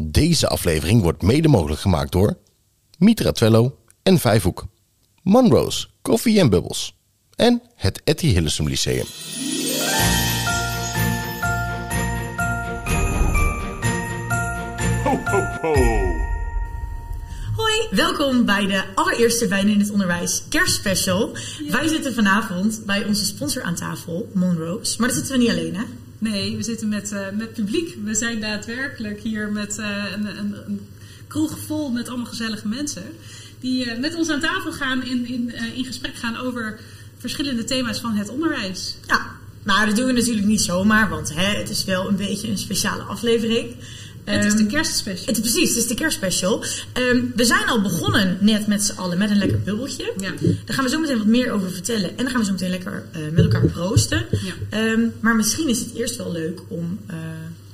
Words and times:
Deze 0.00 0.48
aflevering 0.48 1.02
wordt 1.02 1.22
mede 1.22 1.48
mogelijk 1.48 1.80
gemaakt 1.80 2.12
door 2.12 2.38
Mitra 2.98 3.32
Twello 3.32 3.78
en 4.02 4.18
Vijfhoek, 4.18 4.66
Monroe's 5.22 5.90
Koffie 6.02 6.40
en 6.40 6.50
Bubbles 6.50 6.98
en 7.34 7.62
het 7.74 8.00
Etty 8.04 8.26
Hillesum 8.26 8.68
Lyceum. 8.68 9.06
Ho, 15.04 15.18
ho, 15.24 15.40
ho. 15.60 15.74
Hoi, 17.56 17.88
welkom 17.90 18.44
bij 18.44 18.66
de 18.66 18.84
allereerste 18.94 19.48
Wijn 19.48 19.68
in 19.68 19.80
het 19.80 19.90
Onderwijs 19.90 20.42
kerstspecial. 20.48 21.36
Wij 21.68 21.88
zitten 21.88 22.14
vanavond 22.14 22.82
bij 22.86 23.04
onze 23.04 23.24
sponsor 23.24 23.62
aan 23.62 23.74
tafel, 23.74 24.28
Monroe's. 24.34 24.96
Maar 24.96 25.08
daar 25.08 25.16
zitten 25.16 25.36
we 25.36 25.42
niet 25.42 25.50
alleen, 25.50 25.76
hè? 25.76 25.82
Nee, 26.18 26.56
we 26.56 26.62
zitten 26.62 26.88
met, 26.88 27.12
eh, 27.12 27.30
met 27.34 27.52
publiek. 27.52 27.96
We 28.04 28.14
zijn 28.14 28.40
daadwerkelijk 28.40 29.20
hier 29.20 29.52
met 29.52 29.78
eh, 29.78 30.04
een, 30.14 30.38
een, 30.38 30.54
een 30.66 30.80
kroeg 31.26 31.58
vol 31.58 31.90
met 31.90 32.08
allemaal 32.08 32.26
gezellige 32.26 32.68
mensen. 32.68 33.04
Die 33.60 33.90
eh, 33.90 33.98
met 33.98 34.14
ons 34.14 34.30
aan 34.30 34.40
tafel 34.40 34.72
gaan 34.72 35.04
in, 35.04 35.26
in, 35.26 35.54
in 35.74 35.84
gesprek 35.84 36.14
gaan 36.14 36.36
over 36.36 36.80
verschillende 37.18 37.64
thema's 37.64 38.00
van 38.00 38.14
het 38.14 38.28
onderwijs. 38.28 38.96
Ja, 39.06 39.26
maar 39.62 39.86
dat 39.86 39.96
doen 39.96 40.06
we 40.06 40.12
natuurlijk 40.12 40.46
niet 40.46 40.60
zomaar, 40.60 41.08
want 41.08 41.34
hè, 41.34 41.58
het 41.58 41.70
is 41.70 41.84
wel 41.84 42.08
een 42.08 42.16
beetje 42.16 42.48
een 42.48 42.58
speciale 42.58 43.02
aflevering. 43.02 43.76
Het 44.28 44.44
is 44.44 44.52
de 44.52 44.58
Ehm, 44.58 44.68
kerstspecial. 44.68 45.26
Het, 45.26 45.40
precies, 45.40 45.68
het 45.68 45.78
is 45.78 45.86
de 45.86 45.94
kerstspecial. 45.94 46.64
Ehm, 46.92 47.24
we 47.34 47.44
zijn 47.44 47.66
al 47.66 47.82
begonnen 47.82 48.38
net 48.40 48.66
met 48.66 48.84
z'n 48.84 48.96
allen 48.98 49.18
met 49.18 49.30
een 49.30 49.36
lekker 49.38 49.60
bubbeltje. 49.60 50.12
Ja. 50.18 50.30
Daar 50.64 50.74
gaan 50.74 50.84
we 50.84 50.90
zo 50.90 51.00
meteen 51.00 51.18
wat 51.18 51.26
meer 51.26 51.50
over 51.52 51.70
vertellen. 51.70 52.08
En 52.10 52.16
dan 52.16 52.28
gaan 52.30 52.38
we 52.40 52.44
zo 52.46 52.52
meteen 52.52 52.70
lekker 52.70 53.04
eh, 53.12 53.20
met 53.32 53.44
elkaar 53.44 53.66
proosten. 53.66 54.26
Ja. 54.30 54.52
Ehm, 54.70 55.00
maar 55.20 55.36
misschien 55.36 55.68
is 55.68 55.78
het 55.78 55.94
eerst 55.94 56.16
wel 56.16 56.32
leuk 56.32 56.60
om 56.68 56.98
eh, 57.06 57.16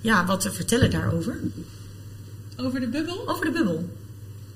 ja, 0.00 0.26
wat 0.26 0.40
te 0.40 0.52
vertellen 0.52 0.90
daarover. 0.90 1.40
Over 2.56 2.80
de 2.80 2.88
bubbel? 2.88 3.28
Over 3.28 3.44
de 3.44 3.50
bubbel. 3.50 3.88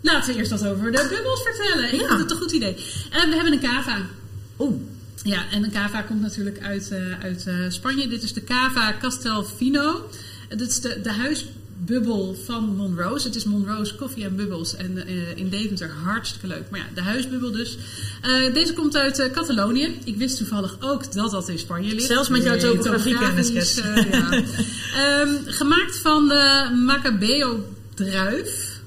Laten 0.01 0.33
we 0.33 0.39
eerst 0.39 0.51
wat 0.51 0.67
over 0.67 0.93
de 0.93 1.07
bubbels 1.11 1.43
vertellen. 1.43 1.93
Ik 1.93 2.01
Ja. 2.01 2.07
vind 2.09 2.21
het 2.21 2.31
een 2.31 2.37
goed 2.37 2.53
idee. 2.53 2.77
En 3.11 3.29
we 3.29 3.35
hebben 3.35 3.53
een 3.53 3.61
cava. 3.61 3.99
Oeh, 4.59 4.75
Ja, 5.23 5.51
en 5.51 5.65
een 5.65 5.71
cava 5.71 6.03
komt 6.03 6.21
natuurlijk 6.21 6.61
uit, 6.61 6.91
eh, 6.91 6.99
uit 7.23 7.47
Spanje. 7.73 8.09
Dit 8.09 8.23
is 8.23 8.33
de 8.33 8.45
cava 8.45 8.97
Castelfino. 9.01 10.09
Dit 10.49 10.69
is 10.71 10.81
de, 10.81 11.01
de 11.03 11.13
huisbubbel 11.79 12.37
van 12.45 12.77
Monroe's. 12.77 13.25
Het 13.25 13.35
is 13.35 13.45
Monroe's 13.45 13.95
Koffie 13.95 14.25
en 14.25 14.37
Bubbels. 14.37 14.77
En 14.77 15.07
eh, 15.07 15.37
in 15.37 15.49
Deventer 15.49 15.91
hartstikke 16.05 16.47
leuk. 16.47 16.71
Maar 16.71 16.81
ja, 16.81 16.87
de 16.95 17.01
huisbubbel 17.01 17.53
dus. 17.53 17.79
Eh, 18.23 18.55
deze 18.55 18.73
komt 18.73 18.97
uit 18.97 19.19
eh, 19.19 19.31
Catalonië. 19.33 19.99
Ik 20.05 20.17
wist 20.17 20.37
toevallig 20.37 20.77
ook 20.81 21.13
dat 21.13 21.31
dat 21.31 21.49
in 21.49 21.59
Spanje 21.59 21.95
ligt. 21.95 22.07
Zelfs 22.07 22.29
met 22.29 22.43
jouw 22.43 22.57
Nee, 22.57 22.61
topografiekennis, 22.61 23.75
ja. 23.75 23.85
Ehm, 24.97 25.35
gemaakt 25.45 25.99
van 25.99 26.29
de 26.29 26.71
Macabeo 26.85 27.65
druif. 27.95 28.81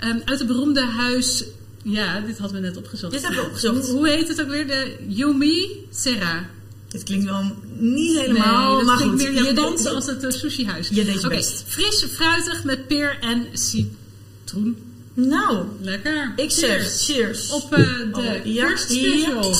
Ehm, 0.00 0.18
uit 0.24 0.38
het 0.38 0.48
beroemde 0.48 0.86
huis... 0.86 1.44
Ja, 1.84 2.20
dit 2.20 2.38
hadden 2.38 2.60
we 2.60 2.66
net 2.66 2.76
opgezocht. 2.76 3.12
Dit 3.12 3.22
hebben 3.22 3.40
we 3.40 3.46
opgezocht. 3.46 3.88
Hoe, 3.88 3.96
hoe 3.96 4.08
heet 4.08 4.28
het 4.28 4.40
ook 4.40 4.48
weer? 4.48 4.66
De 4.66 4.96
Yumi 5.08 5.86
Serra. 5.90 6.50
Dit 6.92 7.02
klinkt 7.02 7.24
wel 7.24 7.56
niet 7.78 8.18
helemaal, 8.18 8.82
maar 8.82 8.96
klinkt 8.96 9.22
goed. 9.22 9.32
meer 9.32 9.44
je 9.44 9.52
deed- 9.52 9.86
als 9.86 10.06
het 10.06 10.24
uh, 10.24 10.30
sushihuis. 10.30 10.88
Je 10.88 11.04
deed 11.04 11.20
je 11.22 11.28
best. 11.28 11.64
Fris, 11.66 12.04
fruitig 12.10 12.64
met 12.64 12.86
peer 12.86 13.18
en 13.20 13.46
citroen. 13.52 14.76
Nou, 15.14 15.66
Lekker. 15.80 16.32
ik 16.36 16.50
zeg 16.50 17.00
cheers. 17.04 17.50
Op 17.50 17.72
eh, 17.72 17.78
de 17.78 18.08
Oh, 18.12 18.44
ja, 18.46 18.66
kerstspecial. 18.66 19.54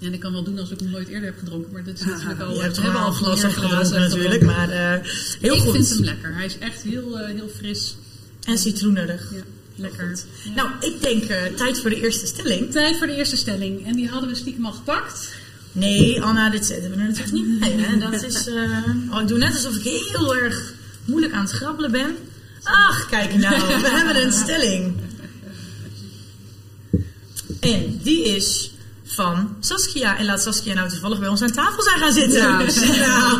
En 0.00 0.12
ik 0.12 0.20
kan 0.20 0.32
wel 0.32 0.42
doen 0.44 0.58
alsof 0.58 0.72
ik 0.72 0.80
hem 0.80 0.90
nooit 0.90 1.08
eerder 1.08 1.28
heb 1.28 1.38
gedronken, 1.38 1.72
maar 1.72 1.84
dit 1.84 1.98
is 2.00 2.04
natuurlijk 2.06 2.40
al... 2.40 2.54
je 2.54 2.60
hebt 2.60 2.76
er 2.76 2.82
wel 2.82 3.00
al 3.00 3.12
glas 3.12 3.44
gedronken 3.44 4.00
natuurlijk, 4.00 4.42
maar 4.42 4.70
eh, 4.70 5.04
heel 5.40 5.54
ik 5.54 5.60
goed. 5.60 5.72
vind 5.72 5.88
hem 5.88 6.04
lekker. 6.04 6.34
Hij 6.34 6.44
is 6.44 6.58
echt 6.58 6.82
heel, 6.82 7.18
eh, 7.18 7.34
heel 7.34 7.48
fris. 7.48 7.96
En 8.44 8.58
citroenerig. 8.58 9.30
Ja, 9.34 9.42
lekker. 9.78 10.18
Ja. 10.44 10.54
Nou, 10.54 10.70
ik 10.80 11.02
denk 11.02 11.24
eh, 11.24 11.42
tijd 11.56 11.80
voor 11.80 11.90
de 11.90 12.00
eerste 12.00 12.26
stelling. 12.26 12.70
Tijd 12.70 12.96
voor 12.96 13.06
de 13.06 13.16
eerste 13.16 13.36
stelling. 13.36 13.86
En 13.86 13.92
die 13.92 14.08
hadden 14.08 14.28
we 14.28 14.34
stiekem 14.34 14.66
al 14.66 14.72
gepakt. 14.72 15.34
Nee, 15.72 16.22
Anna, 16.22 16.50
dit 16.50 16.66
zetten 16.66 16.90
we 16.90 16.96
er 16.96 17.02
natuurlijk 17.02 17.32
niet 17.32 17.58
bij. 17.58 17.70
Hè? 17.70 17.98
Dat 18.10 18.22
is, 18.22 18.46
eh, 18.46 18.54
oh, 19.10 19.20
ik 19.20 19.28
doe 19.28 19.38
net 19.38 19.54
alsof 19.54 19.76
ik 19.76 19.82
heel 19.82 20.36
erg 20.36 20.74
moeilijk 21.04 21.32
aan 21.32 21.44
het 21.44 21.50
grabbelen 21.50 21.90
ben. 21.90 22.16
Ach, 22.62 23.06
kijk 23.08 23.34
nou, 23.34 23.80
we 23.80 23.88
hebben 23.96 24.22
een 24.22 24.32
stelling. 24.32 24.94
En 27.60 28.00
die 28.02 28.24
is 28.24 28.70
van 29.18 29.56
Saskia. 29.60 30.18
En 30.18 30.24
laat 30.24 30.42
Saskia 30.42 30.74
nou 30.74 30.88
toevallig 30.88 31.18
bij 31.18 31.28
ons 31.28 31.42
aan 31.42 31.50
tafel 31.50 31.82
zijn 31.82 31.98
gaan 31.98 32.12
zitten. 32.12 32.40
Ja, 32.40 32.58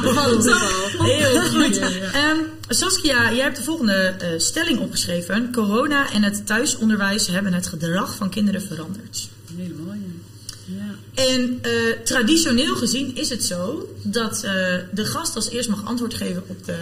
Nou. 0.02 1.10
Heel 1.10 1.40
goed. 1.40 1.76
Ja. 1.76 1.88
Ehm, 2.12 2.36
Saskia, 2.68 3.32
jij 3.32 3.42
hebt 3.42 3.56
de 3.56 3.62
volgende 3.62 3.94
eh, 3.94 4.28
stelling 4.36 4.78
opgeschreven. 4.78 5.52
Corona 5.52 6.12
en 6.12 6.22
het 6.22 6.46
thuisonderwijs 6.46 7.26
hebben 7.26 7.52
het 7.52 7.66
gedrag 7.66 8.14
van 8.14 8.30
kinderen 8.30 8.62
veranderd. 8.62 9.28
Helemaal, 9.56 9.94
ja. 9.94 10.74
ja. 10.76 11.22
En 11.32 11.58
eh, 11.62 11.72
traditioneel 12.04 12.74
gezien 12.76 13.16
is 13.16 13.28
het 13.28 13.44
zo 13.44 13.94
dat 14.02 14.44
eh, 14.44 14.52
de 14.92 15.04
gast 15.04 15.34
als 15.34 15.50
eerst 15.50 15.68
mag 15.68 15.84
antwoord 15.84 16.14
geven 16.14 16.42
op 16.46 16.64
de, 16.64 16.76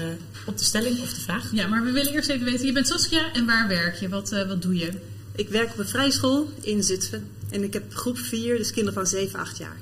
op 0.46 0.58
de 0.58 0.64
stelling 0.64 1.02
of 1.02 1.12
de 1.12 1.20
vraag. 1.20 1.48
Ja, 1.52 1.66
maar 1.66 1.84
we 1.84 1.90
willen 1.90 2.12
eerst 2.12 2.28
even 2.28 2.44
weten, 2.44 2.66
je 2.66 2.72
bent 2.72 2.86
Saskia 2.88 3.32
en 3.32 3.46
waar 3.46 3.68
werk 3.68 3.96
je? 4.00 4.08
Wat, 4.08 4.30
wat 4.30 4.62
doe 4.62 4.76
je? 4.76 4.90
Ik 5.36 5.48
werk 5.48 5.72
op 5.72 5.78
een 5.78 5.88
vrijschool 5.88 6.50
in 6.60 6.82
Zutphen. 6.82 7.28
En 7.50 7.62
ik 7.62 7.72
heb 7.72 7.94
groep 7.94 8.18
4, 8.18 8.56
dus 8.56 8.70
kinderen 8.70 8.94
van 8.94 9.06
7, 9.06 9.38
8 9.38 9.58
jaar. 9.58 9.76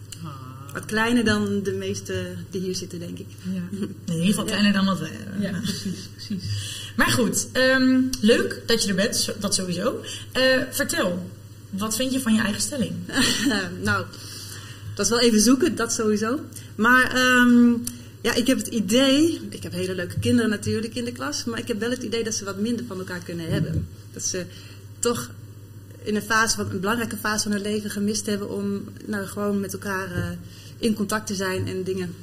Wat 0.72 0.84
kleiner 0.84 1.24
dan 1.24 1.62
de 1.62 1.72
meeste 1.72 2.34
die 2.50 2.60
hier 2.60 2.74
zitten, 2.74 2.98
denk 2.98 3.18
ik. 3.18 3.26
Ja, 3.42 3.62
In 4.04 4.12
ieder 4.12 4.26
geval 4.26 4.44
kleiner 4.44 4.72
dan 4.72 4.84
wat 4.84 4.98
wij 4.98 5.10
hebben. 5.12 5.40
ja 5.40 5.60
precies, 5.62 6.08
precies. 6.14 6.44
Maar 6.96 7.10
goed, 7.10 7.48
ehm, 7.52 8.02
leuk 8.20 8.62
dat 8.66 8.82
je 8.82 8.88
er 8.88 8.94
bent, 8.94 9.34
dat 9.40 9.54
sowieso. 9.54 10.00
Eh, 10.32 10.42
vertel, 10.70 11.30
wat 11.70 11.96
vind 11.96 12.12
je 12.12 12.20
van 12.20 12.34
je 12.34 12.40
eigen 12.40 12.60
stelling? 12.60 12.92
nou, 13.82 14.04
dat 14.94 15.04
is 15.04 15.10
wel 15.10 15.20
even 15.20 15.40
zoeken, 15.40 15.76
dat 15.76 15.92
sowieso. 15.92 16.40
Maar 16.74 17.14
ehm, 17.14 17.72
ja, 18.20 18.34
ik 18.34 18.46
heb 18.46 18.58
het 18.58 18.66
idee, 18.66 19.40
ik 19.50 19.62
heb 19.62 19.72
hele 19.72 19.94
leuke 19.94 20.18
kinderen 20.18 20.50
natuurlijk 20.50 20.94
in 20.94 21.04
de 21.04 21.12
klas, 21.12 21.44
maar 21.44 21.58
ik 21.58 21.68
heb 21.68 21.80
wel 21.80 21.90
het 21.90 22.02
idee 22.02 22.24
dat 22.24 22.34
ze 22.34 22.44
wat 22.44 22.58
minder 22.58 22.84
van 22.86 22.98
elkaar 22.98 23.20
kunnen 23.24 23.50
hebben. 23.50 23.88
Dat 24.12 24.22
ze 24.22 24.44
toch 24.98 25.30
in 26.04 26.16
een 26.16 26.22
fase, 26.22 26.56
van, 26.56 26.70
een 26.70 26.80
belangrijke 26.80 27.16
fase 27.16 27.42
van 27.42 27.52
hun 27.52 27.60
leven 27.62 27.90
gemist 27.90 28.26
hebben 28.26 28.50
om 28.50 28.84
nou, 29.04 29.26
gewoon 29.26 29.60
met 29.60 29.72
elkaar 29.72 30.12
eh, 30.12 30.28
in 30.78 30.94
contact 30.94 31.26
te 31.26 31.34
zijn 31.34 31.66
en 31.66 31.82
dingen 31.82 32.14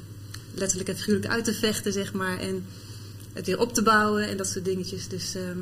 letterlijk 0.54 0.88
en 0.88 0.96
figuurlijk 0.96 1.26
uit 1.32 1.44
te 1.44 1.54
vechten, 1.54 1.92
zeg 1.92 2.12
maar. 2.12 2.38
En 2.38 2.64
het 3.32 3.46
weer 3.46 3.58
op 3.60 3.74
te 3.74 3.82
bouwen 3.82 4.28
en 4.28 4.36
dat 4.36 4.46
soort 4.46 4.64
dingetjes. 4.64 5.08
Dus 5.08 5.34
ehm, 5.34 5.58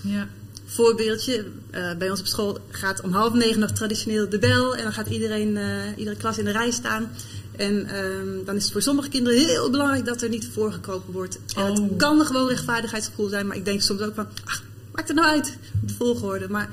Ja, 0.00 0.28
voorbeeldje. 0.66 1.44
eh, 1.70 1.94
bij 1.98 2.10
ons 2.10 2.20
op 2.20 2.26
school 2.26 2.58
gaat 2.70 3.00
om 3.00 3.12
half 3.12 3.32
negen 3.32 3.60
nog 3.60 3.70
traditioneel 3.70 4.28
de 4.28 4.38
bel. 4.38 4.76
En 4.76 4.82
dan 4.82 4.92
gaat 4.92 5.08
iedereen, 5.08 5.56
eh, 5.56 5.64
iedere 5.96 6.16
klas 6.16 6.38
in 6.38 6.44
de 6.44 6.50
rij 6.52 6.70
staan. 6.70 7.10
En 7.56 7.86
ehm, 7.86 8.44
dan 8.44 8.56
is 8.56 8.62
het 8.62 8.72
voor 8.72 8.82
sommige 8.82 9.08
kinderen 9.08 9.38
heel 9.38 9.70
belangrijk 9.70 10.04
dat 10.04 10.22
er 10.22 10.28
niet 10.28 10.48
voorgekropen 10.52 11.12
wordt. 11.12 11.38
En 11.56 11.62
Oh. 11.70 11.88
Het 11.88 11.96
kan 11.96 12.26
gewoon 12.26 12.48
rechtvaardigheidsgevoel 12.48 13.28
zijn. 13.28 13.46
Maar 13.46 13.56
ik 13.56 13.64
denk 13.64 13.80
soms 13.82 14.00
ook 14.00 14.14
van, 14.14 14.26
ach, 14.44 14.62
maakt 14.92 15.08
het 15.08 15.16
nou 15.16 15.28
uit, 15.28 15.56
de 15.86 15.94
volgorde. 15.94 16.48
Maar 16.48 16.68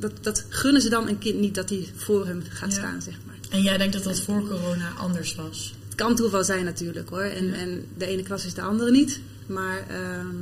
dat, 0.00 0.12
dat 0.20 0.44
gunnen 0.48 0.82
ze 0.82 0.88
dan 0.88 1.08
een 1.08 1.18
kind 1.18 1.38
niet 1.38 1.54
dat 1.54 1.68
hij 1.68 1.88
voor 1.94 2.26
hem 2.26 2.42
gaat 2.48 2.72
Ja. 2.72 2.78
staan, 2.78 3.02
zeg 3.02 3.14
maar. 3.26 3.36
En 3.50 3.62
jij 3.62 3.76
denkt 3.78 3.92
dat 3.92 4.02
dat 4.02 4.20
voor 4.20 4.48
corona 4.48 4.92
anders 4.98 5.34
was? 5.34 5.74
Het 5.84 5.94
kan 5.94 6.14
toeval 6.14 6.44
zijn 6.44 6.64
natuurlijk 6.64 7.08
hoor. 7.08 7.22
En, 7.22 7.54
en 7.54 7.84
de 7.96 8.06
ene 8.06 8.22
klas 8.22 8.44
is 8.44 8.54
de 8.54 8.62
andere 8.62 8.90
niet. 8.90 9.20
Maar 9.46 9.84
ehm, 9.88 10.36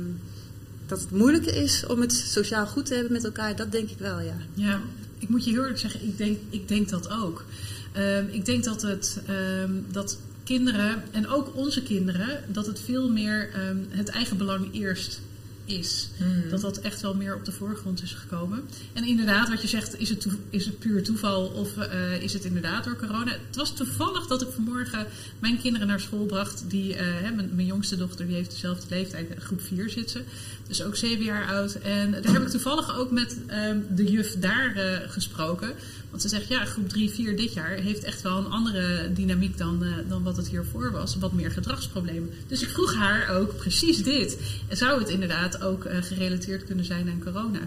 dat 0.85 0.99
het 0.99 1.11
moeilijker 1.11 1.55
is 1.55 1.85
om 1.85 2.01
het 2.01 2.13
sociaal 2.13 2.67
goed 2.67 2.85
te 2.85 2.93
hebben 2.93 3.11
met 3.11 3.23
elkaar, 3.23 3.55
dat 3.55 3.71
denk 3.71 3.89
ik 3.89 3.97
wel, 3.97 4.19
ja. 4.19 4.37
ja, 4.53 4.81
ik 5.17 5.29
moet 5.29 5.43
je 5.43 5.51
heel 5.51 5.61
eerlijk 5.61 5.79
zeggen, 5.79 6.03
ik 6.03 6.17
denk, 6.17 6.37
ik 6.49 6.67
denk 6.67 6.89
dat 6.89 7.09
ook. 7.09 7.45
Ehm, 7.91 8.25
ik 8.31 8.45
denk 8.45 8.63
dat, 8.63 8.81
het, 8.81 9.19
ehm, 9.25 9.71
dat 9.91 10.19
kinderen, 10.43 11.03
en 11.11 11.27
ook 11.27 11.55
onze 11.55 11.83
kinderen, 11.83 12.43
dat 12.47 12.65
het 12.65 12.79
veel 12.79 13.09
meer 13.09 13.49
het 13.89 14.09
eigen 14.09 14.37
belang 14.37 14.73
eerst 14.73 15.21
is. 15.69 16.09
Dat 16.49 16.61
dat 16.61 16.79
echt 16.79 17.01
wel 17.01 17.15
meer 17.15 17.35
op 17.35 17.45
de 17.45 17.51
voorgrond 17.51 18.01
is 18.01 18.13
gekomen. 18.13 18.63
En 18.93 19.03
inderdaad, 19.03 19.49
wat 19.49 19.61
je 19.61 19.67
zegt, 19.67 19.99
is 19.99 20.09
het, 20.09 20.21
toe- 20.21 20.37
is 20.49 20.65
het 20.65 20.79
puur 20.79 21.03
toeval 21.03 21.45
of 21.45 21.77
eh, 21.77 22.21
is 22.21 22.33
het 22.33 22.43
inderdaad 22.43 22.83
door 22.83 22.95
corona? 22.95 23.31
Het 23.31 23.55
was 23.55 23.73
toevallig 23.73 24.27
dat 24.27 24.41
ik 24.41 24.47
vanmorgen 24.53 25.07
mijn 25.39 25.59
kinderen 25.59 25.87
naar 25.87 25.99
school 25.99 26.25
bracht. 26.25 26.63
Die, 26.67 26.95
eh, 26.95 27.05
hè, 27.05 27.31
mijn, 27.31 27.49
mijn 27.53 27.67
jongste 27.67 27.97
dochter 27.97 28.25
die 28.25 28.35
heeft 28.35 28.51
dezelfde 28.51 28.85
leeftijd, 28.95 29.29
eh, 29.29 29.39
groep 29.39 29.61
4 29.61 29.89
zit 29.89 30.11
ze. 30.11 30.23
Dus 30.67 30.83
ook 30.83 30.95
zeven 30.95 31.25
jaar 31.25 31.47
oud. 31.47 31.73
En 31.73 32.11
daar 32.11 32.33
heb 32.33 32.41
ik 32.41 32.49
toevallig 32.49 32.97
ook 32.97 33.11
met 33.11 33.37
ehm, 33.47 33.77
de 33.89 34.05
juf 34.05 34.35
daar 34.39 35.03
gesproken. 35.07 35.73
Want 36.09 36.21
ze 36.21 36.27
zegt, 36.27 36.47
ja, 36.47 36.65
groep 36.65 36.89
3, 36.89 37.09
4 37.09 37.37
dit 37.37 37.53
jaar 37.53 37.69
heeft 37.69 38.03
echt 38.03 38.21
wel 38.21 38.37
een 38.37 38.51
andere 38.51 39.13
dynamiek 39.13 39.57
dan, 39.57 39.83
eh, 39.83 39.89
dan 40.07 40.23
wat 40.23 40.37
het 40.37 40.47
hiervoor 40.47 40.91
was. 40.91 41.15
Wat 41.15 41.33
meer 41.33 41.51
gedragsproblemen. 41.51 42.29
Dus 42.47 42.61
ik 42.61 42.69
vroeg 42.69 42.95
haar 42.95 43.29
ook 43.29 43.57
precies 43.57 44.03
dit. 44.03 44.37
En 44.67 44.77
zou 44.77 44.99
het 44.99 45.09
inderdaad 45.09 45.61
ook 45.61 45.85
eh, 45.85 46.01
gerelateerd 46.01 46.63
kunnen 46.63 46.85
zijn 46.85 47.09
aan 47.09 47.23
corona? 47.23 47.59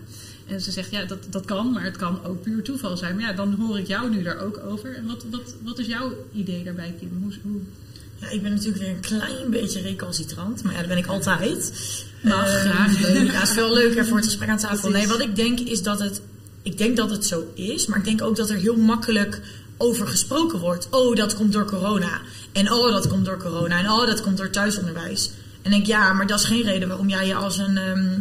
En 0.47 0.61
ze 0.61 0.71
zegt, 0.71 0.91
ja, 0.91 1.05
dat, 1.05 1.27
dat 1.31 1.44
kan, 1.44 1.73
maar 1.73 1.85
het 1.85 1.97
kan 1.97 2.25
ook 2.25 2.43
puur 2.43 2.62
toeval 2.62 2.97
zijn. 2.97 3.15
Maar 3.15 3.25
ja, 3.25 3.33
dan 3.33 3.55
hoor 3.55 3.79
ik 3.79 3.87
jou 3.87 4.11
nu 4.11 4.23
daar 4.23 4.39
ook 4.39 4.61
over. 4.69 4.95
En 4.95 5.06
wat, 5.06 5.25
wat, 5.31 5.55
wat 5.62 5.79
is 5.79 5.87
jouw 5.87 6.12
idee 6.33 6.65
daarbij, 6.65 6.95
Kim? 6.99 7.11
Hoe, 7.23 7.33
hoe... 7.43 7.61
Ja, 8.21 8.29
ik 8.29 8.43
ben 8.43 8.50
natuurlijk 8.50 8.79
weer 8.79 8.95
een 8.95 9.00
klein 9.00 9.50
beetje 9.50 9.81
recalcitrant, 9.81 10.62
maar 10.62 10.73
ja, 10.73 10.79
dat 10.79 10.88
ben 10.88 10.97
ik 10.97 11.06
altijd. 11.06 11.73
Mag, 12.23 12.49
Ehm, 12.49 12.69
graag. 12.69 13.00
Ja, 13.00 13.38
het 13.38 13.49
is 13.49 13.55
veel 13.55 13.75
leuker 13.75 14.06
voor 14.06 14.17
het 14.17 14.27
gesprek 14.27 14.49
aan 14.49 14.59
tafel. 14.59 14.91
Nee, 14.91 15.06
wat 15.06 15.21
ik 15.21 15.37
denk 15.37 15.61
is 15.61 15.83
dat 15.83 15.99
het, 15.99 16.21
ik 16.62 16.79
denk 16.79 16.97
dat 16.97 17.11
het 17.11 17.26
zo 17.26 17.53
is, 17.55 17.87
maar 17.87 17.99
ik 17.99 18.05
denk 18.05 18.23
ook 18.23 18.37
dat 18.37 18.50
er 18.50 18.56
heel 18.56 18.76
makkelijk 18.76 19.41
over 19.76 20.06
gesproken 20.06 20.59
wordt. 20.59 20.88
Oh, 20.91 21.17
dat 21.17 21.35
komt 21.35 21.53
door 21.53 21.64
corona. 21.64 22.20
En 22.53 22.73
oh, 22.73 22.93
dat 22.93 23.09
komt 23.09 23.25
door 23.25 23.38
corona. 23.38 23.79
En 23.79 23.91
oh, 23.91 24.06
dat 24.06 24.20
komt 24.20 24.37
door 24.37 24.50
thuisonderwijs. 24.50 25.31
En 25.62 25.70
ik 25.70 25.70
denk, 25.70 25.87
ja, 25.87 26.12
maar 26.12 26.26
dat 26.26 26.38
is 26.38 26.44
geen 26.44 26.62
reden 26.62 26.88
waarom 26.88 27.09
jij 27.09 27.26
je 27.26 27.35
als 27.35 27.59
een 27.59 27.76
ehm, 27.76 28.20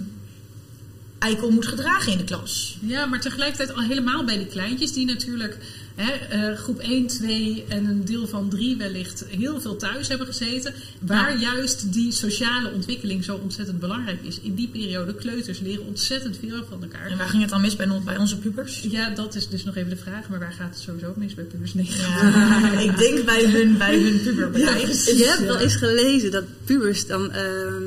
eikel 1.19 1.49
moet 1.49 1.67
gedragen 1.67 2.11
in 2.11 2.17
de 2.17 2.23
klas. 2.23 2.77
Ja, 2.81 3.05
maar 3.05 3.21
tegelijkertijd 3.21 3.73
al 3.73 3.83
helemaal 3.83 4.25
bij 4.25 4.37
die 4.37 4.47
kleintjes 4.47 4.93
die 4.93 5.05
natuurlijk 5.05 5.57
hè, 5.95 6.11
eh, 6.11 6.57
groep 6.57 6.79
1, 6.79 7.07
2 7.07 7.65
en 7.67 7.85
een 7.85 8.05
deel 8.05 8.27
van 8.27 8.49
3 8.49 8.77
wellicht 8.77 9.25
heel 9.27 9.61
veel 9.61 9.75
thuis 9.75 10.07
hebben 10.07 10.27
gezeten. 10.27 10.73
Waar 10.99 11.37
juist 11.37 11.93
die 11.93 12.11
sociale 12.11 12.71
ontwikkeling 12.71 13.23
zo 13.23 13.35
ontzettend 13.35 13.79
belangrijk 13.79 14.19
is. 14.21 14.39
In 14.39 14.55
die 14.55 14.67
periode, 14.67 15.15
kleuters 15.15 15.59
leren 15.59 15.85
ontzettend 15.85 16.37
veel 16.37 16.63
van 16.69 16.81
elkaar. 16.81 17.05
En 17.05 17.17
waar 17.17 17.27
ging 17.27 17.41
het 17.41 17.51
dan 17.51 17.61
mis 17.61 17.75
bij, 17.75 17.87
bij 18.05 18.17
onze 18.17 18.37
pubers? 18.37 18.79
Ja, 18.89 19.09
dat 19.09 19.35
is 19.35 19.49
dus 19.49 19.63
nog 19.63 19.75
even 19.75 19.89
de 19.89 19.97
vraag. 19.97 20.29
Maar 20.29 20.39
waar 20.39 20.53
gaat 20.53 20.69
het 20.69 20.79
sowieso 20.79 21.13
mis 21.15 21.33
bij 21.33 21.43
pubers? 21.43 21.73
Nee. 21.73 21.89
Ja, 21.97 22.79
ik 22.89 22.97
denk 22.97 23.25
bij 23.25 23.45
hun, 23.45 23.77
bij 23.77 23.99
hun 23.99 24.21
puberbedrijf. 24.21 25.05
Je 25.05 25.25
hebt 25.25 25.45
wel 25.45 25.59
eens 25.59 25.75
gelezen 25.75 26.31
dat 26.31 26.43
pubers 26.65 27.07
dan, 27.07 27.31
ehm, 27.31 27.83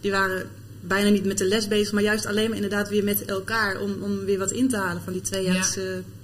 die 0.00 0.10
waren 0.10 0.46
bijna 0.80 1.08
niet 1.08 1.24
met 1.24 1.38
de 1.38 1.44
les 1.44 1.68
bezig, 1.68 1.92
maar 1.92 2.02
juist 2.02 2.26
alleen 2.26 2.46
maar 2.46 2.56
inderdaad 2.56 2.88
weer 2.88 3.04
met 3.04 3.24
elkaar 3.24 3.80
om, 3.80 4.02
om 4.02 4.24
weer 4.24 4.38
wat 4.38 4.50
in 4.50 4.68
te 4.68 4.76
halen 4.76 5.02
van 5.02 5.12
die 5.12 5.22
tweejaarse... 5.22 5.80
Ja, 5.80 6.17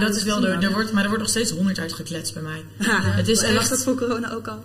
dat 0.00 0.14
is 0.16 0.22
wel. 0.22 0.46
Er, 0.46 0.62
er 0.62 0.72
wordt, 0.72 0.92
maar 0.92 1.02
er 1.02 1.08
wordt 1.08 1.22
nog 1.22 1.32
steeds 1.32 1.50
honderd 1.50 1.78
uitgekletst 1.78 2.34
bij 2.34 2.42
mij. 2.42 2.64
Het 2.78 3.28
is 3.28 3.40
was 3.40 3.50
echt- 3.50 3.68
dat 3.68 3.82
voor 3.82 3.94
corona 3.96 4.32
ook 4.32 4.46
al? 4.46 4.64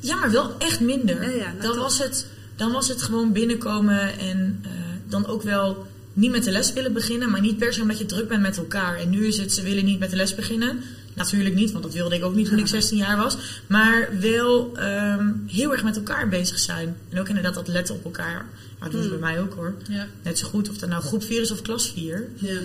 Ja, 0.00 0.16
maar 0.16 0.30
wel 0.30 0.58
echt 0.58 0.80
minder. 0.80 1.22
Ja, 1.22 1.36
ja, 1.36 1.54
dan, 1.60 1.76
was 1.76 1.98
het, 1.98 2.26
dan 2.56 2.72
was 2.72 2.88
het 2.88 3.02
gewoon 3.02 3.32
binnenkomen 3.32 4.18
en 4.18 4.60
eh, 4.62 4.70
dan 5.08 5.26
ook 5.26 5.42
wel 5.42 5.86
niet 6.12 6.30
met 6.30 6.44
de 6.44 6.50
les 6.50 6.72
willen 6.72 6.92
beginnen, 6.92 7.30
maar 7.30 7.40
niet 7.40 7.58
per 7.58 7.72
se 7.72 7.82
omdat 7.82 7.98
je 7.98 8.06
druk 8.06 8.28
bent 8.28 8.42
met 8.42 8.56
elkaar. 8.56 8.96
En 8.96 9.10
nu 9.10 9.26
is 9.26 9.38
het, 9.38 9.52
ze 9.52 9.62
willen 9.62 9.84
niet 9.84 9.98
met 9.98 10.10
de 10.10 10.16
les 10.16 10.34
beginnen. 10.34 10.80
Natuurlijk 11.14 11.54
niet, 11.54 11.72
want 11.72 11.84
dat 11.84 11.92
wilde 11.92 12.14
ik 12.14 12.24
ook 12.24 12.34
niet 12.34 12.48
toen 12.48 12.58
ik 12.58 12.66
16 12.66 12.98
jaar 12.98 13.16
was. 13.16 13.36
Maar 13.66 14.08
wel 14.20 14.72
ehm, 14.76 15.28
heel 15.46 15.72
erg 15.72 15.84
met 15.84 15.96
elkaar 15.96 16.28
bezig 16.28 16.58
zijn. 16.58 16.96
En 17.10 17.20
ook 17.20 17.28
inderdaad 17.28 17.54
dat 17.54 17.68
letten 17.68 17.94
op 17.94 18.04
elkaar. 18.04 18.46
Maar 18.78 18.90
dat 18.90 18.92
doen 18.92 19.02
ze 19.02 19.08
bij 19.08 19.18
mij 19.18 19.40
ook 19.40 19.54
hoor. 19.54 19.74
Ja. 19.88 20.06
Net 20.22 20.38
zo 20.38 20.48
goed 20.48 20.68
of 20.68 20.76
dat 20.78 20.88
nou 20.88 21.02
groep 21.02 21.24
4 21.24 21.40
is 21.40 21.50
of 21.50 21.62
klas 21.62 21.90
4. 21.94 22.28
Ja. 22.34 22.60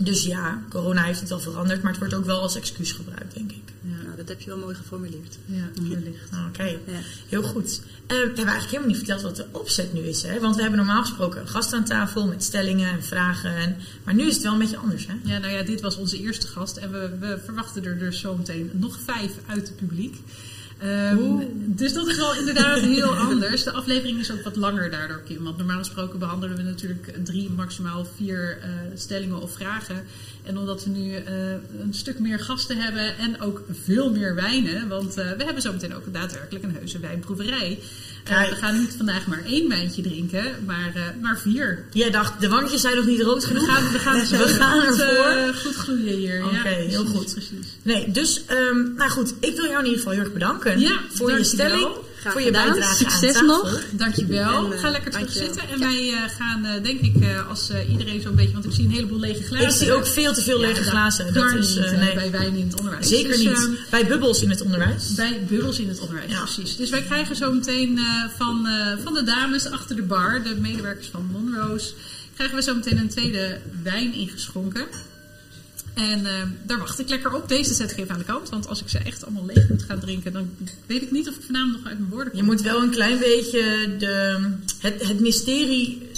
Dus 0.00 0.24
ja, 0.24 0.62
corona 0.70 1.02
heeft 1.02 1.20
het 1.20 1.28
wel 1.28 1.40
veranderd, 1.40 1.82
maar 1.82 1.90
het 1.90 2.00
wordt 2.00 2.14
ook 2.14 2.24
wel 2.24 2.40
als 2.40 2.56
excuus 2.56 2.92
gebruikt, 2.92 3.34
denk 3.34 3.50
ik. 3.52 3.62
Nou, 3.80 4.16
dat 4.16 4.28
heb 4.28 4.40
je 4.40 4.50
wel 4.50 4.58
mooi 4.58 4.74
geformuleerd. 4.74 5.38
Ja, 5.46 5.68
wellicht. 5.88 6.30
Ah, 6.32 6.46
Oké, 6.48 6.62
Ja. 6.64 6.78
heel 7.28 7.42
goed. 7.42 7.80
Eh, 8.06 8.06
we 8.06 8.14
hebben 8.16 8.36
eigenlijk 8.36 8.66
helemaal 8.66 8.86
niet 8.88 8.96
verteld 8.96 9.22
wat 9.22 9.36
de 9.36 9.46
opzet 9.50 9.92
nu 9.92 10.00
is. 10.00 10.22
Hè? 10.22 10.40
Want 10.40 10.54
we 10.56 10.60
hebben 10.62 10.78
normaal 10.78 11.00
gesproken 11.02 11.40
een 11.40 11.48
gast 11.48 11.72
aan 11.72 11.84
tafel 11.84 12.26
met 12.26 12.44
stellingen 12.44 12.90
en 12.90 13.04
vragen. 13.04 13.56
En, 13.56 13.76
maar 14.04 14.14
nu 14.14 14.26
is 14.26 14.34
het 14.34 14.42
wel 14.42 14.52
een 14.52 14.58
beetje 14.58 14.76
anders. 14.76 15.06
Hè? 15.06 15.14
Ja, 15.24 15.38
nou 15.38 15.52
ja, 15.52 15.62
dit 15.62 15.80
was 15.80 15.96
onze 15.96 16.18
eerste 16.18 16.46
gast. 16.46 16.76
En 16.76 16.92
we, 16.92 17.16
we 17.20 17.38
verwachten 17.44 17.84
er 17.84 17.98
dus 17.98 18.20
zometeen 18.20 18.70
nog 18.72 18.98
vijf 19.04 19.32
uit 19.46 19.68
het 19.68 19.76
publiek. 19.76 20.16
Ehm, 20.78 21.36
dus 21.54 21.92
dat 21.92 22.06
is 22.06 22.16
wel 22.16 22.34
inderdaad 22.34 22.80
heel 22.80 23.16
anders. 23.16 23.64
De 23.64 23.72
aflevering 23.72 24.18
is 24.18 24.30
ook 24.30 24.42
wat 24.42 24.56
langer 24.56 24.90
daardoor, 24.90 25.22
Kim. 25.24 25.44
Want 25.44 25.56
normaal 25.56 25.78
gesproken 25.78 26.18
behandelen 26.18 26.56
we 26.56 26.62
natuurlijk 26.62 27.14
drie, 27.24 27.50
maximaal 27.50 28.06
vier 28.16 28.58
eh, 28.62 28.70
stellingen 28.94 29.42
of 29.42 29.52
vragen. 29.52 30.04
En 30.44 30.58
omdat 30.58 30.84
we 30.84 30.90
nu 30.90 31.14
eh, 31.14 31.50
een 31.80 31.94
stuk 31.94 32.18
meer 32.18 32.38
gasten 32.38 32.76
hebben 32.76 33.18
en 33.18 33.40
ook 33.40 33.62
veel 33.70 34.12
meer 34.12 34.34
wijnen. 34.34 34.88
Want 34.88 35.16
eh, 35.16 35.32
we 35.32 35.44
hebben 35.44 35.62
zometeen 35.62 35.94
ook 35.94 36.12
daadwerkelijk 36.12 36.64
een 36.64 36.74
heuse 36.74 36.98
wijnproeverij. 36.98 37.78
Eh, 38.28 38.36
Kijk. 38.36 38.50
we 38.50 38.56
gaan 38.56 38.78
niet 38.78 38.94
vandaag 38.96 39.26
maar 39.26 39.42
één 39.44 39.68
wijntje 39.68 40.02
drinken, 40.02 40.44
maar, 40.66 40.92
eh, 40.94 41.02
maar 41.20 41.38
vier. 41.38 41.84
Jij 41.92 42.10
dacht, 42.10 42.40
de 42.40 42.48
wandjes 42.48 42.80
zijn 42.80 42.96
nog 42.96 43.06
niet 43.06 43.20
rood 43.20 43.40
We 43.42 43.46
genoeg. 43.46 43.64
gaan, 43.74 43.92
we 43.92 43.98
gaan, 43.98 44.20
We 44.20 44.36
gaan 44.48 44.80
goed, 44.80 45.00
ervoor. 45.00 45.24
eh, 45.26 45.56
goed 45.56 45.74
gloeien 45.74 46.16
hier. 46.16 46.44
Oké, 46.44 46.68
ja, 46.68 46.74
heel 46.88 47.04
goed. 47.04 47.32
Precies. 47.32 47.66
Nee, 47.82 48.10
dus, 48.10 48.44
ehm, 48.46 48.94
nou 48.96 49.10
goed, 49.10 49.34
ik 49.40 49.56
wil 49.56 49.64
jou 49.64 49.78
in 49.78 49.84
ieder 49.84 49.98
geval 49.98 50.12
heel 50.12 50.22
erg 50.22 50.32
bedanken 50.32 50.80
Ja, 50.80 51.00
voor 51.08 51.32
je 51.38 51.44
stelling, 51.44 51.88
Graag 52.20 52.32
voor 52.32 52.42
je 52.42 52.50
bijdrage 52.50 52.94
Succes 52.96 53.40
nog. 53.40 53.80
Dankjewel. 53.90 54.72
Eh, 54.72 54.80
Ga 54.80 54.90
lekker 54.90 55.10
terug 55.10 55.32
zitten. 55.32 55.68
En 55.68 55.78
wij 55.78 56.12
eh, 56.12 56.18
gaan, 56.38 56.64
eh, 56.64 56.82
denk 56.82 57.00
ik, 57.00 57.14
als 57.48 57.70
iedereen 57.90 58.20
zo'n 58.20 58.34
beetje... 58.34 58.52
Want 58.52 58.64
ik 58.64 58.72
zie 58.72 58.84
een 58.84 58.90
heleboel 58.90 59.18
lege 59.18 59.42
glazen. 59.42 59.66
Ik 59.68 59.74
zie 59.76 59.92
ook 59.92 60.06
veel 60.06 60.32
te 60.32 60.42
veel 60.42 60.58
lege 60.58 60.82
glazen. 60.82 61.32
Dat 61.34 61.52
is, 61.54 61.74
niet 61.74 61.90
nee, 61.96 62.14
bij 62.14 62.30
wijn 62.30 62.54
in 62.56 62.66
het 62.66 62.78
onderwijs. 62.78 63.08
zeker 63.08 63.28
Dus, 63.28 63.38
niet. 63.38 63.48
ehm, 63.48 63.70
Bij 63.90 64.06
bubbels 64.06 64.42
in 64.42 64.50
het 64.50 64.60
onderwijs. 64.60 65.14
bij 65.14 65.40
bubbels 65.48 65.78
in 65.78 65.88
het 65.88 66.00
onderwijs, 66.00 66.30
Ja. 66.30 66.38
precies. 66.42 66.76
Dus 66.76 66.90
wij 66.90 67.02
krijgen 67.02 67.36
zo 67.36 67.52
meteen 67.52 67.98
van, 68.36 68.68
van 69.02 69.14
de 69.14 69.22
dames 69.22 69.70
achter 69.70 69.96
de 69.96 70.02
bar, 70.02 70.42
de 70.42 70.54
medewerkers 70.60 71.08
van 71.12 71.28
Monroe's, 71.32 71.94
krijgen 72.34 72.56
we 72.56 72.62
zo 72.62 72.74
meteen 72.74 72.98
een 72.98 73.08
tweede 73.08 73.58
wijn 73.82 74.14
ingeschonken. 74.14 74.86
En 75.94 76.26
eh, 76.26 76.32
daar 76.66 76.78
wacht 76.78 76.98
ik 76.98 77.08
lekker 77.08 77.34
op. 77.34 77.48
Deze 77.48 77.74
zet 77.74 77.90
ik 77.90 77.98
even 77.98 78.12
aan 78.12 78.18
de 78.18 78.24
kant, 78.24 78.48
want 78.48 78.68
als 78.68 78.80
ik 78.80 78.88
ze 78.88 78.98
echt 78.98 79.24
allemaal 79.24 79.46
leeg 79.46 79.68
moet 79.68 79.82
gaan 79.82 80.00
drinken, 80.00 80.32
dan 80.32 80.50
weet 80.86 81.02
ik 81.02 81.10
niet 81.10 81.28
of 81.28 81.34
ik 81.34 81.42
vanavond 81.46 81.72
nog 81.72 81.86
uit 81.86 81.98
mijn 81.98 82.10
woorden 82.10 82.30
kom. 82.30 82.40
Je 82.40 82.46
moet 82.46 82.62
wel 82.62 82.82
een 82.82 82.90
klein 82.90 83.18
beetje 83.18 83.96
de, 83.98 84.40
het, 84.80 85.08
het 85.08 85.20
mysterie 85.20 86.08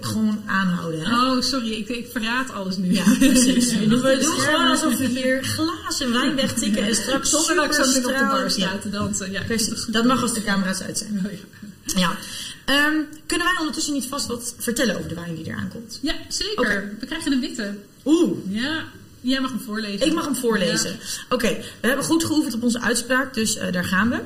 gewoon 0.00 0.42
aanhouden. 0.46 1.00
Hè? 1.00 1.14
Oh, 1.14 1.42
sorry, 1.42 1.72
ik, 1.72 1.88
ik 1.88 2.08
verraad 2.12 2.50
alles 2.50 2.76
nu. 2.76 2.92
Ja, 2.92 3.04
precies. 3.18 3.70
Ja, 3.72 3.78
We 3.78 4.18
doen 4.20 4.40
gewoon 4.40 4.66
alsof 4.66 4.96
we 4.96 5.06
hier 5.06 5.44
glazen 5.44 6.12
wijn 6.12 6.34
wegtikken 6.34 6.82
en 6.82 6.94
straks 6.94 7.30
Zonder 7.30 7.54
dat 7.54 7.64
ik 7.64 7.72
zo 7.72 7.98
op 7.98 8.04
de 8.04 8.26
bar 8.30 8.50
sta 8.50 8.60
Ja, 8.60 8.78
te 8.78 8.90
dansen. 8.90 9.30
Ja, 9.30 9.42
precies. 9.42 9.84
Dat 9.84 10.04
mag 10.04 10.22
als 10.22 10.34
de 10.34 10.42
camera's 10.42 10.80
uit 10.80 10.98
zijn. 10.98 11.22
Oh, 11.26 11.32
ja. 11.32 11.98
Ja. 11.98 12.16
Ehm, 12.64 12.94
kunnen 13.26 13.46
wij 13.46 13.56
ondertussen 13.58 13.92
niet 13.92 14.06
vast 14.06 14.26
wat 14.26 14.54
vertellen 14.58 14.96
over 14.96 15.08
de 15.08 15.14
wijn 15.14 15.34
die 15.34 15.46
eraan 15.46 15.68
komt? 15.68 15.98
Ja, 16.02 16.14
zeker. 16.28 16.96
We 17.00 17.06
krijgen 17.06 17.32
een 17.32 17.40
witte. 17.40 17.74
Oeh, 18.04 18.38
Ja, 18.48 18.84
jij 19.20 19.40
mag 19.40 19.50
hem 19.50 19.60
voorlezen. 19.60 20.06
ik 20.06 20.12
mag 20.12 20.24
hem 20.24 20.36
voorlezen. 20.36 20.98
Oké, 21.28 21.48
we 21.80 21.86
hebben 21.86 22.04
goed 22.04 22.24
geoefend 22.24 22.54
op 22.54 22.62
onze 22.62 22.80
uitspraak, 22.80 23.34
dus 23.34 23.56
eh, 23.56 23.72
daar 23.72 23.84
gaan 23.84 24.10
we. 24.10 24.16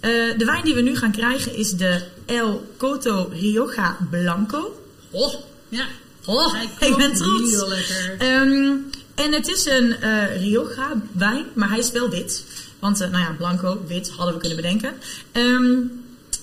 Eh, 0.00 0.38
de 0.38 0.44
wijn 0.44 0.64
die 0.64 0.74
we 0.74 0.80
nu 0.80 0.96
gaan 0.96 1.12
krijgen 1.12 1.54
is 1.54 1.70
de 1.70 2.02
El 2.26 2.66
Coto 2.76 3.28
Rioja 3.32 3.96
Blanco. 4.10 4.80
Oh, 5.10 5.34
Ja. 5.68 5.86
oh 6.24 6.52
Hij 6.52 6.68
ik 6.88 6.96
ben 6.96 7.12
trots. 7.14 7.50
Heel 7.50 7.68
lekker. 7.68 8.16
Ehm, 8.18 8.74
en 9.14 9.32
het 9.32 9.48
is 9.48 9.66
een 9.66 9.96
eh, 9.96 10.36
Rioja 10.36 11.02
wijn, 11.12 11.44
maar 11.54 11.68
hij 11.68 11.78
is 11.78 11.90
wel 11.90 12.08
wit. 12.08 12.44
Want, 12.78 12.98
nou 12.98 13.18
ja, 13.18 13.34
blanco, 13.38 13.82
wit 13.86 14.10
hadden 14.10 14.34
we 14.34 14.40
kunnen 14.40 14.56
bedenken. 14.56 14.94
Ehm, 15.32 15.76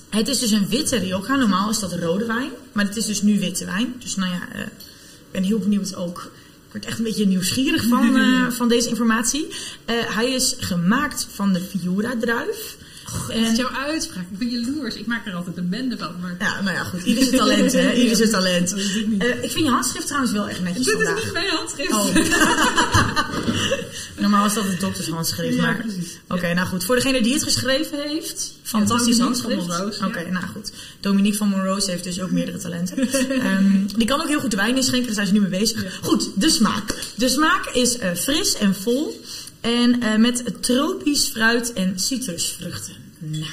het 0.08 0.28
is 0.28 0.38
dus 0.38 0.50
een 0.50 0.68
witte 0.68 0.96
Rioja. 0.96 1.36
Normaal 1.36 1.70
is 1.70 1.78
dat 1.78 1.92
rode 1.92 2.26
wijn. 2.26 2.50
Maar 2.72 2.84
het 2.84 2.96
is 2.96 3.06
dus 3.06 3.22
nu 3.22 3.40
witte 3.40 3.64
wijn. 3.64 3.94
Dus 3.98 4.16
nou 4.16 4.30
ja, 4.30 4.62
ik 4.62 5.30
ben 5.30 5.42
heel 5.42 5.58
benieuwd 5.58 5.94
ook. 5.94 6.30
Ik 6.70 6.76
word 6.76 6.86
echt 6.86 6.98
een 6.98 7.04
beetje 7.04 7.26
nieuwsgierig 7.26 7.84
van, 7.84 8.16
eh, 8.20 8.50
van 8.50 8.68
deze 8.68 8.88
informatie. 8.88 9.46
Eh, 9.84 9.94
hij 10.14 10.30
is 10.30 10.56
gemaakt 10.58 11.26
van 11.32 11.52
de 11.52 11.60
Fiora-druif. 11.60 12.76
Dat 13.10 13.36
is 13.36 13.56
jouw 13.56 13.70
uitspraak. 13.70 14.24
Ik 14.30 14.38
ben 14.38 14.48
jaloers. 14.48 14.94
Ik 14.94 15.06
maak 15.06 15.26
er 15.26 15.34
altijd 15.34 15.56
een 15.56 15.68
bende 15.68 15.98
van. 15.98 16.14
Maar 16.20 16.36
Ja, 16.38 16.60
nou 16.60 16.76
ja, 16.76 16.84
goed. 16.84 17.02
Ieder 17.02 17.24
zijn 17.24 17.36
talent, 17.36 17.72
hè. 17.72 17.92
Ieder 17.92 18.16
zijn 18.16 18.30
talent. 18.30 18.76
Ik. 18.76 19.22
Eh, 19.22 19.42
ik 19.42 19.50
vind 19.50 19.64
je 19.64 19.70
handschrift 19.70 20.06
trouwens 20.06 20.32
wel 20.32 20.48
echt 20.48 20.60
netjes 20.60 20.86
Dit 20.86 21.00
is 21.00 21.08
niet 21.24 21.32
mijn 21.32 21.48
handschrift. 21.48 21.92
Oh. 21.92 22.14
Normaal 24.20 24.46
is 24.46 24.54
dat 24.54 24.66
het 24.66 24.80
doktershandschrift. 24.80 25.56
Ja, 25.56 25.62
maar... 25.62 25.84
Oké, 26.28 26.54
nou 26.54 26.66
goed. 26.68 26.84
Voor 26.84 26.94
degene 26.94 27.22
die 27.22 27.32
het 27.32 27.42
geschreven 27.42 27.98
heeft, 28.08 28.54
fantastisch 28.62 29.16
Dominique 29.16 29.42
van 29.42 29.52
handschrift. 29.52 29.98
Ja. 29.98 30.06
Oké, 30.06 30.30
nou 30.30 30.44
goed. 30.46 30.72
Dominique 31.00 31.38
van 31.38 31.48
Monroe's 31.48 31.86
heeft 31.86 32.04
dus 32.04 32.20
ook 32.20 32.30
meerdere 32.30 32.58
talenten. 32.58 32.98
Ehm, 33.40 33.86
die 33.96 34.06
kan 34.06 34.20
ook 34.20 34.28
heel 34.28 34.40
goed 34.40 34.50
de 34.50 34.56
wijn 34.56 34.76
inschenken, 34.76 35.06
daar 35.06 35.14
zijn 35.14 35.26
ze 35.26 35.32
nu 35.32 35.40
mee 35.40 35.60
bezig. 35.60 35.98
Goed, 36.02 36.30
de 36.34 36.50
smaak. 36.50 36.94
De 37.14 37.28
smaak 37.28 37.66
is 37.66 37.98
eh, 37.98 38.14
fris 38.14 38.54
en 38.54 38.74
vol. 38.74 39.20
En 39.60 40.02
eh, 40.02 40.16
met 40.16 40.62
tropisch 40.62 41.26
fruit 41.28 41.72
en 41.72 41.98
citrusvruchten. 41.98 42.94
Nou, 43.18 43.44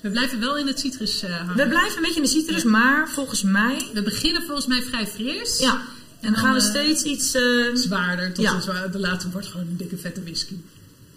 We 0.00 0.10
blijven 0.10 0.40
wel 0.40 0.56
in 0.58 0.66
het 0.66 0.80
citrus 0.80 1.22
eh, 1.22 1.36
hangen. 1.36 1.56
we 1.56 1.68
blijven 1.68 1.96
een 1.96 2.02
beetje 2.02 2.16
in 2.16 2.22
de 2.22 2.28
citrus, 2.28 2.62
maar 2.64 3.08
volgens 3.10 3.42
mij... 3.42 3.86
We 3.94 4.02
beginnen 4.02 4.42
volgens 4.42 4.66
mij 4.66 4.82
vrij 4.82 5.06
fris. 5.06 5.58
Ja, 5.58 5.82
en 6.20 6.32
dan 6.32 6.36
gaan 6.42 6.54
we 6.54 6.60
eh, 6.60 6.66
steeds 6.68 7.02
iets... 7.02 7.30
Zwaarder 7.74 8.32
tot 8.32 8.44
Ja. 8.44 8.60
zwaar, 8.60 8.90
de 8.90 8.98
laatste 8.98 9.30
wordt 9.30 9.46
gewoon 9.46 9.66
een 9.66 9.76
dikke 9.76 9.96
vette 9.96 10.22
whisky. 10.22 10.54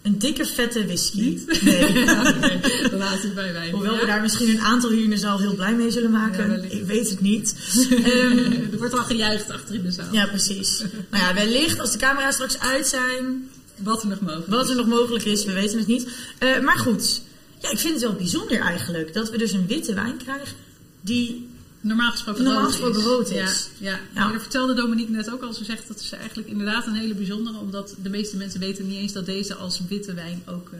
een 0.01 0.17
dikke 0.19 0.45
vette 0.45 0.85
whisky. 0.85 1.21
Niet? 1.21 1.61
Nee. 1.63 1.93
de 2.89 2.95
laatste 2.97 3.27
bij 3.29 3.53
wijn. 3.53 3.71
Hoewel 3.71 3.93
Ja. 3.93 3.99
we 3.99 4.05
daar 4.05 4.21
misschien 4.21 4.49
een 4.49 4.61
aantal 4.61 4.89
hier 4.89 5.03
in 5.03 5.09
de 5.09 5.17
zaal 5.17 5.39
heel 5.39 5.55
blij 5.55 5.73
mee 5.75 5.91
zullen 5.91 6.11
maken. 6.11 6.71
ik 6.71 6.83
weet 6.85 7.09
het 7.09 7.21
niet. 7.21 7.55
Ehm, 7.89 8.37
Er 8.71 8.77
wordt 8.77 8.93
al 8.97 9.03
gejuicht 9.03 9.49
achter 9.49 9.75
in 9.75 9.81
de 9.83 9.91
zaal. 9.91 10.07
ja, 10.13 10.25
precies. 10.25 10.83
Nou 11.09 11.23
ja, 11.23 11.33
wellicht 11.33 11.79
als 11.79 11.91
de 11.91 11.97
camera's 11.97 12.33
straks 12.33 12.59
uit 12.59 12.87
zijn, 12.87 13.49
Wat 13.83 14.01
er 14.01 14.07
nog 14.07 14.21
mogelijk 14.21 14.47
wat 14.47 14.63
is. 14.63 14.69
er 14.69 14.75
nog 14.75 14.87
mogelijk 14.87 15.25
is, 15.25 15.45
we 15.45 15.53
weten 15.53 15.77
het 15.77 15.87
niet. 15.87 16.09
Eh, 16.37 16.59
maar 16.59 16.77
goed, 16.77 17.21
ja, 17.59 17.69
ik 17.69 17.79
vind 17.79 17.93
het 17.93 18.03
wel 18.03 18.13
bijzonder 18.13 18.59
eigenlijk 18.59 19.13
dat 19.13 19.29
we 19.29 19.37
dus 19.37 19.51
een 19.51 19.67
witte 19.67 19.93
wijn 19.93 20.17
krijgen 20.17 20.55
die... 21.01 21.49
Normaal 21.83 22.11
gesproken 22.11 22.43
Normaal 22.43 22.61
rood 22.61 22.71
gesproken 22.71 22.99
is. 22.99 23.05
rood 23.05 23.29
is. 23.29 23.69
Ja, 23.77 23.89
ja. 23.89 23.99
Ja. 24.13 24.23
Maar 24.23 24.33
dat 24.33 24.41
vertelde 24.41 24.73
Dominique 24.73 25.11
net 25.11 25.31
ook 25.31 25.41
al. 25.41 25.53
Ze 25.53 25.63
zegt 25.63 25.87
dat 25.87 25.99
is 25.99 26.11
eigenlijk 26.11 26.47
inderdaad 26.47 26.85
een 26.87 26.93
hele 26.93 27.13
bijzondere. 27.13 27.57
Omdat 27.57 27.95
de 28.03 28.09
meeste 28.09 28.37
mensen 28.37 28.59
weten 28.59 28.87
niet 28.87 28.97
eens 28.97 29.13
dat 29.13 29.25
deze 29.25 29.55
als 29.55 29.81
witte 29.89 30.13
wijn 30.13 30.43
ook 30.45 30.69
eh, 30.73 30.79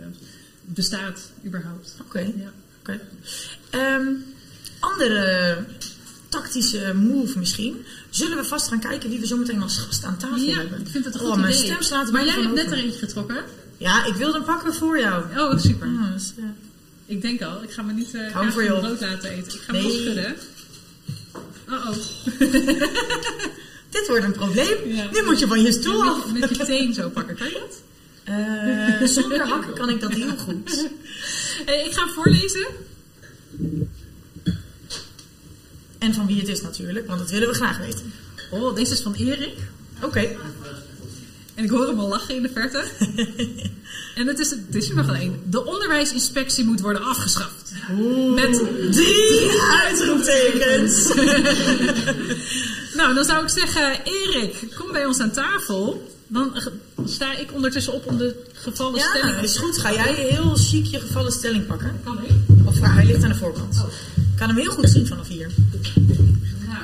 bestaat 0.62 1.32
überhaupt. 1.46 1.96
Oké. 2.02 2.20
Ja. 2.20 3.00
Ehm, 3.70 4.08
andere 4.80 5.58
tactische 6.32 6.94
move 6.96 7.40
misschien. 7.40 7.86
Zullen 8.10 8.38
we 8.38 8.44
vast 8.44 8.68
gaan 8.68 8.80
kijken 8.80 9.10
wie 9.10 9.20
we 9.20 9.28
zo 9.28 9.38
meteen 9.38 9.62
als 9.62 9.78
gast 9.78 10.04
aan 10.04 10.18
tafel 10.18 10.38
Ja, 10.38 10.58
hebben? 10.58 10.80
ik 10.80 10.88
vind 10.88 11.06
het 11.06 11.14
een 11.16 11.22
Oh, 11.22 11.28
goed 11.28 11.36
mijn 11.42 11.54
idee. 11.54 11.66
stem 11.66 11.82
slaat 11.82 12.12
maar 12.12 12.26
jij 12.26 12.34
hebt 12.34 12.54
net 12.54 12.72
er 12.72 12.78
eentje 12.78 13.00
getrokken. 13.00 13.44
Ja, 13.78 14.06
ik 14.06 14.14
wilde 14.14 14.34
hem 14.34 14.44
pakken 14.44 14.74
voor 14.74 15.00
jou. 15.00 15.24
Oh, 15.38 15.60
super. 15.60 15.88
Ja, 15.88 16.12
dus, 16.14 16.34
eh, 16.38 16.44
Ik 17.06 17.22
denk 17.22 17.42
al, 17.42 17.64
ik 17.64 17.72
ga 17.72 17.82
me 17.82 17.94
niet 17.94 18.14
uh, 18.14 18.34
hem 18.34 18.52
voor 18.52 18.64
je 18.64 18.70
brood 18.80 19.02
laten 19.02 19.30
eten. 19.30 19.54
Ik 19.54 19.62
ga 19.62 19.74
hem 19.74 19.82
Nee. 19.84 19.92
nee. 19.92 20.02
schudden. 20.02 20.36
Oh 21.70 21.90
oh. 21.90 21.96
dit 23.96 24.08
wordt 24.08 24.24
een 24.26 24.32
probleem. 24.32 24.78
Ja. 24.96 25.10
Nu 25.12 25.24
moet 25.24 25.40
je 25.40 25.48
van 25.48 25.62
je 25.62 25.72
stoel 25.72 26.04
af. 26.04 26.32
Met, 26.32 26.40
met 26.40 26.58
je 26.58 26.66
teen 26.66 26.94
zo 26.94 27.10
pakken, 27.10 27.36
kan 27.38 27.48
je 27.48 27.54
dat? 27.60 27.82
Eh, 28.24 29.08
zonder 29.08 29.48
hakken 29.48 29.74
kan 29.74 29.90
ik 29.90 30.02
dat 30.02 30.12
heel 30.14 30.38
goed. 30.38 30.70
Eh, 31.66 31.86
ik 31.86 31.92
ga 31.94 32.04
hem 32.06 32.14
voorlezen. 32.14 32.66
En 36.02 36.14
van 36.14 36.28
wie 36.28 36.40
het 36.40 36.48
is 36.48 36.62
natuurlijk, 36.62 37.08
want 37.08 37.20
dat 37.20 37.30
willen 37.30 37.48
we 37.48 37.54
graag 37.54 37.78
weten. 37.78 38.14
Oh, 38.52 38.76
deze 38.76 38.94
is 38.94 39.02
van 39.02 39.14
Erik. 39.14 39.58
Oké. 40.04 40.20
En 41.56 41.64
ik 41.64 41.70
hoor 41.70 41.88
hem 41.88 42.00
al 42.00 42.08
lachen 42.08 42.36
in 42.36 42.42
de 42.42 42.50
verte. 42.54 42.84
en 44.20 44.28
het 44.28 44.40
is, 44.40 44.50
het 44.50 44.76
is 44.76 44.90
er 44.90 44.96
nog 44.96 45.08
alleen. 45.08 45.42
De 45.50 45.66
onderwijsinspectie 45.66 46.66
moet 46.66 46.82
worden 46.82 47.04
afgeschaft. 47.04 47.72
Met 48.36 48.64
Drie 48.92 49.62
uitroeptekens. 49.84 51.08
Nou, 52.94 53.14
dan 53.14 53.24
zou 53.26 53.44
ik 53.44 53.50
zeggen, 53.50 54.00
Erik, 54.04 54.68
kom 54.76 54.92
bij 54.92 55.06
ons 55.06 55.20
aan 55.20 55.32
tafel. 55.32 56.12
Dan 56.28 56.62
sta 57.06 57.38
ik 57.38 57.54
ondertussen 57.54 57.94
op 57.94 58.06
om 58.06 58.18
de 58.18 58.44
gevallen 58.54 59.00
Ja, 59.00 59.10
stelling... 59.10 59.42
is 59.42 59.58
goed. 59.58 59.78
Ga 59.78 59.94
jij 59.94 60.14
heel 60.14 60.56
chic 60.56 60.86
je 60.86 61.00
gevallen 61.00 61.32
stelling 61.32 61.68
pakken? 61.68 62.00
Kan 62.04 62.18
ik? 62.24 62.32
Of? 62.66 62.80
Hij 62.80 63.06
ligt 63.06 63.24
aan 63.24 63.30
de 63.30 63.36
voorkant. 63.36 63.76
Ik 64.16 64.21
kan 64.42 64.50
hem 64.50 64.60
heel 64.60 64.72
goed 64.72 64.90
zien 64.90 65.08
vanaf 65.08 65.28
hier. 65.28 65.50
Nou. 66.68 66.84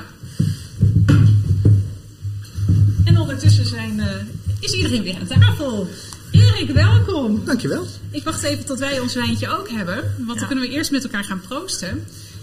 En 3.04 3.18
ondertussen 3.18 3.66
zijn, 3.66 4.00
eh, 4.00 4.14
is 4.60 4.72
iedereen 4.72 5.02
weer 5.02 5.16
aan 5.20 5.26
tafel. 5.26 5.88
Erik, 6.30 6.70
welkom. 6.70 7.44
Dankjewel. 7.44 7.86
Ik 8.10 8.24
wacht 8.24 8.42
even 8.42 8.64
tot 8.64 8.78
wij 8.78 9.00
ons 9.00 9.14
wijntje 9.14 9.48
ook 9.58 9.68
hebben. 9.68 9.96
Want 10.16 10.28
Ja. 10.28 10.34
dan 10.34 10.46
kunnen 10.46 10.64
we 10.68 10.70
eerst 10.70 10.90
met 10.90 11.02
elkaar 11.04 11.24
gaan 11.24 11.40
proosten. 11.40 11.88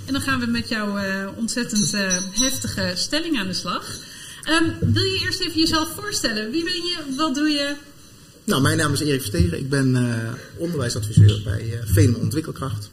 En 0.05 0.13
dan 0.13 0.22
gaan 0.22 0.39
we 0.39 0.45
met 0.45 0.69
jouw 0.69 0.98
eh, 0.98 1.27
ontzettend 1.36 1.93
eh, 1.93 2.17
heftige 2.31 2.91
stelling 2.95 3.39
aan 3.39 3.48
de 3.48 3.53
slag. 3.53 3.98
Ehm, 4.43 4.63
wil 4.79 5.03
je 5.03 5.22
eerst 5.25 5.39
even 5.39 5.60
jezelf 5.60 5.89
voorstellen? 5.95 6.51
Wie 6.51 6.63
ben 6.63 6.74
je? 6.74 6.98
Wat 7.15 7.36
doe 7.36 7.50
je? 7.50 7.75
Nou, 8.43 8.62
mijn 8.62 8.77
naam 8.77 8.93
is 8.93 9.00
Erik 9.00 9.19
Verstegen. 9.19 9.60
Ik 9.60 9.69
ben 9.69 9.95
eh, 9.95 10.34
onderwijsadviseur 10.57 11.41
bij 11.43 11.65
uh, 11.65 11.79
Venem 11.86 12.15
Ontwikkelkracht. 12.15 12.89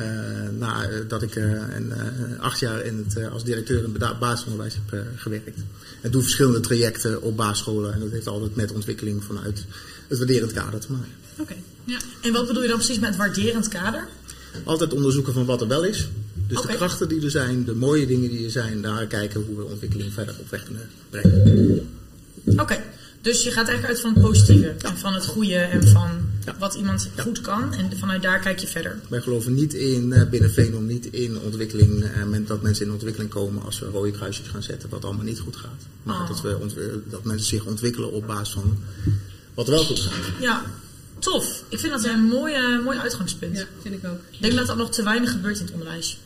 Uh, 0.00 0.58
nadat 0.58 1.22
ik 1.22 1.34
uh, 1.34 1.44
een, 1.74 1.86
uh, 1.86 2.40
acht 2.40 2.58
jaar 2.58 2.84
in 2.84 3.06
het, 3.08 3.30
als 3.30 3.44
directeur 3.44 3.84
in 3.84 3.96
het 3.98 4.18
basisonderwijs 4.18 4.74
heb 4.74 5.04
gewerkt. 5.16 5.58
En 6.00 6.10
doe 6.10 6.22
verschillende 6.22 6.60
trajecten 6.60 7.22
op 7.22 7.36
basisscholen. 7.36 7.92
En 7.92 8.00
dat 8.00 8.10
heeft 8.10 8.26
altijd 8.26 8.56
met 8.56 8.72
ontwikkeling 8.72 9.24
vanuit 9.24 9.64
het 10.08 10.18
waarderend 10.18 10.52
kader 10.52 10.80
te 10.80 10.92
maken. 10.92 11.10
Oké, 11.32 11.42
okay, 11.42 11.62
ja. 11.84 11.98
En 12.22 12.32
wat 12.32 12.46
bedoel 12.46 12.62
je 12.62 12.68
dan 12.68 12.76
precies 12.76 12.98
met 12.98 13.16
waarderend 13.16 13.68
kader? 13.68 14.08
Altijd 14.64 14.92
onderzoeken 14.92 15.32
van 15.32 15.44
wat 15.44 15.60
er 15.60 15.68
wel 15.68 15.84
is. 15.84 16.08
Dus 16.46 16.62
de 16.62 16.68
krachten 16.68 17.08
die 17.08 17.24
er 17.24 17.30
zijn, 17.30 17.64
de 17.64 17.74
mooie 17.74 18.06
dingen 18.06 18.30
die 18.30 18.44
er 18.44 18.50
zijn. 18.50 18.82
Daar 18.82 19.06
kijken 19.06 19.42
hoe 19.42 19.56
we 19.56 19.64
ontwikkeling 19.64 20.12
verder 20.12 20.34
op 20.38 20.50
weg 20.50 20.64
kunnen 20.64 20.88
brengen. 21.10 21.88
Oké, 22.56 22.82
dus 23.20 23.42
je 23.42 23.50
gaat 23.50 23.68
eigenlijk 23.68 23.88
uit 23.88 24.00
van 24.00 24.12
het 24.12 24.22
positieve. 24.22 24.74
En 24.78 24.98
van 24.98 25.14
het 25.14 25.26
goede 25.26 25.56
en 25.56 25.88
van 25.88 26.29
Ja. 26.52 26.58
wat 26.58 26.74
iemand 26.74 27.08
goed 27.16 27.40
kan. 27.40 27.72
En 27.74 27.98
vanuit 27.98 28.22
daar 28.22 28.38
kijk 28.40 28.58
je 28.58 28.66
verder. 28.66 28.98
Wij 29.08 29.20
geloven 29.20 29.54
niet 29.54 29.74
in, 29.74 30.12
eh, 30.12 30.28
binnen 30.28 30.50
Venom, 30.52 30.86
niet 30.86 31.06
in 31.06 31.38
ontwikkeling, 31.40 32.04
eh, 32.04 32.24
men- 32.24 32.46
dat 32.46 32.62
mensen 32.62 32.86
in 32.86 32.92
ontwikkeling 32.92 33.30
komen 33.30 33.62
als 33.62 33.78
we 33.78 33.86
rode 33.86 34.10
kruisjes 34.10 34.48
gaan 34.48 34.62
zetten, 34.62 34.88
wat 34.88 35.04
allemaal 35.04 35.24
niet 35.24 35.38
goed 35.40 35.56
gaat. 35.56 35.82
Maar 36.02 36.20
Oh. 36.20 36.28
dat, 36.28 36.40
we 36.42 37.00
dat 37.10 37.24
mensen 37.24 37.46
zich 37.46 37.64
ontwikkelen 37.64 38.12
op 38.12 38.26
basis 38.26 38.54
van 38.54 38.78
wat 39.54 39.68
wel 39.68 39.84
goed 39.84 40.00
gaat. 40.00 40.40
Ja, 40.40 40.62
tof. 41.18 41.64
Ik 41.68 41.78
vind 41.78 41.92
dat 41.92 42.04
een 42.04 42.20
mooie, 42.24 42.80
mooi 42.84 42.98
uitgangspunt. 42.98 43.56
ja, 43.58 43.64
vind 43.82 43.94
ik 43.94 44.04
ook. 44.10 44.18
Ik 44.30 44.40
denk 44.42 44.54
dat 44.54 44.66
dat 44.66 44.76
nog 44.76 44.90
te 44.90 45.02
weinig 45.02 45.30
gebeurt 45.30 45.58
in 45.58 45.64
het 45.64 45.72
onderwijs. 45.72 46.18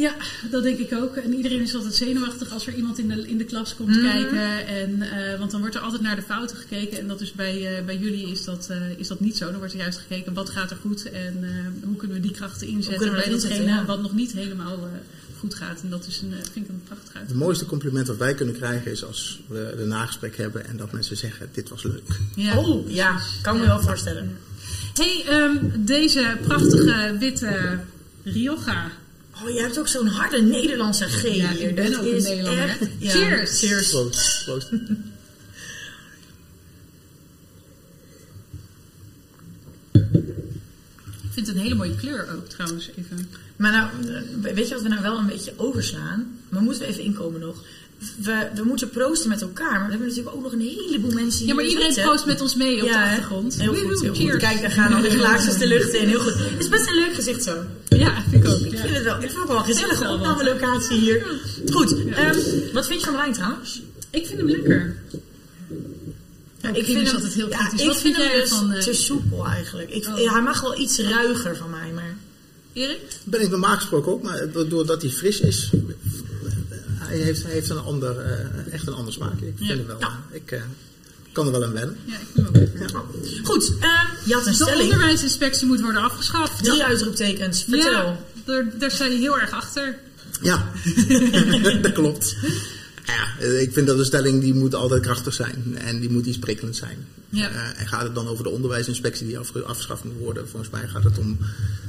Ja, 0.00 0.14
dat 0.50 0.62
denk 0.62 0.78
ik 0.78 0.92
ook. 0.94 1.16
En 1.16 1.34
iedereen 1.34 1.60
is 1.60 1.74
altijd 1.74 1.94
zenuwachtig 1.94 2.52
als 2.52 2.66
er 2.66 2.74
iemand 2.74 2.98
in 2.98 3.08
de, 3.08 3.28
in 3.28 3.38
de 3.38 3.44
klas 3.44 3.74
komt 3.76 3.88
Mhm. 3.88 4.00
kijken. 4.02 4.66
En, 4.66 5.02
eh, 5.02 5.38
want 5.38 5.50
dan 5.50 5.60
wordt 5.60 5.74
er 5.74 5.80
altijd 5.80 6.02
naar 6.02 6.16
de 6.16 6.22
fouten 6.22 6.56
gekeken. 6.56 6.98
En 6.98 7.08
dat 7.08 7.20
is 7.20 7.32
bij, 7.32 7.76
eh, 7.78 7.84
bij 7.84 7.96
jullie 7.96 8.30
is 8.30 8.44
dat, 8.44 8.66
eh, 8.70 8.76
is 8.98 9.08
dat 9.08 9.20
niet 9.20 9.36
zo. 9.36 9.50
Dan 9.50 9.58
wordt 9.58 9.72
er 9.72 9.78
juist 9.78 9.98
gekeken 9.98 10.34
wat 10.34 10.50
gaat 10.50 10.70
er 10.70 10.76
goed 10.80 11.10
en 11.10 11.38
eh, 11.42 11.50
hoe 11.86 11.96
kunnen 11.96 12.16
we 12.16 12.22
die 12.22 12.30
krachten 12.32 12.66
inzetten 12.66 13.12
bij 13.12 13.30
dat 13.30 13.40
datgene 13.40 13.64
ja. 13.64 13.84
wat 13.84 14.02
nog 14.02 14.12
niet 14.14 14.32
helemaal 14.32 14.76
eh, 14.76 14.92
goed 15.38 15.54
gaat. 15.54 15.80
En 15.82 15.90
dat 15.90 16.06
is 16.06 16.20
een, 16.20 16.32
vind 16.52 16.64
ik 16.66 16.68
een 16.68 16.82
prachtig 16.84 17.14
uit. 17.14 17.28
Het 17.28 17.36
mooiste 17.36 17.66
compliment 17.66 18.06
wat 18.06 18.16
wij 18.16 18.34
kunnen 18.34 18.54
krijgen 18.54 18.90
is 18.90 19.04
als 19.04 19.40
we 19.48 19.74
een 19.78 19.88
nagesprek 19.88 20.36
hebben 20.36 20.66
en 20.66 20.76
dat 20.76 20.92
mensen 20.92 21.16
zeggen, 21.16 21.48
dit 21.52 21.68
was 21.68 21.82
leuk. 21.82 22.18
Ja. 22.34 22.58
Oh, 22.58 22.90
ja. 22.90 23.20
Kan 23.42 23.54
ik 23.54 23.60
me 23.60 23.66
wel 23.66 23.80
voorstellen. 23.82 24.36
Hey, 24.94 25.24
ehm, 25.28 25.56
deze 25.78 26.36
prachtige 26.42 27.16
witte 27.18 27.78
Rioja. 28.22 28.90
Oh, 29.44 29.50
je 29.50 29.60
hebt 29.60 29.78
ook 29.78 29.88
zo'n 29.88 30.06
harde 30.06 30.42
Nederlandse 30.42 31.04
G 31.08 31.22
Ja, 31.22 31.28
hier. 31.52 31.68
ik 31.68 31.74
ben 31.74 31.90
Dat 31.90 32.00
ook 32.00 32.06
een 32.06 32.16
is 32.16 32.24
Nederlander, 32.24 32.68
echt- 32.68 32.80
hè? 32.80 32.86
ja. 32.98 33.10
Cheers. 33.10 33.58
Cheers. 33.58 33.90
Proost. 33.90 34.44
Proost. 34.44 34.68
Ik 41.22 41.36
vind 41.36 41.46
het 41.46 41.56
een 41.56 41.62
hele 41.62 41.74
mooie 41.74 41.94
kleur 41.94 42.28
ook 42.36 42.48
trouwens. 42.48 42.90
Even. 42.98 43.28
Maar 43.56 43.72
nou, 43.72 44.14
eh, 44.14 44.52
weet 44.54 44.68
je 44.68 44.74
wat 44.74 44.82
we 44.82 44.88
nou 44.88 45.02
wel 45.02 45.18
een 45.18 45.26
beetje 45.26 45.52
overslaan? 45.56 46.38
Maar 46.48 46.62
moeten 46.62 46.82
we 46.82 46.88
even 46.88 47.02
inkomen 47.02 47.40
nog? 47.40 47.64
We, 48.22 48.48
we 48.54 48.62
moeten 48.64 48.90
proosten 48.90 49.28
met 49.28 49.42
elkaar, 49.42 49.70
maar 49.72 49.84
we 49.84 49.90
hebben 49.90 50.08
natuurlijk 50.08 50.36
ook 50.36 50.42
nog 50.42 50.52
een 50.52 50.60
heleboel 50.60 51.10
mensen 51.12 51.38
hier 51.38 51.48
Ja, 51.48 51.54
maar 51.54 51.64
iedereen 51.64 51.92
zitten. 51.92 52.10
proost 52.10 52.26
met 52.26 52.40
ons 52.40 52.54
mee 52.54 52.82
op 52.82 52.88
de 52.88 52.98
achtergrond. 52.98 53.54
Heel 53.60 53.74
goed, 53.74 54.00
heel 54.00 54.14
goed. 54.14 54.36
Kijk, 54.36 54.60
daar 54.60 54.70
gaan 54.70 54.92
al 54.92 55.02
de 55.02 55.10
glaasjes 55.10 55.58
de 55.58 55.66
lucht 55.66 55.92
in. 55.94 56.08
Heel 56.08 56.20
goed. 56.20 56.34
Het 56.38 56.58
is 56.58 56.68
best 56.68 56.88
een 56.88 56.94
leuk 56.94 57.14
gezicht 57.14 57.42
zo. 57.42 57.56
Ja, 57.88 58.22
vind 58.30 58.44
ik 58.44 58.50
ook. 58.50 58.58
Ik 58.60 58.72
ja. 58.72 58.78
vind 58.80 58.94
het 58.94 59.04
wel, 59.04 59.14
ik 59.14 59.20
vind 59.20 59.38
het 59.38 59.48
wel 59.48 59.56
een 59.58 59.64
gezellige 59.64 60.04
Ja, 60.04 60.12
opnamelocatie 60.14 60.98
hier. 60.98 61.26
Goed, 61.70 61.94
ehm, 62.10 62.38
wat 62.72 62.86
vind 62.86 62.98
je 63.00 63.04
van 63.06 63.12
de 63.14 63.20
wijn 63.20 63.32
trouwens? 63.32 63.80
Ik 64.10 64.26
vind 64.26 64.38
hem 64.38 64.48
lekker. 64.50 64.96
Ja, 66.62 66.68
ik 66.74 66.84
vind 66.84 66.98
het 67.06 67.14
altijd 67.14 67.32
heel 67.34 67.48
ja, 67.48 67.56
kritisch. 67.56 67.80
ik 67.80 67.86
Wat 67.86 67.96
vind 68.00 68.14
vind 68.14 68.16
hem 68.16 68.26
jij 68.34 68.40
dus 68.40 68.50
ervan, 68.50 68.72
eh? 68.72 68.80
te 68.82 68.92
soepel 68.94 69.46
eigenlijk. 69.46 69.90
Ik, 69.90 70.06
Oh. 70.06 70.18
ja, 70.18 70.32
hij 70.32 70.42
mag 70.42 70.60
wel 70.60 70.78
iets 70.78 70.98
ruiger 70.98 71.56
van 71.56 71.70
mij, 71.70 71.90
maar... 71.94 72.16
Erik? 72.72 73.00
Ben 73.24 73.40
ik 73.40 73.50
normaal 73.50 73.76
gesproken 73.76 74.12
ook, 74.12 74.22
maar 74.22 74.46
doordat 74.68 75.02
hij 75.02 75.10
fris 75.10 75.40
is, 75.40 75.70
hij 77.10 77.18
heeft, 77.18 77.42
hij 77.42 77.52
heeft 77.52 77.70
een 77.70 77.78
ander, 77.78 78.18
eh, 78.18 78.72
echt 78.72 78.86
een 78.86 78.94
ander 78.94 79.12
smaakje. 79.12 79.46
Ik, 79.46 79.52
vind 79.56 79.68
Ja. 79.70 79.76
het 79.76 79.86
wel, 79.86 79.98
Ja. 80.00 80.18
ik 80.30 80.50
eh, 80.50 80.62
kan 81.32 81.46
er 81.46 81.52
wel 81.52 81.64
aan 81.64 81.72
wennen. 81.72 81.96
Ja, 82.04 82.14
ik 82.34 82.46
ook 82.48 82.56
lekker. 82.56 82.90
Goed, 83.42 83.72
ehm, 83.80 84.06
je 84.24 84.34
had 84.34 84.46
een 84.46 84.52
De 84.52 84.64
stelling. 84.64 84.82
onderwijsinspectie 84.92 85.66
moet 85.66 85.80
worden 85.80 86.02
afgeschaft. 86.02 86.64
Drie 86.64 86.84
uitroeptekens. 86.84 87.64
Vertel. 87.68 87.90
Ja, 87.92 88.18
daar, 88.44 88.78
daar 88.78 88.90
sta 88.90 89.04
je 89.04 89.18
heel 89.18 89.38
erg 89.40 89.50
achter. 89.50 89.98
Ja, 90.42 90.70
dat 91.82 91.92
klopt. 91.92 92.36
Ja, 93.06 93.28
eh, 93.40 93.60
ik 93.60 93.72
vind 93.72 93.86
dat 93.86 93.98
een 93.98 94.04
stelling 94.04 94.40
die 94.40 94.54
moet 94.54 94.74
altijd 94.74 95.02
krachtig 95.02 95.34
zijn 95.34 95.76
en 95.78 96.00
die 96.00 96.10
moet 96.10 96.26
iets 96.26 96.38
prikkelend 96.38 96.76
zijn. 96.76 97.06
Ja. 97.28 97.48
Eh, 97.50 97.80
en 97.80 97.86
gaat 97.88 98.02
het 98.02 98.14
dan 98.14 98.26
over 98.28 98.44
de 98.44 98.50
onderwijsinspectie 98.50 99.26
die 99.26 99.38
afge- 99.38 99.62
afgeschaft 99.62 100.04
moet 100.04 100.18
worden? 100.18 100.48
Volgens 100.48 100.70
mij 100.72 100.88
gaat 100.88 101.04
het 101.04 101.18
om, 101.18 101.38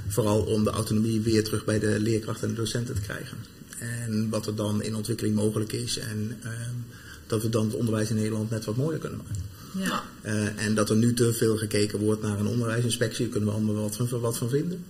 vooral 0.07 0.39
om 0.41 0.63
de 0.63 0.69
autonomie 0.69 1.21
weer 1.21 1.43
terug 1.43 1.65
bij 1.65 1.79
de 1.79 1.99
leerkrachten 1.99 2.47
en 2.47 2.53
de 2.55 2.59
docenten 2.61 2.95
te 2.95 3.01
krijgen. 3.01 3.37
En 3.81 4.29
wat 4.29 4.47
er 4.47 4.55
dan 4.55 4.83
in 4.83 4.95
ontwikkeling 4.95 5.35
mogelijk 5.35 5.73
is 5.73 5.97
en 5.97 6.37
ehm, 6.43 6.75
dat 7.27 7.41
we 7.41 7.49
dan 7.49 7.65
het 7.65 7.75
onderwijs 7.75 8.09
in 8.09 8.15
Nederland 8.15 8.49
net 8.49 8.65
wat 8.65 8.75
mooier 8.75 8.99
kunnen 8.99 9.19
maken. 9.23 9.43
Ja. 9.85 10.03
Eh, 10.21 10.65
en 10.65 10.75
dat 10.75 10.89
er 10.89 10.95
nu 10.95 11.13
te 11.13 11.33
veel 11.33 11.57
gekeken 11.57 11.99
wordt 11.99 12.21
naar 12.21 12.39
een 12.39 12.47
onderwijsinspectie, 12.47 13.23
daar 13.23 13.31
kunnen 13.31 13.49
we 13.49 13.55
allemaal 13.55 13.81
wat 13.81 13.95
van, 13.95 14.19
wat 14.19 14.37
van 14.37 14.49
vinden. 14.49 14.83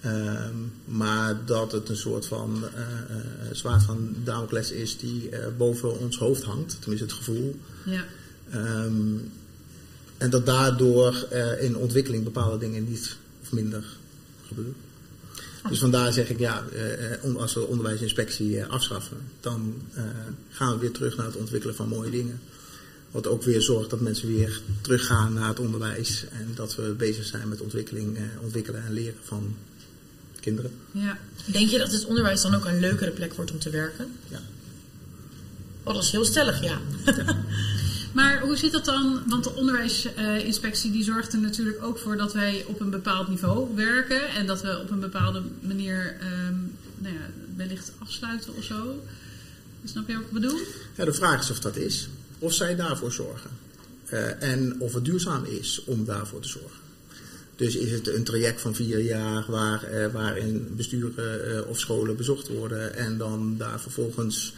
Ehm, 0.00 0.54
maar 0.84 1.44
dat 1.44 1.72
het 1.72 1.88
een 1.88 1.96
soort 1.96 2.26
van 2.26 2.64
eh, 2.74 2.82
eh, 2.82 3.16
zwaard 3.52 3.82
van 3.82 4.14
Damocles 4.24 4.70
is 4.70 4.98
die 4.98 5.28
eh, 5.28 5.46
boven 5.56 5.98
ons 5.98 6.18
hoofd 6.18 6.42
hangt, 6.42 6.76
tenminste 6.80 7.06
het 7.06 7.16
gevoel. 7.16 7.58
ja. 7.84 8.04
Ehm, 8.50 9.16
en 10.18 10.30
dat 10.30 10.46
daardoor 10.46 11.26
eh, 11.30 11.62
in 11.62 11.76
ontwikkeling 11.76 12.24
bepaalde 12.24 12.58
dingen 12.58 12.88
niet 12.88 13.16
of 13.42 13.52
minder 13.52 13.84
gebeuren. 14.46 14.74
Dus 15.68 15.78
vandaar 15.78 16.12
zeg 16.12 16.30
ik 16.30 16.38
ja, 16.38 16.64
eh, 16.72 17.12
eh, 17.12 17.36
als 17.36 17.54
we 17.54 17.66
onderwijsinspectie 17.66 18.60
eh, 18.60 18.68
afschaffen, 18.68 19.16
dan 19.40 19.74
eh, 19.94 20.02
gaan 20.50 20.72
we 20.72 20.78
weer 20.78 20.92
terug 20.92 21.16
naar 21.16 21.26
het 21.26 21.36
ontwikkelen 21.36 21.74
van 21.76 21.88
mooie 21.88 22.10
dingen. 22.10 22.40
Wat 23.10 23.26
ook 23.26 23.42
weer 23.42 23.62
zorgt 23.62 23.90
dat 23.90 24.00
mensen 24.00 24.28
weer 24.28 24.60
teruggaan 24.80 25.32
naar 25.32 25.48
het 25.48 25.58
onderwijs 25.60 26.24
en 26.30 26.52
dat 26.54 26.74
we 26.74 26.82
bezig 26.82 27.24
zijn 27.24 27.48
met 27.48 27.60
ontwikkeling, 27.60 28.16
eh, 28.16 28.22
ontwikkelen 28.42 28.84
en 28.84 28.92
leren 28.92 29.18
van 29.22 29.56
kinderen. 30.40 30.70
ja. 30.92 31.18
Denk 31.44 31.68
je 31.68 31.78
dat 31.78 31.92
het 31.92 32.04
onderwijs 32.06 32.42
dan 32.42 32.54
ook 32.54 32.64
een 32.64 32.80
leukere 32.80 33.10
plek 33.10 33.34
wordt 33.34 33.50
om 33.50 33.58
te 33.58 33.70
werken? 33.70 34.12
Ja. 34.28 34.40
Oh, 35.82 35.94
dat 35.94 36.02
is 36.02 36.10
heel 36.10 36.24
stellig, 36.24 36.62
ja. 36.62 36.80
Maar 38.12 38.40
hoe 38.40 38.56
zit 38.56 38.72
dat 38.72 38.84
dan? 38.84 39.22
Want 39.26 39.44
de 39.44 39.54
onderwijsinspectie 39.54 40.90
die 40.90 41.04
zorgt 41.04 41.32
er 41.32 41.38
natuurlijk 41.38 41.82
ook 41.82 41.98
voor 41.98 42.16
dat 42.16 42.32
wij 42.32 42.64
op 42.66 42.80
een 42.80 42.90
bepaald 42.90 43.28
niveau 43.28 43.74
werken. 43.74 44.28
En 44.28 44.46
dat 44.46 44.62
we 44.62 44.80
op 44.80 44.90
een 44.90 45.00
bepaalde 45.00 45.42
manier 45.60 46.16
ehm, 46.20 46.54
nou 46.98 47.14
ja, 47.14 47.30
wellicht 47.56 47.92
afsluiten 47.98 48.56
of 48.56 48.64
zo. 48.64 49.02
Snap 49.84 50.08
je 50.08 50.14
wat 50.14 50.22
ik 50.22 50.30
bedoel? 50.30 50.58
Ja, 50.96 51.04
de 51.04 51.12
vraag 51.12 51.40
is 51.40 51.50
of 51.50 51.60
dat 51.60 51.76
is. 51.76 52.08
Of 52.38 52.52
zij 52.52 52.76
daarvoor 52.76 53.12
zorgen. 53.12 53.50
Eh, 54.04 54.42
en 54.42 54.80
of 54.80 54.94
het 54.94 55.04
duurzaam 55.04 55.44
is 55.44 55.82
om 55.84 56.04
daarvoor 56.04 56.40
te 56.40 56.48
zorgen. 56.48 56.86
Dus 57.56 57.76
is 57.76 57.90
het 57.90 58.08
een 58.08 58.24
traject 58.24 58.60
van 58.60 58.74
vier 58.74 59.00
jaar 59.00 59.44
waar, 59.48 59.82
eh, 59.82 60.12
waarin 60.12 60.68
besturen 60.76 61.56
eh, 61.56 61.68
of 61.68 61.78
scholen 61.78 62.16
bezocht 62.16 62.48
worden 62.48 62.94
en 62.94 63.18
dan 63.18 63.56
daar 63.56 63.80
vervolgens 63.80 64.54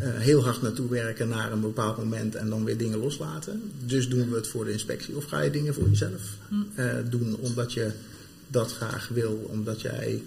heel 0.00 0.44
hard 0.44 0.62
naartoe 0.62 0.88
werken 0.88 1.28
naar 1.28 1.52
een 1.52 1.60
bepaald 1.60 1.96
moment 1.96 2.34
en 2.34 2.48
dan 2.50 2.64
weer 2.64 2.76
dingen 2.76 2.98
loslaten. 2.98 3.62
Dus 3.86 4.08
doen 4.08 4.30
we 4.30 4.36
het 4.36 4.48
voor 4.48 4.64
de 4.64 4.72
inspectie 4.72 5.16
of 5.16 5.24
ga 5.24 5.40
je 5.40 5.50
dingen 5.50 5.74
voor 5.74 5.88
jezelf 5.88 6.22
eh, 6.74 6.86
doen 7.10 7.36
omdat 7.36 7.72
je 7.72 7.90
dat 8.48 8.72
graag 8.72 9.08
wil, 9.08 9.48
omdat 9.52 9.80
jij 9.80 10.22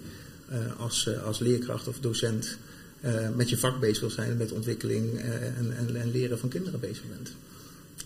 eh, 0.48 0.58
als, 0.78 1.06
eh, 1.06 1.22
als 1.22 1.38
leerkracht 1.38 1.88
of 1.88 1.98
docent 2.00 2.58
eh, 3.04 3.28
met 3.36 3.50
je 3.50 3.58
vak 3.58 3.80
bezig 3.80 4.00
wil 4.00 4.10
zijn, 4.10 4.36
met 4.36 4.52
ontwikkeling 4.52 5.18
eh, 5.18 5.34
en, 5.34 5.76
en, 5.76 5.96
en 5.96 6.10
leren 6.10 6.38
van 6.38 6.48
kinderen 6.48 6.80
bezig 6.80 7.02
bent. 7.16 7.30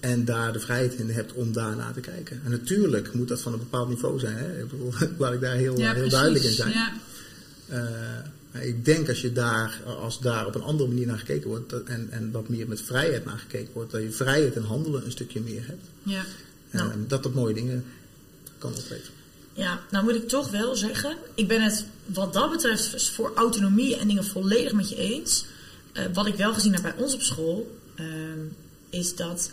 En 0.01 0.25
daar 0.25 0.53
de 0.53 0.61
vrijheid 0.61 0.95
in 0.95 1.11
hebt 1.11 1.33
om 1.33 1.53
daarna 1.53 1.93
te 1.93 2.01
kijken. 2.01 2.41
En 2.45 2.51
natuurlijk 2.51 3.15
moet 3.15 3.29
dat 3.29 3.41
van 3.41 3.53
een 3.53 3.59
bepaald 3.59 3.89
niveau 3.89 4.19
zijn. 4.19 4.37
Hè? 4.37 4.63
Ik 4.63 4.71
bedoel, 4.71 4.93
laat 5.19 5.33
ik 5.33 5.41
daar 5.41 5.55
heel, 5.55 5.77
heel 5.77 6.09
duidelijk 6.09 6.45
in 6.45 6.53
zijn. 6.53 6.73
Ja. 6.73 6.93
Uh, 7.71 7.79
ik 8.53 8.85
denk 8.85 9.09
als 9.09 9.21
je 9.21 9.33
daar, 9.33 9.81
als 10.01 10.21
daar 10.21 10.47
op 10.47 10.55
een 10.55 10.63
andere 10.63 10.89
manier 10.89 11.07
naar 11.07 11.19
gekeken 11.19 11.49
wordt 11.49 11.83
en, 11.85 12.09
en 12.11 12.31
wat 12.31 12.49
meer 12.49 12.69
met 12.69 12.83
vrijheid 12.83 13.25
naar 13.25 13.39
gekeken 13.39 13.73
wordt, 13.73 13.91
dat 13.91 14.03
je 14.03 14.11
vrijheid 14.11 14.57
en 14.57 14.63
handelen 14.63 15.05
een 15.05 15.11
stukje 15.11 15.41
meer 15.41 15.67
hebt. 15.67 15.85
Ja. 16.03 16.25
En 16.71 16.79
Nou. 16.87 16.93
dat 17.07 17.23
dat 17.23 17.35
mooie 17.35 17.55
dingen 17.55 17.85
kan 18.59 18.71
opleveren. 18.71 19.17
Ja, 19.53 19.81
nou 19.91 20.05
moet 20.05 20.15
ik 20.15 20.29
toch 20.29 20.51
wel 20.51 20.77
zeggen, 20.77 21.17
ik 21.35 21.49
ben 21.49 21.63
het 21.63 21.85
wat 22.07 22.33
dat 22.33 22.51
betreft 22.51 23.11
voor 23.11 23.33
autonomie 23.35 23.97
en 23.97 24.09
dingen 24.09 24.25
volledig 24.25 24.73
met 24.73 24.89
je 24.89 24.97
eens. 24.97 25.45
Eh, 25.93 26.05
wat 26.13 26.27
ik 26.27 26.35
wel 26.35 26.55
gezien 26.55 26.73
heb 26.73 26.83
bij 26.83 26.95
ons 26.97 27.15
op 27.15 27.23
school, 27.23 27.79
ehm, 27.95 28.39
is 28.91 29.17
dat 29.17 29.51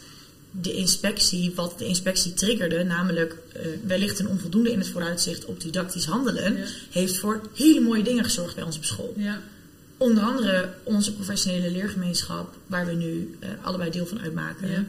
de 0.61 0.73
inspectie, 0.73 1.51
wat 1.55 1.79
de 1.79 1.85
inspectie 1.85 2.33
triggerde, 2.33 2.83
namelijk 2.83 3.35
eh, 3.53 3.61
wellicht 3.85 4.19
een 4.19 4.27
onvoldoende 4.27 4.71
in 4.71 4.79
het 4.79 4.89
vooruitzicht 4.89 5.45
op 5.45 5.61
didactisch 5.61 6.05
handelen, 6.05 6.57
Ja. 6.57 6.63
heeft 6.91 7.17
voor 7.17 7.41
hele 7.53 7.79
mooie 7.79 8.03
dingen 8.03 8.23
gezorgd 8.23 8.55
bij 8.55 8.63
ons 8.63 8.77
op 8.77 8.85
school. 8.85 9.13
Ja. 9.17 9.41
Onder 9.97 10.23
andere 10.23 10.73
onze 10.83 11.13
professionele 11.13 11.71
leergemeenschap, 11.71 12.55
waar 12.67 12.85
we 12.85 12.93
nu 12.93 13.37
eh, 13.39 13.49
allebei 13.61 13.89
deel 13.91 14.05
van 14.05 14.19
uitmaken. 14.21 14.71
Ja. 14.71 14.83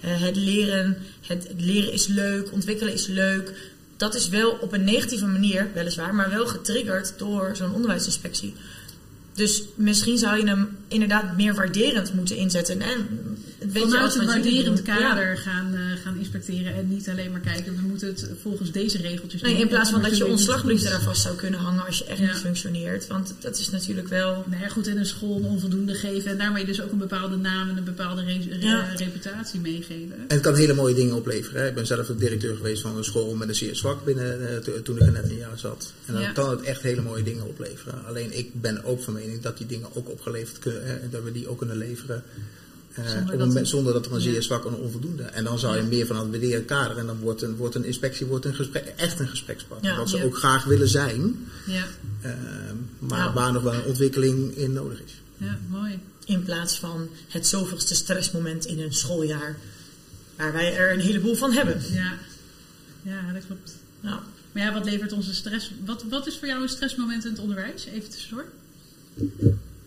Eh, 0.00 0.20
het 0.22 0.36
leren, 0.36 0.96
het, 1.26 1.48
het 1.48 1.60
leren 1.60 1.92
is 1.92 2.06
leuk, 2.06 2.52
ontwikkelen 2.52 2.92
is 2.92 3.06
leuk. 3.06 3.52
Dat 3.96 4.14
is 4.14 4.28
wel 4.28 4.50
op 4.50 4.72
een 4.72 4.84
negatieve 4.84 5.26
manier, 5.26 5.68
weliswaar, 5.74 6.14
maar 6.14 6.30
wel 6.30 6.46
getriggerd 6.46 7.14
door 7.16 7.56
zo'n 7.56 7.74
onderwijsinspectie. 7.74 8.54
Dus 9.34 9.62
misschien 9.74 10.18
zou 10.18 10.38
je 10.38 10.46
hem 10.46 10.76
inderdaad 10.88 11.36
meer 11.36 11.54
waarderend 11.54 12.14
moeten 12.14 12.36
inzetten. 12.36 12.80
En 12.80 13.06
Vanuit 13.72 14.14
een 14.14 14.26
waarderend 14.26 14.82
kader 14.82 15.28
ja. 15.30 15.36
gaan, 15.36 15.74
eh, 15.74 15.80
gaan 16.02 16.16
inspecteren 16.18 16.74
en 16.74 16.88
niet 16.88 17.08
alleen 17.08 17.30
maar 17.30 17.40
kijken, 17.40 17.76
we 17.76 17.82
moeten 17.82 18.08
het 18.08 18.28
volgens 18.42 18.70
deze 18.72 18.98
regeltjes 18.98 19.42
Nee, 19.42 19.52
doen. 19.52 19.62
in 19.62 19.68
plaats 19.68 19.90
van 19.90 20.02
dat 20.02 20.16
je 20.16 20.26
ontslagbrief 20.26 20.84
eraan 20.84 21.00
vast 21.00 21.22
zou 21.22 21.36
kunnen 21.36 21.60
hangen 21.60 21.86
als 21.86 21.98
je 21.98 22.04
echt 22.04 22.18
Ja. 22.18 22.26
niet 22.26 22.36
functioneert. 22.36 23.06
Want 23.06 23.34
dat 23.40 23.58
is 23.58 23.70
natuurlijk 23.70 24.08
wel. 24.08 24.44
Nou 24.46 24.62
ja, 24.62 24.68
goed, 24.68 24.86
in 24.86 24.98
een 24.98 25.06
school 25.06 25.36
een 25.36 25.44
onvoldoende 25.44 25.94
geven 25.94 26.30
en 26.30 26.38
daarmee 26.38 26.64
dus 26.64 26.80
ook 26.82 26.92
een 26.92 26.98
bepaalde 26.98 27.36
naam 27.36 27.68
en 27.68 27.76
een 27.76 27.84
bepaalde 27.84 28.22
re- 28.24 28.46
re- 28.50 28.66
Ja. 28.66 28.92
reputatie 28.96 29.60
meegeven. 29.60 30.14
En 30.18 30.24
het 30.28 30.40
kan 30.40 30.54
hele 30.54 30.74
mooie 30.74 30.94
dingen 30.94 31.14
opleveren. 31.14 31.60
Hè. 31.62 31.68
Ik 31.68 31.74
ben 31.74 31.86
zelf 31.86 32.06
de 32.06 32.16
directeur 32.16 32.56
geweest 32.56 32.82
van 32.82 32.96
een 32.96 33.04
school 33.04 33.34
met 33.34 33.48
een 33.48 33.54
zeer 33.54 33.76
zwak 33.76 34.04
binnen 34.04 34.48
eh, 34.50 34.56
to- 34.56 34.82
toen 34.82 34.96
ik 34.96 35.02
er 35.02 35.12
net 35.12 35.30
een 35.30 35.36
jaar 35.36 35.58
zat. 35.58 35.92
En 36.06 36.12
dan 36.12 36.22
Ja. 36.22 36.30
kan 36.32 36.50
het 36.50 36.60
echt 36.62 36.82
hele 36.82 37.02
mooie 37.02 37.22
dingen 37.22 37.46
opleveren. 37.46 38.04
Alleen 38.06 38.38
ik 38.38 38.60
ben 38.60 38.84
ook 38.84 39.02
van 39.02 39.12
mening 39.12 39.40
dat 39.42 39.58
die 39.58 39.66
dingen 39.66 39.88
ook 39.94 40.10
opgeleverd 40.10 40.58
kunnen, 40.58 40.86
hè, 40.86 41.08
dat 41.10 41.22
we 41.22 41.32
die 41.32 41.48
ook 41.48 41.58
kunnen 41.58 41.76
leveren. 41.76 42.22
Eh, 42.94 43.08
Zonder 43.08 43.40
een 43.40 43.54
dat 43.54 43.68
zonder 43.68 43.92
dat 43.92 44.06
er 44.06 44.12
een 44.12 44.22
Ja. 44.22 44.30
zeer 44.30 44.42
zwak 44.42 44.64
en 44.66 44.74
onvoldoende. 44.74 45.22
En 45.22 45.44
dan 45.44 45.58
zou 45.58 45.76
je 45.76 45.82
Ja. 45.82 45.88
meer 45.88 46.06
van 46.06 46.16
het 46.16 46.30
waarderen 46.30 46.64
kader. 46.64 46.98
En 46.98 47.06
dan 47.06 47.18
wordt 47.18 47.42
een, 47.42 47.56
wordt 47.56 47.74
een 47.74 47.84
inspectie 47.84 48.26
wordt 48.26 48.44
een 48.44 48.54
gesprek, 48.54 48.92
echt 48.96 49.18
een 49.20 49.28
gesprekspartner. 49.28 49.90
Ja, 49.92 49.98
wat 49.98 50.10
ze 50.10 50.16
ja. 50.16 50.24
ook 50.24 50.36
graag 50.36 50.64
willen 50.64 50.88
zijn. 50.88 51.48
Ja, 51.66 51.84
eh, 52.20 52.32
maar 52.98 53.18
Ja. 53.18 53.32
waar 53.32 53.52
nog 53.52 53.62
wel 53.62 53.74
een 53.74 53.84
ontwikkeling 53.84 54.56
in 54.56 54.72
nodig 54.72 55.02
is. 55.02 55.12
ja, 55.36 55.58
mooi. 55.68 55.98
In 56.24 56.42
plaats 56.42 56.78
van 56.78 57.08
het 57.28 57.46
zoveelste 57.46 57.94
stressmoment 57.94 58.66
in 58.66 58.80
een 58.80 58.92
schooljaar. 58.94 59.56
Waar 60.36 60.52
wij 60.52 60.76
er 60.76 60.92
een 60.92 61.00
heleboel 61.00 61.34
van 61.34 61.52
hebben. 61.52 61.82
Ja, 61.92 62.12
ja 63.02 63.32
dat 63.32 63.42
klopt. 63.46 63.74
Nou, 64.00 64.20
Maar 64.52 64.62
ja, 64.62 64.72
wat 64.72 64.84
levert 64.84 65.12
onze 65.12 65.34
stress? 65.34 65.70
Wat, 65.84 66.04
wat 66.10 66.26
is 66.26 66.38
voor 66.38 66.48
jou 66.48 66.62
een 66.62 66.68
stressmoment 66.68 67.24
in 67.24 67.30
het 67.30 67.40
onderwijs? 67.40 67.86
Even 67.86 68.10
tussendoor. 68.10 68.44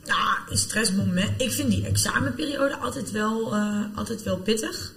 Ja, 0.06 0.38
een 0.50 0.58
stressmoment. 0.58 1.42
Ik 1.42 1.52
vind 1.52 1.70
die 1.70 1.86
examenperiode 1.86 2.76
altijd 2.76 3.12
wel, 3.12 3.54
eh, 3.54 3.80
altijd 3.96 4.24
wel 4.24 4.38
pittig. 4.38 4.94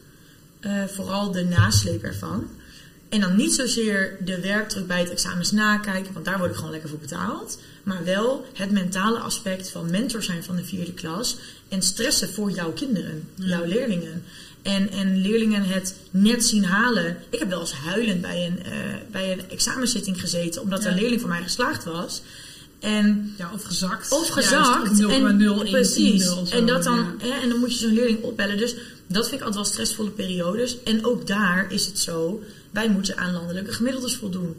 Eh, 0.61 0.85
vooral 0.85 1.33
de 1.33 1.45
nasleep 1.45 2.03
ervan. 2.03 2.49
En 3.09 3.21
dan 3.21 3.37
niet 3.37 3.55
zozeer 3.55 4.17
de 4.25 4.41
werkdruk 4.41 4.87
bij 4.87 5.01
het 5.01 5.11
examens 5.11 5.51
nakijken, 5.53 6.13
want 6.13 6.25
daar 6.25 6.39
word 6.39 6.51
ik 6.51 6.57
gewoon 6.57 6.71
lekker 6.71 6.89
voor 6.89 6.99
betaald. 6.99 7.59
Maar 7.83 8.05
wel 8.05 8.47
het 8.55 8.71
mentale 8.71 9.19
aspect 9.19 9.71
van 9.71 9.91
mentor 9.91 10.23
zijn 10.23 10.45
van 10.45 10.57
de 10.57 10.65
vierde 10.65 10.93
klas. 10.93 11.37
En 11.69 11.83
stressen 11.83 12.29
voor 12.33 12.51
jouw 12.51 12.73
kinderen, 12.73 13.29
jouw 13.35 13.65
leerlingen. 13.65 14.23
En, 14.63 14.91
en 14.91 15.17
leerlingen 15.21 15.65
het 15.65 15.95
net 16.11 16.45
zien 16.45 16.65
halen. 16.65 17.17
Ik 17.31 17.39
heb 17.39 17.49
wel 17.49 17.61
eens 17.61 17.73
huilend 17.73 18.21
bij 18.21 18.47
een, 18.47 18.65
eh, 18.65 18.73
bij 19.11 19.33
een 19.33 19.51
examenzitting 19.51 20.21
gezeten, 20.21 20.63
omdat 20.63 20.83
Ja. 20.83 20.91
een 20.91 20.99
leerling 20.99 21.21
van 21.21 21.31
mij 21.31 21.43
geslaagd 21.43 21.85
was. 21.85 22.23
En 22.81 23.35
Ja, 23.39 23.51
of 23.55 23.63
gezakt. 23.65 24.13
of 24.13 24.29
gezakt. 24.29 25.01
0,0 25.01 25.05
en, 25.05 25.71
precies. 25.71 26.23
10 26.29 26.39
of 26.39 26.49
zo, 26.49 26.57
en, 26.57 26.67
dat 26.67 26.83
dan, 26.83 26.97
ja. 26.97 27.27
hè, 27.27 27.41
en 27.41 27.49
dan 27.49 27.59
moet 27.59 27.73
je 27.73 27.79
zo'n 27.79 27.93
leerling 27.93 28.23
opbellen. 28.23 28.57
Dus 28.59 28.75
dat 29.07 29.29
vind 29.29 29.41
ik 29.41 29.47
altijd 29.47 29.55
wel 29.55 29.65
stressvolle 29.65 30.11
periodes. 30.11 30.83
En 30.83 31.05
ook 31.05 31.27
daar 31.27 31.73
is 31.73 31.87
het 31.87 31.99
zo, 31.99 32.43
wij 32.71 32.89
moeten 32.91 33.17
aan 33.17 33.33
landelijke 33.33 33.73
gemiddeldes 33.73 34.17
voldoen. 34.17 34.57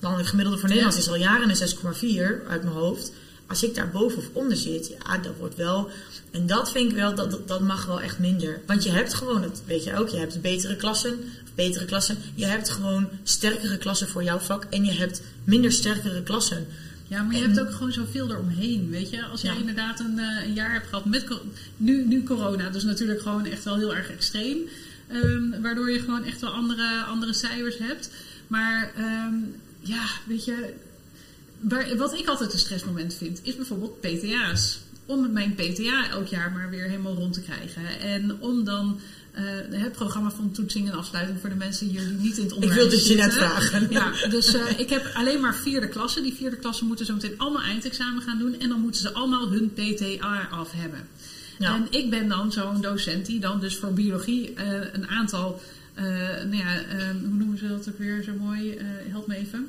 Landelijk 0.00 0.28
gemiddelde 0.28 0.58
voor 0.60 0.68
Nederlands 0.68 0.96
Ja. 0.96 1.02
is 1.02 1.08
al 1.08 1.16
jaren 1.16 1.50
een 1.50 1.56
6,4 1.56 2.46
uit 2.48 2.62
mijn 2.62 2.74
hoofd. 2.74 3.12
Als 3.46 3.62
ik 3.62 3.74
daar 3.74 3.90
boven 3.90 4.18
of 4.18 4.28
onder 4.32 4.56
zit, 4.56 4.88
ja, 4.88 5.18
dat 5.18 5.32
wordt 5.38 5.56
wel... 5.56 5.90
En 6.30 6.46
dat 6.46 6.70
vind 6.70 6.90
ik 6.90 6.96
wel, 6.96 7.14
dat, 7.14 7.30
dat, 7.30 7.48
dat 7.48 7.60
mag 7.60 7.86
wel 7.86 8.00
echt 8.00 8.18
minder. 8.18 8.60
Want 8.66 8.82
je 8.84 8.90
hebt 8.90 9.14
gewoon, 9.14 9.42
dat 9.42 9.62
weet 9.66 9.84
je 9.84 9.96
ook, 9.98 10.08
je 10.08 10.16
hebt 10.18 10.40
betere 10.40 10.76
klassen, 10.76 11.12
of 11.12 11.54
betere 11.54 11.84
klassen. 11.84 12.16
Je 12.34 12.44
hebt 12.46 12.70
gewoon 12.70 13.08
sterkere 13.22 13.78
klassen 13.78 14.08
voor 14.08 14.22
jouw 14.24 14.38
vak 14.38 14.66
en 14.70 14.84
je 14.84 14.92
hebt 14.92 15.22
minder 15.44 15.72
sterkere 15.72 16.22
klassen. 16.22 16.66
Ja, 17.10 17.22
maar 17.22 17.36
je 17.36 17.42
hebt 17.42 17.60
ook 17.60 17.72
gewoon 17.72 17.92
zoveel 17.92 18.30
eromheen, 18.30 18.90
weet 18.90 19.10
je. 19.10 19.24
Als 19.24 19.40
jij 19.40 19.52
Ja. 19.52 19.58
inderdaad 19.60 20.00
een, 20.00 20.18
eh, 20.18 20.44
een 20.46 20.54
jaar 20.54 20.72
hebt 20.72 20.86
gehad 20.88 21.04
met 21.04 21.26
nu, 21.76 22.06
nu 22.06 22.22
corona, 22.22 22.70
dus 22.70 22.82
natuurlijk 22.84 23.20
gewoon 23.20 23.44
echt 23.44 23.64
wel 23.64 23.76
heel 23.76 23.94
erg 23.96 24.10
extreem. 24.10 24.58
Ehm, 25.08 25.60
waardoor 25.62 25.90
je 25.90 26.00
gewoon 26.00 26.24
echt 26.24 26.40
wel 26.40 26.50
andere, 26.50 27.02
andere 27.02 27.32
cijfers 27.32 27.78
hebt. 27.78 28.10
Maar 28.46 28.92
ehm, 28.96 29.34
ja, 29.80 30.04
weet 30.26 30.44
je, 30.44 30.74
waar, 31.60 31.96
wat 31.96 32.14
ik 32.18 32.26
altijd 32.28 32.52
een 32.52 32.58
stressmoment 32.58 33.14
vind, 33.14 33.40
is 33.42 33.56
bijvoorbeeld 33.56 34.00
PTA's. 34.00 34.78
Om 35.06 35.32
mijn 35.32 35.54
PTA 35.54 36.10
elk 36.10 36.26
jaar 36.26 36.52
maar 36.52 36.70
weer 36.70 36.84
helemaal 36.84 37.14
rond 37.14 37.32
te 37.34 37.40
krijgen. 37.40 38.00
En 38.00 38.40
om 38.40 38.64
dan 38.64 39.00
eh, 39.32 39.44
het 39.70 39.92
programma 39.92 40.30
van 40.30 40.52
toetsing 40.52 40.88
en 40.88 40.96
afsluiting 40.96 41.40
voor 41.40 41.48
de 41.48 41.54
mensen 41.54 41.86
hier 41.86 42.00
die 42.00 42.16
niet 42.16 42.36
in 42.36 42.44
het 42.44 42.52
onderwijs 42.52 42.80
wilde 42.80 42.96
het 42.96 43.06
je 43.06 43.14
net 43.14 43.34
vragen. 43.34 43.86
Ja, 43.90 44.12
dus 44.28 44.54
eh, 44.54 44.78
ik 44.78 44.90
heb 44.90 45.10
alleen 45.14 45.40
maar 45.40 45.54
vierde 45.54 45.88
klassen. 45.88 46.22
Die 46.22 46.34
vierde 46.34 46.56
klassen 46.56 46.86
moeten 46.86 47.06
zo 47.06 47.14
meteen 47.14 47.38
allemaal 47.38 47.62
eindexamen 47.62 48.22
gaan 48.22 48.38
doen. 48.38 48.60
En 48.60 48.68
dan 48.68 48.80
moeten 48.80 49.00
ze 49.00 49.12
allemaal 49.12 49.50
hun 49.50 49.72
PTA 49.72 50.48
af 50.50 50.72
hebben. 50.72 51.08
Ja. 51.58 51.74
En 51.74 51.86
ik 51.90 52.10
ben 52.10 52.28
dan 52.28 52.52
zo'n 52.52 52.80
docent 52.80 53.26
die 53.26 53.40
dan 53.40 53.60
dus 53.60 53.76
voor 53.76 53.92
biologie 53.92 54.54
eh, 54.54 54.66
een 54.92 55.08
aantal... 55.08 55.60
nou 55.94 56.56
ja, 56.56 56.84
hoe 57.20 57.36
noemen 57.36 57.58
ze 57.58 57.68
dat 57.68 57.88
ook 57.88 57.98
weer 57.98 58.22
zo 58.22 58.32
mooi? 58.38 58.78
Help 59.10 59.26
me 59.26 59.36
even. 59.36 59.68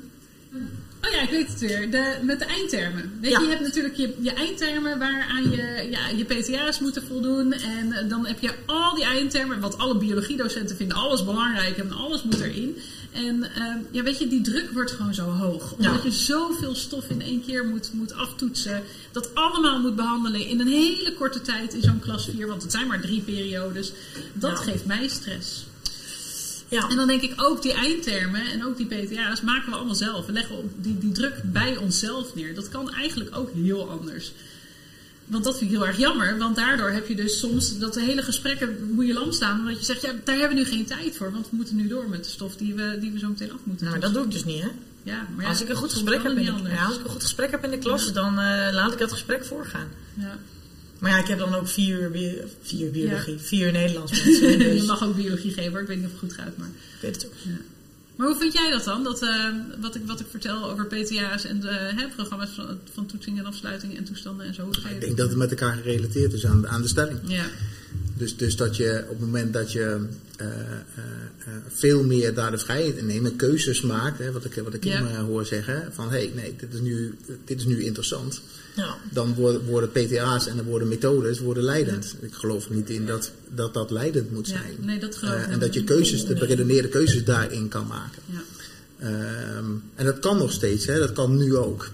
Oh 1.04 1.10
ja, 1.10 1.20
ik 1.22 1.30
weet 1.30 1.48
het 1.48 1.60
weer. 1.60 1.90
De, 1.90 2.18
met 2.22 2.38
de 2.38 2.44
eindtermen. 2.44 3.12
Weet 3.20 3.30
Ja. 3.30 3.38
je, 3.38 3.44
je 3.44 3.50
hebt 3.50 3.62
natuurlijk 3.62 3.96
je, 3.96 4.14
je 4.20 4.32
eindtermen 4.32 4.98
waaraan 4.98 5.50
je, 5.50 5.88
ja, 5.90 6.08
je 6.08 6.24
PTA's 6.24 6.78
moeten 6.80 7.02
voldoen. 7.06 7.52
En 7.52 7.92
eh, 7.92 8.08
dan 8.08 8.26
heb 8.26 8.38
je 8.40 8.50
al 8.66 8.94
die 8.94 9.04
eindtermen, 9.04 9.60
wat 9.60 9.78
alle 9.78 9.98
biologiedocenten 9.98 10.76
vinden 10.76 10.96
alles 10.96 11.24
belangrijk 11.24 11.78
en 11.78 11.92
alles 11.92 12.22
moet 12.22 12.40
erin. 12.40 12.76
En 13.12 13.42
eh, 13.54 13.74
ja, 13.90 14.02
weet 14.02 14.18
je, 14.18 14.28
die 14.28 14.40
druk 14.40 14.70
wordt 14.72 14.90
gewoon 14.90 15.14
zo 15.14 15.22
hoog. 15.30 15.72
Omdat 15.72 15.94
Ja. 15.94 16.00
je 16.04 16.10
zoveel 16.10 16.74
stof 16.74 17.08
in 17.08 17.22
één 17.22 17.44
keer 17.44 17.64
moet, 17.66 17.90
moet 17.92 18.12
aftoetsen. 18.14 18.82
Dat 19.12 19.34
allemaal 19.34 19.80
moet 19.80 19.96
behandelen 19.96 20.46
in 20.46 20.60
een 20.60 20.66
hele 20.68 21.12
korte 21.14 21.40
tijd 21.40 21.74
in 21.74 21.82
zo'n 21.82 22.00
klas 22.00 22.28
4. 22.36 22.46
Want 22.46 22.62
het 22.62 22.72
zijn 22.72 22.86
maar 22.86 23.00
drie 23.00 23.20
periodes. 23.20 23.92
Dat 24.32 24.58
Ja. 24.58 24.64
geeft 24.72 24.84
mij 24.86 25.08
stress. 25.08 25.64
Ja. 26.72 26.88
En 26.88 26.96
dan 26.96 27.06
denk 27.06 27.22
ik 27.22 27.32
ook 27.36 27.62
die 27.62 27.72
eindtermen 27.72 28.46
en 28.46 28.66
ook 28.66 28.76
die 28.76 28.86
PTA's 28.86 29.40
maken 29.40 29.70
we 29.70 29.76
allemaal 29.76 29.94
zelf. 29.94 30.26
We 30.26 30.32
leggen 30.32 30.72
die, 30.76 30.98
die 30.98 31.12
druk 31.12 31.40
bij 31.44 31.76
onszelf 31.76 32.34
neer. 32.34 32.54
Dat 32.54 32.68
kan 32.68 32.92
eigenlijk 32.92 33.36
ook 33.36 33.50
heel 33.54 33.90
anders. 33.90 34.32
Want 35.26 35.44
dat 35.44 35.58
vind 35.58 35.70
ik 35.70 35.76
heel 35.76 35.86
erg 35.86 35.98
jammer. 35.98 36.38
Want 36.38 36.56
daardoor 36.56 36.90
heb 36.90 37.08
je 37.08 37.14
dus 37.14 37.38
soms 37.38 37.78
dat 37.78 37.94
de 37.94 38.00
hele 38.00 38.22
gesprekken 38.22 38.88
moet 38.90 39.06
je 39.06 39.12
lam 39.12 39.32
staan. 39.32 39.58
Omdat 39.58 39.78
je 39.78 39.84
zegt, 39.84 40.02
ja, 40.02 40.12
daar 40.24 40.36
hebben 40.36 40.56
we 40.56 40.64
nu 40.64 40.70
geen 40.70 40.84
tijd 40.84 41.16
voor. 41.16 41.32
Want 41.32 41.50
we 41.50 41.56
moeten 41.56 41.76
nu 41.76 41.88
door 41.88 42.08
met 42.08 42.24
de 42.24 42.30
stof 42.30 42.56
die 42.56 42.74
we, 42.74 42.98
die 43.00 43.12
we 43.12 43.18
zo 43.18 43.28
meteen 43.28 43.52
af 43.52 43.60
moeten. 43.64 43.86
Nou, 43.86 43.98
maar 43.98 44.06
dat 44.06 44.14
doe 44.14 44.24
ik 44.24 44.32
dus 44.32 44.44
niet, 44.44 44.62
hè? 44.62 44.68
Ja, 45.02 45.26
maar 45.34 45.44
ja, 45.44 45.50
Als 45.50 45.60
ik 45.60 45.68
een 45.68 45.76
goed 45.76 45.92
gesprek 45.92 46.22
heb 46.22 46.32
in 46.38 46.44
de, 46.44 46.70
ja, 46.70 46.84
als 46.84 46.96
ik 46.96 47.04
een 47.04 47.10
goed 47.10 47.22
gesprek 47.22 47.50
heb 47.50 47.64
in 47.64 47.70
de 47.70 47.78
klas, 47.78 48.12
dan 48.12 48.38
eh, 48.38 48.72
laat 48.72 48.92
ik 48.92 48.98
dat 48.98 49.12
gesprek 49.12 49.44
voorgaan. 49.44 49.88
Ja. 50.14 50.38
Maar 51.02 51.10
ja, 51.10 51.18
ik 51.18 51.26
heb 51.26 51.38
dan 51.38 51.54
ook 51.54 51.68
vier 51.68 52.00
uur, 52.00 52.10
bi- 52.10 52.40
vier 52.62 52.84
uur 52.86 52.90
biologie, 52.90 53.32
Ja. 53.34 53.38
vier 53.40 53.66
uur 53.66 53.72
Nederlands 53.72 54.12
mensen. 54.24 54.50
Je 54.50 54.56
dus 54.58 54.86
mag 54.86 55.02
ook 55.04 55.16
biologie 55.16 55.52
geven 55.52 55.70
hoor. 55.72 55.80
Ik 55.80 55.86
weet 55.86 55.96
niet 55.96 56.06
of 56.06 56.10
het 56.12 56.20
goed 56.20 56.32
gaat. 56.32 56.56
Maar, 56.56 56.68
ik 56.68 57.00
weet 57.00 57.14
het 57.14 57.26
ook. 57.26 57.32
ja. 57.42 57.50
maar 58.16 58.26
hoe 58.26 58.36
vind 58.36 58.52
jij 58.52 58.70
dat 58.70 58.84
dan? 58.84 59.02
Dat, 59.04 59.22
eh, 59.22 59.46
wat, 59.80 59.94
ik, 59.94 60.02
wat 60.06 60.20
ik 60.20 60.26
vertel 60.30 60.70
over 60.70 60.86
PTA's 60.86 61.44
en 61.44 61.60
de 61.60 61.68
hè, 61.96 62.08
programma's 62.14 62.50
van, 62.54 62.78
van 62.92 63.06
toetsing 63.06 63.38
en 63.38 63.46
afsluiting 63.46 63.96
en 63.96 64.04
toestanden 64.04 64.46
en 64.46 64.54
zo. 64.54 64.68
Ik 64.90 65.00
denk 65.00 65.16
dat 65.16 65.28
het 65.28 65.36
met 65.38 65.50
elkaar 65.50 65.76
gerelateerd 65.82 66.32
is 66.32 66.46
aan, 66.46 66.68
aan 66.68 66.82
de 66.82 66.88
stelling. 66.88 67.18
Ja, 67.26 67.44
Dus, 68.16 68.36
dus 68.36 68.56
dat 68.56 68.76
je 68.76 69.02
op 69.02 69.08
het 69.08 69.20
moment 69.20 69.52
dat 69.52 69.72
je 69.72 70.06
eh, 70.36 70.46
eh, 70.46 70.54
eh, 70.94 71.52
veel 71.68 72.04
meer 72.04 72.34
daar 72.34 72.50
de 72.50 72.58
vrijheid 72.58 72.96
in 72.96 73.06
neemt 73.06 73.36
keuzes 73.36 73.80
maakt, 73.80 74.18
hè, 74.18 74.32
wat 74.32 74.44
ik, 74.44 74.54
wat 74.64 74.74
ik 74.74 74.84
Ja. 74.84 75.24
hoor 75.24 75.46
zeggen, 75.46 75.88
van 75.92 76.10
hé, 76.10 76.18
hey, 76.18 76.32
nee, 76.34 76.54
dit 76.58 76.74
is, 76.74 76.80
nu, 76.80 77.14
dit 77.44 77.58
is 77.58 77.64
nu 77.64 77.84
interessant. 77.84 78.40
Ja. 78.74 78.96
Dan 79.10 79.34
worden, 79.34 79.64
worden 79.64 79.90
PTA's 79.90 80.46
en 80.46 80.56
dan 80.56 80.64
worden 80.64 80.88
methodes 80.88 81.38
worden 81.40 81.62
leidend. 81.62 82.16
Ik 82.20 82.34
geloof 82.34 82.68
er 82.68 82.74
niet 82.74 82.90
in 82.90 83.06
dat 83.06 83.32
dat, 83.48 83.74
dat 83.74 83.90
leidend 83.90 84.30
moet 84.30 84.48
zijn. 84.48 84.74
nee, 84.78 84.98
dat 84.98 85.16
geloof 85.16 85.42
ik 85.42 85.46
en 85.48 85.58
dat 85.58 85.74
je 85.74 85.84
keuzes, 85.84 86.26
de 86.26 86.34
beredeneerde 86.34 86.88
keuzes 86.88 87.24
daarin 87.24 87.68
kan 87.68 87.86
maken. 87.86 88.22
ja. 88.26 88.42
Ehm, 88.98 89.66
en 89.94 90.04
dat 90.04 90.18
kan 90.18 90.38
nog 90.38 90.52
steeds, 90.52 90.86
hè, 90.86 90.98
dat 90.98 91.12
kan 91.12 91.36
nu 91.36 91.56
ook. 91.56 91.90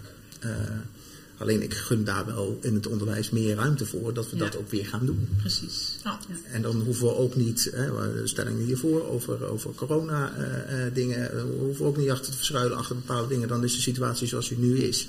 Alleen 1.39 1.63
ik 1.63 1.75
gun 1.75 2.05
daar 2.05 2.27
wel 2.27 2.59
in 2.63 2.75
het 2.75 2.87
onderwijs 2.87 3.31
meer 3.31 3.55
ruimte 3.55 3.87
voor, 3.87 4.15
dat 4.15 4.31
we 4.31 4.37
Ja. 4.37 4.45
dat 4.45 4.57
ook 4.57 4.71
weer 4.71 4.87
gaan 4.87 5.07
doen. 5.07 5.29
precies. 5.41 5.97
Ja. 6.05 6.19
Ja. 6.29 6.35
En 6.53 6.63
dan 6.63 6.81
hoeven 6.81 7.07
we 7.07 7.15
ook 7.17 7.37
niet, 7.37 7.71
hè, 7.75 7.87
de 8.15 8.27
stelling 8.27 8.65
hiervoor 8.65 9.09
over, 9.09 9.45
over 9.45 9.75
corona 9.75 10.33
eh, 10.37 10.87
eh, 10.87 10.95
dingen, 10.95 11.31
we 11.35 11.41
hoeven 11.65 11.83
we 11.85 11.89
ook 11.91 11.97
niet 11.97 12.11
achter 12.11 12.31
te 12.31 12.37
verschuilen 12.37 12.77
achter 12.77 12.97
bepaalde 12.97 13.29
dingen. 13.29 13.49
Dan 13.49 13.65
is 13.65 13.75
de 13.75 13.81
situatie 13.81 14.27
zoals 14.29 14.49
die 14.49 14.59
nu 14.59 14.79
is. 14.79 15.09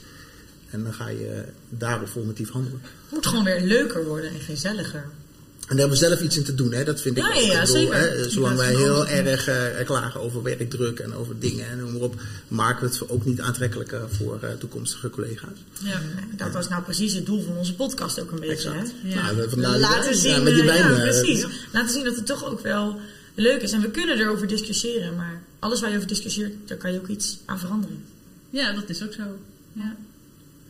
En 0.70 0.84
dan 0.84 0.94
ga 0.94 1.08
je 1.08 1.44
daarop 1.70 2.08
formatief 2.08 2.50
handelen. 2.50 2.80
Het 2.82 3.12
moet 3.12 3.26
gewoon 3.28 3.44
weer 3.44 3.62
leuker 3.62 4.06
worden 4.06 4.30
en 4.30 4.39
gezelliger. 4.39 5.06
En 5.69 5.75
daar 5.75 5.88
hebben 5.88 5.99
we 5.99 6.05
zelf 6.08 6.21
iets 6.21 6.38
in 6.38 6.43
te 6.43 6.55
doen, 6.55 6.73
hè? 6.73 6.84
dat 6.84 7.01
vind 7.01 7.17
ik 7.17 7.23
Ja, 7.23 7.29
ook. 7.29 7.41
ja, 7.41 7.62
bedoel. 7.65 7.91
Hè, 7.91 8.29
zolang 8.29 8.58
wij 8.58 8.75
heel 8.75 9.08
erg 9.08 9.47
eh, 9.47 9.86
klagen 9.86 10.21
over 10.21 10.43
werkdruk 10.43 10.99
en 10.99 11.13
over 11.13 11.39
dingen 11.39 11.69
en 11.69 11.77
noem 11.77 11.91
maar 11.91 12.01
op, 12.01 12.21
maken 12.47 12.88
we 12.89 12.95
het 12.95 13.10
ook 13.10 13.25
niet 13.25 13.41
aantrekkelijker 13.41 14.01
voor 14.10 14.39
eh, 14.41 14.49
toekomstige 14.60 15.10
collega's. 15.10 15.58
Ja. 15.84 15.99
Dat 16.38 16.51
was 16.51 16.67
nou 16.69 16.84
precies 16.84 17.13
het 17.13 17.25
doel 17.25 17.43
van 17.43 17.58
onze 17.58 17.75
podcast 17.75 18.21
ook 18.21 18.32
een 18.32 18.39
beetje. 18.39 18.69
Exact. 18.69 18.93
Hè? 19.01 19.10
Ja. 19.13 19.32
Nou, 19.55 19.77
Laten 19.77 20.01
wijn, 20.03 20.15
zien, 20.15 20.32
ja, 20.32 20.41
met 20.41 20.53
die 20.53 20.62
eh, 20.62 20.67
wijn, 20.67 20.79
ja, 20.95 20.95
eh, 20.95 21.01
precies. 21.01 21.39
ja. 21.41 21.47
Laten 21.71 21.93
zien 21.93 22.03
dat 22.03 22.15
het 22.15 22.25
toch 22.25 22.45
ook 22.45 22.60
wel 22.62 22.99
leuk 23.36 23.62
is. 23.62 23.71
En 23.71 23.82
we 23.82 23.89
kunnen 23.91 24.17
erover 24.19 24.47
discussiëren, 24.47 25.15
maar 25.15 25.41
alles 25.60 25.82
waar 25.82 25.89
je 25.89 25.95
over 25.95 26.08
discussieert, 26.08 26.53
daar 26.65 26.77
kan 26.77 26.93
je 26.93 26.99
ook 26.99 27.08
iets 27.08 27.38
aan 27.45 27.60
veranderen. 27.60 28.03
ja, 28.49 28.73
dat 28.73 28.89
is 28.89 29.03
ook 29.03 29.13
zo. 29.13 29.23
Ja. 29.73 29.95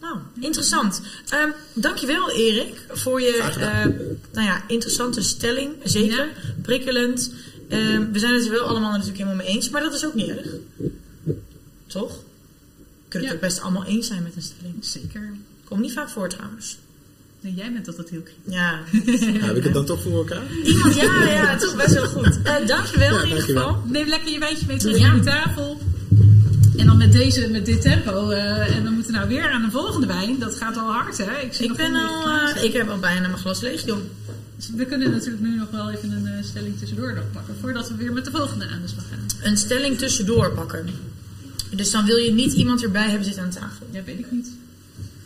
Nou, 0.01 0.17
interessant. 0.39 1.01
Ehm 1.29 1.49
dankjewel 1.73 2.31
Erik 2.31 2.85
voor 2.89 3.21
je 3.21 3.38
eh, 3.38 3.85
nou 4.33 4.47
ja, 4.47 4.63
interessante 4.67 5.21
stelling. 5.21 5.71
Zeker, 5.83 6.25
Ja. 6.25 6.31
prikkelend. 6.62 7.31
Ehm, 7.69 8.12
we 8.12 8.19
zijn 8.19 8.33
het 8.33 8.45
er 8.45 8.51
wel 8.51 8.65
allemaal 8.65 8.91
natuurlijk 8.91 9.17
helemaal 9.17 9.38
mee 9.45 9.47
eens, 9.47 9.69
maar 9.69 9.81
dat 9.81 9.93
is 9.93 10.05
ook 10.05 10.13
niet 10.13 10.27
erg. 10.29 10.47
Toch? 11.88 12.12
We 12.12 13.07
kunnen 13.07 13.27
Ja. 13.29 13.35
het 13.35 13.43
ook 13.43 13.49
best 13.49 13.62
allemaal 13.62 13.85
eens 13.85 14.07
zijn 14.07 14.23
met 14.23 14.35
een 14.35 14.41
stelling. 14.41 14.75
Zeker. 14.85 15.33
Komt 15.63 15.81
niet 15.81 15.93
vaak 15.93 16.09
voor 16.09 16.29
trouwens. 16.29 16.77
Nee, 17.41 17.53
jij 17.53 17.71
bent 17.73 17.88
altijd 17.88 18.09
heel 18.09 18.21
kritisch. 18.21 18.53
Ja. 18.53 18.79
Nou, 19.31 19.45
heb 19.45 19.55
ik 19.55 19.63
het 19.63 19.73
dan 19.73 19.85
toch 19.85 20.01
voor 20.01 20.17
elkaar? 20.17 20.43
Iemand, 20.63 20.95
ja, 20.95 21.23
ja, 21.23 21.45
het 21.51 21.62
is 21.62 21.75
best 21.75 21.93
wel 21.93 22.07
goed. 22.07 22.39
Eh 22.43 22.67
dankjewel 22.67 23.15
Ja, 23.15 23.21
in 23.21 23.27
ieder 23.27 23.43
geval. 23.43 23.83
Neem 23.85 24.07
lekker 24.07 24.31
je 24.31 24.39
wijntje 24.39 24.65
mee 24.67 24.77
terug 24.77 24.97
Ja. 24.97 25.07
naar 25.07 25.17
de 25.17 25.23
tafel. 25.25 25.81
En 26.79 26.85
dan 26.85 26.97
met 26.97 27.11
deze, 27.11 27.49
met 27.49 27.65
dit 27.65 27.81
tempo. 27.81 28.29
eh, 28.29 28.75
en 28.75 28.83
dan 28.83 28.93
moeten 28.93 29.11
we 29.11 29.17
nou 29.17 29.29
weer 29.29 29.49
aan 29.51 29.61
de 29.61 29.71
volgende 29.71 30.07
wijn. 30.07 30.39
Dat 30.39 30.55
gaat 30.55 30.77
al 30.77 30.91
hard, 30.91 31.17
hè? 31.17 31.25
zie 31.51 31.63
Ik 31.63 31.67
nog 31.67 31.77
ben 31.77 31.95
al, 31.95 32.29
eh, 32.29 32.63
ik 32.63 32.73
heb 32.73 32.89
al 32.89 32.99
bijna 32.99 33.27
mijn 33.27 33.37
glas 33.37 33.61
leeg. 33.61 33.83
Dus 33.83 34.69
We 34.75 34.85
kunnen 34.85 35.11
natuurlijk 35.11 35.41
nu 35.41 35.55
nog 35.55 35.69
wel 35.71 35.91
even 35.91 36.11
een 36.11 36.27
eh, 36.27 36.43
stelling 36.43 36.77
tussendoor 36.77 37.13
nog 37.13 37.23
pakken. 37.31 37.55
Voordat 37.61 37.89
we 37.89 37.95
weer 37.95 38.13
met 38.13 38.25
de 38.25 38.31
volgende 38.31 38.67
aan 38.67 38.81
de 38.81 38.87
slag 38.87 39.03
gaan. 39.09 39.51
Een 39.51 39.57
stelling 39.57 39.97
tussendoor 39.97 40.51
pakken. 40.51 40.89
Dus 41.75 41.91
dan 41.91 42.05
wil 42.05 42.17
je 42.17 42.31
niet 42.31 42.53
iemand 42.53 42.83
erbij 42.83 43.07
hebben 43.07 43.25
zitten 43.25 43.43
aan 43.43 43.49
tafel. 43.49 43.87
Ja, 43.91 44.03
weet 44.03 44.19
ik 44.19 44.31
niet. 44.31 44.47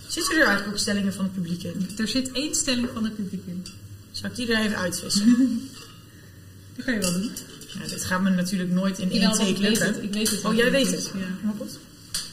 Zitten 0.07 0.33
er 0.33 0.45
eigenlijk 0.45 0.73
ook 0.73 0.81
stellingen 0.81 1.13
van 1.13 1.23
het 1.23 1.33
publiek 1.33 1.63
in? 1.63 1.89
Er 1.97 2.07
zit 2.07 2.31
één 2.31 2.55
stelling 2.55 2.87
van 2.93 3.03
het 3.03 3.15
publiek 3.15 3.43
in. 3.45 3.65
Zal 4.11 4.29
ik 4.29 4.35
die 4.35 4.53
er 4.53 4.63
even 4.63 4.77
uitvissen? 4.77 5.25
Dat 6.75 6.85
kan 6.85 6.93
je 6.93 6.99
wel 6.99 7.11
doen. 7.11 7.31
Ja, 7.79 7.87
dit 7.87 8.03
gaat 8.03 8.21
me 8.21 8.29
natuurlijk 8.29 8.71
nooit 8.71 8.99
in 8.99 9.11
één 9.11 9.31
take 9.31 9.59
lukken. 9.59 10.03
Ik 10.03 10.13
weet 10.13 10.29
het. 10.29 10.43
Oh, 10.45 10.55
jij 10.55 10.71
weet 10.71 10.91
het? 10.91 11.11
Ja. 11.13 11.19
Helemaal 11.19 11.55
goed. 11.57 11.79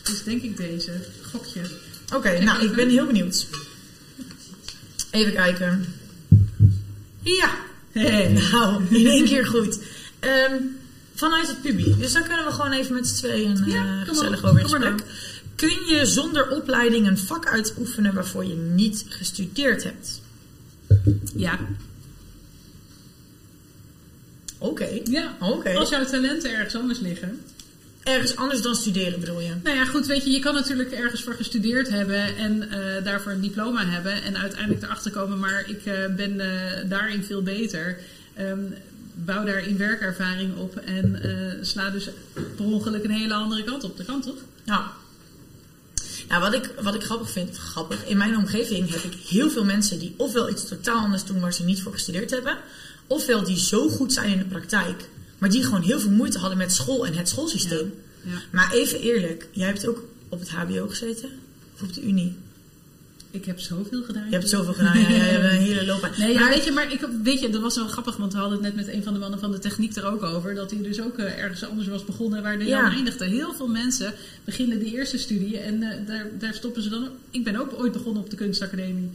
Dus 0.02 0.22
denk 0.22 0.42
ik 0.42 0.56
deze. 0.56 0.92
Gokje. 1.22 1.60
Oké, 2.14 2.38
nou, 2.38 2.64
ik 2.64 2.74
ben 2.74 2.88
heel 2.88 3.06
benieuwd. 3.06 3.46
Even 5.10 5.32
kijken. 5.32 5.84
Ja. 7.22 7.50
nou, 8.52 8.82
in 8.90 9.06
één 9.06 9.24
keer 9.24 9.46
goed. 9.46 9.78
Ehm, 10.18 10.54
vanuit 11.14 11.46
het 11.46 11.60
publiek. 11.62 11.98
Dus 11.98 12.12
dan 12.12 12.22
kunnen 12.22 12.44
we 12.44 12.52
gewoon 12.52 12.72
even 12.72 12.94
met 12.94 13.06
z'n 13.08 13.14
tweeën 13.14 13.64
eh, 13.64 13.72
Ja, 13.72 14.04
gezellig 14.04 14.42
maar. 14.42 14.50
over 14.50 14.62
in 14.62 14.66
Kom 14.70 14.80
maar 14.80 14.90
gesprek. 14.92 15.12
Kun 15.54 15.96
je 15.96 16.06
zonder 16.06 16.48
opleiding 16.48 17.06
een 17.06 17.18
vak 17.18 17.46
uitoefenen 17.46 18.14
waarvoor 18.14 18.44
je 18.44 18.54
niet 18.54 19.04
gestudeerd 19.08 19.82
hebt? 19.82 20.20
Ja. 21.34 21.58
Oké. 24.60 25.00
Ja. 25.04 25.36
Oké. 25.40 25.74
Als 25.74 25.88
jouw 25.88 26.04
talenten 26.04 26.54
ergens 26.54 26.76
anders 26.76 26.98
liggen. 26.98 27.40
Ergens 28.02 28.36
anders 28.36 28.62
dan 28.62 28.74
studeren 28.74 29.20
bedoel 29.20 29.40
je? 29.40 29.54
Nou 29.62 29.76
ja, 29.76 29.84
goed, 29.84 30.06
weet 30.06 30.24
je, 30.24 30.30
je 30.30 30.38
kan 30.38 30.54
natuurlijk 30.54 30.92
ergens 30.92 31.22
voor 31.22 31.34
gestudeerd 31.34 31.88
hebben 31.88 32.36
en 32.36 32.70
eh, 32.70 33.04
daarvoor 33.04 33.32
een 33.32 33.40
diploma 33.40 33.86
hebben 33.86 34.22
en 34.22 34.38
uiteindelijk 34.38 34.82
erachter 34.82 35.10
komen, 35.10 35.38
maar 35.38 35.64
ik 35.66 35.86
eh, 35.86 36.14
ben 36.16 36.40
eh, 36.40 36.88
daarin 36.88 37.24
veel 37.24 37.42
beter. 37.42 37.98
Ehm, 38.34 38.58
bouw 39.14 39.44
daarin 39.44 39.76
werkervaring 39.76 40.56
op 40.56 40.76
en 40.76 41.20
sla 41.62 41.90
dus 41.90 42.08
per 42.56 42.64
ongeluk 42.64 43.04
een 43.04 43.10
hele 43.10 43.34
andere 43.34 43.64
kant 43.64 43.84
op. 43.84 43.96
Dat 43.96 44.06
kan 44.06 44.20
toch? 44.20 44.38
Ja. 44.64 44.92
Nou, 46.28 46.42
wat 46.42 46.54
ik, 46.54 46.70
wat 46.80 46.94
ik 46.94 47.02
grappig 47.02 47.30
vind, 47.30 47.56
grappig, 47.56 48.06
in 48.06 48.16
mijn 48.16 48.36
omgeving 48.36 48.90
heb 48.90 49.02
ik 49.02 49.12
heel 49.28 49.50
veel 49.50 49.64
mensen 49.64 49.98
die 49.98 50.14
ofwel 50.16 50.50
iets 50.50 50.68
totaal 50.68 50.98
anders 50.98 51.24
doen 51.24 51.40
waar 51.40 51.52
ze 51.52 51.64
niet 51.64 51.82
voor 51.82 51.92
gestudeerd 51.92 52.30
hebben, 52.30 52.56
ofwel 53.10 53.44
die 53.44 53.58
zo 53.58 53.88
goed 53.88 54.12
zijn 54.12 54.30
in 54.32 54.38
de 54.38 54.44
praktijk, 54.44 55.08
maar 55.38 55.50
die 55.50 55.64
gewoon 55.64 55.82
heel 55.82 56.00
veel 56.00 56.10
moeite 56.10 56.38
hadden 56.38 56.58
met 56.58 56.72
school 56.72 57.06
en 57.06 57.12
het 57.16 57.28
schoolsysteem. 57.28 57.92
Ja. 58.22 58.30
Maar 58.52 58.72
even 58.72 59.00
eerlijk, 59.00 59.48
jij 59.50 59.66
hebt 59.66 59.86
ook 59.88 60.04
op 60.28 60.40
het 60.40 60.48
HBO 60.48 60.86
gezeten? 60.88 61.28
Of 61.74 61.82
op 61.82 61.92
de 61.94 62.02
Unie? 62.02 62.36
Ik 63.32 63.44
heb 63.44 63.58
zoveel 63.60 64.02
gedaan. 64.02 64.24
Je 64.30 64.34
hebt 64.36 64.48
zoveel 64.48 64.72
gedaan, 64.72 64.98
ja, 65.00 65.08
ja, 65.08 65.14
je 65.14 65.20
hebt 65.22 65.44
een 65.52 65.58
hele 65.60 65.86
loopbaan. 65.86 66.10
Nee, 66.18 66.32
ja, 66.32 66.40
Maar- 66.40 66.48
weet 66.48 66.64
je, 66.64 66.70
maar 66.72 66.92
ik, 66.92 67.08
weet 67.22 67.40
je, 67.40 67.50
dat 67.50 67.60
was 67.60 67.76
wel 67.76 67.86
grappig, 67.88 68.16
want 68.16 68.32
we 68.32 68.38
hadden 68.38 68.64
het 68.64 68.74
net 68.74 68.86
met 68.86 68.94
een 68.94 69.02
van 69.02 69.12
de 69.12 69.18
mannen 69.18 69.38
van 69.40 69.50
de 69.52 69.58
techniek 69.58 69.96
er 69.96 70.04
ook 70.06 70.22
over. 70.22 70.54
Dat 70.54 70.70
hij 70.70 70.82
dus 70.82 71.00
ook 71.00 71.18
eh, 71.18 71.38
ergens 71.38 71.64
anders 71.64 71.88
was 71.88 72.04
begonnen 72.04 72.42
waar 72.42 72.56
hij 72.56 72.66
Ja. 72.66 72.82
dan 72.82 72.92
eindigde. 72.92 73.24
Heel 73.24 73.54
veel 73.54 73.68
mensen 73.68 74.14
beginnen 74.44 74.78
de 74.78 74.84
eerste 74.84 75.18
studie 75.18 75.58
en 75.58 75.82
eh, 75.82 76.06
daar, 76.06 76.26
daar 76.38 76.54
stoppen 76.54 76.82
ze 76.82 76.88
dan. 76.88 77.08
Ik 77.30 77.44
ben 77.44 77.56
ook 77.56 77.72
ooit 77.78 77.92
begonnen 77.92 78.22
op 78.22 78.30
de 78.30 78.36
kunstacademie. 78.36 79.10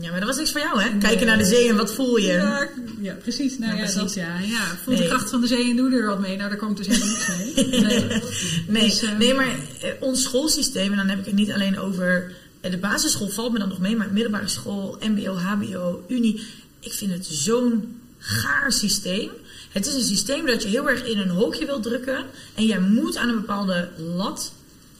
Ja, 0.00 0.10
maar 0.10 0.18
dat 0.20 0.28
was 0.28 0.36
niks 0.38 0.52
voor 0.52 0.60
jou, 0.60 0.82
hè? 0.82 0.98
Kijken 0.98 1.26
naar 1.26 1.38
de 1.38 1.44
zee 1.44 1.68
en 1.68 1.76
wat 1.76 1.94
voel 1.94 2.16
je? 2.16 2.32
Ja, 2.32 2.68
ja 3.00 3.12
precies. 3.14 3.58
Nou 3.58 3.70
Ja, 3.72 3.78
ja, 3.78 3.82
precies. 3.84 4.00
dat 4.00 4.14
ja. 4.14 4.38
ja. 4.38 4.60
Voel 4.84 4.94
Nee. 4.94 5.02
de 5.02 5.08
kracht 5.08 5.30
van 5.30 5.40
de 5.40 5.46
zee 5.46 5.70
en 5.70 5.76
doe 5.76 5.92
er 5.94 6.06
wat 6.06 6.18
mee. 6.20 6.36
Nou, 6.36 6.48
daar 6.48 6.58
komt 6.58 6.76
dus 6.76 6.86
helemaal 6.86 7.08
niks 7.08 7.28
mee. 7.28 7.80
Nee. 7.80 8.20
Nee, 8.68 8.88
Dus, 8.88 9.02
eh, 9.02 9.18
nee 9.18 9.34
maar 9.34 9.48
eh, 9.80 9.90
ons 10.00 10.22
schoolsysteem, 10.22 10.90
en 10.90 10.96
dan 10.96 11.08
heb 11.08 11.18
ik 11.18 11.24
het 11.24 11.34
niet 11.34 11.52
alleen 11.52 11.78
over. 11.78 12.32
eh, 12.60 12.70
de 12.70 12.78
basisschool 12.78 13.28
valt 13.28 13.52
me 13.52 13.58
dan 13.58 13.68
nog 13.68 13.78
mee, 13.78 13.96
maar 13.96 14.08
middelbare 14.12 14.48
school, 14.48 14.98
MBO, 15.00 15.34
HBO, 15.34 16.04
Unie. 16.08 16.42
Ik 16.80 16.92
vind 16.92 17.12
het 17.12 17.26
zo'n 17.26 17.98
gaar 18.18 18.72
systeem. 18.72 19.30
Het 19.70 19.86
is 19.86 19.94
een 19.94 20.02
systeem 20.02 20.46
dat 20.46 20.62
je 20.62 20.68
heel 20.68 20.88
erg 20.88 21.04
in 21.04 21.18
een 21.18 21.28
hokje 21.28 21.66
wil 21.66 21.80
drukken. 21.80 22.24
En 22.54 22.66
jij 22.66 22.80
moet 22.80 23.16
aan 23.16 23.28
een 23.28 23.34
bepaalde 23.40 23.88
lat. 24.16 24.52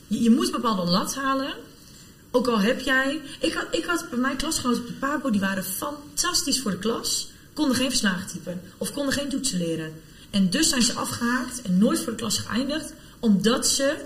Je, 0.07 0.23
je 0.23 0.31
moet 0.31 0.47
een 0.47 0.53
bepaalde 0.53 0.91
lat 0.91 1.15
halen. 1.15 1.55
Ook 2.31 2.47
al 2.47 2.61
heb 2.61 2.81
jij. 2.81 3.21
Ik 3.41 3.53
had, 3.53 3.67
ik 3.71 3.85
had 3.85 4.07
bij 4.11 4.19
mijn 4.19 4.37
klasgenoten 4.37 4.81
op 4.81 4.87
de 4.87 4.93
PABO, 4.93 5.31
die 5.31 5.41
waren 5.41 5.65
fantastisch 5.65 6.61
voor 6.61 6.71
de 6.71 6.79
klas. 6.79 7.31
Konden 7.53 7.77
geen 7.77 7.89
verslagen 7.89 8.27
typen. 8.27 8.61
Of 8.79 8.93
konden 8.93 9.13
geen 9.13 9.29
toetsen 9.29 9.59
leren. 9.59 9.93
En 10.31 10.51
dus 10.51 10.69
zijn 10.69 10.83
ze 10.83 10.93
afgehaakt 10.93 11.63
en 11.63 11.79
nooit 11.79 11.99
voor 11.99 12.13
de 12.13 12.19
klas 12.19 12.39
geëindigd. 12.39 12.93
Omdat 13.19 13.67
ze 13.67 13.97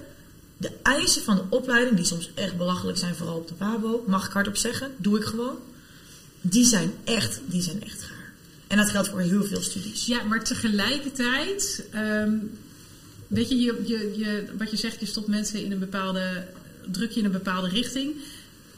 de 0.57 0.71
eisen 0.83 1.23
van 1.23 1.37
de 1.37 1.45
opleiding, 1.49 1.97
die 1.97 2.05
soms 2.05 2.31
echt 2.35 2.57
belachelijk 2.57 2.99
zijn, 2.99 3.15
vooral 3.15 3.37
op 3.37 3.49
de 3.49 3.55
PABO, 3.55 4.05
mag 4.07 4.27
ik 4.27 4.33
hardop 4.33 4.57
zeggen, 4.57 4.91
doe 4.97 5.17
ik 5.19 5.25
gewoon. 5.25 5.57
Die 6.41 6.65
zijn 6.65 6.93
echt, 7.05 7.41
die 7.47 7.63
zijn 7.63 7.85
echt 7.85 8.03
gaar. 8.03 8.33
En 8.67 8.77
dat 8.77 8.91
geldt 8.91 9.09
voor 9.09 9.21
heel 9.21 9.45
veel 9.45 9.63
studies. 9.63 10.07
Ja, 10.07 10.23
maar 10.23 10.45
tegelijkertijd, 10.45 11.85
ehm, 11.91 12.37
weet 13.27 13.49
je, 13.49 13.61
je, 13.61 13.83
je, 13.85 14.19
je, 14.19 14.45
wat 14.59 14.71
je 14.71 14.77
zegt, 14.77 15.01
je 15.01 15.07
stopt 15.07 15.27
mensen 15.27 15.65
in 15.65 15.73
een 15.73 15.79
bepaalde, 15.79 16.47
druk 16.93 17.11
je 17.11 17.19
in 17.19 17.25
een 17.25 17.33
bepaalde 17.33 17.69
richting. 17.69 18.15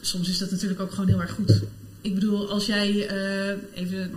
Soms 0.01 0.29
is 0.29 0.39
dat 0.39 0.51
natuurlijk 0.51 0.81
ook 0.81 0.91
gewoon 0.91 1.09
heel 1.09 1.21
erg 1.21 1.31
goed. 1.31 1.61
ik 2.01 2.15
bedoel, 2.15 2.51
als 2.51 2.67
jij 2.67 3.07
eh, 3.07 3.57
even, 3.83 4.11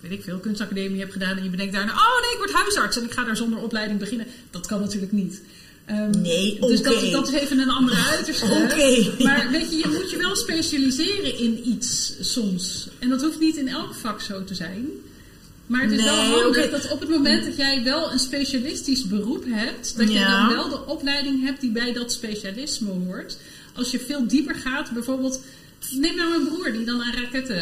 weet 0.00 0.12
ik 0.12 0.22
veel, 0.22 0.38
kunstacademie 0.38 1.00
hebt 1.00 1.12
gedaan 1.12 1.36
en 1.36 1.44
je 1.44 1.50
bedenkt 1.50 1.72
daarna, 1.72 1.92
oh 1.92 2.20
nee, 2.22 2.30
ik 2.32 2.38
word 2.38 2.52
huisarts 2.52 2.96
en 2.96 3.04
ik 3.04 3.12
ga 3.12 3.24
daar 3.24 3.36
zonder 3.36 3.58
opleiding 3.58 3.98
beginnen. 3.98 4.26
Dat 4.50 4.66
kan 4.66 4.80
natuurlijk 4.80 5.12
niet. 5.12 5.42
Ehm, 5.84 6.20
Nee, 6.20 6.60
Dus 6.60 6.80
oké. 6.80 6.88
dat, 6.90 7.10
dat 7.10 7.28
is 7.28 7.34
even 7.40 7.58
een 7.58 7.70
andere 7.70 7.96
uiterste. 8.16 8.44
Oké. 8.44 9.24
Maar 9.24 9.48
weet 9.50 9.70
je, 9.70 9.76
je 9.76 9.88
moet 10.00 10.10
je 10.10 10.16
wel 10.16 10.36
specialiseren 10.36 11.38
in 11.38 11.68
iets 11.68 12.14
soms. 12.20 12.88
En 12.98 13.08
dat 13.08 13.22
hoeft 13.22 13.40
niet 13.40 13.56
in 13.56 13.68
elk 13.68 13.94
vak 13.94 14.20
zo 14.20 14.44
te 14.44 14.54
zijn. 14.54 14.88
Maar 15.72 15.82
het 15.82 15.90
is 15.92 15.96
Nee, 16.04 16.06
wel 16.30 16.40
handig 16.42 16.70
dat 16.70 16.90
op 16.90 17.00
het 17.00 17.08
moment 17.08 17.44
dat 17.44 17.56
jij 17.56 17.82
wel 17.82 18.12
een 18.12 18.18
specialistisch 18.18 19.06
beroep 19.06 19.44
hebt, 19.48 19.96
dat 19.96 20.12
je 20.12 20.18
dan 20.18 20.48
wel 20.48 20.68
de 20.68 20.86
opleiding 20.86 21.44
hebt 21.44 21.60
die 21.60 21.70
bij 21.70 21.92
dat 21.92 22.12
specialisme 22.12 22.88
hoort. 22.90 23.36
Als 23.74 23.90
je 23.90 23.98
veel 23.98 24.26
dieper 24.26 24.54
gaat, 24.54 24.90
bijvoorbeeld, 24.90 25.40
neem 25.90 26.16
nou 26.16 26.30
mijn 26.30 26.48
broer 26.48 26.72
die 26.72 26.84
dan 26.84 27.02
aan 27.02 27.14
raketten, 27.14 27.56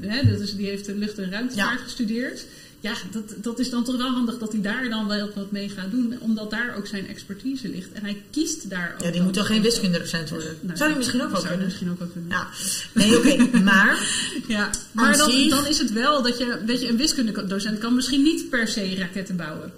hè, 0.00 0.30
dat 0.30 0.40
is, 0.40 0.56
die 0.56 0.66
heeft 0.66 0.84
de 0.84 0.94
lucht- 0.94 1.18
en 1.18 1.30
ruimtevaart 1.30 1.78
Ja. 1.78 1.84
gestudeerd. 1.84 2.44
Ja, 2.80 2.94
dat, 3.10 3.34
dat 3.36 3.58
is 3.58 3.70
dan 3.70 3.84
toch 3.84 3.96
wel 3.96 4.10
handig 4.10 4.38
dat 4.38 4.52
hij 4.52 4.60
daar 4.60 4.88
dan 4.88 5.06
wel 5.06 5.30
wat 5.34 5.50
mee 5.50 5.68
gaat 5.68 5.90
doen, 5.90 6.16
omdat 6.20 6.50
daar 6.50 6.74
ook 6.76 6.86
zijn 6.86 7.08
expertise 7.08 7.68
ligt. 7.68 7.92
En 7.92 8.02
hij 8.02 8.22
kiest 8.30 8.70
daar 8.70 8.92
ook 8.94 9.04
Ja, 9.04 9.10
die 9.10 9.22
moet 9.22 9.34
toch 9.34 9.46
geen 9.46 9.62
wiskundedocent 9.62 10.30
worden? 10.30 10.58
Nou, 10.60 10.76
Zou 10.76 10.88
die 10.88 10.98
misschien 10.98 11.22
ook 11.22 11.30
wel 11.30 11.36
zou 11.40 11.48
kunnen? 11.48 11.66
misschien 11.66 11.90
ook 11.90 11.98
wel 11.98 12.08
kunnen. 12.08 12.30
Ja. 12.30 12.48
Nee, 12.92 13.16
oké. 13.18 13.58
Maar... 13.70 14.08
Ja, 14.48 14.70
maar 14.92 15.16
dan, 15.16 15.48
dan 15.48 15.66
is 15.66 15.78
het 15.78 15.92
wel 15.92 16.22
dat 16.22 16.38
je, 16.38 16.62
weet 16.66 16.80
je, 16.80 16.88
een 16.88 16.96
wiskundedocent 16.96 17.78
kan 17.78 17.94
misschien 17.94 18.22
niet 18.22 18.50
per 18.50 18.68
se 18.68 18.94
raketten 18.96 19.36
bouwen. 19.36 19.72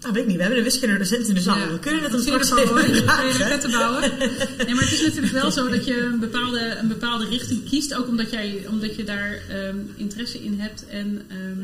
Nou, 0.00 0.12
weet 0.12 0.22
ik 0.22 0.28
niet. 0.28 0.36
We 0.36 0.42
hebben 0.42 0.58
een 0.58 0.64
wiskundedocent 0.64 1.28
in 1.28 1.34
de 1.34 1.40
zaal. 1.40 1.68
We 1.70 1.78
kunnen 1.78 2.02
het 2.02 2.12
je 2.12 2.20
straks 2.20 2.48
vragen. 2.48 3.32
raketten 3.38 3.70
bouwen? 3.70 4.00
Nee, 4.00 4.74
maar 4.74 4.84
het 4.84 4.92
is 4.92 5.02
natuurlijk 5.02 5.32
wel 5.32 5.50
zo 5.50 5.68
dat 5.68 5.84
je 5.86 6.00
een 6.00 6.18
bepaalde, 6.20 6.76
een 6.80 6.88
bepaalde 6.88 7.26
richting 7.26 7.68
kiest. 7.68 7.94
Ook 7.94 8.08
omdat, 8.08 8.30
jij, 8.30 8.64
omdat 8.68 8.96
je 8.96 9.04
daar 9.04 9.38
ehm, 9.48 9.76
interesse 9.96 10.38
in 10.44 10.60
hebt. 10.60 10.86
En, 10.86 11.22
ehm, 11.28 11.60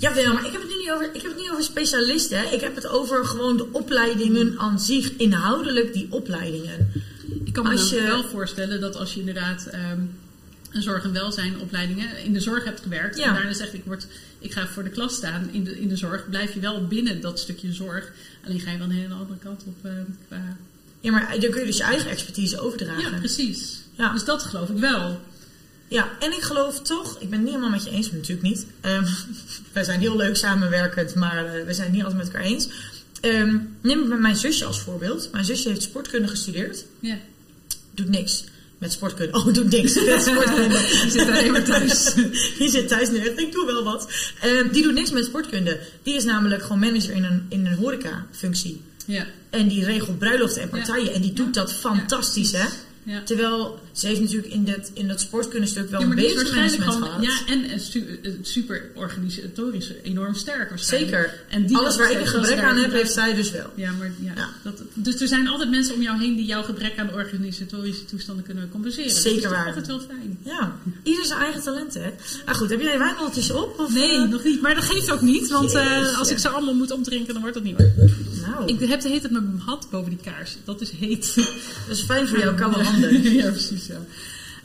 Jawel, 0.00 0.32
maar 0.32 0.46
ik 0.46 0.52
heb 0.52 0.60
het 0.60 0.70
nu 0.70 0.76
niet 0.76 0.90
over, 0.90 1.06
ik 1.12 1.22
heb 1.22 1.30
het 1.30 1.40
niet 1.40 1.50
over 1.50 1.62
specialisten. 1.62 2.38
Hè. 2.38 2.44
Ik 2.54 2.60
heb 2.60 2.74
het 2.74 2.86
over 2.88 3.24
gewoon 3.26 3.56
de 3.56 3.66
opleidingen 3.72 4.54
aan 4.58 4.80
zich. 4.80 5.10
Inhoudelijk 5.16 5.92
die 5.92 6.06
opleidingen. 6.10 6.92
ik 7.44 7.52
kan 7.52 7.68
me 7.68 7.76
je- 7.90 8.02
wel 8.02 8.24
voorstellen 8.24 8.80
dat 8.80 8.96
als 8.96 9.14
je 9.14 9.20
inderdaad 9.20 9.66
ehm, 9.66 9.82
een 9.90 10.10
zorg- 10.70 11.04
en 11.04 11.12
welzijnopleidingen 11.12 12.24
in 12.24 12.32
de 12.32 12.40
zorg 12.40 12.64
hebt 12.64 12.80
gewerkt. 12.80 13.16
Ja. 13.18 13.26
En 13.26 13.34
daarna 13.34 13.52
zegt 13.52 13.74
ik, 13.74 13.82
word, 13.84 14.06
ik 14.38 14.52
ga 14.52 14.66
voor 14.66 14.84
de 14.84 14.90
klas 14.90 15.14
staan 15.14 15.48
in 15.52 15.64
de, 15.64 15.80
in 15.80 15.88
de 15.88 15.96
zorg. 15.96 16.28
Blijf 16.28 16.54
je 16.54 16.60
wel 16.60 16.86
binnen 16.86 17.20
dat 17.20 17.38
stukje 17.38 17.72
zorg. 17.72 18.12
Alleen 18.44 18.60
ga 18.60 18.70
je 18.70 18.78
dan 18.78 18.90
een 18.90 18.96
hele 18.96 19.14
andere 19.14 19.38
kant 19.38 19.62
op 19.66 19.74
qua 20.28 20.56
Ja, 21.00 21.10
maar 21.10 21.40
dan 21.40 21.50
kun 21.50 21.60
je 21.60 21.66
dus 21.66 21.76
je 21.76 21.82
eigen 21.82 22.10
expertise 22.10 22.60
overdragen. 22.60 23.10
Ja, 23.10 23.18
precies. 23.18 23.80
Ja. 23.94 24.12
Dus 24.12 24.24
dat 24.24 24.42
geloof 24.42 24.68
ik 24.68 24.76
wel. 24.76 25.20
Ja, 25.88 26.08
en 26.20 26.32
ik 26.32 26.42
geloof 26.42 26.82
toch, 26.82 27.20
ik 27.20 27.30
ben 27.30 27.38
het 27.38 27.40
niet 27.40 27.48
helemaal 27.48 27.70
met 27.70 27.84
je 27.84 27.90
eens, 27.90 28.10
natuurlijk 28.10 28.48
niet. 28.48 28.66
Ehm 28.80 29.04
wij 29.72 29.84
zijn 29.84 30.00
heel 30.00 30.16
leuk 30.16 30.36
samenwerkend, 30.36 31.14
maar 31.14 31.46
eh, 31.46 31.64
we 31.64 31.74
zijn 31.74 31.86
het 31.86 31.96
niet 31.96 32.04
altijd 32.04 32.22
met 32.22 32.32
elkaar 32.32 32.46
eens. 32.46 32.68
Ehm 33.20 33.56
neem 33.80 34.20
mijn 34.20 34.36
zusje 34.36 34.64
als 34.64 34.80
voorbeeld. 34.80 35.28
Mijn 35.32 35.44
zusje 35.44 35.68
heeft 35.68 35.82
sportkunde 35.82 36.28
gestudeerd. 36.28 36.84
Ja. 37.00 37.18
Doet 37.94 38.08
niks 38.08 38.44
met 38.78 38.92
sportkunde. 38.92 39.38
Oh, 39.38 39.52
doet 39.52 39.70
niks 39.70 39.94
met 39.94 40.22
sportkunde. 40.22 40.78
Die 41.02 41.10
zit 41.10 41.28
alleen 41.28 41.52
maar 41.52 41.64
thuis. 41.64 42.14
Die 42.58 42.68
zit 42.70 42.88
thuis 42.88 43.10
nu 43.10 43.18
echt, 43.18 43.38
ik 43.40 43.52
doe 43.52 43.66
wel 43.66 43.84
wat. 43.84 44.08
Ehm, 44.40 44.68
die 44.72 44.82
doet 44.82 44.94
niks 44.94 45.10
met 45.10 45.24
sportkunde. 45.24 45.80
Die 46.02 46.14
is 46.14 46.24
namelijk 46.24 46.62
gewoon 46.62 46.78
manager 46.78 47.14
in 47.14 47.24
een, 47.24 47.46
in 47.48 47.66
een 47.66 47.74
horeca-functie. 47.74 48.80
Ja. 49.04 49.26
En 49.50 49.68
die 49.68 49.84
regelt 49.84 50.18
bruiloften 50.18 50.62
en 50.62 50.68
partijen. 50.68 51.12
En 51.12 51.20
die 51.20 51.32
doet 51.32 51.54
dat 51.54 51.72
fantastisch, 51.72 52.52
hè? 52.52 52.66
Ja. 53.02 53.22
Terwijl 53.22 53.78
ze 53.98 54.06
heeft 54.06 54.20
natuurlijk 54.20 54.52
in 54.52 54.64
dat, 54.64 54.90
in 54.94 55.08
dat 55.08 55.26
wel 55.90 56.00
Ja, 56.00 56.06
een 56.06 56.14
beetje 56.14 56.54
management 56.54 56.92
gehad. 56.92 57.22
ja, 57.22 57.38
en 57.46 57.80
stu- 57.80 58.18
een 58.22 58.38
super 58.42 58.90
organisatorisch 58.94 59.92
enorm 60.02 60.34
sterk 60.34 60.68
waarschijnlijk. 60.68 61.12
Zeker. 61.12 61.44
En 61.48 61.66
die 61.66 61.76
Alles 61.76 61.96
waar 61.96 62.10
ik 62.10 62.20
een 62.20 62.26
gebrek 62.26 62.58
aan 62.58 62.76
heb, 62.76 62.92
heeft 62.92 63.12
zij 63.12 63.34
dus 63.34 63.50
wel. 63.50 63.70
Ja, 63.74 63.92
maar 63.92 64.10
ja, 64.20 64.32
Ja. 64.36 64.48
Dat, 64.62 64.82
dus 64.94 65.20
er 65.20 65.28
zijn 65.28 65.48
altijd 65.48 65.70
mensen 65.70 65.94
om 65.94 66.02
jou 66.02 66.18
heen 66.20 66.36
die 66.36 66.44
jouw 66.46 66.62
gebrek 66.62 66.98
aan 66.98 67.12
organisatorische 67.14 68.04
toestanden 68.04 68.44
kunnen 68.44 68.68
compenseren. 68.70 69.10
Zeker 69.10 69.30
dat 69.30 69.36
is 69.36 69.42
toch 69.42 69.52
waar. 69.52 69.66
altijd 69.66 69.86
wel 69.86 70.00
fijn. 70.00 70.38
Ja, 70.44 70.76
ieder 71.02 71.24
zijn 71.24 71.40
eigen 71.40 71.62
talenten, 71.62 72.02
hè. 72.02 72.10
Ah 72.44 72.54
goed, 72.54 72.70
heb 72.70 72.80
jij 72.80 72.92
je 72.92 72.98
wijn 72.98 73.18
ondertussen 73.18 73.62
op? 73.62 73.78
Of, 73.78 73.94
Nee, 73.94 74.10
eh? 74.16 74.28
nog 74.28 74.44
niet. 74.44 74.60
Maar 74.60 74.74
dat 74.74 74.84
geeft 74.84 75.10
ook 75.10 75.20
niet. 75.20 75.48
Want 75.50 75.74
eh, 75.74 76.18
als 76.18 76.30
ik 76.30 76.38
ze 76.38 76.48
allemaal 76.48 76.74
moet 76.74 76.90
opdrinken, 76.90 77.32
dan 77.32 77.42
wordt 77.42 77.56
dat 77.56 77.64
niet 77.66 77.78
meer. 77.78 77.92
Nou, 78.46 78.66
Ik 78.66 78.88
heb 78.88 79.00
de 79.00 79.08
heet 79.08 79.22
het 79.22 79.32
mijn 79.32 79.62
hand 79.64 79.90
boven 79.90 80.10
die 80.10 80.32
kaars. 80.32 80.56
Dat 80.64 80.80
is 80.80 80.90
heet. 80.90 81.34
dat 81.88 81.96
is 81.96 82.02
fijn 82.02 82.28
voor 82.28 82.38
jouw 82.38 82.54
koude 82.54 82.82
handen. 82.82 83.22
ja, 83.34 83.50
precies 83.50 83.87
zo. 83.88 84.06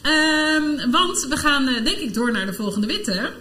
Ehm, 0.01 0.91
want 0.91 1.25
we 1.29 1.37
gaan 1.37 1.67
eh, 1.67 1.83
denk 1.83 1.97
ik 1.97 2.13
door 2.13 2.31
naar 2.31 2.45
de 2.45 2.53
volgende 2.53 2.87
witte. 2.87 3.31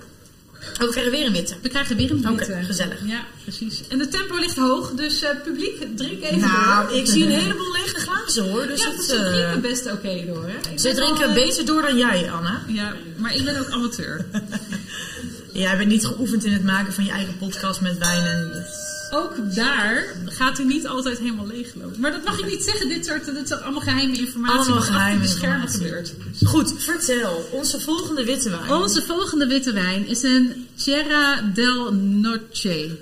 Oh, 0.62 0.78
we 0.78 0.90
krijgen 0.90 1.12
weer 1.12 1.26
een 1.26 1.32
witte. 1.32 1.54
We 1.62 1.68
krijgen 1.68 1.96
weer 1.96 2.10
een 2.10 2.36
witte. 2.36 2.58
gezellig. 2.64 2.98
Ja, 3.06 3.24
precies. 3.42 3.82
En 3.88 3.98
de 3.98 4.08
tempo 4.08 4.36
ligt 4.36 4.56
hoog, 4.56 4.90
dus 4.90 5.22
eh, 5.22 5.30
publiek, 5.44 5.96
drink 5.96 6.22
even 6.22 6.38
Nou, 6.38 6.88
door. 6.88 6.96
ik 6.96 7.06
zie 7.06 7.24
een 7.24 7.30
heleboel 7.30 7.72
lege 7.72 7.98
glazen, 8.00 8.50
hoor. 8.50 8.66
Dus 8.66 8.82
ja, 8.82 8.90
het, 8.90 9.04
ze 9.04 9.16
eh, 9.16 9.32
drinken 9.32 9.60
best 9.60 9.92
oké 9.92 10.24
door, 10.26 10.44
hè? 10.46 10.70
Ik 10.70 10.80
ze 10.80 10.94
drinken 10.94 11.26
al, 11.26 11.34
beter 11.34 11.66
door 11.66 11.82
dan 11.82 11.96
jij, 11.96 12.30
Anna. 12.30 12.62
Ja, 12.66 12.94
maar 13.16 13.34
ik 13.34 13.44
ben 13.44 13.60
ook 13.60 13.70
amateur. 13.70 14.24
Jij 15.52 15.76
bent 15.76 15.88
niet 15.88 16.06
geoefend 16.06 16.44
in 16.44 16.52
het 16.52 16.64
maken 16.64 16.92
van 16.92 17.04
je 17.04 17.10
eigen 17.10 17.38
podcast 17.38 17.80
met 17.80 17.98
wijn 17.98 18.26
en... 18.26 18.66
Ook 19.14 19.54
daar 19.54 20.16
gaat 20.24 20.58
u 20.58 20.64
niet 20.64 20.86
altijd 20.86 21.18
helemaal 21.18 21.46
leeglopen. 21.46 22.00
Maar 22.00 22.10
dat 22.10 22.24
mag 22.24 22.38
ik 22.38 22.46
niet 22.46 22.62
zeggen. 22.62 22.88
Dit 22.88 23.06
soort, 23.06 23.24
dit 23.24 23.48
soort 23.48 23.62
allemaal 23.62 23.80
geheime 23.80 24.16
informatie. 24.16 24.58
Allemaal 24.58 24.80
geheime 24.80 25.26
schermen 25.26 25.68
gebeurt. 25.68 26.14
Goed, 26.44 26.74
vertel. 26.76 27.48
Onze 27.50 27.80
volgende 27.80 28.24
witte 28.24 28.50
wijn. 28.50 28.72
Onze 28.72 29.02
volgende 29.02 29.46
witte 29.46 29.72
wijn 29.72 30.06
is 30.06 30.22
een 30.22 30.66
Sierra 30.76 31.40
del 31.54 31.92
Noche. 31.92 32.96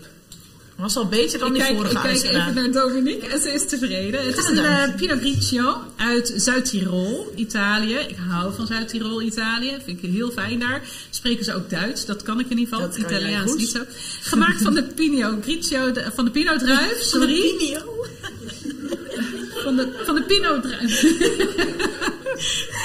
Was 0.81 0.97
al 0.97 1.07
beter 1.09 1.39
dan 1.39 1.49
Ik 1.49 1.55
die 1.55 1.63
kijk, 1.63 1.75
vorige 1.77 1.95
ik 1.95 2.01
kijk 2.03 2.23
even 2.23 2.55
naar 2.55 2.71
Dominique 2.73 3.27
en 3.29 3.41
ze 3.41 3.53
is 3.53 3.69
tevreden. 3.69 4.27
Het 4.27 4.37
is 4.39 4.49
een 4.49 4.59
eh, 4.59 4.95
Pinot 4.97 5.19
Grigio 5.19 5.77
uit 5.97 6.33
Zuid-Tirol, 6.37 7.33
Italië. 7.35 7.95
Ik 7.95 8.17
hou 8.29 8.55
van 8.55 8.67
Zuid-Tirol, 8.67 9.23
Italië. 9.23 9.77
Vind 9.85 10.03
ik 10.03 10.11
heel 10.11 10.31
fijn 10.31 10.59
daar. 10.59 10.83
Spreken 11.11 11.45
ze 11.45 11.55
ook 11.55 11.71
Duits? 11.71 12.07
Dat 12.07 12.23
kan 12.23 12.41
ik 12.41 12.51
in 12.51 12.59
ieder 12.59 12.75
geval. 12.77 12.99
Italiaans 12.99 13.55
niet 13.55 13.69
zo. 13.69 13.79
Gemaakt 14.21 14.63
van 14.63 14.75
de 14.75 14.83
Pinot 14.83 15.43
Grigio, 15.43 15.93
de- 15.93 16.07
van 16.15 16.25
de 16.25 16.31
Pinot 16.31 16.59
druif, 16.59 17.01
sorry. 17.03 17.79
Van 19.63 19.77
de, 19.77 19.89
van 20.05 20.15
de 20.15 20.23
Pinot 20.23 20.63
druif. 20.63 21.03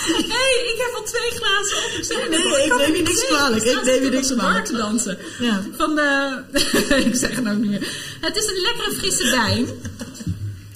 Hé, 0.05 0.25
hey, 0.27 0.71
ik 0.73 0.77
heb 0.77 0.93
al 0.95 1.03
twee 1.03 1.31
glazen 1.39 1.77
op. 1.77 1.91
Ik 2.01 2.29
Nee, 2.29 2.65
ik 2.65 2.77
neem 2.77 2.95
je 2.95 3.01
niet 3.01 3.03
niks 3.07 3.25
kwalijk. 3.25 3.63
Ik 3.63 3.83
neem 3.83 4.03
je 4.03 4.09
niks 4.09 4.31
kwalijk. 4.33 4.65
te 4.65 4.75
dansen. 4.77 5.17
Ja. 5.39 5.63
Van 5.77 5.95
de... 5.95 6.41
ik 7.09 7.15
zeg 7.15 7.35
het 7.35 7.47
ook 7.47 7.57
niet 7.57 7.69
meer. 7.69 7.87
Het 8.21 8.35
is 8.35 8.45
een 8.47 8.61
lekkere 8.61 8.91
frisse 8.95 9.29
wijn. 9.29 9.67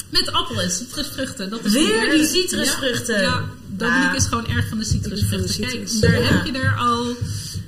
Met 0.10 0.32
appel 0.32 0.62
en 0.62 0.72
citrusvruchten. 0.72 1.50
Dat 1.50 1.66
is 1.66 1.74
Weer 1.74 2.10
die 2.10 2.26
citrusvruchten. 2.28 3.22
Ja, 3.22 3.50
Dominique 3.68 4.16
is 4.16 4.26
gewoon 4.26 4.48
erg 4.48 4.68
van 4.68 4.78
de 4.78 4.86
citrusvruchten. 4.86 5.68
Kijk, 5.68 6.02
daar 6.02 6.12
heb 6.34 6.46
je 6.46 6.52
er 6.52 6.76
al 6.78 7.16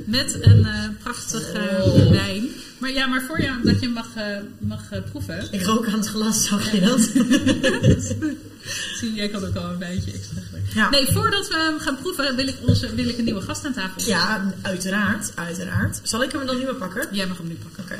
met 0.05 0.37
een 0.41 0.65
eh, 0.65 0.83
prachtige 1.03 1.59
Oh. 1.83 2.09
wijn. 2.09 2.47
Maar 2.77 2.91
ja, 2.91 3.07
maar 3.07 3.23
voor 3.27 3.41
je 3.41 3.59
dat 3.63 3.79
je 3.79 3.89
mag, 3.89 4.07
eh, 4.15 4.25
mag 4.59 4.81
eh, 4.91 4.99
proeven. 5.11 5.47
Ik 5.51 5.63
rook 5.63 5.85
aan 5.85 5.93
het 5.99 6.07
glas, 6.07 6.45
zag 6.45 6.71
je 6.71 6.79
dat? 6.79 6.99
Zie, 8.99 9.13
jij 9.13 9.29
kan 9.29 9.45
ook 9.45 9.55
al 9.55 9.63
een 9.69 9.79
wijntje 9.79 10.11
extra. 10.11 10.41
Ja. 10.73 10.89
Nee, 10.89 11.07
voordat 11.11 11.47
we 11.47 11.55
hem 11.55 11.79
gaan 11.79 11.97
proeven, 11.97 12.35
wil 12.35 12.47
ik, 12.47 12.55
onze, 12.65 12.95
wil 12.95 13.07
ik 13.07 13.17
een 13.17 13.23
nieuwe 13.23 13.41
gast 13.41 13.65
aan 13.65 13.73
tafel. 13.73 14.01
Ja, 14.05 14.53
uiteraard, 14.61 15.31
uiteraard. 15.35 15.99
Zal 16.03 16.23
ik 16.23 16.31
hem 16.31 16.45
dan 16.45 16.57
nu 16.57 16.63
maar 16.63 16.73
pakken? 16.73 17.07
Jij 17.11 17.27
mag 17.27 17.37
hem 17.37 17.47
nu 17.47 17.57
pakken. 17.63 17.83
Oké. 17.83 17.99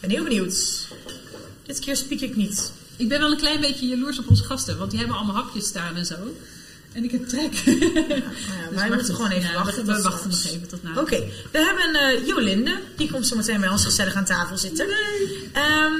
Ben 0.00 0.10
heel 0.10 0.22
benieuwd. 0.22 0.86
Dit 1.66 1.78
keer 1.78 1.96
spiek 1.96 2.20
ik 2.20 2.36
niet. 2.36 2.72
Ik 2.96 3.08
ben 3.08 3.20
wel 3.20 3.30
een 3.30 3.36
klein 3.36 3.60
beetje 3.60 3.86
jaloers 3.86 4.18
op 4.18 4.28
onze 4.28 4.44
gasten, 4.44 4.78
want 4.78 4.90
die 4.90 4.98
hebben 4.98 5.16
allemaal 5.16 5.34
hapjes 5.34 5.66
staan 5.66 5.96
en 5.96 6.06
zo. 6.06 6.16
En 6.92 7.04
ik 7.04 7.10
heb 7.10 7.28
trek. 7.28 7.64
Nou 7.64 7.78
ja, 7.84 8.04
Dus 8.70 8.78
wij 8.78 8.88
maar 8.88 8.96
moeten 8.96 9.14
gewoon 9.14 9.30
even 9.30 9.50
Ja, 9.50 9.54
wachten. 9.54 9.86
We, 9.86 10.02
wachten 10.02 10.30
nog 10.30 10.44
even 10.44 10.68
tot 10.68 10.82
na. 10.82 11.00
Oké, 11.00 11.24
we 11.52 11.58
hebben 11.58 12.00
eh 12.00 12.26
Jolinde. 12.26 12.80
Die 12.96 13.10
komt 13.10 13.26
zo 13.26 13.36
meteen 13.36 13.60
bij 13.60 13.68
ons 13.68 13.84
gezellig 13.84 14.14
aan 14.14 14.24
tafel 14.24 14.58
zitten. 14.58 14.86
Ehm, 15.52 15.92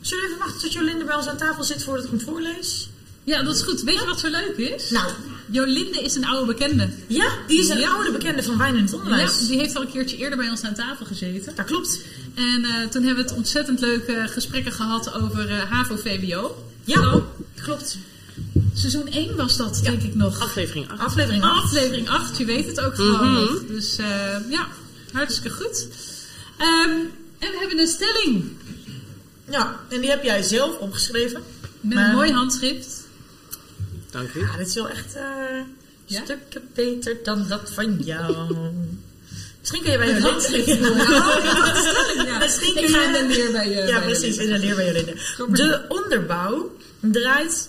zullen 0.00 0.24
we 0.24 0.26
even 0.26 0.38
wachten 0.38 0.60
tot 0.60 0.72
Jolinde 0.72 1.04
bij 1.04 1.14
ons 1.14 1.26
aan 1.26 1.36
tafel 1.36 1.64
zit 1.64 1.82
voordat 1.82 2.04
ik 2.04 2.10
hem 2.10 2.20
voorlees? 2.20 2.88
Ja, 3.24 3.42
dat 3.42 3.56
is 3.56 3.62
goed. 3.62 3.82
Weet 3.82 3.98
je 3.98 4.04
wat 4.06 4.20
zo 4.20 4.28
leuk 4.30 4.56
is? 4.56 4.90
Nou, 4.90 5.10
Jolinde 5.50 6.02
is 6.02 6.14
een 6.14 6.24
oude 6.26 6.46
bekende. 6.52 6.88
ja, 7.06 7.28
die 7.46 7.60
is 7.60 7.68
een 7.68 7.78
Ja. 7.78 7.90
oude 7.90 8.10
bekende 8.12 8.42
van 8.42 8.58
Wijn 8.58 8.76
in 8.76 8.82
het 8.84 8.92
Onderwijs. 8.94 9.40
Ja, 9.40 9.46
die 9.46 9.58
heeft 9.58 9.76
al 9.76 9.82
een 9.82 9.90
keertje 9.90 10.16
eerder 10.16 10.38
bij 10.38 10.48
ons 10.50 10.62
aan 10.62 10.74
tafel 10.74 11.06
gezeten. 11.06 11.52
Dat 11.56 11.66
klopt. 11.66 12.00
En 12.34 12.64
eh, 12.64 12.88
toen 12.88 13.02
hebben 13.04 13.24
we 13.24 13.28
het 13.30 13.38
ontzettend 13.38 13.80
leuke 13.80 14.24
gesprekken 14.28 14.72
gehad 14.72 15.14
over 15.14 15.50
eh, 15.50 15.70
HAVO-VWO. 15.70 16.64
Ja, 16.84 17.22
klopt. 17.62 17.98
Seizoen 18.74 19.06
1 19.08 19.36
was 19.36 19.56
dat, 19.56 19.80
denk 19.82 20.02
ik 20.02 20.14
nog. 20.14 20.40
Aflevering 20.40 20.88
8. 20.90 21.00
Aflevering 21.00 21.42
8. 21.42 21.64
Aflevering 21.64 22.08
8, 22.08 22.36
je 22.38 22.44
weet 22.44 22.66
het 22.66 22.80
ook 22.80 22.94
gewoon 22.94 23.32
Mhm. 23.32 23.40
nog. 23.40 23.62
Dus 23.68 23.96
eh, 23.96 24.06
ja, 24.50 24.66
hartstikke 25.12 25.50
goed. 25.56 25.86
Ehm, 26.56 26.90
en 27.38 27.50
we 27.50 27.56
hebben 27.58 27.78
een 27.78 27.86
stelling 27.86 28.44
Ja, 29.50 29.80
en 29.88 30.00
die 30.00 30.10
heb 30.10 30.22
jij 30.22 30.42
zelf 30.42 30.76
opgeschreven. 30.78 31.42
met 31.80 31.94
Maar- 31.94 32.08
een 32.08 32.14
mooi 32.14 32.32
handschrift. 32.32 33.08
Dank 34.10 34.34
u. 34.34 34.40
Ja, 34.40 34.56
dit 34.56 34.66
is 34.66 34.74
wel 34.74 34.88
echt... 34.88 35.14
eh, 35.14 35.22
Ja? 36.06 36.20
Stukken 36.24 36.62
beter 36.74 37.16
dan 37.24 37.48
dat 37.48 37.70
van 37.74 37.96
jou. 38.04 38.46
Misschien 39.60 39.82
kun 39.82 39.90
je 39.92 39.98
bij 39.98 40.08
je 40.14 40.14
lid- 40.14 40.78
wel- 40.78 42.26
Ja, 42.26 42.38
Misschien 42.38 42.74
kun 42.74 42.82
je- 42.82 43.18
in 43.20 43.28
de 43.28 43.34
leer 43.34 43.52
bij 43.52 43.68
je. 43.68 43.74
Ja, 43.74 43.96
je 43.98 44.00
precies, 44.04 44.36
in 44.36 44.50
de 44.50 44.58
leer 44.58 44.74
bij 44.76 44.86
Jolinde. 44.86 45.14
De 45.52 45.84
onderbouw 45.88 46.76
draait 47.00 47.68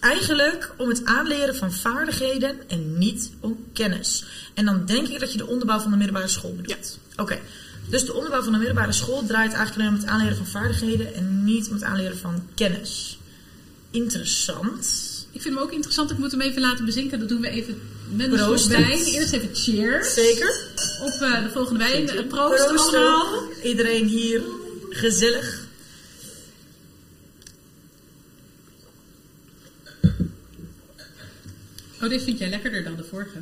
eigenlijk 0.00 0.74
om 0.76 0.88
het 0.88 1.04
aanleren 1.04 1.56
van 1.56 1.72
vaardigheden 1.72 2.56
en 2.68 2.98
niet 2.98 3.30
om 3.40 3.64
kennis. 3.72 4.24
En 4.54 4.64
dan 4.64 4.86
denk 4.86 5.08
ik 5.08 5.20
dat 5.20 5.32
je 5.32 5.38
de 5.38 5.46
onderbouw 5.46 5.78
van 5.80 5.90
de 5.90 5.96
middelbare 5.96 6.28
school 6.28 6.54
bedoelt. 6.54 6.98
Oké, 7.16 7.38
dus 7.88 8.04
de 8.04 8.14
onderbouw 8.14 8.42
van 8.42 8.52
de 8.52 8.58
middelbare 8.58 8.92
school 8.92 9.24
draait 9.26 9.52
eigenlijk 9.52 9.74
alleen 9.80 9.88
om 9.94 10.00
het 10.00 10.06
aanleren 10.12 10.36
van 10.36 10.46
vaardigheden 10.46 11.14
en 11.14 11.44
niet 11.44 11.66
om 11.68 11.72
het 11.74 11.82
aanleren 11.82 12.18
van 12.18 12.46
kennis. 12.54 13.18
Interessant. 13.90 15.07
Ik 15.38 15.44
vind 15.44 15.54
hem 15.54 15.64
ook 15.64 15.72
interessant. 15.72 16.10
Ik 16.10 16.18
moet 16.18 16.30
hem 16.30 16.40
even 16.40 16.60
laten 16.60 16.84
bezinken. 16.84 17.18
Dat 17.18 17.28
doen 17.28 17.40
we 17.40 17.48
even 17.48 17.80
met 18.10 18.32
een 18.32 18.68
wijn. 18.68 19.04
Eerst 19.04 19.32
even 19.32 19.54
cheers. 19.54 20.14
Zeker. 20.14 20.60
Op 21.00 21.20
eh, 21.20 21.42
de 21.42 21.50
volgende 21.50 21.78
wijn. 21.78 22.08
Eh, 22.08 22.26
Proost, 22.26 22.66
Proost 22.66 22.94
allemaal. 22.94 23.42
Iedereen 23.62 24.06
hier 24.06 24.42
gezellig. 24.90 25.66
Oh, 32.02 32.08
dit 32.08 32.22
vind 32.22 32.38
jij 32.38 32.48
lekkerder 32.48 32.84
dan 32.84 32.96
de 32.96 33.04
vorige. 33.04 33.38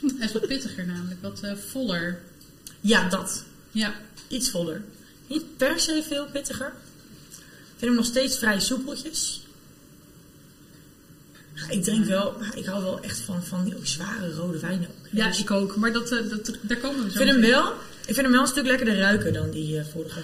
Hij 0.18 0.26
is 0.26 0.32
wat 0.32 0.46
pittiger 0.46 0.86
namelijk. 0.86 1.22
Wat 1.22 1.40
eh, 1.42 1.56
voller. 1.56 2.20
Ja, 2.80 3.08
dat. 3.08 3.44
Ja. 3.70 3.94
Iets 4.28 4.50
voller. 4.50 4.82
Niet 5.26 5.56
per 5.56 5.80
se 5.80 6.02
veel 6.08 6.26
pittiger. 6.26 6.66
Ik 6.66 7.82
vind 7.82 7.90
hem 7.90 7.94
nog 7.94 8.04
steeds 8.04 8.38
vrij 8.38 8.60
soepeltjes. 8.60 9.45
Ja, 11.56 11.68
Ik 11.68 11.82
drink 11.82 12.04
wel, 12.04 12.36
maar 12.40 12.56
ik 12.56 12.64
hou 12.66 12.82
wel 12.82 13.00
echt 13.00 13.18
van, 13.18 13.44
van 13.44 13.64
die 13.64 13.76
ook 13.76 13.86
zware 13.86 14.32
rode 14.34 14.58
wijnen. 14.58 14.88
ook. 14.88 15.06
Ja, 15.10 15.26
Dus 15.26 15.38
ik 15.40 15.50
ook. 15.50 15.76
Maar 15.76 15.92
dat, 15.92 16.10
eh, 16.12 16.28
dat, 16.30 16.52
daar 16.60 16.76
komen 16.76 16.98
we 17.00 17.06
ik 17.06 17.10
zo 17.12 17.18
vind 17.18 17.30
hem 17.30 17.40
wel, 17.40 17.72
ik 18.06 18.14
vind 18.14 18.16
hem 18.16 18.30
wel 18.30 18.40
een 18.40 18.46
stuk 18.46 18.66
lekkerder 18.66 18.98
ruiken 18.98 19.32
dan 19.32 19.50
die 19.50 19.78
eh, 19.78 19.84
vorige. 19.92 20.20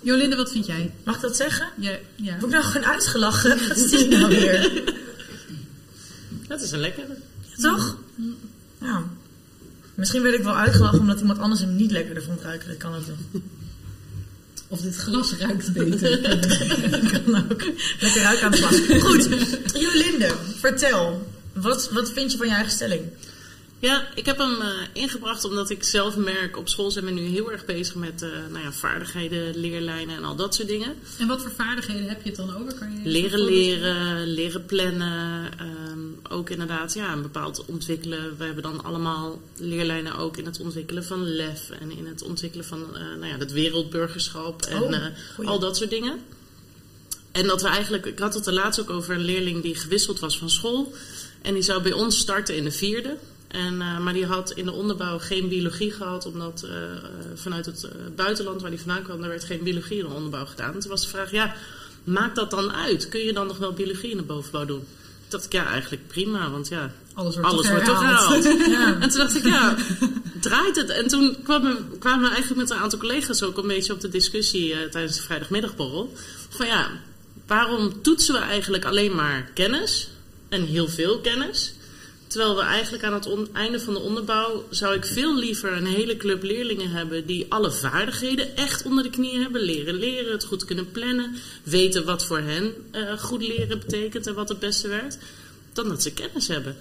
Jolinde, 0.00 0.36
wat 0.36 0.52
vind 0.52 0.66
jij? 0.66 0.92
Mag 1.04 1.14
ik 1.14 1.20
dat 1.20 1.36
zeggen? 1.36 1.68
Ja, 1.76 1.90
ja. 2.16 2.32
Word 2.32 2.44
ik 2.44 2.50
nou 2.50 2.64
gewoon 2.64 2.86
uitgelachen? 2.86 3.58
Wat 3.68 3.76
is 3.76 3.90
dit 3.90 4.08
nou 4.10 4.28
weer? 4.28 4.82
Dat 6.48 6.60
is 6.62 6.70
een 6.72 6.80
lekkere. 6.80 7.16
Toch? 7.56 7.96
Nou, 8.78 9.04
misschien 9.94 10.22
werd 10.22 10.34
ik 10.34 10.42
wel 10.42 10.56
uitgelachen 10.56 10.98
omdat 11.00 11.20
iemand 11.20 11.38
anders 11.38 11.60
hem 11.60 11.76
niet 11.76 11.90
lekkerder 11.90 12.22
vond 12.22 12.40
ruiken. 12.40 12.68
Dat 12.68 12.76
kan 12.76 12.94
ook 12.94 13.06
nog. 13.06 13.42
Of 14.70 14.80
dit 14.80 14.96
glas 14.96 15.32
ruikt 15.38 15.72
beter. 15.72 16.20
kan 17.12 17.50
ook. 17.50 17.62
Lekker 18.00 18.22
ruiken 18.22 18.44
aan 18.44 18.52
het 18.52 18.60
glas. 18.60 19.00
Goed, 19.02 19.28
Jolinde, 19.72 20.34
vertel. 20.58 21.26
Wat, 21.52 21.90
wat 21.92 22.12
vind 22.12 22.32
je 22.32 22.38
van 22.38 22.46
je 22.46 22.52
eigen 22.52 22.72
stelling? 22.72 23.02
Ja, 23.80 24.08
ik 24.14 24.26
heb 24.26 24.38
hem 24.38 24.60
eh, 24.60 24.68
ingebracht 24.92 25.44
omdat 25.44 25.70
ik 25.70 25.84
zelf 25.84 26.16
merk 26.16 26.56
op 26.56 26.68
school 26.68 26.90
zijn 26.90 27.04
we 27.04 27.10
nu 27.10 27.22
heel 27.22 27.52
erg 27.52 27.64
bezig 27.64 27.94
met 27.94 28.22
eh, 28.22 28.30
nou 28.50 28.64
ja, 28.64 28.72
vaardigheden, 28.72 29.56
leerlijnen 29.56 30.16
en 30.16 30.24
al 30.24 30.36
dat 30.36 30.54
soort 30.54 30.68
dingen. 30.68 30.94
en 31.18 31.26
wat 31.26 31.42
voor 31.42 31.50
vaardigheden 31.50 32.08
heb 32.08 32.22
je 32.22 32.28
het 32.28 32.38
dan 32.38 32.56
over? 32.56 32.74
Kan 32.74 32.92
je 32.92 33.10
Leren 33.10 33.40
leren, 33.40 34.26
leren 34.26 34.66
plannen, 34.66 35.50
ehm, 35.58 36.34
ook 36.34 36.50
inderdaad 36.50 36.94
ja, 36.94 37.12
een 37.12 37.22
bepaald 37.22 37.64
ontwikkelen. 37.64 38.36
We 38.38 38.44
hebben 38.44 38.62
dan 38.62 38.84
allemaal 38.84 39.40
leerlijnen 39.56 40.16
ook 40.16 40.36
in 40.36 40.46
het 40.46 40.60
ontwikkelen 40.60 41.04
van 41.04 41.24
lef 41.24 41.70
en 41.70 41.90
in 41.90 42.06
het 42.06 42.22
ontwikkelen 42.22 42.64
van 42.64 42.96
eh, 42.96 43.02
nou 43.02 43.26
ja, 43.26 43.38
het 43.38 43.52
wereldburgerschap 43.52 44.62
en 44.62 44.82
Oh, 45.38 45.46
al 45.46 45.58
dat 45.58 45.76
soort 45.76 45.90
dingen. 45.90 46.20
En 47.32 47.46
dat 47.46 47.62
we 47.62 47.68
eigenlijk, 47.68 48.06
ik 48.06 48.18
had 48.18 48.34
het 48.34 48.46
er 48.46 48.52
laatst 48.52 48.80
ook 48.80 48.90
over 48.90 49.14
een 49.14 49.24
leerling 49.24 49.62
die 49.62 49.74
gewisseld 49.74 50.18
was 50.18 50.38
van 50.38 50.50
school. 50.50 50.92
En 51.42 51.54
die 51.54 51.62
zou 51.62 51.82
bij 51.82 51.92
ons 51.92 52.18
starten 52.18 52.56
in 52.56 52.64
de 52.64 52.70
vierde. 52.70 53.16
En, 53.50 53.80
eh, 53.80 53.98
maar 53.98 54.12
die 54.12 54.26
had 54.26 54.50
in 54.50 54.64
de 54.64 54.72
onderbouw 54.72 55.18
geen 55.18 55.48
biologie 55.48 55.90
gehad, 55.90 56.26
omdat 56.26 56.62
eh, 56.62 56.82
eh, 56.82 56.98
vanuit 57.34 57.66
het 57.66 57.88
buitenland 58.16 58.60
waar 58.60 58.70
die 58.70 58.78
vandaan 58.80 59.02
kwam, 59.02 59.20
daar 59.20 59.28
werd 59.28 59.44
geen 59.44 59.62
biologie 59.62 59.98
in 59.98 60.08
de 60.08 60.14
onderbouw 60.14 60.46
gedaan. 60.46 60.74
En 60.74 60.80
toen 60.80 60.90
was 60.90 61.02
de 61.02 61.08
vraag, 61.08 61.30
ja, 61.30 61.54
maakt 62.04 62.36
dat 62.36 62.50
dan 62.50 62.72
uit? 62.72 63.08
Kun 63.08 63.20
je 63.20 63.32
dan 63.32 63.46
nog 63.46 63.58
wel 63.58 63.72
biologie 63.72 64.10
in 64.10 64.16
de 64.16 64.22
bovenbouw 64.22 64.64
doen? 64.64 64.78
Toen 64.78 65.28
dacht 65.28 65.44
ik, 65.44 65.52
ja, 65.52 65.66
eigenlijk 65.66 66.06
prima, 66.08 66.50
want 66.50 66.68
ja, 66.68 66.92
Alles 67.14 67.34
wordt 67.34 67.50
alles 67.50 67.62
toch 67.62 67.70
wordt 67.70 67.86
toch 67.86 68.00
herhaald. 68.00 68.44
gehaald. 68.44 68.66
Ja. 68.78 69.00
En 69.00 69.08
toen 69.08 69.18
dacht 69.18 69.36
ik, 69.36 69.44
ja, 69.44 69.76
draait 70.40 70.76
het? 70.76 70.88
En 70.88 71.08
toen 71.08 71.36
kwamen, 71.42 71.98
kwamen 71.98 72.20
we 72.24 72.34
eigenlijk 72.34 72.60
met 72.60 72.70
een 72.70 72.82
aantal 72.82 72.98
collega's 72.98 73.42
ook 73.42 73.58
een 73.58 73.66
beetje 73.66 73.92
op 73.92 74.00
de 74.00 74.08
discussie 74.08 74.88
tijdens 74.88 75.16
de 75.16 75.22
vrijdagmiddagborrel. 75.22 76.12
Van 76.48 76.66
ja, 76.66 76.90
waarom 77.46 78.02
toetsen 78.02 78.34
we 78.34 78.40
eigenlijk 78.40 78.84
alleen 78.84 79.14
maar 79.14 79.50
kennis? 79.54 80.08
En 80.48 80.64
heel 80.64 80.88
veel 80.88 81.18
kennis. 81.20 81.74
Terwijl 82.30 82.56
we 82.56 82.62
eigenlijk 82.62 83.04
aan 83.04 83.12
het 83.12 83.52
einde 83.52 83.80
van 83.80 83.94
de 83.94 84.00
onderbouw 84.00 84.64
zou 84.70 84.94
ik 84.94 85.04
veel 85.04 85.36
liever 85.36 85.72
een 85.72 85.86
hele 85.86 86.16
club 86.16 86.42
leerlingen 86.42 86.90
hebben 86.90 87.26
die 87.26 87.46
alle 87.48 87.70
vaardigheden 87.70 88.56
echt 88.56 88.82
onder 88.82 89.02
de 89.02 89.10
knie 89.10 89.38
hebben. 89.38 89.60
Leren 89.60 89.94
leren, 89.94 90.32
het 90.32 90.44
goed 90.44 90.64
kunnen 90.64 90.90
plannen, 90.90 91.36
weten 91.62 92.04
wat 92.04 92.24
voor 92.24 92.38
hen 92.38 92.74
eh, 92.90 93.18
goed 93.18 93.42
leren 93.42 93.78
betekent 93.78 94.26
en 94.26 94.34
wat 94.34 94.48
het 94.48 94.58
beste 94.58 94.88
werkt. 94.88 95.18
Dan 95.72 95.88
dat 95.88 96.02
ze 96.02 96.12
kennis 96.12 96.48
hebben. 96.48 96.76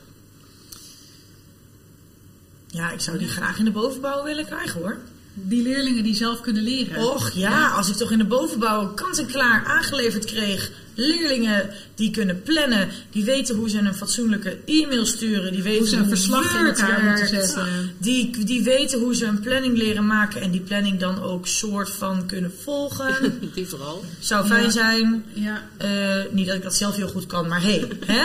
Ja, 2.68 2.92
ik 2.92 3.00
zou 3.00 3.18
die 3.18 3.28
graag 3.28 3.60
in 3.60 3.66
de 3.66 3.72
bovenbouw 3.72 4.24
willen 4.24 4.46
krijgen 4.46 4.82
hoor. 4.82 4.98
Die 5.34 5.64
leerlingen 5.64 6.04
die 6.04 6.16
zelf 6.16 6.42
kunnen 6.42 6.64
leren. 6.64 7.12
Och 7.12 7.32
ja, 7.32 7.70
als 7.70 7.90
ik 7.90 7.96
toch 7.96 8.12
in 8.12 8.18
de 8.18 8.26
bovenbouw 8.26 8.94
kant-en-klaar 8.94 9.66
aangeleverd 9.66 10.26
kreeg. 10.26 10.72
Leerlingen 11.00 11.70
die 11.96 12.12
kunnen 12.12 12.42
plannen, 12.44 12.90
die 13.12 13.24
weten 13.24 13.56
hoe 13.56 13.70
ze 13.70 13.78
een 13.78 13.94
fatsoenlijke 13.96 14.58
e-mail 14.66 15.06
sturen, 15.06 15.52
die 15.52 15.64
weten 15.64 15.80
Hoe 15.80 15.88
ze 15.88 15.96
een 15.96 16.08
verslag 16.08 16.60
in 16.60 16.66
elkaar 16.66 17.04
moeten 17.04 17.28
zetten. 17.28 17.68
Die, 17.98 18.46
die 18.46 18.64
weten 18.64 19.00
hoe 19.00 19.16
ze 19.16 19.26
een 19.26 19.40
planning 19.40 19.78
leren 19.78 20.06
maken 20.06 20.42
en 20.42 20.52
die 20.52 20.62
planning 20.62 21.00
dan 21.00 21.22
ook 21.22 21.48
soort 21.48 21.90
van 21.90 22.26
kunnen 22.26 22.54
volgen. 22.64 23.40
Die 23.56 23.68
vooral. 23.68 24.04
Zou 24.20 24.48
fijn 24.48 24.64
Ja. 24.64 24.70
zijn. 24.70 25.26
Ja. 25.34 25.70
Eh, 25.78 26.32
niet 26.32 26.48
dat 26.48 26.56
ik 26.56 26.64
dat 26.64 26.76
zelf 26.76 26.96
heel 26.96 27.08
goed 27.08 27.26
kan, 27.26 27.48
maar 27.48 27.62
hey, 27.62 27.88
hè? 28.06 28.22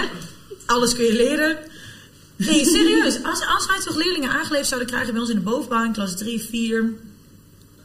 alles 0.66 0.94
kun 0.94 1.04
je 1.04 1.12
leren. 1.12 1.56
Nee, 2.36 2.64
serieus. 2.64 3.22
Als, 3.22 3.46
als 3.46 3.66
wij 3.66 3.80
toch 3.84 3.96
leerlingen 3.96 4.30
aangeleverd 4.30 4.68
zouden 4.68 4.88
krijgen 4.90 5.12
bij 5.12 5.20
ons 5.20 5.30
in 5.30 5.36
de 5.36 5.42
bovenbouw 5.42 5.84
in 5.84 5.92
klas 5.92 6.16
3, 6.16 6.40
4, 6.40 6.92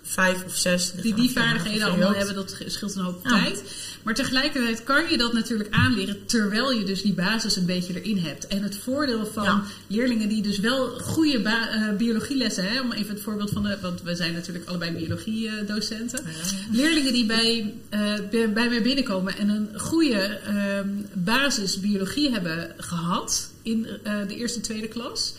5 0.09 0.43
of 0.45 0.55
6. 0.55 0.91
die 1.01 1.13
die 1.13 1.29
vaardigheden 1.31 1.87
allemaal 1.87 2.13
hebben, 2.13 2.35
dat 2.35 2.55
scheelt 2.65 2.95
een 2.95 3.01
hoop 3.03 3.19
Ja. 3.23 3.29
tijd. 3.29 3.63
Maar 4.03 4.13
tegelijkertijd 4.13 4.83
kan 4.83 5.09
je 5.09 5.17
dat 5.17 5.33
natuurlijk 5.33 5.73
aanleren 5.73 6.25
terwijl 6.25 6.71
je 6.71 6.83
dus 6.83 7.01
die 7.01 7.13
basis 7.13 7.55
een 7.55 7.65
beetje 7.65 8.01
erin 8.01 8.17
hebt. 8.17 8.47
En 8.47 8.63
het 8.63 8.77
voordeel 8.77 9.25
van 9.25 9.43
Ja. 9.43 9.63
leerlingen 9.87 10.29
die 10.29 10.41
dus 10.41 10.59
wel 10.59 10.99
goede 10.99 11.37
eh, 11.41 11.95
biologielessen 11.97 12.63
hebben, 12.63 12.83
om 12.83 12.91
even 12.91 13.13
het 13.13 13.23
voorbeeld 13.23 13.49
van 13.49 13.63
de, 13.63 13.77
want 13.81 14.01
we 14.01 14.15
zijn 14.15 14.33
natuurlijk 14.33 14.65
allebei 14.67 14.91
biologiedocenten. 14.91 16.25
Leerlingen 16.71 17.13
die 17.13 17.25
bij, 17.25 17.73
eh, 17.89 17.99
bij 18.31 18.53
bij 18.53 18.69
mij 18.69 18.81
binnenkomen 18.81 19.37
en 19.37 19.49
een 19.49 19.79
goede 19.79 20.19
ehm, 20.45 20.87
basis 21.13 21.79
biologie 21.79 22.31
hebben 22.31 22.73
gehad 22.77 23.49
in 23.61 23.87
eh, 24.03 24.13
de 24.27 24.35
eerste 24.35 24.61
tweede 24.61 24.87
klas. 24.87 25.33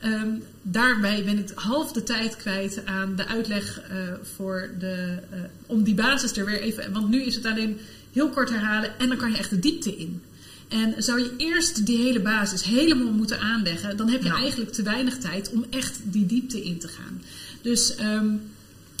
Ehm, 0.00 0.28
daarbij 0.62 1.24
ben 1.24 1.38
ik 1.38 1.50
half 1.54 1.92
de 1.92 2.02
tijd 2.02 2.36
kwijt 2.36 2.86
aan 2.86 3.16
de 3.16 3.26
uitleg 3.26 3.80
eh, 3.80 3.96
voor 4.34 4.70
de, 4.78 5.18
eh, 5.30 5.38
om 5.66 5.82
die 5.82 5.94
basis 5.94 6.36
er 6.36 6.44
weer 6.44 6.60
even. 6.60 6.92
Want 6.92 7.08
nu 7.08 7.22
is 7.22 7.34
het 7.34 7.44
alleen 7.46 7.78
heel 8.12 8.28
kort 8.28 8.50
herhalen 8.50 8.98
en 8.98 9.08
dan 9.08 9.16
kan 9.16 9.30
je 9.30 9.36
echt 9.36 9.50
de 9.50 9.58
diepte 9.58 9.96
in. 9.96 10.22
En 10.68 10.94
zou 11.02 11.18
je 11.20 11.32
eerst 11.36 11.86
die 11.86 11.96
hele 11.98 12.20
basis 12.20 12.62
helemaal 12.62 13.12
moeten 13.12 13.40
aanleggen, 13.40 13.96
dan 13.96 14.08
heb 14.08 14.22
je 14.22 14.28
Ja. 14.28 14.36
eigenlijk 14.36 14.72
te 14.72 14.82
weinig 14.82 15.18
tijd 15.18 15.50
om 15.50 15.64
echt 15.70 15.98
die 16.02 16.26
diepte 16.26 16.64
in 16.64 16.78
te 16.78 16.88
gaan. 16.88 17.22
Dus 17.62 17.94
ehm, 17.94 18.28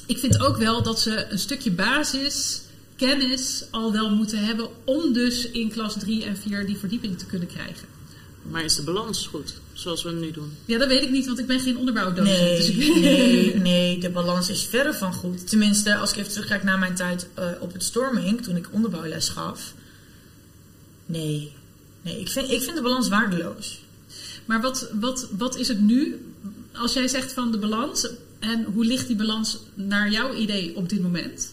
ik 0.06 0.18
vind 0.18 0.40
ook 0.40 0.56
wel 0.56 0.82
dat 0.82 1.00
ze 1.00 1.26
een 1.30 1.38
stukje 1.38 1.70
basis, 1.70 2.60
kennis 2.96 3.64
al 3.70 3.92
wel 3.92 4.10
moeten 4.16 4.38
hebben 4.38 4.68
om 4.84 5.12
dus 5.12 5.50
in 5.50 5.70
klas 5.70 5.98
3 5.98 6.24
en 6.24 6.36
4 6.36 6.66
die 6.66 6.76
verdieping 6.76 7.18
te 7.18 7.26
kunnen 7.26 7.48
krijgen. 7.48 7.88
Maar 8.42 8.64
is 8.64 8.74
de 8.76 8.82
balans 8.82 9.26
goed, 9.26 9.54
zoals 9.72 10.02
we 10.02 10.08
het 10.08 10.20
nu 10.20 10.30
doen? 10.30 10.52
Ja, 10.64 10.78
dat 10.78 10.88
weet 10.88 11.02
ik 11.02 11.10
niet, 11.10 11.26
want 11.26 11.38
ik 11.38 11.46
ben 11.46 11.60
geen 11.60 11.76
onderbouwdocent. 11.78 12.38
Nee, 12.38 12.56
dus 12.56 12.68
ik- 12.68 12.76
nee, 12.94 13.54
nee, 13.56 13.98
de 13.98 14.10
balans 14.10 14.48
is 14.48 14.64
verre 14.64 14.94
van 14.94 15.12
goed. 15.12 15.48
Tenminste, 15.48 15.96
als 15.96 16.10
ik 16.12 16.16
even 16.16 16.32
terugkijk 16.32 16.62
naar 16.62 16.78
mijn 16.78 16.94
tijd 16.94 17.26
eh, 17.34 17.46
op 17.60 17.72
het 17.72 17.82
Storming, 17.84 18.42
toen 18.42 18.56
ik 18.56 18.68
onderbouwles 18.72 19.28
gaf. 19.28 19.74
Nee, 21.06 21.52
nee 22.02 22.20
ik, 22.20 22.28
vind, 22.28 22.50
ik 22.50 22.62
vind 22.62 22.76
de 22.76 22.82
balans 22.82 23.08
waardeloos. 23.08 23.80
Maar 24.44 24.60
wat, 24.60 24.88
wat, 25.00 25.28
wat 25.38 25.56
is 25.56 25.68
het 25.68 25.80
nu? 25.80 26.32
Als 26.72 26.92
jij 26.92 27.08
zegt 27.08 27.32
van 27.32 27.50
de 27.50 27.58
balans, 27.58 28.08
en 28.38 28.64
hoe 28.64 28.84
ligt 28.84 29.06
die 29.06 29.16
balans 29.16 29.58
naar 29.74 30.10
jouw 30.10 30.34
idee 30.34 30.76
op 30.76 30.88
dit 30.88 31.00
moment? 31.02 31.52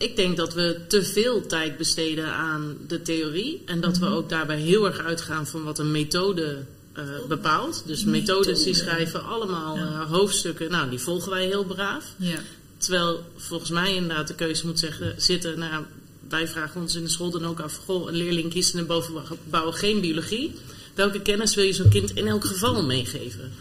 Ik 0.00 0.16
denk 0.16 0.36
dat 0.36 0.54
we 0.54 0.80
te 0.88 1.04
veel 1.04 1.46
tijd 1.46 1.76
besteden 1.76 2.32
aan 2.32 2.76
de 2.86 3.02
theorie. 3.02 3.62
En 3.66 3.80
dat 3.80 3.98
we 3.98 4.06
ook 4.06 4.28
daarbij 4.28 4.58
heel 4.58 4.86
erg 4.86 4.98
uitgaan 4.98 5.46
van 5.46 5.64
wat 5.64 5.78
een 5.78 5.90
methode 5.90 6.64
eh, 6.92 7.04
bepaalt. 7.28 7.82
Dus 7.86 8.04
methodes 8.04 8.62
die 8.62 8.74
schrijven 8.74 9.24
allemaal 9.24 9.76
eh, 9.76 10.10
hoofdstukken. 10.10 10.70
Nou, 10.70 10.90
die 10.90 10.98
volgen 10.98 11.30
wij 11.30 11.46
heel 11.46 11.64
braaf. 11.64 12.04
Ja. 12.16 12.38
Terwijl 12.76 13.24
volgens 13.36 13.70
mij 13.70 13.94
inderdaad 13.94 14.28
de 14.28 14.34
keuze 14.34 14.66
moet 14.66 14.78
zeggen, 14.78 15.14
zitten. 15.16 15.58
Nou, 15.58 15.84
wij 16.28 16.48
vragen 16.48 16.80
ons 16.80 16.94
in 16.94 17.02
de 17.02 17.08
school 17.08 17.30
dan 17.30 17.46
ook 17.46 17.60
af: 17.60 17.76
goh, 17.76 18.08
een 18.08 18.16
leerling 18.16 18.50
kiest 18.50 18.74
in 18.74 18.80
de 18.80 18.86
bovenbouw 18.86 19.70
geen 19.70 20.00
biologie. 20.00 20.52
Welke 20.94 21.20
kennis 21.20 21.54
wil 21.54 21.64
je 21.64 21.72
zo'n 21.72 21.88
kind 21.88 22.14
in 22.14 22.26
elk 22.26 22.44
geval 22.44 22.82
meegeven? 22.82 23.52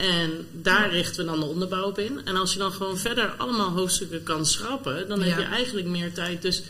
En 0.00 0.46
daar 0.52 0.90
richten 0.90 1.24
we 1.24 1.30
dan 1.30 1.40
de 1.40 1.46
onderbouw 1.46 1.84
op 1.84 1.98
in. 1.98 2.20
En 2.24 2.36
als 2.36 2.52
je 2.52 2.58
dan 2.58 2.72
gewoon 2.72 2.98
verder 2.98 3.28
allemaal 3.28 3.70
hoofdstukken 3.70 4.22
kan 4.22 4.46
schrappen, 4.46 5.08
dan 5.08 5.22
heb 5.22 5.38
je 5.38 5.44
eigenlijk 5.44 5.86
meer 5.86 6.12
tijd. 6.12 6.42
Dus 6.42 6.62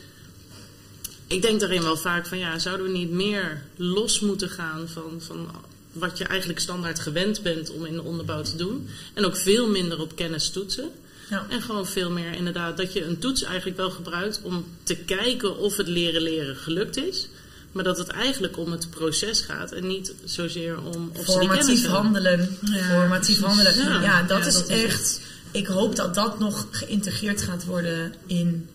ik 1.26 1.42
denk 1.42 1.60
daarin 1.60 1.82
wel 1.82 1.96
vaak 1.96 2.26
van 2.26 2.38
ja, 2.38 2.58
zouden 2.58 2.86
we 2.86 2.92
niet 2.92 3.10
meer 3.10 3.62
los 3.76 4.20
moeten 4.20 4.48
gaan 4.48 4.88
van, 4.88 5.12
van 5.18 5.50
wat 5.92 6.18
je 6.18 6.24
eigenlijk 6.24 6.60
standaard 6.60 6.98
gewend 6.98 7.42
bent 7.42 7.70
om 7.70 7.84
in 7.84 7.94
de 7.94 8.02
onderbouw 8.02 8.42
te 8.42 8.56
doen. 8.56 8.88
En 9.14 9.24
ook 9.24 9.36
veel 9.36 9.68
minder 9.68 10.00
op 10.00 10.16
kennis 10.16 10.50
toetsen. 10.50 10.90
Ja. 11.30 11.46
En 11.48 11.62
gewoon 11.62 11.86
veel 11.86 12.10
meer 12.10 12.32
inderdaad 12.32 12.76
dat 12.76 12.92
je 12.92 13.04
een 13.04 13.18
toets 13.18 13.42
eigenlijk 13.42 13.76
wel 13.76 13.90
gebruikt 13.90 14.40
om 14.42 14.64
te 14.82 14.96
kijken 14.96 15.56
of 15.56 15.76
het 15.76 15.88
leren 15.88 16.22
leren 16.22 16.56
gelukt 16.56 16.96
is. 16.96 17.28
Maar 17.72 17.84
dat 17.84 17.98
het 17.98 18.08
eigenlijk 18.08 18.58
om 18.58 18.70
het 18.72 18.90
proces 18.90 19.40
gaat 19.40 19.72
en 19.72 19.86
niet 19.86 20.12
zozeer 20.24 20.82
om 20.82 21.10
of 21.16 21.24
Formatief 21.24 21.86
handelen. 21.86 22.58
Ja, 22.60 22.82
Formatief 22.82 23.40
handelen. 23.40 23.76
Ja, 23.76 24.00
Ja. 24.00 24.22
dat 24.22 24.40
Ja, 24.40 24.46
is 24.46 24.54
dat 24.54 24.68
is 24.68 24.82
echt. 24.84 25.20
Ik 25.50 25.66
hoop 25.66 25.96
dat 25.96 26.14
dat 26.14 26.38
nog 26.38 26.66
geïntegreerd 26.70 27.42
gaat 27.42 27.64
worden 27.64 28.14
in 28.26 28.68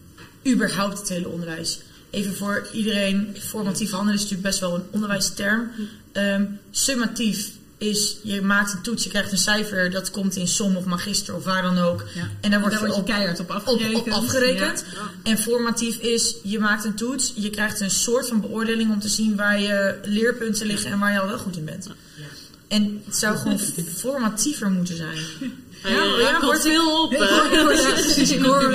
überhaupt 0.48 0.98
het 1.00 1.10
hele 1.10 1.28
onderwijs. 1.28 1.80
Even 2.10 2.36
voor 2.36 2.68
iedereen, 2.74 3.36
formatief 3.40 3.92
handelen 3.92 4.14
is 4.14 4.20
natuurlijk 4.22 4.48
best 4.48 4.60
wel 4.60 4.76
een 4.76 4.84
onderwijsterm. 4.92 5.72
Ehm, 6.12 6.46
summatief 6.72 7.50
is, 7.90 8.16
je 8.22 8.42
maakt 8.42 8.74
een 8.74 8.82
toets, 8.82 9.04
je 9.04 9.10
krijgt 9.10 9.32
een 9.32 9.38
cijfer, 9.38 9.92
dat 9.92 10.12
komt 10.12 10.36
in 10.36 10.48
som 10.48 10.76
of 10.76 10.86
magister 10.86 11.36
of 11.36 11.44
waar 11.44 11.62
dan 11.62 11.78
ook. 11.78 12.04
Ja. 12.14 12.30
En 12.42 12.52
daar 12.52 12.60
word 12.60 12.72
Daar 12.72 12.82
je, 12.82 12.88
word 12.88 12.96
je 12.96 13.02
op, 13.02 13.08
keihard 13.08 13.40
op 13.40 13.52
afgerekend. 13.52 13.96
op 13.98 14.10
afgerekend. 14.10 14.86
Ja. 14.94 15.32
En 15.32 15.38
formatief 15.38 15.98
is, 15.98 16.36
je 16.44 16.60
maakt 16.60 16.86
een 16.86 16.96
toets, 16.96 17.34
je 17.36 17.50
krijgt 17.50 17.80
een 17.80 17.92
soort 17.92 18.28
van 18.28 18.42
beoordeling 18.42 18.92
om 18.92 19.00
te 19.00 19.10
zien 19.10 19.36
waar 19.36 19.60
je 19.60 20.00
leerpunten 20.04 20.68
liggen 20.68 20.92
en 20.92 21.00
waar 21.00 21.12
je 21.12 21.20
al 21.20 21.28
wel 21.28 21.38
goed 21.38 21.58
in 21.58 21.66
bent. 21.66 21.90
En 22.68 23.02
het 23.06 23.16
zou 23.16 23.38
gewoon 23.38 23.60
formatiever 23.96 24.70
moeten 24.70 24.96
zijn. 24.98 25.18
Ja, 25.84 25.90
ja, 25.90 25.96
Ja, 26.04 26.04
ja, 26.04 26.18
ja, 26.30 26.42
wordt 26.46 26.62
veel 26.62 27.02
op. 27.04 27.10
precies. 27.66 28.32
Ik 28.32 28.42
hoor, 28.42 28.74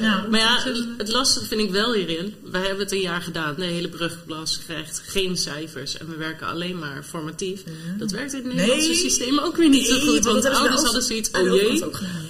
Ja. 0.00 0.26
Maar 0.30 0.40
ja, 0.40 0.58
het 0.98 1.12
lastige 1.12 1.46
vind 1.46 1.60
ik 1.60 1.70
wel 1.70 1.92
hierin. 1.94 2.34
Wij 2.50 2.60
hebben 2.60 2.78
het 2.78 2.92
een 2.92 3.00
jaar 3.00 3.22
gedaan. 3.22 3.54
De 3.56 3.64
hele 3.64 3.88
brugklas 3.88 4.58
krijgt 4.66 5.02
geen 5.06 5.36
cijfers. 5.36 5.96
En 5.98 6.08
we 6.08 6.16
werken 6.16 6.46
alleen 6.46 6.78
maar 6.78 7.04
formatief. 7.08 7.62
Dat 7.98 8.10
werkt 8.10 8.32
in 8.32 8.38
het 8.44 8.54
Nederlandse 8.54 8.88
Nee. 8.88 8.96
systeem 8.96 9.38
ook 9.38 9.56
weer 9.56 9.68
niet 9.68 9.86
zo 9.86 9.98
goed. 10.00 10.24
want 10.24 10.44
ouders 10.44 10.82
hadden 10.82 11.02
zoiets, 11.02 11.30
oh 11.30 11.54
jee, 11.54 11.84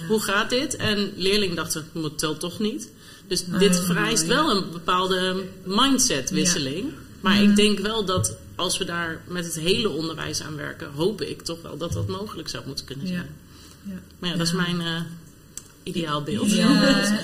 hoe 0.07 0.19
gaat 0.21 0.49
dit? 0.49 0.75
En 0.75 1.11
leerling 1.15 1.55
dachten, 1.55 1.85
het 1.93 2.17
telt 2.17 2.39
toch 2.39 2.59
niet. 2.59 2.89
Dus 3.27 3.43
dit 3.59 3.77
Oh, 3.79 3.85
vereist 3.85 4.25
wel 4.25 4.49
een 4.51 4.63
bepaalde 4.71 5.43
mindsetwisseling. 5.63 6.91
Maar 7.21 7.41
ik 7.43 7.55
denk 7.55 7.79
wel 7.79 8.05
dat 8.05 8.35
als 8.55 8.77
we 8.77 8.85
daar 8.85 9.21
met 9.27 9.45
het 9.45 9.55
hele 9.59 9.89
onderwijs 9.89 10.41
aan 10.41 10.55
werken, 10.55 10.91
hoop 10.95 11.21
ik 11.21 11.41
toch 11.41 11.61
wel 11.61 11.77
dat 11.77 11.93
dat 11.93 12.07
mogelijk 12.07 12.49
zou 12.49 12.63
moeten 12.67 12.85
kunnen 12.85 13.07
zijn. 13.07 13.29
Ja. 13.83 13.91
Ja. 13.93 13.99
Maar 14.19 14.29
ja, 14.29 14.35
dat 14.35 14.47
is 14.47 14.53
mijn 14.53 14.81
eh 14.81 15.01
ideaalbeeld. 15.83 16.51
Ja. 16.51 16.81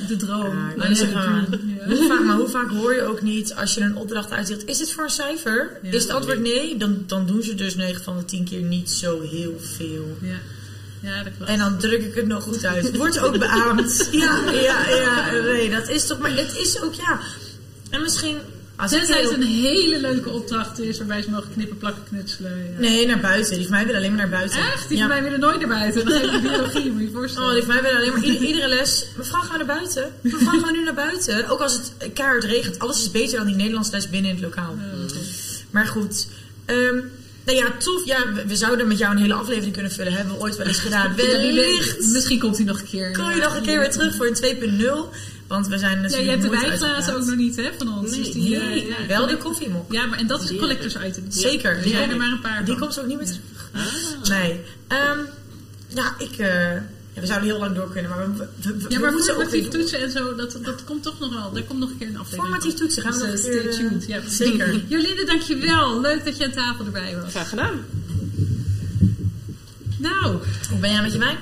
de 0.07 0.15
droom. 0.15 0.57
Ja, 0.77 0.88
Ja. 0.88 1.45
hoe 1.86 2.07
vaak, 2.07 2.23
maar 2.23 2.36
hoe 2.36 2.47
vaak 2.47 2.69
hoor 2.69 2.93
je 2.93 3.01
ook 3.01 3.21
niet 3.21 3.53
als 3.55 3.73
je 3.73 3.82
een 3.82 3.95
opdracht 3.95 4.32
uitdeelt, 4.32 4.65
is 4.65 4.80
het 4.80 4.91
voor 4.93 5.03
een 5.03 5.09
cijfer? 5.09 5.80
Ja. 5.84 5.91
is 5.91 6.03
het 6.03 6.11
antwoord 6.11 6.39
nee? 6.39 6.77
Dan, 6.77 7.03
dan 7.07 7.25
doen 7.25 7.43
ze 7.43 7.55
dus 7.55 7.75
9 7.75 8.03
van 8.03 8.17
de 8.17 8.25
10 8.25 8.43
keer 8.45 8.61
niet 8.61 8.91
zo 8.91 9.21
heel 9.21 9.59
veel. 9.59 10.17
Ja. 10.21 10.38
ja, 11.01 11.23
dat 11.23 11.34
klopt. 11.36 11.51
En 11.51 11.57
dan 11.57 11.77
druk 11.77 12.01
ik 12.03 12.15
het 12.15 12.27
nog 12.27 12.43
goed 12.43 12.65
uit. 12.65 12.86
Het 12.86 12.97
wordt 12.97 13.19
ook 13.19 13.38
beaamd. 13.39 14.07
Ja, 14.11 14.51
ja, 14.51 14.89
ja. 14.89 15.32
Nee, 15.32 15.69
dat 15.69 15.89
is 15.89 16.07
toch. 16.07 16.19
Maar 16.19 16.36
het 16.36 16.55
is 16.57 16.82
ook, 16.82 16.93
ja. 16.93 17.19
En 17.89 18.01
misschien. 18.01 18.38
Als 18.80 18.91
ik 18.91 18.97
Tenzij 18.97 19.21
het 19.21 19.32
een 19.32 19.41
hele 19.43 19.99
leuke 19.99 20.30
opdracht 20.30 20.80
is 20.80 20.97
waarbij 20.97 21.21
ze 21.21 21.30
mogen 21.30 21.51
knippen, 21.53 21.77
plakken, 21.77 22.03
knutselen. 22.09 22.71
Ja. 22.73 22.80
Nee, 22.80 23.07
naar 23.07 23.19
buiten. 23.19 23.53
Die 23.57 23.61
van 23.67 23.71
mij 23.71 23.86
willen 23.86 23.99
alleen 23.99 24.15
maar 24.15 24.27
naar 24.27 24.39
buiten. 24.39 24.59
Echt? 24.59 24.88
Die 24.88 24.97
ja. 24.97 25.03
van 25.07 25.13
mij 25.13 25.23
willen 25.23 25.39
nooit 25.39 25.59
naar 25.59 25.67
buiten. 25.80 26.05
Dan 26.05 26.19
geef 26.19 26.32
ik 26.34 26.41
biologie, 26.41 26.91
moet 26.91 27.01
je 27.01 27.09
voorstellen. 27.13 27.47
Oh, 27.47 27.53
die 27.53 27.63
van 27.63 27.73
mij 27.73 27.84
willen 27.84 27.97
alleen 27.97 28.11
maar 28.11 28.23
ieder- 28.23 28.47
iedere 28.47 28.67
les. 28.67 29.05
Mevrouw, 29.17 29.41
gaan 29.41 29.51
we 29.51 29.65
naar 29.65 29.75
buiten? 29.77 30.11
Mevrouw, 30.21 30.59
gaan 30.59 30.71
we 30.71 30.77
nu 30.77 30.84
naar 30.84 30.93
buiten? 30.93 31.47
Ook 31.49 31.59
als 31.59 31.73
het 31.73 32.13
keihard 32.13 32.43
regent. 32.43 32.80
Alles 32.80 32.97
is 33.01 33.11
beter 33.11 33.38
dan 33.38 33.47
die 33.47 33.55
Nederlandse 33.55 33.91
les 33.91 34.09
binnen 34.09 34.30
in 34.30 34.36
het 34.36 34.45
lokaal. 34.45 34.75
Maar 35.71 35.88
goed. 35.88 36.27
Ehm 36.65 36.97
nou 37.45 37.57
ja, 37.57 37.71
tof. 37.77 38.05
Ja, 38.05 38.34
we, 38.34 38.45
we 38.47 38.55
zouden 38.55 38.88
met 38.88 38.97
jou 38.97 39.11
een 39.15 39.21
hele 39.21 39.34
aflevering 39.34 39.73
kunnen 39.73 39.91
vullen. 39.91 40.13
Hebben 40.13 40.34
we 40.34 40.39
ooit 40.41 40.55
wel 40.57 40.67
eens 40.67 40.80
gedaan. 40.80 41.15
Wellicht 41.15 42.11
Misschien 42.11 42.39
komt 42.39 42.57
hij 42.57 42.65
nog 42.65 42.80
een 42.80 42.86
keer. 42.88 43.11
kom 43.11 43.30
je 43.30 43.41
nog 43.41 43.55
een 43.55 43.61
keer 43.63 43.80
weer 43.80 43.91
terug 43.91 44.15
voor 44.15 44.27
een 44.27 44.80
2.0. 44.82 45.15
Want 45.50 45.68
we 45.68 45.78
zijn 45.78 45.95
Ja, 45.95 46.02
natuurlijk 46.02 46.24
je 46.24 46.30
hebt 46.30 46.41
de 46.41 46.50
wijnglazen 46.50 47.16
ook 47.16 47.26
nog 47.26 47.36
niet, 47.36 47.56
hè, 47.56 47.70
van 47.78 47.97
ons. 47.97 48.10
Nee, 48.12 48.20
dus 48.24 48.32
die, 48.32 48.58
Nee, 48.58 48.82
eh, 48.82 49.00
ja, 49.00 49.08
wel 49.08 49.28
de 49.28 49.38
koffiemok. 49.38 49.91
Ja, 49.91 50.06
maar 50.06 50.20
en 50.20 50.28
dat 50.28 50.43
is 50.43 50.50
een 50.50 50.58
collectors 50.58 50.95
item. 51.08 51.24
Zeker. 51.30 51.76
Er 51.78 51.82
Die 51.84 51.91
zijn 51.91 52.10
er 52.10 52.18
maar 52.18 52.32
een 52.32 52.39
paar 52.41 52.66
Die 52.66 52.74
van. 52.78 52.82
komt 52.88 53.00
ook 53.00 53.06
niet 53.06 53.18
meer 53.18 53.26
terug. 53.26 53.41
Ah. 53.74 54.30
Nee. 54.30 54.60
Ehm 54.88 55.20
ja, 55.88 56.16
ik... 56.18 56.32
eh, 56.38 56.74
ja, 57.14 57.22
we 57.22 57.26
zouden 57.26 57.50
heel 57.50 57.60
lang 57.60 57.76
door 57.76 57.91
kunnen, 57.91 58.10
maar 58.12 58.20
we, 58.20 58.38
we, 58.38 58.47
we- 58.62 58.78
we 58.78 58.86
Ja, 58.89 59.00
maar 59.00 59.12
moeten 59.12 59.36
ook 59.36 59.41
formatief 59.41 59.68
toetsen 59.68 60.00
en 60.00 60.12
zo, 60.12 60.36
dat, 60.36 60.58
dat 60.62 60.84
komt 60.84 61.04
toch 61.04 61.20
nog 61.20 61.34
wel. 61.34 61.52
Daar 61.52 61.64
komt 61.64 61.80
nog 61.80 61.89
een 61.89 61.97
keer 61.97 62.08
een 62.08 62.18
aflevering 62.18 62.43
Formatief 62.56 62.74
toetsen, 62.80 63.04
gaan 63.04 63.20
we 63.20 63.32
Dus, 63.32 63.43
nog 63.45 63.52
eh, 63.54 63.56
een 63.56 63.62
keer, 63.64 63.74
Stay 63.74 63.89
tuned. 63.89 64.06
Ja, 64.08 64.20
zeker. 64.30 64.82
Jolinde, 64.97 65.24
dankjewel. 65.26 66.02
Leuk 66.02 66.26
dat 66.26 66.38
je 66.38 66.45
aan 66.45 66.52
tafel 66.52 66.86
erbij 66.86 67.18
was. 67.22 67.32
Graag 67.32 67.50
gedaan. 67.50 67.80
Nou, 69.97 70.38
Hoe 70.70 70.80
ben 70.80 70.91
jij 70.91 71.02
met 71.02 71.12
je 71.14 71.18
wijn? 71.20 71.38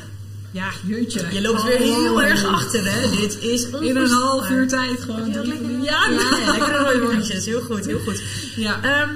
Ja, 0.57 0.69
jeutje. 0.85 1.25
Je 1.31 1.41
loopt 1.41 1.63
weer 1.63 1.77
heel 1.77 2.13
Oh, 2.13 2.23
erg 2.23 2.45
achter, 2.45 2.91
hè? 2.91 3.09
Dit 3.09 3.37
is 3.41 3.63
In 3.79 3.95
een 3.95 4.09
half 4.09 4.49
uur 4.49 4.67
tijd 4.67 4.99
gewoon. 5.01 5.29
Heel 5.31 5.43
lekker. 5.45 5.69
Ja, 5.69 5.81
Ja, 6.09 6.37
ja, 6.39 6.51
lekkere 6.51 6.77
rode 6.77 6.99
wormpjes. 7.01 7.45
Heel 7.45 7.61
goed, 7.61 7.85
heel 7.85 7.99
goed. 7.99 8.21
Ja. 8.55 8.81
Ehm, 8.83 9.09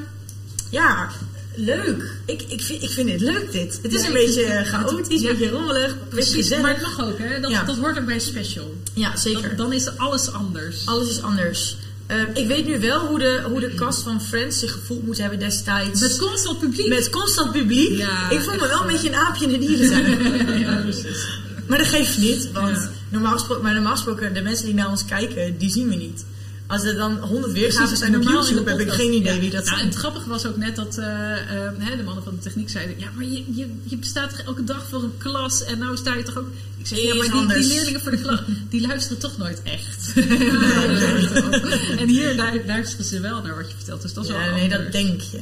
ja, 0.69 1.09
leuk. 1.55 2.11
Ik, 2.25 2.41
ik, 2.47 2.61
vind, 2.61 2.83
ik 2.83 2.89
vind 2.89 3.07
dit 3.07 3.21
leuk, 3.21 3.51
dit. 3.51 3.79
Het 3.81 3.93
is 3.93 4.01
Ja, 4.01 4.07
een 4.07 4.13
beetje 4.13 4.45
het- 4.45 4.67
chaotisch, 4.67 5.21
een 5.21 5.27
beetje 5.27 5.49
rommelig, 5.49 5.95
Precies, 6.09 6.49
maar 6.57 6.71
het 6.73 6.81
mag 6.81 7.01
ook, 7.07 7.17
hè? 7.17 7.39
Dat, 7.39 7.51
Ja. 7.51 7.63
dat 7.63 7.77
hoort 7.77 7.99
ook 7.99 8.05
bij 8.05 8.19
special. 8.19 8.73
Ja, 8.93 9.15
zeker. 9.17 9.41
Dan, 9.47 9.55
dan 9.57 9.73
is 9.73 9.97
alles 9.97 10.31
anders. 10.31 10.85
Alles 10.85 11.09
is 11.09 11.21
anders. 11.21 11.75
Ehm, 12.11 12.25
ik 12.33 12.47
weet 12.47 12.65
nu 12.65 12.79
wel 12.79 12.99
hoe 13.05 13.19
de, 13.19 13.41
hoe 13.49 13.59
de 13.59 13.73
cast 13.75 14.03
van 14.03 14.21
Friends 14.21 14.59
zich 14.59 14.71
gevoeld 14.71 15.05
moet 15.05 15.17
hebben 15.17 15.39
destijds. 15.39 16.01
Met 16.01 16.17
constant 16.17 16.59
publiek. 16.59 16.87
Met 16.87 17.09
constant 17.09 17.51
publiek. 17.51 17.97
Ja, 17.97 18.29
ik 18.29 18.39
voel 18.39 18.53
me 18.53 18.67
wel 18.67 18.81
een 18.81 18.87
beetje 18.87 19.07
een 19.07 19.15
aapje 19.15 19.45
in 19.45 19.51
de 19.51 19.67
dierentuin. 19.67 20.59
ja, 20.65 20.81
precies. 20.81 21.27
maar 21.67 21.77
dat 21.77 21.87
geeft 21.87 22.17
niet, 22.17 22.51
want 22.51 22.89
normaal, 23.09 23.31
gesproken, 23.31 23.63
maar 23.63 23.73
normaal 23.73 23.91
gesproken, 23.91 24.33
de 24.33 24.41
mensen 24.41 24.65
die 24.65 24.73
naar 24.73 24.89
ons 24.89 25.05
kijken, 25.05 25.57
die 25.57 25.69
zien 25.69 25.89
we 25.89 25.95
niet. 25.95 26.25
Als 26.71 26.83
er 26.83 26.95
dan 26.95 27.17
honderd 27.17 27.53
weergaven 27.53 27.77
Precies, 27.83 27.99
zijn 27.99 28.15
op 28.15 28.21
normaal 28.23 28.41
in 28.41 28.47
de 28.47 28.53
YouTube, 28.53 28.69
heb 28.71 28.79
ik 28.87 28.91
geen 28.93 29.13
idee 29.13 29.33
Ja. 29.33 29.39
wie 29.39 29.49
dat 29.49 29.63
Nou, 29.65 29.71
en 29.73 29.77
zijn. 29.77 29.89
het 29.89 29.95
grappige 29.99 30.29
was 30.29 30.45
ook 30.45 30.57
net 30.57 30.75
dat 30.75 30.97
eh, 30.97 31.05
eh, 31.05 31.71
hè, 31.77 31.97
de 31.97 32.03
mannen 32.03 32.23
van 32.23 32.33
de 32.35 32.41
techniek 32.41 32.69
zeiden... 32.69 32.95
Ja, 32.99 33.07
maar 33.15 33.25
je, 33.25 33.43
je, 33.55 33.67
je 33.83 33.97
bestaat 33.97 34.29
toch 34.29 34.39
elke 34.39 34.63
dag 34.63 34.85
voor 34.89 35.03
een 35.03 35.17
klas 35.17 35.63
en 35.63 35.77
nou 35.77 35.97
sta 35.97 36.15
je 36.15 36.23
toch 36.23 36.37
ook... 36.37 36.47
Ik 36.77 36.87
zeg, 36.87 36.99
ja, 36.99 37.15
maar 37.15 37.29
die, 37.31 37.47
die 37.59 37.67
leerlingen 37.67 38.01
voor 38.01 38.11
de 38.11 38.17
klas, 38.21 38.39
die 38.69 38.87
luisteren 38.87 39.17
toch 39.17 39.37
nooit 39.37 39.61
echt. 39.63 40.13
en 42.01 42.07
hier 42.07 42.33
lu- 42.35 42.61
luisteren 42.65 43.05
ze 43.05 43.19
wel 43.19 43.41
naar 43.41 43.55
wat 43.55 43.69
je 43.69 43.75
vertelt, 43.75 44.01
dus 44.01 44.13
dat 44.13 44.23
is 44.23 44.29
Ja, 44.29 44.37
wel 44.45 44.53
nee, 44.55 44.69
dat 44.69 44.91
denk 44.91 45.21
je. 45.21 45.39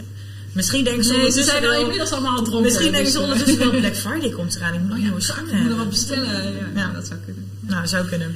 Misschien 0.54 0.84
denken 0.84 1.04
ze 1.04 1.14
Nee, 1.14 1.32
ze 1.32 1.44
zijn 1.44 1.64
al 1.64 1.70
wel... 1.70 1.82
inmiddels 1.82 2.12
allemaal 2.12 2.36
al 2.38 2.44
dronken. 2.44 2.62
Misschien 2.64 2.92
denken 2.92 3.12
ze 3.12 3.18
dus, 3.18 3.28
eh, 3.28 3.32
ondertussen 3.34 3.72
wel 3.72 3.80
Black 3.80 3.96
Friday 4.06 4.30
komt 4.30 4.56
eraan. 4.56 4.74
Ik 4.74 4.80
moet 4.80 4.98
Ik 4.98 5.04
moet 5.04 5.12
nog 5.12 5.28
wat 5.28 5.68
hebben. 5.68 5.90
bestellen. 5.90 6.54
Ja, 6.54 6.66
Ja. 6.76 6.92
dat 6.94 7.08
zou 7.08 7.20
kunnen. 7.26 7.46
Nou, 7.60 7.88
zou 7.88 8.08
kunnen. 8.08 8.36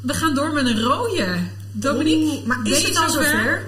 We 0.00 0.14
gaan 0.14 0.34
door 0.34 0.52
met 0.52 0.66
een 0.66 0.80
rode. 0.82 1.26
Dominique, 1.72 2.36
Oeh, 2.36 2.46
maar 2.46 2.62
ben 2.62 2.72
is 2.72 2.82
het 2.82 2.96
al 2.96 3.10
zover? 3.10 3.62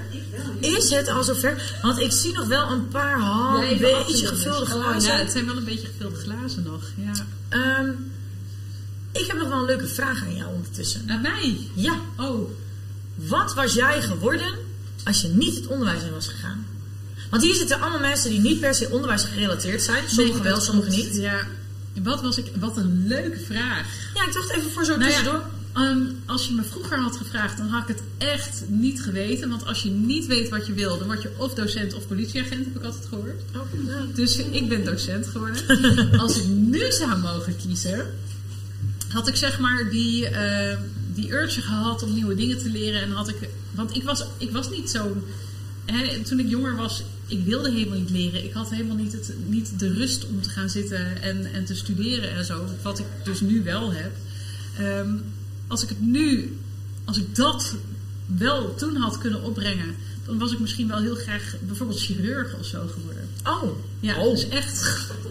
Is 0.61 0.91
het 0.91 1.09
al 1.09 1.23
zover? 1.25 1.79
Want 1.83 1.99
ik 1.99 2.13
zie 2.13 2.33
nog 2.33 2.47
wel 2.47 2.71
een 2.71 2.89
paar 2.89 3.19
even 3.63 3.79
beetje 4.07 4.27
gevulde 4.27 4.61
Oh, 4.61 4.71
glazen. 4.71 5.13
ja, 5.13 5.19
het 5.19 5.31
zijn 5.33 5.47
wel 5.47 5.57
een 5.57 5.65
beetje 5.65 5.87
gevulde 5.87 6.17
glazen 6.17 6.63
nog. 6.63 6.83
Ja. 6.97 7.13
Ehm, 7.49 7.89
ik 9.13 9.27
heb 9.27 9.37
nog 9.39 9.49
wel 9.49 9.59
een 9.59 9.65
leuke 9.65 9.87
vraag 9.87 10.23
aan 10.23 10.37
jou 10.37 10.55
ondertussen. 10.55 11.05
Aan 11.11 11.21
mij? 11.21 11.57
Ja, 11.75 11.95
Oh, 12.17 12.51
wat 13.15 13.55
was 13.55 13.73
jij 13.73 14.03
geworden 14.03 14.55
als 15.05 15.21
je 15.23 15.29
niet 15.29 15.55
het 15.55 15.67
onderwijs 15.67 16.03
in 16.03 16.13
was 16.13 16.29
gegaan? 16.29 16.67
Want 17.31 17.43
hier 17.43 17.55
zitten 17.55 17.81
allemaal 17.81 18.01
mensen 18.01 18.31
die 18.31 18.41
niet 18.41 18.61
per 18.61 18.75
se 18.75 18.89
onderwijs 18.91 19.23
gerelateerd 19.25 19.83
zijn. 19.83 20.09
Sommigen 20.09 20.43
Nee, 20.43 20.51
wel, 20.53 20.61
sommigen 20.61 20.91
niet. 20.91 21.15
Ja. 21.17 21.47
Wat, 22.03 22.23
was 22.23 22.39
ik, 22.39 22.47
wat 22.59 22.77
een 22.77 23.05
leuke 23.07 23.39
vraag. 23.47 23.87
Ja, 24.15 24.27
ik 24.27 24.33
dacht 24.33 24.51
even 24.51 24.71
voor 24.71 24.85
zo 24.85 24.97
Nou 24.97 25.05
tussendoor. 25.09 25.35
ja, 25.35 25.51
ehm, 25.73 26.03
als 26.27 26.47
je 26.47 26.55
me 26.55 26.63
vroeger 26.63 26.99
had 26.99 27.17
gevraagd, 27.17 27.57
dan 27.57 27.69
had 27.69 27.89
ik 27.89 27.97
het 27.97 28.03
echt 28.19 28.63
niet 28.69 29.03
geweten. 29.03 29.49
Want 29.49 29.67
als 29.67 29.83
je 29.83 29.91
niet 29.91 30.27
weet 30.27 30.49
wat 30.49 30.67
je 30.67 30.73
wil, 30.73 30.99
dan 30.99 31.07
word 31.07 31.23
je 31.23 31.31
of 31.37 31.55
docent 31.55 31.95
of 31.95 32.07
politieagent, 32.07 32.65
heb 32.65 32.77
ik 32.77 32.85
altijd 32.85 33.07
gehoord. 33.07 33.43
Oh, 33.57 33.87
ja. 33.87 34.05
Dus 34.15 34.37
ik 34.37 34.69
ben 34.69 34.85
docent 34.85 35.27
geworden. 35.27 35.63
Als 36.21 36.37
ik 36.37 36.47
nu 36.47 36.93
zou 36.93 37.19
mogen 37.19 37.57
kiezen, 37.57 38.07
had 39.09 39.29
ik 39.29 39.37
zeg 39.37 39.59
maar 39.59 39.91
die, 39.91 40.29
eh, 40.29 40.79
die 41.15 41.33
urge 41.33 41.61
gehad 41.61 42.03
om 42.03 42.15
nieuwe 42.15 42.35
dingen 42.35 42.59
te 42.59 42.71
leren. 42.71 43.01
En 43.01 43.11
had 43.11 43.29
ik, 43.29 43.49
want 43.75 43.97
ik 43.97 44.03
was, 44.03 44.25
ik 44.39 44.51
was 44.51 44.71
niet 44.71 44.91
zo'n. 44.91 45.23
hè, 45.85 46.23
Toen 46.23 46.39
ik 46.39 46.49
jonger 46.49 46.77
was, 46.77 47.03
ik 47.27 47.45
wilde 47.45 47.71
helemaal 47.71 47.99
niet 47.99 48.11
leren. 48.11 48.45
Ik 48.45 48.53
had 48.53 48.71
helemaal 48.71 48.97
niet, 48.97 49.13
het, 49.13 49.33
niet 49.47 49.79
de 49.79 49.93
rust 49.93 50.27
om 50.27 50.43
te 50.43 50.51
gaan 50.51 50.71
zitten 50.71 51.23
en, 51.23 51.53
en 51.53 51.65
te 51.65 51.75
studeren 51.75 52.31
en 52.31 52.45
zo. 52.45 52.65
Wat 52.83 52.99
ik 52.99 53.07
dus 53.25 53.41
nu 53.41 53.63
wel 53.63 53.93
heb. 53.93 54.13
Ehm, 54.79 55.17
als 55.71 55.83
ik 55.83 55.89
het 55.89 56.01
nu, 56.01 56.59
als 57.05 57.19
ik 57.19 57.37
dat 57.37 57.75
wel 58.27 58.75
toen 58.75 58.97
had 58.97 59.19
kunnen 59.19 59.43
opbrengen, 59.43 59.97
dan 60.27 60.39
was 60.39 60.53
ik 60.53 60.59
misschien 60.59 60.89
wel 60.89 60.99
heel 60.99 61.15
graag 61.15 61.55
bijvoorbeeld 61.61 62.01
chirurg 62.01 62.55
of 62.59 62.67
zo 62.67 62.79
geworden. 62.93 63.29
Oh. 63.45 63.79
Ja, 64.01 64.17
oh. 64.17 64.31
dus 64.31 64.49
echt 64.49 64.87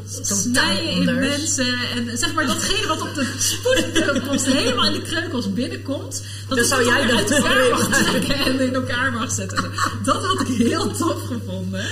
snijden 0.06 0.90
in 0.90 1.06
mensen. 1.06 1.80
En 1.96 2.18
zeg 2.18 2.34
maar 2.34 2.48
datgene 2.48 2.88
wat 2.88 3.02
op 3.02 3.14
de 3.16 3.36
spoedenpost 3.38 4.46
helemaal 4.46 4.86
in 4.86 4.94
de 4.94 5.02
kreukels 5.02 5.54
binnenkomt. 5.54 6.24
Dat, 6.48 6.58
Dat 6.58 6.68
zou 6.68 6.86
jij 6.86 7.06
weer 7.06 7.16
uit 7.16 7.32
elkaar 7.32 7.70
mag 7.70 8.04
trekken 8.04 8.36
en 8.36 8.60
in 8.60 8.74
elkaar 8.74 9.14
mag 9.14 9.32
zetten. 9.32 9.72
Dat 10.04 10.26
had 10.26 10.48
ik 10.48 10.48
heel 10.48 10.92
tof 10.92 11.26
gevonden. 11.28 11.86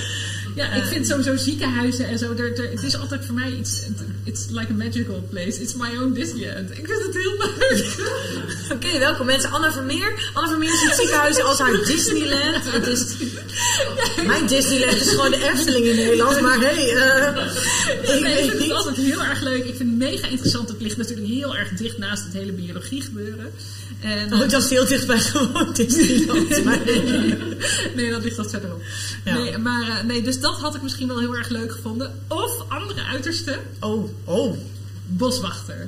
Ja, 0.57 0.73
ik 0.73 0.83
vind 0.83 1.07
sowieso 1.07 1.35
ziekenhuizen 1.35 2.07
en 2.07 2.17
zo. 2.17 2.35
Het 2.71 2.83
is 2.83 2.97
altijd 2.97 3.25
voor 3.25 3.35
mij 3.35 3.51
iets. 3.51 3.81
It's 4.23 4.45
like 4.49 4.71
a 4.71 4.75
magical 4.75 5.23
place. 5.29 5.61
It's 5.61 5.73
my 5.75 5.97
own 5.97 6.13
Disneyland. 6.13 6.69
Ik 6.71 6.85
vind 6.87 7.03
het 7.05 7.13
heel 7.13 7.37
leuk. 7.37 7.85
Oké, 8.73 8.99
welkom 8.99 9.25
mensen. 9.25 9.51
Anna 9.51 9.71
Vermeer. 9.71 10.31
Anna 10.33 10.49
Vermeer 10.49 10.75
ziet 10.77 10.93
ziekenhuizen 10.95 11.43
als 11.45 11.59
haar 11.59 11.71
Disneyland. 11.85 12.63
Het 12.71 12.87
is, 12.87 13.15
mijn 14.25 14.47
Disneyland 14.47 15.01
is 15.01 15.09
gewoon 15.09 15.31
de 15.31 15.49
Efteling 15.53 15.85
in 15.85 15.95
Nederland. 15.95 16.41
Maar 16.41 16.59
hey, 16.59 16.95
eh, 16.95 17.45
ik 18.15 18.21
Nee, 18.21 18.31
ik 18.31 18.37
vind 18.39 18.51
het 18.51 18.59
niet. 18.59 18.71
altijd 18.71 18.97
heel 18.97 19.23
erg 19.23 19.41
leuk. 19.41 19.65
Ik 19.65 19.75
vind 19.75 19.89
het 19.89 19.97
mega 20.11 20.27
interessant. 20.27 20.69
Het 20.69 20.81
ligt 20.81 20.97
natuurlijk 20.97 21.27
heel 21.27 21.55
erg 21.55 21.69
dicht 21.69 21.97
naast 21.97 22.23
het 22.23 22.33
hele 22.33 22.51
biologie 22.51 23.01
gebeuren. 23.01 23.51
En, 24.01 24.33
Oh, 24.33 24.49
dat 24.49 24.63
is 24.63 24.69
heel 24.69 24.85
dicht 24.87 25.07
bij 25.07 25.19
gewoon 25.19 25.73
Disneyland. 25.73 26.49
Nee. 27.95 28.11
dat 28.11 28.23
ligt 28.23 28.37
wat 28.37 28.49
verderop. 28.49 28.81
Ja. 29.25 29.37
Nee, 29.37 29.57
maar 29.57 29.81
eh, 29.81 30.03
nee, 30.03 30.21
dus 30.21 30.39
dat 30.39 30.46
had 30.55 30.75
ik 30.75 30.81
misschien 30.81 31.07
wel 31.07 31.19
heel 31.19 31.35
erg 31.35 31.49
leuk 31.49 31.71
gevonden. 31.71 32.23
Of 32.27 32.63
andere 32.67 33.03
uiterste, 33.03 33.59
Oh, 33.79 34.09
oh. 34.25 34.57
boswachter. 35.07 35.87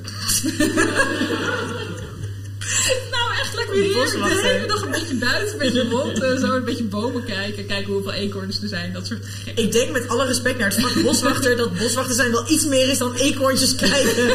nou, 3.14 3.26
echt 3.40 3.54
lekker 3.54 3.74
weer 3.74 3.94
heerlijk. 3.94 4.34
De 4.34 4.40
hele 4.42 4.66
dag 4.66 4.82
een 4.82 4.90
beetje 4.90 5.14
buiten, 5.14 5.52
een 5.52 5.58
beetje 5.58 5.88
rond, 5.88 6.22
eh, 6.22 6.36
zo 6.36 6.54
een 6.54 6.64
beetje 6.64 6.84
bomen 6.84 7.24
kijken, 7.24 7.66
kijken 7.66 7.92
hoeveel 7.92 8.12
eekhoorns 8.12 8.62
er 8.62 8.68
zijn, 8.68 8.92
dat 8.92 9.06
soort 9.06 9.24
gek. 9.44 9.58
Ik 9.58 9.72
denk 9.72 9.90
met 9.90 10.08
alle 10.08 10.26
respect 10.26 10.58
naar 10.58 10.70
het 10.70 10.80
vak 10.80 11.02
boswachter 11.02 11.56
dat 11.56 11.78
boswachter 11.78 12.14
zijn 12.14 12.30
wel 12.30 12.50
iets 12.50 12.64
meer 12.64 12.88
is 12.88 12.98
dan 12.98 13.14
eekhoorntjes 13.14 13.74
kijken 13.74 14.30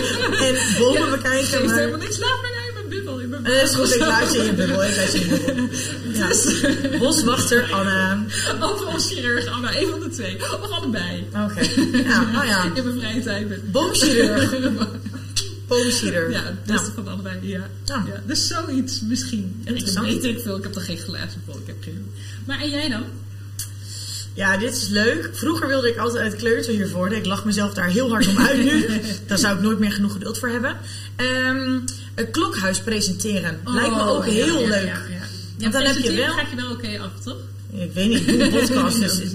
en 0.48 0.56
bomen 0.80 1.10
bekijken. 1.10 1.48
Geeft 1.48 1.66
Maar... 1.66 1.76
helemaal 1.78 2.00
niks. 2.00 2.18
Laat 2.18 2.42
me 2.42 2.55
Eh, 3.44 3.62
is 3.62 3.76
goed, 3.76 3.94
ik 3.94 4.00
laat 4.00 4.34
je 4.34 4.38
in 4.40 4.46
je 4.46 4.54
bubbel. 4.54 4.84
Ik 4.84 4.96
je 4.96 5.20
in 5.20 5.30
je 5.30 5.44
bubbel. 5.44 5.68
Ja. 6.92 6.98
Boswachter, 7.00 7.72
Anna. 7.72 8.26
Of 8.60 8.86
als 8.86 9.08
chirurg, 9.08 9.48
Anna, 9.48 9.80
een 9.80 9.88
van 9.90 10.00
de 10.00 10.10
twee. 10.10 10.36
Of 10.62 10.70
allebei. 10.70 11.28
Oké. 11.34 11.64
Ja, 12.10 12.24
nou 12.32 12.46
ja. 12.46 12.64
In 12.74 12.84
mijn 12.84 13.00
vrije 13.00 13.22
tijd 13.22 13.48
ben. 13.48 13.62
Boomchirurg. 13.72 14.56
Boomchirurg. 15.68 16.32
Ja, 16.32 16.44
het 16.44 16.64
beste 16.64 16.92
van 16.92 17.08
allebei, 17.08 17.40
ja. 17.42 17.70
Ja. 17.86 18.04
ja. 18.08 18.22
Dus 18.26 18.48
zoiets 18.48 19.02
misschien. 19.02 19.62
Ik 19.64 19.88
weet 20.02 20.24
ik 20.24 20.40
veel, 20.40 20.58
ik 20.58 20.64
heb 20.64 20.76
er 20.76 20.82
geen 20.82 20.98
glazen 20.98 21.42
vol, 21.46 21.56
ik 21.56 21.68
heb 21.68 21.76
geen... 21.80 22.12
Maar 22.46 22.60
en 22.60 22.70
jij 22.70 22.90
dan? 22.90 23.04
Ja, 24.36 24.58
dit 24.58 24.76
is 24.76 24.88
leuk. 24.88 25.30
Vroeger 25.34 25.68
wilde 25.68 25.90
ik 25.90 25.98
altijd 25.98 26.24
uit 26.24 26.36
kleuter 26.36 26.90
worden. 26.90 27.18
Ik 27.18 27.26
lach 27.26 27.46
mezelf 27.46 27.74
daar 27.74 27.88
heel 27.90 28.10
hard 28.10 28.28
om 28.28 28.38
uit 28.40 28.64
nu. 28.64 28.86
Daar 29.28 29.38
zou 29.38 29.56
ik 29.56 29.62
nooit 29.62 29.80
meer 29.80 29.92
genoeg 29.92 30.12
geduld 30.12 30.40
voor 30.40 30.50
hebben. 30.50 30.78
Ehm, 31.16 31.80
een 32.16 32.32
klokhuis 32.32 32.80
presenteren. 32.82 33.60
Lijkt 33.66 33.90
me 33.96 34.02
ook 34.02 34.20
Oh, 34.20 34.26
ja, 34.26 34.32
heel 34.34 34.62
ja, 34.62 34.68
leuk. 34.68 34.86
Ja, 34.86 34.98
ja. 35.10 35.26
Want 35.60 35.74
dan 35.74 35.82
heb 35.82 35.98
je 35.98 36.14
wel- 36.14 36.34
ga 36.34 36.42
je 36.50 36.56
wel 36.56 36.72
oké 36.72 37.00
af, 37.00 37.24
toch? 37.24 37.38
Ik 37.74 37.92
weet 37.94 38.10
niet, 38.10 38.28
doe 38.28 38.42
een 38.44 38.52
podcast, 38.58 39.00
dus 39.00 39.20
ik 39.20 39.32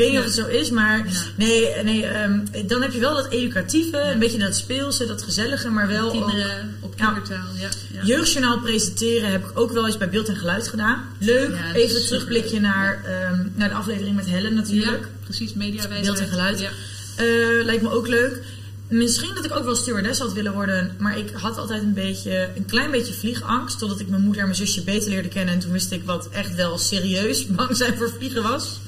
weet 0.00 0.10
niet 0.10 0.18
of 0.18 0.24
het 0.24 0.34
zo 0.34 0.46
is, 0.46 0.70
maar 0.70 1.06
nee, 1.36 1.82
nee 1.82 2.06
ehm, 2.06 2.40
dan 2.66 2.82
heb 2.82 2.92
je 2.92 3.00
wel 3.00 3.14
dat 3.14 3.28
educatieve, 3.28 4.00
een 4.00 4.18
beetje 4.18 4.38
dat 4.38 4.56
speelse, 4.56 5.06
dat 5.06 5.22
gezellige, 5.22 5.68
maar 5.70 5.88
wel 5.88 6.06
ook... 6.06 6.12
Kinderen 6.12 6.76
op 6.80 6.96
kindertaal, 6.96 7.46
ja. 7.58 7.68
ja. 7.92 8.04
Jeugdjournaal 8.04 8.60
presenteren 8.60 9.30
heb 9.30 9.44
ik 9.44 9.58
ook 9.58 9.72
wel 9.72 9.86
eens 9.86 9.96
bij 9.96 10.08
beeld 10.08 10.28
en 10.28 10.36
geluid 10.36 10.68
gedaan. 10.68 11.04
Leuk, 11.18 11.56
even 11.74 11.96
een 11.96 12.06
terugblikje 12.06 12.60
naar, 12.60 13.04
ehm, 13.04 13.46
naar 13.54 13.68
de 13.68 13.74
aflevering 13.74 14.16
met 14.16 14.26
Helen 14.26 14.54
natuurlijk. 14.54 15.02
Ja, 15.02 15.08
precies, 15.24 15.54
mediawijsheid. 15.54 16.02
Beeld 16.02 16.18
en 16.18 16.28
geluid. 16.28 16.60
Ja. 16.60 16.70
Eh, 17.16 17.64
lijkt 17.64 17.82
me 17.82 17.90
ook 17.90 18.08
leuk. 18.08 18.42
Misschien 18.88 19.34
dat 19.34 19.44
ik 19.44 19.56
ook 19.56 19.64
wel 19.64 19.74
stewardess 19.74 20.20
had 20.20 20.32
willen 20.32 20.52
worden, 20.52 20.94
maar 20.98 21.18
ik 21.18 21.30
had 21.32 21.58
altijd 21.58 21.82
een 21.82 21.94
beetje, 21.94 22.48
een 22.56 22.66
klein 22.66 22.90
beetje 22.90 23.12
vliegangst. 23.12 23.78
Totdat 23.78 24.00
ik 24.00 24.08
mijn 24.08 24.22
moeder 24.22 24.40
en 24.40 24.48
mijn 24.48 24.58
zusje 24.58 24.82
beter 24.82 25.10
leerde 25.10 25.28
kennen. 25.28 25.54
En 25.54 25.60
toen 25.60 25.72
wist 25.72 25.92
ik 25.92 26.02
wat 26.04 26.28
echt 26.28 26.54
wel 26.54 26.78
serieus 26.78 27.46
bang 27.56 27.76
zijn 27.76 27.96
voor 27.96 28.10
vliegen 28.18 28.42
was. 28.42 28.80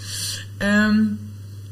Ehm, 0.62 1.04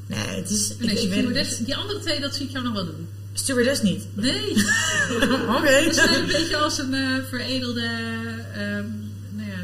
nee, 0.06 0.36
het 0.40 0.50
is. 0.50 0.72
Nee, 0.78 1.00
ik, 1.02 1.10
weet 1.10 1.48
het 1.48 1.60
die 1.64 1.76
andere 1.76 1.98
twee, 1.98 2.20
dat 2.20 2.34
zie 2.34 2.46
ik 2.46 2.52
jou 2.52 2.64
nog 2.64 2.74
wel 2.74 2.84
doen. 2.84 3.08
Stewardess 3.32 3.82
niet. 3.82 4.06
Nee, 4.14 4.50
Oké. 5.56 5.84
dat 5.84 5.96
is 5.96 6.16
een 6.16 6.26
beetje 6.26 6.56
als 6.56 6.78
een 6.78 6.94
eh, 6.94 7.16
veredelde... 7.28 7.88
ehm 8.54 8.84
nou 9.36 9.50
ja, 9.50 9.56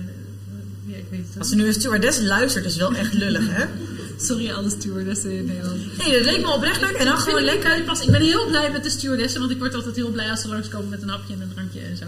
ja, 0.85 0.97
ik 0.97 1.05
weet 1.11 1.27
het 1.29 1.39
Als 1.39 1.51
er 1.51 1.57
nu 1.57 1.67
een 1.67 1.73
stewardess 1.73 2.21
luistert, 2.21 2.65
is 2.65 2.77
wel 2.77 2.95
echt 2.95 3.13
lullig, 3.13 3.45
hè? 3.51 3.65
Sorry, 4.27 4.51
alle 4.51 4.71
stewardessen 4.71 5.31
in 5.31 5.47
Nederland. 5.47 5.99
Nee, 5.99 6.13
dat 6.13 6.25
leek 6.25 6.41
me 6.41 6.53
oprecht 6.53 6.81
leuk. 6.81 6.97
En 6.97 7.05
dan 7.05 7.19
gewoon 7.19 7.43
lekker. 7.43 7.83
Pas, 7.83 8.01
ik 8.01 8.11
ben 8.11 8.21
heel 8.21 8.47
blij 8.47 8.71
met 8.71 8.83
de 8.83 8.91
stewardessen, 8.91 9.41
want 9.41 9.53
ik 9.53 9.59
word 9.59 9.75
altijd 9.75 9.97
heel 9.97 10.11
blij 10.11 10.31
als 10.31 10.41
ze 10.41 10.49
langskomen 10.49 10.89
met 10.89 11.03
een 11.03 11.09
hapje 11.09 11.35
en 11.35 11.41
een 11.41 11.53
drankje 11.55 11.81
en 11.81 11.97
zo. 11.97 12.05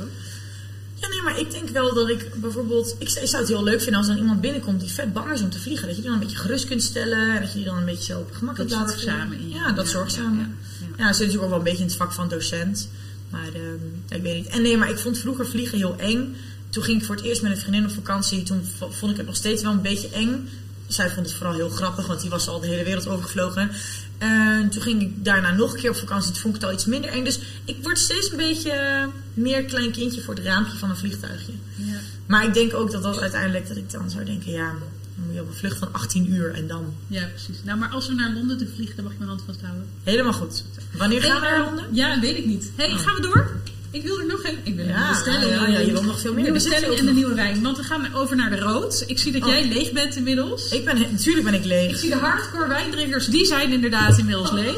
Ja, 1.00 1.08
nee, 1.08 1.22
maar 1.22 1.38
ik 1.38 1.50
denk 1.50 1.68
wel 1.68 1.94
dat 1.94 2.08
ik 2.08 2.40
bijvoorbeeld... 2.40 2.96
Ik, 2.98 3.08
ik 3.08 3.28
zou 3.28 3.42
het 3.42 3.48
heel 3.48 3.62
leuk 3.62 3.80
vinden 3.80 3.98
als 4.00 4.08
er 4.08 4.16
iemand 4.16 4.40
binnenkomt 4.40 4.80
die 4.80 4.90
vet 4.90 5.12
bang 5.12 5.32
is 5.32 5.42
om 5.42 5.50
te 5.50 5.58
vliegen. 5.60 5.86
Dat 5.86 5.96
je 5.96 6.02
die 6.02 6.10
dan 6.10 6.20
een 6.20 6.26
beetje 6.26 6.42
gerust 6.42 6.66
kunt 6.66 6.82
stellen. 6.82 7.34
En 7.34 7.40
dat 7.40 7.48
je 7.52 7.56
die 7.56 7.64
dan 7.64 7.76
een 7.76 7.84
beetje 7.84 8.12
zo 8.12 8.18
op 8.18 8.32
gemakkelijk 8.32 8.70
Dat 8.70 8.78
laat 8.78 9.02
je. 9.02 9.48
Ja, 9.48 9.72
dat 9.72 9.84
Ja, 9.84 9.90
zorgzame. 9.92 10.38
ja, 10.40 10.48
Ja, 10.96 11.06
ja, 11.06 11.12
zit 11.12 11.26
natuurlijk 11.26 11.42
ook 11.42 11.48
wel 11.48 11.58
een 11.58 11.64
beetje 11.64 11.82
in 11.82 11.86
het 11.88 11.96
vak 11.96 12.12
van 12.12 12.28
docent. 12.28 12.88
Maar 13.30 13.48
ehm, 13.54 14.16
ik 14.16 14.22
weet 14.22 14.34
niet. 14.36 14.46
En 14.46 14.62
nee, 14.62 14.76
maar 14.76 14.90
ik 14.90 14.98
vond 14.98 15.18
vroeger 15.18 15.46
vliegen 15.46 15.78
heel 15.78 15.96
eng. 15.98 16.36
Toen 16.70 16.82
ging 16.82 16.98
ik 17.00 17.04
voor 17.06 17.14
het 17.14 17.24
eerst 17.24 17.42
met 17.42 17.50
een 17.50 17.58
vriendin 17.58 17.84
op 17.84 17.90
vakantie. 17.90 18.42
Toen 18.42 18.62
vond 18.90 19.10
ik 19.10 19.16
het 19.16 19.26
nog 19.26 19.36
steeds 19.36 19.62
wel 19.62 19.72
een 19.72 19.82
beetje 19.82 20.08
eng. 20.08 20.48
Zij 20.86 21.10
vond 21.10 21.26
het 21.26 21.34
vooral 21.34 21.54
heel 21.54 21.68
grappig, 21.68 22.06
want 22.06 22.20
die 22.20 22.30
was 22.30 22.48
al 22.48 22.60
de 22.60 22.66
hele 22.66 22.84
wereld 22.84 23.08
overgevlogen. 23.08 23.70
En 24.18 24.68
toen 24.68 24.82
ging 24.82 25.02
ik 25.02 25.24
daarna 25.24 25.50
nog 25.52 25.72
een 25.72 25.80
keer 25.80 25.90
op 25.90 25.96
vakantie. 25.96 26.32
Toen 26.32 26.40
vond 26.40 26.54
ik 26.54 26.60
het 26.60 26.70
al 26.70 26.76
iets 26.76 26.86
minder 26.86 27.10
eng. 27.10 27.24
Dus 27.24 27.40
ik 27.64 27.76
word 27.82 27.98
steeds 27.98 28.30
een 28.30 28.36
beetje 28.36 28.70
eh, 28.70 29.06
meer 29.34 29.64
klein 29.64 29.92
kindje 29.92 30.20
voor 30.20 30.34
het 30.34 30.44
raampje 30.44 30.78
van 30.78 30.90
een 30.90 30.96
vliegtuigje. 30.96 31.52
Ja. 31.74 31.98
Maar 32.26 32.44
ik 32.44 32.54
denk 32.54 32.74
ook 32.74 32.90
dat 32.90 33.02
dat 33.02 33.20
uiteindelijk, 33.20 33.68
dat 33.68 33.76
ik 33.76 33.90
dan 33.90 34.10
zou 34.10 34.24
denken, 34.24 34.52
ja, 34.52 34.68
dan 35.16 35.24
moet 35.26 35.34
je 35.34 35.40
op 35.40 35.48
een 35.48 35.54
vlucht 35.54 35.78
van 35.78 35.92
18 35.92 36.32
uur 36.32 36.54
en 36.54 36.66
dan. 36.66 36.94
ja, 37.06 37.26
precies. 37.26 37.56
Nou, 37.64 37.78
maar 37.78 37.88
als 37.88 38.08
we 38.08 38.14
naar 38.14 38.32
Londen 38.32 38.58
toe 38.58 38.68
vliegen, 38.74 38.96
dan 38.96 39.04
mag 39.04 39.12
je 39.12 39.18
mijn 39.18 39.30
hand 39.30 39.42
vasthouden. 39.46 39.86
Helemaal 40.02 40.32
goed. 40.32 40.64
Wanneer 40.96 41.22
gaan 41.22 41.40
we 41.40 41.46
naar 41.46 41.58
eh, 41.58 41.64
Londen? 41.64 41.84
Ja, 41.92 42.20
weet 42.20 42.36
ik 42.36 42.46
niet. 42.46 42.70
hey, 42.76 42.90
gaan 42.90 43.14
we 43.14 43.20
door? 43.20 43.60
Ik 43.90 44.02
wil 44.02 44.18
er 44.18 44.26
nog 44.26 44.44
een. 44.44 44.58
Ik 44.62 44.74
wil 44.76 44.84
Ja, 44.86 44.90
een 44.94 45.02
nieuwe 45.02 45.16
stelling. 45.20 45.50
ja, 45.50 45.66
ja, 45.66 45.78
je 45.78 45.92
wil 45.92 46.02
nog 46.02 46.20
veel 46.20 46.32
meer. 46.32 46.42
Nieuwe 46.42 46.56
Er 46.58 46.62
zit 46.64 46.72
stelling 46.72 46.98
veel 46.98 47.06
en 47.08 47.14
de 47.14 47.18
nieuwe 47.20 47.34
wijn. 47.34 47.62
Want 47.62 47.76
we 47.76 47.82
gaan 47.82 48.14
over 48.14 48.36
naar 48.36 48.50
de 48.50 48.58
rood. 48.58 49.04
Ik 49.06 49.18
zie 49.18 49.32
dat 49.32 49.42
Oh. 49.42 49.48
jij 49.48 49.68
leeg 49.68 49.92
bent 49.92 50.16
inmiddels. 50.16 50.72
Ik 50.72 50.84
ben, 50.84 50.98
natuurlijk 51.10 51.44
ben 51.44 51.54
ik 51.54 51.60
Ik 51.60 51.66
leeg. 51.66 51.98
zie 51.98 52.10
de 52.10 52.16
hardcore 52.16 52.68
wijndrinkers, 52.68 53.26
die 53.26 53.46
zijn 53.46 53.72
inderdaad 53.72 54.18
inmiddels 54.18 54.50
leeg. 54.52 54.76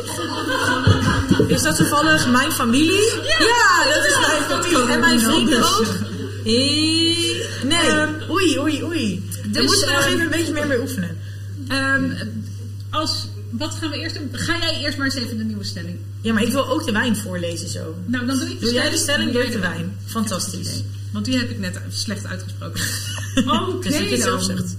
Is 1.48 1.62
dat 1.62 1.76
toevallig 1.76 2.28
mijn 2.28 2.52
familie? 2.52 3.00
Ja, 3.22 3.84
dat 3.94 4.04
is 4.04 4.18
mijn 4.26 4.42
familie. 4.42 4.92
En 4.92 5.00
mijn 5.00 5.20
vrienden 5.20 5.62
ook. 5.62 5.86
Nee, 7.64 8.30
oei, 8.30 8.58
oei, 8.58 8.84
oei. 8.84 9.28
Daar 9.46 9.62
Dus, 9.62 9.70
moeten 9.70 9.86
we 9.88 9.92
nog 9.94 10.02
ehm, 10.04 10.12
even 10.12 10.24
een 10.24 10.30
beetje 10.30 10.52
meer 10.52 10.66
mee 10.66 10.80
oefenen. 10.80 11.18
Ehm, 11.68 12.04
als, 12.90 13.28
wat 13.50 13.74
gaan 13.74 13.90
we 13.90 13.96
eerst 13.98 14.14
doen? 14.14 14.28
Ga 14.32 14.58
jij 14.58 14.80
eerst 14.80 14.96
maar 14.98 15.06
eens 15.06 15.14
even 15.14 15.36
de 15.38 15.44
nieuwe 15.44 15.64
stelling. 15.64 15.96
Ja, 16.20 16.32
maar 16.32 16.42
ik 16.42 16.52
wil 16.52 16.68
ook 16.68 16.86
de 16.86 16.92
wijn 16.92 17.16
voorlezen 17.16 17.68
zo. 17.68 17.94
Nou, 18.06 18.26
dan 18.26 18.38
doe 18.38 18.48
ik 18.48 18.58
de 18.60 18.64
Doe 18.64 18.74
jij 18.74 18.90
de 18.90 18.96
stelling, 18.96 19.30
doe 19.32 19.38
jij 19.38 19.46
ik 19.46 19.52
de 19.52 19.58
wijn. 19.58 19.96
Fantastisch. 20.06 20.82
Want 21.12 21.24
die 21.24 21.38
heb 21.38 21.50
ik 21.50 21.58
net 21.58 21.80
slecht 21.88 22.26
uitgesproken. 22.26 22.80
Oké 23.68 23.88
Dus 23.88 23.98
ik 23.98 24.10
het 24.10 24.20
zelf 24.20 24.46
dan. 24.46 24.56
zegt. 24.56 24.76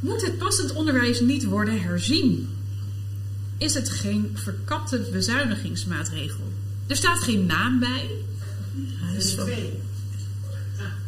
Moet 0.00 0.22
het 0.22 0.38
passend 0.38 0.72
onderwijs 0.72 1.20
niet 1.20 1.44
worden 1.44 1.80
herzien? 1.82 2.48
Is 3.58 3.74
het 3.74 3.88
geen 3.90 4.30
verkapte 4.34 4.98
bezuinigingsmaatregel? 5.12 6.52
Er 6.86 6.96
staat 6.96 7.18
geen 7.18 7.46
naam 7.46 7.78
bij. 7.78 8.10
Ja, 8.74 9.12
dat 9.14 9.22
is 9.24 9.34
wel- 9.34 9.48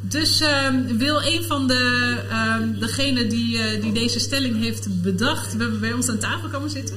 Dus 0.01 0.41
ehm, 0.41 0.97
wil 0.97 1.23
een 1.23 1.45
van 1.45 1.67
de, 1.67 2.17
ehm 2.31 2.79
degene 2.79 3.27
die, 3.27 3.59
eh, 3.59 3.83
die 3.83 3.93
deze 3.93 4.19
stelling 4.19 4.63
heeft 4.63 5.03
bedacht 5.03 5.57
bij- 5.57 5.79
bij 5.81 5.93
ons 5.93 6.09
aan 6.09 6.19
tafel 6.19 6.49
komen 6.49 6.71
zitten? 6.71 6.97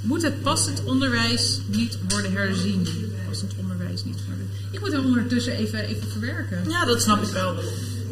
Moet 0.00 0.22
het 0.22 0.42
passend 0.42 0.82
onderwijs 0.84 1.60
niet 1.66 1.98
worden 2.08 2.32
herzien? 2.32 2.86
Passend 3.28 3.52
onderwijs 3.56 4.04
niet 4.04 4.18
worden. 4.26 4.48
Ik 4.70 4.80
moet 4.80 4.92
hem 4.92 5.04
ondertussen 5.04 5.52
even, 5.52 5.78
even 5.84 6.08
verwerken. 6.10 6.64
Ja, 6.68 6.84
dat 6.84 7.02
snap 7.02 7.22
ik 7.22 7.28
wel. 7.32 7.54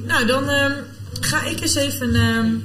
Nou, 0.06 0.26
dan 0.26 0.48
ehm, 0.48 0.72
ga 1.20 1.44
ik 1.44 1.60
eens 1.60 1.74
even 1.74 2.62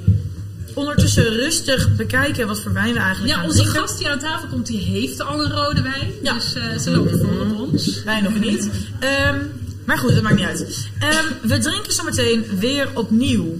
ondertussen 0.74 1.24
rustig 1.24 1.96
bekijken 1.96 2.48
wat 2.48 2.60
voor 2.62 2.74
wijn 2.74 2.94
we 2.94 3.00
eigenlijk 3.00 3.36
Ja, 3.36 3.44
onze 3.44 3.66
gast 3.66 3.98
die 3.98 4.10
aan 4.10 4.20
tafel 4.20 4.48
komt, 4.48 4.68
die 4.68 4.80
heeft 4.80 5.22
al 5.22 5.44
een 5.44 5.52
rode 5.52 5.82
wijn. 5.82 6.12
Ja. 6.24 6.34
Dus 6.34 6.54
eh, 6.54 6.78
ze 6.78 6.92
loopt 6.92 7.12
voor 7.12 7.40
op 7.42 7.60
ons. 7.60 8.04
Wij 8.04 8.22
nog 8.22 8.40
niet. 8.40 8.70
Ehm, 9.00 9.40
maar 9.86 9.98
goed, 9.98 10.14
dat 10.14 10.24
maakt 10.24 10.36
niet 10.36 10.46
uit. 10.46 10.88
Ehm, 11.00 11.26
we 11.42 11.58
drinken 11.58 11.94
zometeen 11.94 12.46
weer 12.60 12.90
opnieuw 12.94 13.58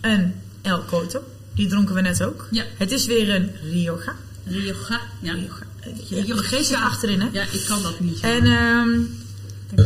een 0.00 0.34
El 0.62 0.84
Coto. 0.84 1.22
Die 1.54 1.66
dronken 1.66 1.94
we 1.94 2.00
net 2.00 2.22
ook. 2.24 2.46
Ja. 2.50 2.64
Het 2.76 2.90
is 2.92 3.06
weer 3.06 3.34
een 3.34 3.50
Rioja. 3.62 4.14
Rioja. 4.44 5.00
Ja. 5.20 5.32
Rioja. 5.32 5.66
Je, 6.08 6.26
je 6.26 6.36
geest 6.36 6.70
er 6.70 6.76
achterin, 6.78 7.20
hè? 7.20 7.28
Ja, 7.32 7.42
ik 7.52 7.64
kan 7.68 7.82
dat 7.82 8.00
niet. 8.00 8.20
En 8.20 8.44
ehm 8.46 8.88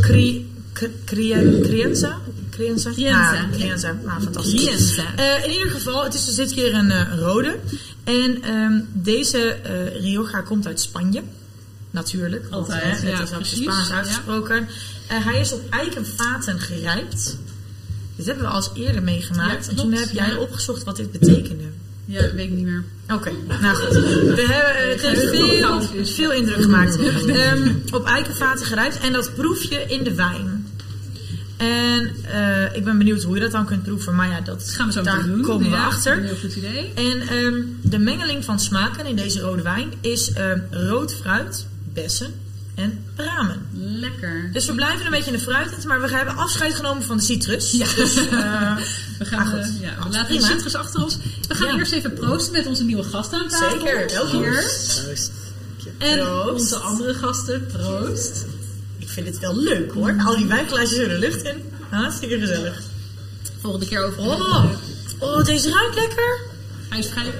cri, 0.00 0.50
cri, 0.72 0.90
cri- 1.04 1.60
Crienza? 1.62 2.18
Crienza? 2.50 2.90
Crienza. 2.90 3.32
Ah, 3.32 3.50
Crienza. 3.52 3.96
Nou, 4.04 4.22
fantastisch. 4.22 4.64
Crienza. 4.64 5.14
Eh, 5.16 5.44
in 5.44 5.50
ieder 5.50 5.70
geval, 5.70 6.04
het 6.04 6.14
is 6.14 6.24
dus 6.24 6.34
dit 6.34 6.52
keer 6.52 6.74
een 6.74 6.90
eh, 6.90 7.18
rode. 7.18 7.58
En 8.04 8.42
ehm, 8.42 8.80
deze 8.92 9.38
eh, 9.52 10.00
Rioja 10.00 10.40
komt 10.40 10.66
uit 10.66 10.80
Spanje. 10.80 11.22
Natuurlijk. 11.92 12.42
want, 12.50 12.54
Altijd, 12.70 12.82
hè, 12.82 12.88
het 12.88 13.18
ja, 13.18 13.22
is 13.22 13.34
ook 13.34 13.44
Spaans 13.44 13.88
ja. 13.88 13.94
uitgesproken. 13.94 14.68
Eh, 15.08 15.24
hij 15.24 15.40
is 15.40 15.52
op 15.52 15.60
eikenvaten 15.70 16.60
gerijpt. 16.60 17.36
Dit 18.16 18.26
hebben 18.26 18.44
we 18.44 18.50
al 18.50 18.56
eens 18.56 18.70
eerder 18.74 19.02
meegemaakt. 19.02 19.64
Ja, 19.64 19.70
en 19.70 19.76
toen 19.76 19.92
heb 19.92 20.10
jij 20.10 20.36
opgezocht 20.36 20.84
wat 20.84 20.96
dit 20.96 21.12
betekende. 21.12 21.64
Ja, 22.04 22.20
weet 22.20 22.48
ik 22.48 22.50
niet 22.50 22.64
meer. 22.64 22.84
Oké, 23.12 23.30
nou 23.60 23.74
goed. 23.76 23.92
We 23.94 24.46
hebben 24.50 24.90
het 24.90 25.00
heeft 25.02 25.28
veel, 25.30 26.04
veel 26.04 26.32
indruk 26.32 26.62
gemaakt. 26.62 26.98
Ehm, 27.26 27.72
op 27.92 28.06
eikenvaten 28.06 28.66
gerijpt 28.66 28.98
en 29.00 29.12
dat 29.12 29.34
proef 29.34 29.62
je 29.62 29.84
in 29.88 30.04
de 30.04 30.14
wijn. 30.14 30.66
En 31.56 32.14
eh, 32.24 32.76
ik 32.76 32.84
ben 32.84 32.98
benieuwd 32.98 33.22
hoe 33.22 33.34
je 33.34 33.40
dat 33.40 33.50
dan 33.52 33.66
kunt 33.66 33.82
proeven, 33.82 34.14
maar 34.14 34.28
ja, 34.28 34.40
dat 34.40 34.60
Dat 34.60 34.70
gaan 34.70 34.86
we 34.86 34.92
zo 34.92 35.02
daar 35.02 35.22
doen. 35.26 35.42
komen 35.42 35.70
we 35.70 35.76
Ja, 35.76 35.84
achter. 35.84 36.16
Een 36.18 36.24
heel 36.24 36.36
goed 36.36 36.54
idee. 36.54 36.92
En 36.94 37.20
ehm, 37.28 37.60
de 37.82 37.98
mengeling 37.98 38.44
van 38.44 38.60
smaken 38.60 39.06
in 39.06 39.16
deze 39.16 39.40
rode 39.40 39.62
wijn 39.62 39.92
is 40.00 40.32
ehm, 40.32 40.58
rood 40.70 41.14
fruit, 41.14 41.66
bessen 41.92 42.34
en 42.74 43.04
bramen. 43.16 43.66
Lekker. 43.74 44.50
Dus 44.52 44.66
we 44.66 44.74
blijven 44.74 45.04
een 45.04 45.10
beetje 45.10 45.30
in 45.30 45.36
de 45.36 45.42
fruit, 45.42 45.84
maar 45.84 46.00
we 46.00 46.08
hebben 46.16 46.36
afscheid 46.36 46.74
genomen 46.74 47.02
van 47.02 47.16
de 47.16 47.22
citrus. 47.22 47.70
Ja. 47.72 47.86
Dus, 47.96 48.16
eh, 48.28 48.76
We, 49.18 49.24
gaan, 49.24 49.38
Ah, 49.46 49.48
goed. 49.48 49.58
eh, 49.58 49.80
ja, 49.80 49.96
we 50.02 50.10
laten 50.10 50.36
de 50.36 50.42
citrus 50.42 50.74
achter 50.74 51.02
ons. 51.02 51.18
We 51.48 51.54
gaan 51.54 51.66
Ja. 51.72 51.78
eerst 51.78 51.92
even 51.92 52.12
proosten 52.14 52.52
met 52.52 52.66
onze 52.66 52.84
nieuwe 52.84 53.02
gast 53.02 53.32
aan 53.32 53.48
tafel. 53.48 53.70
Zeker, 53.80 54.06
welkom. 54.08 54.42
Cheers. 54.42 55.00
En 55.98 56.18
Proost. 56.18 56.52
onze 56.52 56.76
andere 56.76 57.14
gasten. 57.14 57.66
Proost. 57.66 58.44
ik 58.98 59.08
vind 59.08 59.26
het 59.26 59.38
wel 59.38 59.56
leuk 59.56 59.92
hoor. 59.92 60.14
Al 60.24 60.36
die 60.36 60.46
wijnglaasjes 60.46 60.98
er 60.98 61.08
de 61.08 61.18
lucht 61.18 61.42
in. 61.42 61.62
Hartstikke 61.90 62.38
gezellig. 62.38 62.80
Volgende 63.60 63.86
keer 63.86 64.04
over. 64.04 64.18
Oh, 64.18 64.64
oh 65.18 65.44
deze 65.44 65.70
ruikt 65.70 65.94
lekker. 65.94 66.40
Hij 66.88 66.98
is 66.98 67.06
vrij, 67.08 67.32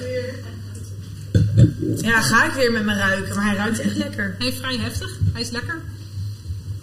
Ja, 1.97 2.21
ga 2.21 2.47
ik 2.47 2.53
weer 2.53 2.73
met 2.73 2.85
mijn 2.85 2.99
ruiken, 2.99 3.35
maar 3.35 3.45
hij 3.45 3.57
ruikt 3.57 3.81
echt 3.81 3.97
lekker. 3.97 4.35
hij 4.39 4.49
is 4.49 4.55
vrij 4.57 4.77
heftig. 4.77 5.19
Hij 5.33 5.43
is 5.43 5.51
lekker. 5.51 5.81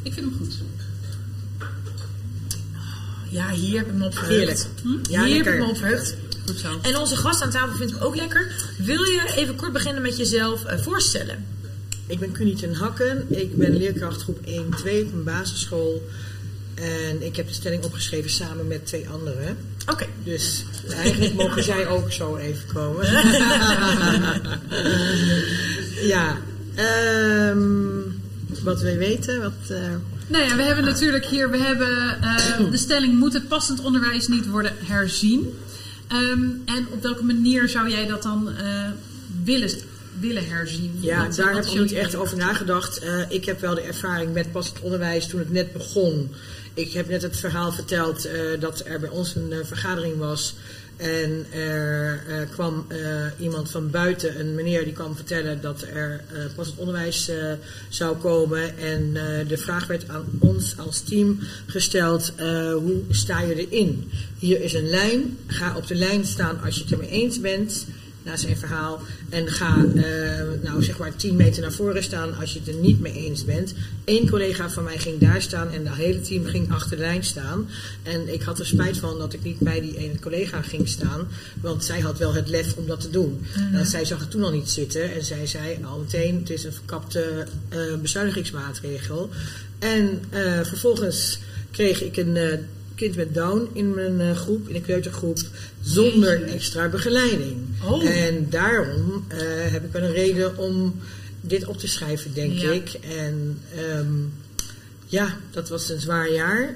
Ik 0.01 0.13
vind 0.13 0.25
hem 0.25 0.35
goed. 0.37 0.53
Ja, 3.29 3.49
hier 3.49 3.77
heb 3.77 3.87
ik 3.87 3.93
me 3.93 4.05
op 4.05 4.13
verheugd. 4.13 4.69
Heerlijk. 4.83 5.07
Ja, 5.09 5.23
hier 5.23 5.35
heb 5.35 5.45
lekker. 5.45 5.53
ik 5.53 5.59
me 5.59 5.69
op 5.69 5.77
verheugd. 5.77 6.15
Goed 6.45 6.59
zo. 6.59 6.79
En 6.81 6.97
onze 6.97 7.15
gast 7.15 7.41
aan 7.41 7.49
tafel 7.49 7.75
vindt 7.75 7.93
hem 7.93 8.01
ook 8.01 8.15
lekker. 8.15 8.71
Wil 8.77 9.03
je 9.03 9.33
even 9.35 9.55
kort 9.55 9.73
beginnen 9.73 10.01
met 10.01 10.17
jezelf 10.17 10.65
eh, 10.65 10.79
voorstellen? 10.79 11.45
Ik 12.07 12.19
ben 12.19 12.31
Cunie 12.31 12.55
ten 12.55 12.73
Hakken. 12.73 13.25
Ik 13.27 13.57
ben 13.57 13.77
leerkracht 13.77 14.21
groep 14.21 14.39
1-2 14.45 14.47
op 14.47 14.83
een 14.85 15.23
basisschool. 15.23 16.07
En 16.73 17.25
ik 17.25 17.35
heb 17.35 17.47
de 17.47 17.53
stelling 17.53 17.83
opgeschreven 17.83 18.29
samen 18.29 18.67
met 18.67 18.85
twee 18.85 19.09
anderen. 19.09 19.57
Oké. 19.87 20.05
Dus 20.23 20.65
eigenlijk 20.89 21.33
mogen 21.33 21.63
zij 21.63 21.87
ook 21.87 22.11
zo 22.11 22.35
even 22.35 22.73
komen. 22.73 23.05
ja. 26.13 26.37
ehm, 26.75 27.57
wat 28.63 28.81
wil 28.81 28.91
je 28.91 28.97
weten? 28.97 29.41
Wat, 29.41 29.77
eh, 29.77 29.77
Nou 30.27 30.43
ja, 30.43 30.55
we 30.55 30.61
hebben 30.61 30.85
natuurlijk 30.85 31.25
hier, 31.25 31.49
we 31.51 31.57
hebben 31.57 32.21
eh, 32.21 32.71
de 32.71 32.77
stelling 32.77 33.19
moet 33.19 33.33
het 33.33 33.47
passend 33.47 33.81
onderwijs 33.81 34.27
niet 34.27 34.47
worden 34.47 34.73
herzien. 34.77 35.53
Ehm, 36.09 36.49
en 36.65 36.87
op 36.91 37.01
welke 37.01 37.23
manier 37.23 37.69
zou 37.69 37.89
jij 37.89 38.07
dat 38.07 38.23
dan 38.23 38.49
eh, 38.57 38.89
willen, 39.43 39.69
willen 40.19 40.47
herzien? 40.47 40.97
Ja, 40.99 41.27
daar 41.35 41.53
heb 41.53 41.65
ik 41.65 41.79
niet 41.79 41.91
echt 41.91 42.15
over 42.15 42.37
nagedacht. 42.37 42.99
Eh, 42.99 43.21
ik 43.29 43.45
heb 43.45 43.61
wel 43.61 43.75
de 43.75 43.81
ervaring 43.81 44.33
met 44.33 44.51
passend 44.51 44.79
onderwijs 44.79 45.27
toen 45.27 45.39
het 45.39 45.51
net 45.51 45.73
begon. 45.73 46.31
Ik 46.79 46.93
heb 46.93 47.09
net 47.09 47.21
het 47.21 47.37
verhaal 47.37 47.71
verteld 47.71 48.25
eh, 48.25 48.39
dat 48.59 48.83
er 48.85 48.99
bij 48.99 49.09
ons 49.09 49.35
een 49.35 49.51
eh, 49.51 49.59
vergadering 49.63 50.17
was. 50.17 50.55
En 50.97 51.45
er 51.53 52.23
eh, 52.27 52.49
kwam 52.49 52.87
iemand 53.39 53.71
van 53.71 53.89
buiten, 53.89 54.39
een 54.39 54.55
meneer, 54.55 54.83
die 54.83 54.93
kwam 54.93 55.15
vertellen 55.15 55.61
dat 55.61 55.81
er 55.81 56.23
eh 56.33 56.39
passend 56.55 56.77
onderwijs 56.77 57.31
zou 57.89 58.17
komen. 58.17 58.77
En 58.77 59.13
de 59.47 59.57
vraag 59.57 59.87
werd 59.87 60.07
aan 60.07 60.25
ons 60.39 60.77
als 60.77 61.01
team 61.01 61.39
gesteld: 61.65 62.33
hoe 62.73 63.01
sta 63.09 63.41
je 63.41 63.67
erin? 63.67 64.11
Hier 64.39 64.61
is 64.61 64.73
een 64.73 64.89
lijn. 64.89 65.37
Ga 65.47 65.75
op 65.77 65.87
de 65.87 65.95
lijn 65.95 66.25
staan 66.25 66.61
als 66.61 66.75
je 66.75 66.81
het 66.81 66.91
ermee 66.91 67.09
eens 67.09 67.39
bent 67.41 67.85
na 68.29 68.37
zijn 68.37 68.57
verhaal. 68.57 69.01
En 69.29 69.47
ga 69.47 69.85
eh, 69.95 70.03
nou 70.61 70.83
zeg 70.83 70.97
maar 70.97 71.15
10 71.15 71.35
meter 71.35 71.61
naar 71.61 71.71
voren 71.71 72.03
staan 72.03 72.37
als 72.39 72.53
je 72.53 72.59
het 72.59 72.67
er 72.67 72.73
niet 72.73 72.99
mee 72.99 73.13
eens 73.13 73.45
bent. 73.45 73.73
Eén 74.05 74.29
collega 74.29 74.69
van 74.69 74.83
mij 74.83 74.97
ging 74.97 75.19
daar 75.19 75.41
staan 75.41 75.71
en 75.71 75.85
het 75.85 75.95
hele 75.95 76.21
team 76.21 76.45
ging 76.45 76.71
achter 76.71 76.97
de 76.97 77.03
lijn 77.03 77.23
staan. 77.23 77.67
En 78.03 78.33
ik 78.33 78.41
had 78.41 78.59
er 78.59 78.65
spijt 78.65 78.97
van 78.97 79.17
dat 79.17 79.33
ik 79.33 79.43
niet 79.43 79.59
bij 79.59 79.81
die 79.81 79.97
ene 79.97 80.19
collega 80.19 80.61
ging 80.61 80.87
staan. 80.87 81.27
Want 81.61 81.83
zij 81.83 81.99
had 81.99 82.17
wel 82.17 82.33
het 82.33 82.49
lef 82.49 82.73
om 82.75 82.87
dat 82.87 83.01
te 83.01 83.09
doen. 83.09 83.45
En 83.73 83.85
zij 83.85 84.05
zag 84.05 84.19
het 84.19 84.31
toen 84.31 84.43
al 84.43 84.51
niet 84.51 84.69
zitten. 84.69 85.13
En 85.13 85.25
zij 85.25 85.47
zei 85.47 85.77
al 85.83 85.99
meteen, 85.99 86.35
het 86.39 86.49
is 86.49 86.63
een 86.63 86.73
verkapte 86.73 87.45
eh, 87.69 87.79
bezuinigingsmaatregel. 88.01 89.29
En 89.79 90.21
eh, 90.29 90.59
vervolgens 90.63 91.39
kreeg 91.71 92.03
ik 92.03 92.17
een 92.17 92.37
kind 92.99 93.15
met 93.15 93.33
Down 93.33 93.69
in 93.73 93.93
mijn 93.93 94.19
eh, 94.19 94.35
groep, 94.35 94.67
in 94.67 94.73
de 94.73 94.81
kleutergroep, 94.81 95.37
zonder 95.81 96.43
extra 96.43 96.87
begeleiding. 96.87 97.57
Oh. 97.83 98.05
En 98.05 98.47
daarom 98.49 99.25
eh, 99.27 99.37
heb 99.71 99.83
ik 99.85 99.91
wel 99.91 100.01
een 100.01 100.11
reden 100.11 100.57
om 100.57 100.99
dit 101.41 101.65
op 101.65 101.77
te 101.77 101.87
schrijven, 101.87 102.33
denk 102.33 102.53
Ja. 102.53 102.71
ik. 102.71 102.93
En 102.93 103.61
ehm, 103.75 104.13
ja, 105.05 105.37
dat 105.51 105.69
was 105.69 105.89
een 105.89 105.99
zwaar 105.99 106.31
jaar. 106.31 106.75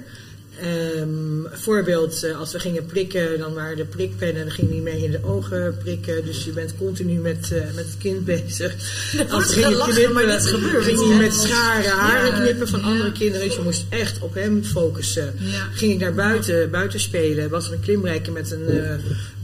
Ehm, 0.61 1.09
voorbeeld, 1.51 2.23
eh, 2.23 2.39
als 2.39 2.51
we 2.51 2.59
gingen 2.59 2.85
prikken, 2.85 3.39
dan 3.39 3.53
waren 3.53 3.77
de 3.77 3.85
prikpennen, 3.85 4.41
dan 4.45 4.51
ging 4.53 4.69
niet 4.71 4.83
mee 4.83 5.03
in 5.03 5.11
de 5.11 5.19
ogen 5.23 5.77
prikken. 5.83 6.25
Dus 6.25 6.45
je 6.45 6.51
bent 6.51 6.73
continu 6.77 7.19
met, 7.19 7.51
eh, 7.51 7.59
met 7.75 7.85
het 7.85 7.95
kind 7.99 8.25
bezig. 8.25 8.73
Als 9.29 9.45
we 9.45 9.53
gingen 9.53 9.71
gelachen, 9.71 10.13
maar 10.13 10.25
dit 10.25 10.45
gebeurt. 10.45 10.83
ging 10.83 10.99
je 11.07 11.15
met 11.15 11.33
scharen, 11.33 11.91
haren 11.91 12.35
Ja. 12.35 12.41
knippen 12.43 12.67
van 12.67 12.79
Ja. 12.79 12.85
andere 12.85 13.11
kinderen. 13.11 13.47
Dus 13.47 13.55
je 13.55 13.61
moest 13.63 13.85
echt 13.89 14.19
op 14.19 14.33
hem 14.33 14.63
focussen. 14.63 15.33
Ja. 15.37 15.67
Ging 15.73 15.91
ik 15.93 15.99
naar 15.99 16.13
buiten, 16.13 16.71
buiten 16.71 16.99
spelen, 16.99 17.49
was 17.49 17.67
er 17.67 17.73
een 17.73 17.79
klimrijker 17.79 18.33
met 18.33 18.51
een, 18.51 18.67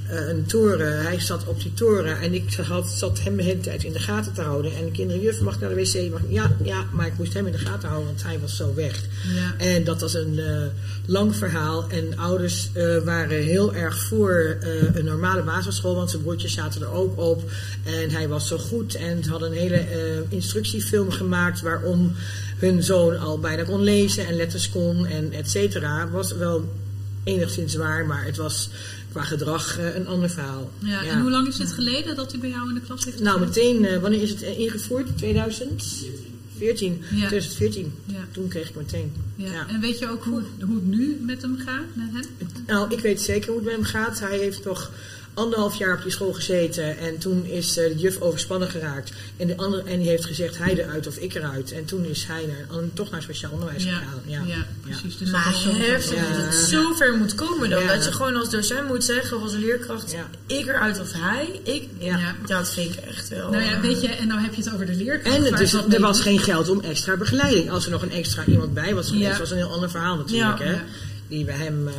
een 0.09 0.45
toren. 0.45 1.01
Hij 1.01 1.19
zat 1.19 1.45
op 1.45 1.61
die 1.61 1.73
toren 1.73 2.19
en 2.19 2.33
ik 2.33 2.53
had, 2.53 2.89
zat 2.89 3.19
hem 3.19 3.35
de 3.35 3.43
hele 3.43 3.59
tijd 3.59 3.83
in 3.83 3.93
de 3.93 3.99
gaten 3.99 4.33
te 4.33 4.41
houden. 4.41 4.75
En 4.75 4.85
de 4.85 4.91
kinderen, 4.91 5.21
juf, 5.21 5.41
mag 5.41 5.59
naar 5.59 5.69
de 5.69 5.75
wc? 5.75 6.11
Mag, 6.11 6.21
ik?" 6.21 6.31
ja, 6.31 6.55
ja, 6.63 6.85
maar 6.91 7.07
ik 7.07 7.17
moest 7.17 7.33
hem 7.33 7.45
in 7.45 7.51
de 7.51 7.57
gaten 7.57 7.87
houden, 7.89 8.09
want 8.09 8.23
hij 8.23 8.39
was 8.39 8.55
zo 8.55 8.73
weg. 8.75 9.03
Ja. 9.35 9.65
En 9.65 9.83
dat 9.83 10.01
was 10.01 10.13
een 10.13 10.39
eh, 10.39 10.61
lang 11.05 11.35
verhaal. 11.35 11.89
En 11.89 12.17
ouders 12.17 12.69
eh, 12.73 12.97
waren 12.97 13.43
heel 13.43 13.75
erg 13.75 14.03
voor 14.03 14.57
eh, 14.61 14.95
een 14.95 15.05
normale 15.05 15.43
basisschool, 15.43 15.95
want 15.95 16.09
zijn 16.09 16.21
broertjes 16.21 16.53
zaten 16.53 16.81
er 16.81 16.91
ook 16.91 17.19
op. 17.19 17.51
En 17.83 18.09
hij 18.09 18.27
was 18.27 18.47
zo 18.47 18.57
goed 18.57 18.95
en 18.95 19.23
ze 19.23 19.29
hadden 19.29 19.51
een 19.51 19.57
hele 19.57 19.75
eh, 19.75 19.97
instructiefilm 20.29 21.11
gemaakt 21.11 21.61
waarom 21.61 22.15
hun 22.57 22.83
zoon 22.83 23.17
al 23.17 23.39
bijna 23.39 23.63
kon 23.63 23.81
lezen 23.81 24.27
en 24.27 24.35
letters 24.35 24.69
kon 24.69 25.05
en 25.05 25.33
et 25.33 25.49
cetera. 25.49 26.09
Was 26.09 26.31
wel 26.31 26.69
enigszins 27.23 27.75
waar, 27.75 28.05
maar 28.05 28.25
het 28.25 28.37
was 28.37 28.69
qua 29.11 29.21
gedrag 29.21 29.77
eh, 29.77 29.95
een 29.95 30.07
ander 30.07 30.29
verhaal. 30.29 30.71
Ja, 30.79 31.03
En 31.03 31.21
hoe 31.21 31.31
lang 31.31 31.47
is 31.47 31.57
het 31.57 31.71
geleden 31.71 32.15
dat 32.15 32.31
hij 32.31 32.39
bij 32.39 32.49
jou 32.49 32.69
in 32.69 32.75
de 32.75 32.81
klas 32.81 33.05
heeft 33.05 33.19
Nou, 33.19 33.39
meteen, 33.39 33.85
eh, 33.85 34.01
wanneer 34.01 34.21
is 34.21 34.29
het 34.29 34.41
ingevoerd? 34.41 35.17
2014. 35.17 37.01
Ja. 37.11 37.27
2014. 37.27 37.93
Ja. 38.05 38.27
Toen 38.31 38.47
kreeg 38.47 38.69
ik 38.69 38.75
meteen. 38.75 39.11
Ja. 39.35 39.67
En 39.67 39.79
weet 39.79 39.99
je 39.99 40.09
ook 40.09 40.23
hoe, 40.23 40.41
hoe 40.65 40.75
het 40.75 40.85
nu 40.85 41.17
met 41.21 41.41
hem 41.41 41.57
gaat, 41.57 41.85
met 41.93 42.07
hem? 42.11 42.23
Nou, 42.67 42.93
ik 42.93 42.99
weet 42.99 43.21
zeker 43.21 43.47
hoe 43.47 43.57
het 43.57 43.65
met 43.65 43.75
hem 43.75 43.83
gaat. 43.83 44.19
Hij 44.19 44.37
heeft 44.37 44.65
nog 44.65 44.91
anderhalf 45.39 45.75
jaar 45.75 45.95
op 45.97 46.01
die 46.03 46.11
school 46.11 46.33
gezeten. 46.33 46.97
En 46.97 47.17
toen 47.17 47.45
is 47.45 47.77
eh, 47.77 47.87
de 47.87 47.95
juf 47.97 48.19
overspannen 48.21 48.69
geraakt. 48.69 49.11
En, 49.37 49.47
de 49.47 49.57
andere, 49.57 49.83
en 49.83 49.99
die 49.99 50.07
heeft 50.09 50.25
gezegd, 50.25 50.57
hij 50.57 50.77
eruit 50.83 51.07
of 51.07 51.15
ik 51.17 51.33
eruit. 51.35 51.71
En 51.71 51.85
toen 51.85 52.05
is 52.05 52.23
hij 52.27 52.45
naar, 52.47 52.79
toch 52.93 53.09
naar 53.11 53.21
speciaal 53.21 53.51
onderwijs 53.51 53.83
Ja, 53.83 53.89
gegaan. 53.97 54.21
ja, 54.25 54.41
Ja. 54.47 54.65
precies. 54.81 55.17
Dus 55.17 55.29
Maar 55.31 55.43
dat 55.63 55.75
heftig 55.75 56.15
Ja. 56.15 56.33
dat 56.33 56.41
het 56.45 56.53
zo 56.53 56.93
ver 56.93 57.13
moet 57.17 57.35
komen 57.35 57.69
dan. 57.69 57.83
Ja. 57.83 57.95
Dat 57.95 58.05
je 58.05 58.11
gewoon 58.11 58.35
als 58.35 58.49
docent 58.49 58.87
moet 58.87 59.03
zeggen, 59.03 59.37
of 59.37 59.43
als 59.43 59.53
leerkracht, 59.53 60.11
Ja. 60.11 60.29
ik 60.57 60.67
eruit 60.67 60.99
of 60.99 61.11
hij. 61.13 61.59
Ik, 61.63 61.87
Ja. 61.97 62.17
Ja. 62.17 62.35
Dat 62.45 62.73
vind 62.73 62.93
ik 62.93 62.99
echt 62.99 63.27
wel... 63.29 63.49
Nou 63.49 63.63
ja, 63.63 63.79
weet 63.79 64.01
je, 64.01 64.07
en 64.07 64.27
nou 64.27 64.41
heb 64.41 64.53
je 64.53 64.61
het 64.63 64.73
over 64.73 64.85
de 64.85 64.95
leerkracht. 64.95 65.35
En 65.35 65.43
het 65.43 65.59
is, 65.59 65.73
er 65.73 65.83
mee 65.87 65.99
was 65.99 66.21
geen 66.21 66.39
geld 66.39 66.69
om 66.69 66.79
extra 66.81 67.15
begeleiding. 67.17 67.71
Als 67.71 67.85
er 67.85 67.91
nog 67.91 68.01
een 68.01 68.11
extra 68.11 68.45
iemand 68.45 68.73
bij 68.73 68.93
was 68.95 69.07
geweest, 69.07 69.31
Ja. 69.31 69.37
was 69.39 69.51
een 69.51 69.57
heel 69.57 69.71
ander 69.71 69.89
verhaal 69.89 70.15
natuurlijk. 70.17 70.59
Ja. 70.59 70.65
Hè? 70.65 70.71
Ja. 70.71 70.83
Die 71.27 71.45
bij 71.45 71.55
hem... 71.55 71.87
eh, 71.87 71.93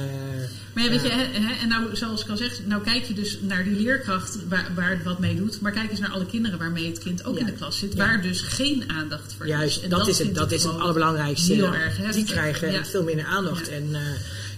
Maar 0.81 0.93
ja, 0.93 1.01
weet 1.01 1.11
je, 1.11 1.17
hè, 1.19 1.47
hè, 1.47 1.61
en 1.63 1.69
nou, 1.69 1.97
zoals 1.97 2.23
ik 2.23 2.29
al 2.29 2.37
zeg, 2.37 2.61
nou 2.65 2.83
kijk 2.83 3.05
je 3.05 3.15
dus 3.15 3.39
naar 3.41 3.65
die 3.65 3.81
leerkracht 3.83 4.39
waar, 4.49 4.71
waar 4.75 4.91
het 4.91 5.03
wat 5.03 5.19
mee 5.19 5.37
doet. 5.37 5.61
Maar 5.61 5.73
kijk 5.73 5.91
eens 5.91 6.01
naar 6.01 6.11
alle 6.11 6.27
kinderen 6.27 6.59
waarmee 6.59 6.87
het 6.87 6.99
kind 6.99 7.25
ook 7.25 7.35
Ja. 7.35 7.41
in 7.41 7.47
de 7.47 7.53
klas 7.53 7.79
zit. 7.79 7.95
Waar 7.95 8.23
dus 8.23 8.41
geen 8.41 8.85
aandacht 8.91 9.35
voor 9.37 9.47
is. 9.47 9.53
Juist, 9.53 9.83
En 9.83 9.91
dat, 9.91 10.09
is 10.09 10.19
het, 10.19 10.35
dat 10.35 10.53
is 10.53 10.63
het 10.63 10.79
allerbelangrijkste. 10.79 11.53
Heel 11.53 11.75
erg 11.75 11.97
heftig. 11.97 12.15
Die 12.15 12.25
krijgen 12.25 12.87
veel 12.87 13.03
minder 13.03 13.25
aandacht. 13.27 13.67
Ja. 13.67 13.73
En, 13.73 13.89
eh, 13.95 14.01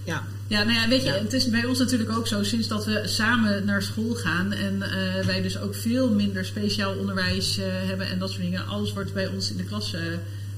ja. 0.05 0.23
Ja, 0.47 0.63
nou 0.63 0.79
ja, 0.79 0.89
weet 0.89 1.03
je, 1.03 1.09
Ja. 1.09 1.15
het 1.15 1.33
is 1.33 1.49
bij 1.49 1.65
ons 1.65 1.79
natuurlijk 1.79 2.11
ook 2.11 2.27
zo, 2.27 2.43
sinds 2.43 2.69
dat 2.69 2.85
we 2.85 3.03
samen 3.05 3.65
naar 3.65 3.83
school 3.83 4.15
gaan 4.15 4.53
en 4.53 4.83
eh, 4.83 5.27
wij 5.27 5.43
dus 5.43 5.59
ook 5.59 5.75
veel 5.75 6.11
minder 6.11 6.45
speciaal 6.45 6.95
onderwijs 6.95 7.59
eh, 7.59 7.65
hebben 7.69 8.09
en 8.09 8.19
dat 8.19 8.31
soort 8.31 8.43
dingen. 8.43 8.67
Alles 8.67 8.93
wordt 8.93 9.13
bij 9.13 9.27
ons 9.27 9.51
in 9.51 9.57
de 9.57 9.65
klas 9.65 9.95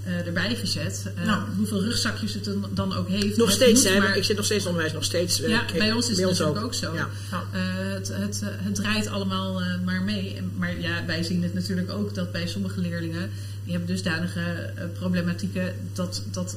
eh, 0.04 0.26
erbij 0.26 0.54
gezet. 0.56 1.06
Eh, 1.16 1.24
Nou. 1.24 1.42
Hoeveel 1.56 1.82
rugzakjes 1.82 2.34
het 2.34 2.48
dan, 2.70 2.94
ook 2.94 3.08
heeft. 3.08 3.36
Nog 3.36 3.50
steeds, 3.50 3.84
hè? 3.84 3.98
maar- 3.98 4.16
Ik 4.16 4.24
zit 4.24 4.36
nog 4.36 4.44
steeds 4.44 4.66
onderwijs, 4.66 4.92
nog 4.92 5.04
steeds. 5.04 5.40
eh, 5.42 5.48
ja, 5.48 5.64
bij 5.78 5.92
ons 5.92 6.10
is 6.10 6.16
het 6.18 6.26
natuurlijk 6.26 6.64
ook, 6.64 6.74
zo. 6.74 6.94
Ja. 6.94 7.08
Het, 7.50 8.08
het, 8.08 8.40
het 8.44 8.74
draait 8.74 9.06
allemaal 9.06 9.62
maar 9.84 10.02
mee. 10.02 10.40
Maar 10.56 10.80
ja, 10.80 11.04
wij 11.06 11.22
zien 11.22 11.42
het 11.42 11.54
natuurlijk 11.54 11.90
ook 11.90 12.14
dat 12.14 12.32
bij 12.32 12.46
sommige 12.46 12.80
leerlingen, 12.80 13.30
die 13.64 13.72
hebben 13.72 13.88
dusdanige 13.94 14.72
problematieken, 14.92 15.74
dat, 15.92 16.22
dat 16.30 16.56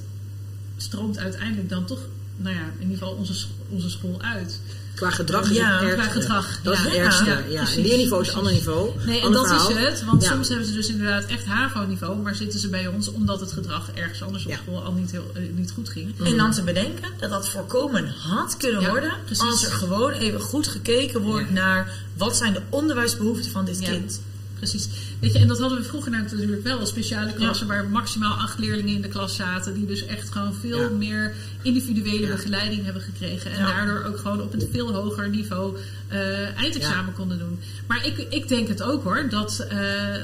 stroomt 0.78 1.18
uiteindelijk 1.18 1.70
dan 1.70 1.86
toch, 1.86 2.00
nou 2.38 2.56
ja, 2.56 2.62
in 2.80 2.82
ieder 2.82 2.98
geval 2.98 3.14
onze, 3.14 3.46
onze 3.70 3.90
school 3.90 4.18
uit. 4.22 4.60
Qua 4.96 5.10
gedrag 5.10 5.50
is 5.50 5.56
Ja, 5.58 5.70
het 5.80 5.94
qua 5.94 6.04
ergste. 6.04 6.22
gedrag, 6.22 6.60
Dat 6.64 6.74
is 6.74 6.80
ja. 6.80 6.86
het 6.86 6.94
ergste. 6.96 7.26
Ja, 7.26 7.38
Ja, 7.50 7.64
precies, 7.64 7.86
Leerniveau 7.86 8.22
is 8.22 8.28
een 8.30 8.36
ander 8.36 8.52
niveau. 8.54 8.90
Nee, 9.06 9.22
en 9.22 9.32
dat 9.32 9.48
verhaal. 9.48 9.70
is 9.70 9.76
het. 9.78 10.04
Want 10.06 10.24
Ja. 10.24 10.32
soms 10.32 10.48
hebben 10.48 10.68
ze 10.68 10.74
dus 10.74 10.88
inderdaad 10.90 11.26
echt 11.26 11.46
HAVO-niveau, 11.46 12.18
maar 12.22 12.36
zitten 12.36 12.60
ze 12.60 12.70
bij 12.70 12.88
ons 12.88 13.12
omdat 13.12 13.40
het 13.40 13.52
gedrag 13.52 13.92
ergens 13.94 14.24
anders 14.24 14.46
op 14.46 14.52
Ja. 14.52 14.58
school 14.58 14.84
al 14.84 14.92
niet, 14.94 15.12
heel, 15.12 15.32
eh, 15.34 15.42
niet 15.56 15.72
goed 15.72 15.90
ging. 15.90 16.14
En 16.24 16.38
dan 16.38 16.52
te 16.52 16.62
bedenken 16.64 17.10
dat 17.20 17.30
dat 17.30 17.50
voorkomen 17.50 18.08
had 18.18 18.58
kunnen 18.58 18.82
Ja, 18.82 18.90
worden 18.90 19.12
precies. 19.26 19.44
als 19.44 19.66
er 19.66 19.72
gewoon 19.72 20.12
even 20.12 20.40
goed 20.42 20.68
gekeken 20.68 21.22
wordt 21.22 21.48
Ja. 21.48 21.54
naar 21.54 21.92
wat 22.18 22.38
zijn 22.38 22.54
de 22.54 22.62
onderwijsbehoeften 22.70 23.52
van 23.52 23.66
dit 23.66 23.80
Ja. 23.80 23.90
kind. 23.90 24.22
Precies. 24.58 24.88
Weet 25.20 25.34
je, 25.34 25.40
en 25.40 25.48
dat 25.48 25.60
hadden 25.60 25.78
we 25.78 25.84
vroeger 25.84 26.12
natuurlijk 26.12 26.64
wel. 26.64 26.86
Speciale 26.86 27.34
klassen 27.34 27.68
waar 27.68 27.90
maximaal 27.90 28.34
acht 28.38 28.60
leerlingen 28.60 28.96
in 28.96 29.02
de 29.02 29.08
klas 29.08 29.36
zaten. 29.36 29.74
Die 29.74 29.86
dus 29.86 30.06
echt 30.06 30.32
gewoon 30.32 30.54
veel 30.54 30.82
Ja. 30.82 30.90
meer 30.90 31.34
individuele 31.62 32.28
Ja. 32.28 32.36
begeleiding 32.36 32.84
hebben 32.84 33.02
gekregen. 33.02 33.52
En 33.52 33.66
daardoor 33.66 34.04
ook 34.04 34.18
gewoon 34.18 34.42
op 34.42 34.54
een 34.54 34.68
veel 34.72 34.94
hoger 34.94 35.30
niveau 35.30 35.78
eh, 36.08 36.56
eindexamen 36.58 37.14
konden 37.14 37.40
doen. 37.40 37.60
Maar 37.88 38.06
ik, 38.06 38.18
ik 38.18 38.48
denk 38.48 38.68
het 38.68 38.82
ook 38.84 39.04
hoor. 39.04 39.30
Dat, 39.30 39.60
eh, 39.70 39.80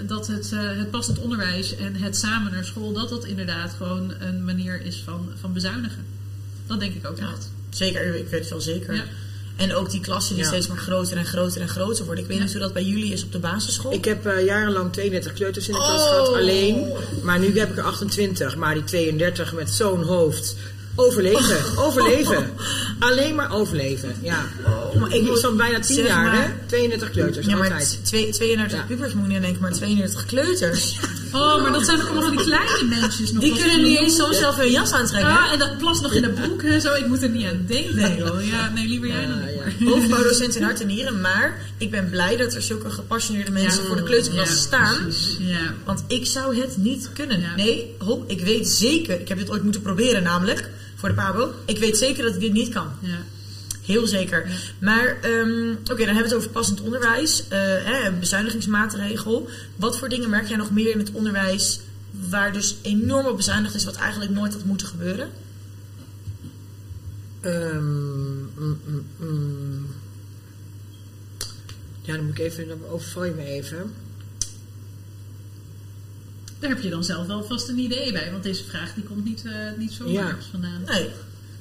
dat 0.07 0.27
het, 0.27 0.51
eh, 0.51 0.59
het 0.77 0.91
passend 0.91 1.19
onderwijs 1.19 1.75
en 1.75 1.95
het 1.95 2.17
samen 2.17 2.51
naar 2.51 2.65
school. 2.65 2.93
Dat 2.93 3.09
dat 3.09 3.25
inderdaad 3.25 3.73
gewoon 3.77 4.13
een 4.19 4.45
manier 4.45 4.81
is 4.85 5.01
van, 5.05 5.29
van 5.39 5.53
bezuinigen. 5.53 6.05
Dat 6.67 6.79
denk 6.79 6.93
ik 6.95 7.07
ook 7.07 7.17
echt. 7.17 7.51
zeker, 7.69 8.15
ik 8.15 8.27
weet 8.27 8.39
het 8.39 8.49
wel 8.49 8.61
zeker. 8.61 9.05
En 9.55 9.73
ook 9.75 9.91
die 9.91 9.99
klassen 10.01 10.35
die 10.35 10.43
Ja. 10.43 10.49
steeds 10.49 10.67
maar 10.67 10.77
groter 10.77 11.17
en 11.17 11.25
groter 11.25 11.61
en 11.61 11.67
groter 11.69 12.05
worden. 12.05 12.23
Ik 12.23 12.29
weet 12.29 12.39
niet 12.39 12.51
hoe 12.51 12.61
dat 12.61 12.73
bij 12.73 12.83
jullie 12.83 13.13
is 13.13 13.23
op 13.23 13.31
de 13.31 13.39
basisschool. 13.39 13.93
Ik 13.93 14.05
heb 14.05 14.25
eh, 14.25 14.45
jarenlang 14.45 14.93
32 14.93 15.33
kleuters 15.33 15.67
in 15.67 15.73
de 15.73 15.79
klas 15.79 16.01
Oh. 16.01 16.09
gehad, 16.09 16.27
alleen. 16.27 16.87
Maar 17.21 17.39
nu 17.39 17.59
heb 17.59 17.69
ik 17.69 17.77
er 17.77 17.83
28. 17.83 18.55
Maar 18.55 18.73
die 18.73 18.83
32 18.83 19.53
met 19.53 19.69
zo'n 19.69 20.03
hoofd. 20.03 20.55
Overleven, 20.95 21.57
overleven. 21.85 22.49
Alleen 22.99 23.35
maar 23.35 23.51
overleven, 23.53 24.15
ja. 24.21 24.45
Oh, 24.65 24.95
maar 25.01 25.13
ik 25.15 25.21
moet- 25.21 25.39
van 25.39 25.57
bijna 25.57 25.79
10 25.79 25.95
zeg 25.95 26.07
jaar, 26.07 26.23
maar- 26.23 26.43
hè? 26.43 26.49
32 26.67 27.09
kleuters, 27.09 27.45
ja, 27.45 27.55
maar 27.55 27.63
altijd. 27.71 27.99
twee- 28.03 28.29
32 28.31 28.77
Ja. 28.79 28.85
pubers 28.85 29.13
moet 29.13 29.31
je 29.31 29.39
denken, 29.39 29.61
maar 29.61 29.71
32 29.73 30.25
kleuters. 30.25 30.99
Oh, 31.33 31.61
maar 31.61 31.71
dat 31.71 31.85
zijn 31.85 32.01
ook 32.01 32.05
allemaal 32.07 32.23
van 32.27 32.35
die 32.37 32.45
kleine 32.45 32.83
mensjes 32.99 33.31
nog. 33.31 33.43
Die 33.43 33.57
kunnen 33.57 33.81
niet 33.83 33.97
een- 33.97 34.03
eens 34.03 34.15
zo 34.15 34.31
zelf 34.31 34.55
hun 34.55 34.71
jas 34.71 34.91
aantrekken. 34.91 35.29
Ja, 35.29 35.51
en 35.51 35.59
dat 35.59 35.77
plas 35.77 36.01
nog 36.01 36.13
in 36.13 36.21
de 36.21 36.29
broek 36.29 36.61
en 36.61 36.81
zo. 36.81 36.93
Ik 36.93 37.07
moet 37.07 37.21
er 37.23 37.29
niet 37.29 37.45
aan 37.45 37.63
denken, 37.67 37.95
Nee. 37.95 38.17
joh. 38.17 38.45
Ja, 38.45 38.69
nee, 38.69 38.87
liever 38.87 39.07
jij 39.07 39.25
dan 39.27 39.41
Ja. 39.79 39.85
Hoofdbouwdocent 39.89 40.55
in 40.55 40.63
hart 40.63 40.81
en 40.81 40.87
nieren, 40.87 41.21
maar 41.21 41.61
ik 41.77 41.91
ben 41.91 42.09
blij 42.09 42.37
dat 42.37 42.53
er 42.53 42.61
zulke 42.61 42.89
gepassioneerde 42.89 43.51
mensen 43.51 43.85
voor 43.85 43.95
de 43.95 44.03
kleuterklas 44.03 44.49
Ja, 44.49 44.55
staan. 44.55 44.97
precies. 45.03 45.37
Ja. 45.39 45.73
Want 45.85 46.03
ik 46.07 46.25
zou 46.25 46.57
het 46.57 46.77
niet 46.77 47.09
kunnen. 47.13 47.43
Nee, 47.57 47.95
ho, 47.97 48.23
ik 48.27 48.41
weet 48.41 48.67
zeker, 48.69 49.19
ik 49.19 49.27
heb 49.27 49.37
dit 49.37 49.49
ooit 49.49 49.63
moeten 49.63 49.81
proberen 49.81 50.23
namelijk, 50.23 50.69
voor 50.95 51.09
de 51.09 51.15
PABO. 51.15 51.51
Ik 51.65 51.77
weet 51.77 51.97
zeker 51.97 52.23
dat 52.23 52.33
ik 52.33 52.39
dit 52.39 52.53
niet 52.53 52.69
kan. 52.73 52.87
Ja. 52.99 53.17
Heel 53.85 54.07
zeker. 54.07 54.71
Maar, 54.79 55.17
ehm, 55.21 55.71
oké, 55.71 55.85
dan 55.85 55.97
hebben 55.97 56.15
we 56.15 56.23
het 56.23 56.33
over 56.33 56.49
passend 56.49 56.81
onderwijs. 56.81 57.47
eh, 57.47 57.59
hè, 57.59 58.07
een 58.07 58.19
bezuinigingsmaatregel. 58.19 59.49
Wat 59.75 59.97
voor 59.97 60.09
dingen 60.09 60.29
merk 60.29 60.47
jij 60.47 60.57
nog 60.57 60.71
meer 60.71 60.91
in 60.91 60.97
het 60.99 61.11
onderwijs 61.11 61.79
waar 62.29 62.53
dus 62.53 62.75
enorm 62.81 63.25
op 63.25 63.35
bezuinigd 63.37 63.75
is, 63.75 63.85
wat 63.85 63.95
eigenlijk 63.95 64.31
nooit 64.31 64.53
had 64.53 64.63
moeten 64.65 64.87
gebeuren? 64.87 65.29
Ehm, 67.41 68.41
mm, 68.41 68.79
mm, 68.85 69.05
mm. 69.19 69.85
Ja, 72.01 72.15
dan 72.15 72.25
moet 72.25 72.37
ik 72.39 72.45
even, 72.45 72.67
dan 72.67 72.85
overval 72.89 73.23
je 73.25 73.31
me 73.31 73.43
even. 73.43 73.93
Daar 76.59 76.69
heb 76.69 76.81
je 76.81 76.89
dan 76.89 77.03
zelf 77.03 77.27
wel 77.27 77.43
vast 77.43 77.69
een 77.69 77.77
idee 77.77 78.11
bij. 78.11 78.31
Want 78.31 78.43
deze 78.43 78.63
vraag 78.63 78.93
die 78.93 79.03
komt 79.03 79.25
niet, 79.25 79.43
eh, 79.45 79.53
niet 79.77 79.91
zo 79.91 80.09
Ja. 80.09 80.27
ergens 80.27 80.45
vandaan. 80.51 80.81
Nee. 80.85 81.09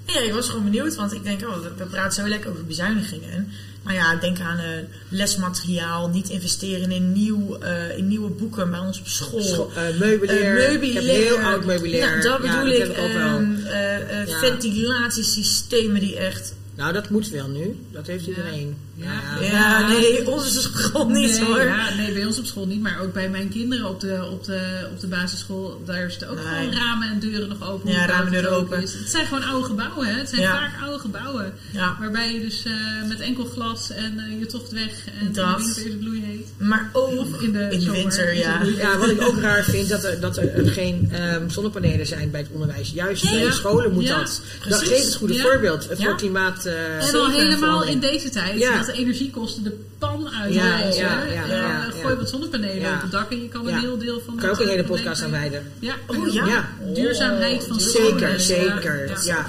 Ja, 0.07 0.21
ik 0.21 0.33
was 0.33 0.49
gewoon 0.49 0.65
benieuwd, 0.65 0.95
want 0.95 1.13
ik 1.13 1.25
denk, 1.25 1.43
oh, 1.49 1.57
we- 1.77 1.85
praten 1.85 2.23
zo 2.23 2.29
lekker 2.29 2.51
over 2.51 2.65
bezuinigingen. 2.67 3.49
Maar 3.83 3.95
ja, 3.95 4.17
denk 4.17 4.41
aan 4.41 4.59
eh, 4.59 4.67
lesmateriaal, 5.09 6.09
niet 6.09 6.29
investeren 6.29 6.91
in, 6.91 7.13
nieuw, 7.13 7.57
eh, 7.59 7.97
in 7.99 8.09
nieuwe 8.09 8.31
boeken 8.31 8.71
bij 8.71 8.81
ons 8.81 9.01
op 9.01 9.07
school. 9.07 9.43
Scho- 9.43 9.71
eh, 9.77 9.99
meubilair. 9.99 10.55
Meubilair. 10.55 11.03
Ik 11.23 11.29
heb 11.29 11.37
heel 11.37 11.39
oud 11.39 11.65
meubilair. 11.65 12.01
Nou, 12.11 12.23
dat 12.23 12.43
Ja, 12.43 12.63
bedoel 12.63 12.79
dat 12.79 12.89
ik. 12.89 12.99
ook 12.99 13.13
wel. 13.13 13.37
ehm, 13.39 13.55
eh, 13.67 14.21
eh, 14.21 14.27
Ja. 14.29 14.39
Ventilatiesystemen 14.39 16.01
die 16.01 16.17
echt... 16.17 16.55
Nou, 16.75 16.93
dat 16.93 17.11
moet 17.11 17.29
wel 17.29 17.49
nu. 17.49 17.77
Dat 17.93 18.07
heeft 18.07 18.27
iedereen. 18.27 18.77
Ja. 18.95 19.11
Ja, 19.41 19.87
nee, 19.89 20.29
onze 20.31 20.61
school 20.61 21.09
niet 21.09 21.31
nee, 21.41 21.45
hoor. 21.45 21.63
Ja, 21.63 21.95
nee, 21.95 22.13
bij 22.13 22.25
ons 22.25 22.39
op 22.39 22.45
school 22.47 22.67
niet. 22.67 22.81
Maar 22.81 23.01
ook 23.01 23.13
bij 23.13 23.29
mijn 23.29 23.49
kinderen 23.49 23.89
op 23.89 24.01
de, 24.01 24.29
op 24.31 24.45
de, 24.45 24.89
op 24.93 25.01
de 25.01 25.07
basisschool. 25.07 25.83
Daar 25.87 26.11
zitten 26.11 26.29
ook 26.29 26.37
Nee. 26.37 26.45
gewoon 26.47 26.75
ramen 26.75 27.09
en 27.11 27.19
deuren 27.19 27.49
nog 27.49 27.69
open. 27.71 27.91
Ja, 27.93 28.07
ramen 28.07 28.27
en 28.27 28.33
deuren 28.33 28.51
open. 28.51 28.83
is. 28.83 28.93
Het 28.93 29.11
zijn 29.11 29.27
gewoon 29.27 29.45
oude 29.45 29.67
gebouwen. 29.67 30.07
Hè? 30.07 30.19
Het 30.19 30.29
zijn 30.29 30.41
Ja. 30.41 30.53
vaak 30.57 30.83
oude 30.83 30.99
gebouwen. 30.99 31.53
Ja. 31.71 31.97
Waarbij 32.01 32.33
je 32.33 32.41
dus 32.41 32.65
eh, 32.65 32.73
met 33.09 33.21
enkel 33.21 33.45
glas 33.45 33.91
en 33.91 34.19
eh, 34.19 34.39
je 34.39 34.47
tocht 34.47 34.71
weg. 34.73 34.91
En 35.21 35.27
in 35.27 35.33
de 35.33 35.41
Dat. 35.41 35.57
winter 35.57 35.85
is 35.85 35.91
het 35.93 35.99
bloeiheet. 36.01 36.47
Maar 36.59 36.91
ook 36.93 37.19
Of 37.19 37.41
in 37.43 37.53
de 37.53 37.63
in 37.63 37.69
de 37.79 37.81
zomer 37.81 38.01
winter, 38.01 38.33
is 38.33 38.39
ja. 38.39 38.63
Ja, 38.77 38.97
wat 38.99 39.09
ik 39.11 39.23
ook 39.23 39.39
raar 39.41 39.65
vind, 39.65 39.89
dat 39.89 40.05
er, 40.05 40.21
dat 40.21 40.37
er 40.37 40.51
geen 40.65 41.09
ehm, 41.13 41.49
zonnepanelen 41.49 42.07
zijn 42.07 42.31
bij 42.31 42.41
het 42.41 42.51
onderwijs. 42.53 42.91
Juist 42.95 43.31
bij 43.31 43.41
de 43.45 43.53
scholen 43.53 43.93
moet 43.93 44.09
dat. 44.09 44.41
Dat 44.69 44.79
geeft 44.83 45.05
het 45.05 45.15
goede 45.15 45.39
voorbeeld 45.39 45.89
voor 45.91 46.17
klimaat. 46.17 46.65
eh, 46.67 47.09
En 47.09 47.15
al 47.15 47.31
helemaal 47.31 47.85
in 47.85 48.01
deze 48.01 48.29
tijd, 48.31 48.59
De 48.87 48.93
energiekosten 48.93 49.63
de 49.63 49.79
pan 49.99 50.29
Ja, 50.33 50.39
uitreizen. 50.41 51.03
ja, 51.05 51.25
ja, 51.25 51.47
ja, 51.47 51.81
gooi 52.03 52.15
wat 52.15 52.29
zonnepanelen 52.29 52.95
op 52.95 53.01
het 53.03 53.11
dak 53.11 53.31
en 53.31 53.43
je 53.43 53.49
kan 53.49 53.69
een 53.69 53.79
heel 53.79 53.99
deel 53.99 54.21
van... 54.27 54.37
Kan 54.37 54.51
ook 54.51 54.61
een 54.61 54.69
hele 54.69 54.85
podcast 54.85 55.23
aan 55.23 55.31
probleem- 55.31 55.51
wijden. 55.51 55.73
Ja, 55.79 55.95
Oh 56.07 56.33
ja. 56.33 56.47
Ja. 56.47 56.69
Duurzaamheid 56.95 57.65
van 57.67 57.81
Zeker, 57.81 58.41
zeker, 58.41 59.09
Ja, 59.09 59.17
ja, 59.25 59.47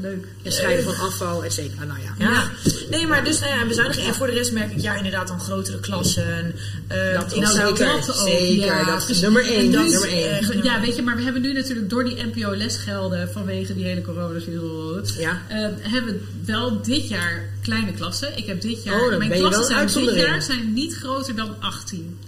leuk. 0.00 0.24
En 0.42 0.52
scheiden 0.52 0.84
van 0.84 0.96
afval, 1.06 1.44
et 1.44 1.52
cetera. 1.52 1.84
Nou 1.84 1.98
ja. 2.00 2.14
Ja. 2.18 2.50
Nee, 2.90 3.06
maar 3.06 3.24
dus 3.24 3.40
nou 3.40 3.58
ja, 3.58 3.66
bezuiniging. 3.66 4.06
En 4.06 4.14
voor 4.14 4.26
de 4.26 4.32
rest 4.32 4.52
merk 4.52 4.70
ik 4.72 4.80
ja 4.80 4.94
inderdaad 4.94 5.28
dan 5.28 5.40
grotere 5.40 5.80
klassen. 5.80 6.54
eh, 6.88 7.12
Dat 7.14 7.32
is 7.32 7.50
zou- 7.52 7.76
zeker, 7.76 7.86
dat 7.86 8.20
ook, 8.20 8.28
zeker. 8.28 8.64
ja. 8.66 8.84
dat 8.84 9.08
is 9.08 9.20
nummer 9.20 9.44
één. 9.46 9.70
nu- 9.70 9.76
nummer 9.76 10.08
één. 10.08 10.30
echt- 10.30 10.52
Ja, 10.62 10.80
weet 10.80 10.96
je, 10.96 11.02
maar 11.02 11.16
we 11.16 11.22
hebben 11.22 11.42
nu 11.42 11.52
natuurlijk 11.52 11.90
door 11.90 12.04
die 12.04 12.22
NPO-lesgelden 12.24 13.28
vanwege 13.32 13.74
die 13.74 13.84
hele 13.84 14.02
coronavirus, 14.02 15.16
Ja. 15.18 15.42
eh, 15.48 15.56
hebben 15.80 16.12
we 16.14 16.20
wel 16.44 16.82
dit 16.82 17.08
jaar 17.08 17.48
kleine 17.62 17.92
klassen. 17.92 18.36
Ik 18.38 18.46
heb 18.46 18.60
dit 18.60 18.82
jaar, 18.84 19.00
Oh, 19.00 19.16
mijn 19.16 19.30
klassen 19.30 19.64
zijn 19.64 19.86
dit 19.86 20.14
jaar 20.14 20.42
zijn 20.42 20.72
niet 20.72 20.94
groter 20.96 21.36
dan 21.36 21.54
18. 21.60 22.18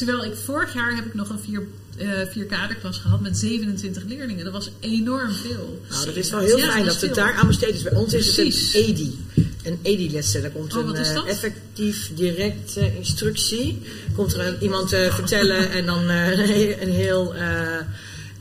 Terwijl 0.00 0.24
ik 0.24 0.36
vorig 0.44 0.74
jaar 0.74 0.94
heb 0.94 1.06
ik 1.06 1.14
nog 1.14 1.28
een 1.28 1.38
vier, 1.38 1.66
eh 1.96 2.08
vier 2.30 2.44
kaderklas 2.44 2.98
gehad 2.98 3.20
met 3.20 3.38
27 3.38 4.04
leerlingen. 4.04 4.44
Dat 4.44 4.52
was 4.52 4.70
enorm 4.80 5.32
veel. 5.32 5.80
Nou, 5.90 6.04
dat 6.06 6.16
is 6.16 6.30
wel 6.30 6.40
heel 6.40 6.56
Ja, 6.58 6.70
fijn 6.70 6.84
dat 6.84 6.92
dat 6.92 7.02
het 7.02 7.14
daar 7.14 7.34
aan 7.34 7.46
besteed 7.46 7.74
is. 7.74 7.82
Bij 7.82 7.92
ons 7.92 8.12
is 8.12 8.26
het 8.26 8.38
een 8.38 8.82
EDI. 8.82 9.18
Een 9.62 9.78
EDI-lessen. 9.82 10.42
Daar 10.42 10.50
komt 10.50 10.76
Oh, 10.76 10.88
een 10.88 10.96
eh, 10.96 11.14
dat? 11.14 11.26
effectief 11.26 12.10
direct 12.14 12.76
eh, 12.76 12.96
instructie. 12.96 13.82
Komt 14.16 14.34
er 14.34 14.62
iemand 14.62 14.92
eh, 14.92 15.14
vertellen 15.14 15.70
en 15.70 15.86
dan 15.86 16.08
eh, 16.08 16.80
een 16.82 16.92
heel... 16.92 17.34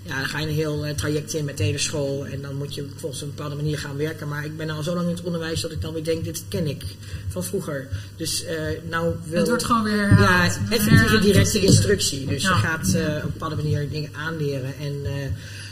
ja, 0.10 0.16
dan 0.16 0.26
ga 0.26 0.39
je 0.39 0.47
een 0.47 0.53
heel 0.53 0.86
eh, 0.86 0.95
traject 0.95 1.34
in 1.34 1.45
met 1.45 1.57
de 1.57 1.64
hele 1.64 1.78
school. 1.78 2.26
En 2.26 2.41
dan 2.41 2.55
moet 2.55 2.76
je 2.76 2.86
volgens 2.95 3.22
een 3.22 3.28
bepaalde 3.36 3.55
manier 3.55 3.78
gaan 3.78 3.97
werken. 3.97 4.28
Maar 4.28 4.45
ik 4.45 4.57
ben 4.57 4.70
al 4.70 4.84
zo 4.84 4.93
lang 4.95 5.07
in 5.07 5.16
het 5.16 5.24
onderwijs 5.24 5.62
dat 5.62 5.72
ik 5.72 5.82
dan 5.82 5.93
weer 5.93 6.03
denk, 6.03 6.24
dit 6.24 6.43
ken 6.47 6.68
ik 6.68 6.84
van 7.28 7.43
vroeger. 7.43 7.88
Dus 8.16 8.43
eh 8.45 8.55
nou 8.89 9.16
wil... 9.24 9.39
Het 9.39 9.47
wordt 9.47 9.64
gewoon 9.64 9.84
weer 9.84 9.95
Ja, 9.97 10.07
herhaald. 10.07 10.53
effectieve 10.70 10.95
Herhaald, 10.95 11.22
directe 11.24 11.60
instructie. 11.60 12.26
Dus 12.26 12.43
Ja. 12.43 12.49
je 12.49 12.55
gaat 12.62 12.93
eh, 12.93 13.01
op 13.16 13.24
een 13.24 13.32
bepaalde 13.32 13.55
manier 13.55 13.89
dingen 13.89 14.10
aanleren. 14.16 14.74
En 14.80 15.01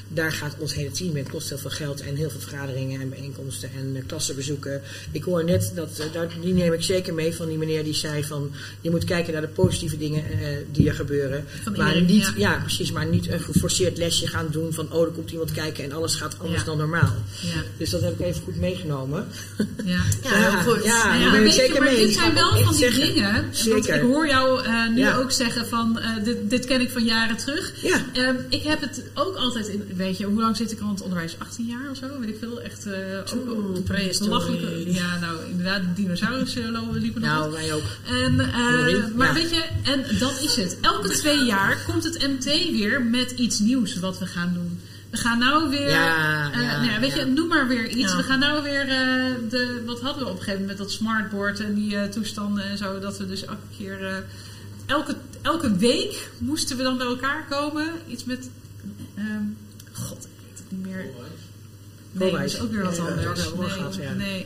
daar 0.08 0.32
gaat 0.32 0.56
ons 0.58 0.74
hele 0.74 0.92
team 0.92 1.10
in. 1.10 1.24
Het 1.24 1.30
kost 1.30 1.50
heel 1.50 1.58
veel 1.58 1.70
geld 1.70 2.02
en 2.02 2.16
heel 2.16 2.30
veel 2.30 2.40
vergaderingen 2.40 3.02
en 3.02 3.10
bijeenkomsten 3.10 3.70
en 3.78 3.96
eh, 3.96 4.02
klassenbezoeken. 4.08 4.82
Ik 5.12 5.24
hoor 5.24 5.44
net, 5.44 5.72
dat, 5.76 6.00
eh, 6.14 6.22
die 6.42 6.54
neem 6.54 6.74
ik 6.74 6.84
zeker 6.84 7.14
mee 7.14 7.36
van 7.36 7.48
die 7.48 7.58
meneer 7.58 7.84
die 7.84 7.94
zei 7.94 8.24
van... 8.24 8.52
je 8.82 8.90
moet 8.90 9.04
kijken 9.04 9.34
naar 9.34 9.42
de 9.42 9.48
positieve 9.48 9.98
dingen 9.98 10.24
eh, 10.24 10.48
die 10.72 10.88
er 10.88 10.96
gebeuren. 10.96 11.46
Van 11.64 11.74
maar 11.78 11.88
iedereen, 11.88 12.06
niet, 12.16 12.34
ja. 12.36 12.52
ja. 12.52 12.60
precies, 12.60 12.92
maar 12.92 13.06
niet 13.06 13.28
een 13.28 13.40
geforceerd 13.40 13.98
lesje 13.98 14.28
gaan 14.28 14.48
doen 14.52 14.74
van... 14.74 14.92
oh, 14.92 15.06
er 15.06 15.12
komt 15.12 15.32
iemand 15.32 15.52
kijken 15.52 15.84
en 15.84 15.92
alles 15.92 16.16
gaat 16.16 16.36
anders 16.40 16.60
Ja. 16.60 16.66
dan 16.66 16.78
normaal. 16.78 17.16
Ja. 17.42 17.64
Dus 17.78 17.90
dat 17.90 18.02
heb 18.02 18.20
ik 18.20 18.26
even 18.26 18.42
goed 18.42 18.60
meegenomen. 18.60 19.28
Ja. 19.86 19.96
Ja, 20.24 20.62
goed. 20.62 20.84
Ja, 20.84 21.16
je, 21.16 21.52
zeker 21.52 21.84
maar 21.84 21.94
mee. 21.94 22.06
dit 22.06 22.14
zijn 22.14 22.34
wel 22.34 22.50
van 22.50 22.68
die 22.68 22.78
zeggen. 22.78 23.14
dingen. 23.14 23.46
Zeker. 23.52 23.96
ik 23.96 24.02
hoor 24.02 24.28
jou 24.28 24.68
nu 24.94 25.14
ook 25.14 25.32
zeggen 25.32 25.68
van 25.68 26.00
dit, 26.24 26.50
dit 26.50 26.66
ken 26.66 26.82
ik 26.82 26.90
van 26.90 27.04
jaren 27.04 27.38
terug. 27.38 27.74
Ja. 27.82 28.06
Ehm, 28.14 28.36
ik 28.50 28.64
heb 28.64 28.82
het 28.82 29.04
ook 29.14 29.36
altijd 29.36 29.68
in, 29.68 29.84
weet 29.98 30.18
je, 30.18 30.26
hoe 30.26 30.42
lang 30.42 30.58
zit 30.58 30.72
ik 30.72 30.80
al 30.80 30.86
in 30.86 30.94
het 30.94 31.02
onderwijs? 31.02 31.36
18 31.40 31.66
jaar 31.66 31.90
of 31.92 31.98
zo? 31.98 32.20
Weet 32.20 32.30
ik 32.30 32.38
veel. 32.40 32.62
Echt 32.62 32.86
uh, 32.86 32.94
belachelijke. 34.20 34.94
Ja, 34.94 35.20
nou 35.20 35.38
inderdaad, 35.50 35.82
de 35.82 35.94
dinosaurussen 35.94 37.00
liepen 37.00 37.22
nog 37.22 37.30
Nou, 37.30 37.52
wij 37.52 37.74
ook. 37.74 37.84
En, 38.06 38.40
eh, 38.40 39.16
maar 39.16 39.28
ja. 39.28 39.34
weet 39.34 39.50
je, 39.50 39.66
en 39.84 40.20
dat 40.20 40.42
is 40.42 40.56
het. 40.56 40.78
Elke 40.82 41.10
twee 41.10 41.44
jaar 41.44 41.84
komt 41.88 42.04
het 42.04 42.28
MT 42.28 42.46
weer 42.72 43.02
met 43.02 43.32
iets 43.32 43.60
nieuws 43.60 43.96
wat 44.00 44.20
we 44.20 44.26
gaan 44.26 44.54
doen. 44.54 44.80
We 45.10 45.18
gaan 45.18 45.40
nou 45.40 45.70
weer, 45.70 45.90
Ja, 45.90 46.52
eh, 46.52 46.62
ja, 46.62 46.78
nou 46.78 46.92
ja, 46.92 47.00
weet 47.00 47.14
je, 47.14 47.26
noem 47.26 47.48
maar 47.48 47.68
weer 47.68 47.88
iets. 47.88 48.16
We 48.16 48.24
gaan 48.24 48.40
nou 48.40 48.64
weer 48.64 48.86
de, 49.50 49.84
wat 49.86 50.02
hadden 50.02 50.24
we 50.24 50.30
op 50.30 50.36
een 50.36 50.44
gegeven 50.44 50.62
moment 50.62 50.78
met 50.78 50.88
dat 50.88 50.92
smartboard 50.96 51.60
en 51.60 51.74
die 51.74 52.10
toestanden 52.10 52.64
en 52.64 52.78
zo. 52.78 53.00
Dat 53.00 53.18
we 53.18 53.28
dus 53.28 53.46
elke 53.46 53.68
keer, 53.78 54.24
elke, 54.86 55.16
elke 55.42 55.76
week 55.76 56.30
moesten 56.38 56.78
we 56.78 56.84
dan 56.84 56.98
bij 56.98 57.08
elkaar 57.08 57.46
komen. 57.50 57.88
Iets 58.08 58.24
met, 58.24 58.50
ehm, 59.16 59.44
god, 60.06 60.24
ik 60.26 60.30
weet 60.50 60.58
het 60.60 60.72
niet 60.72 60.86
meer. 60.86 61.06
Nee, 62.12 62.32
dat 62.32 62.42
is 62.42 62.60
ook 62.60 62.72
weer 62.72 62.84
wat 62.84 63.00
anders. 63.00 63.98
Nee, 63.98 64.10
nee, 64.16 64.46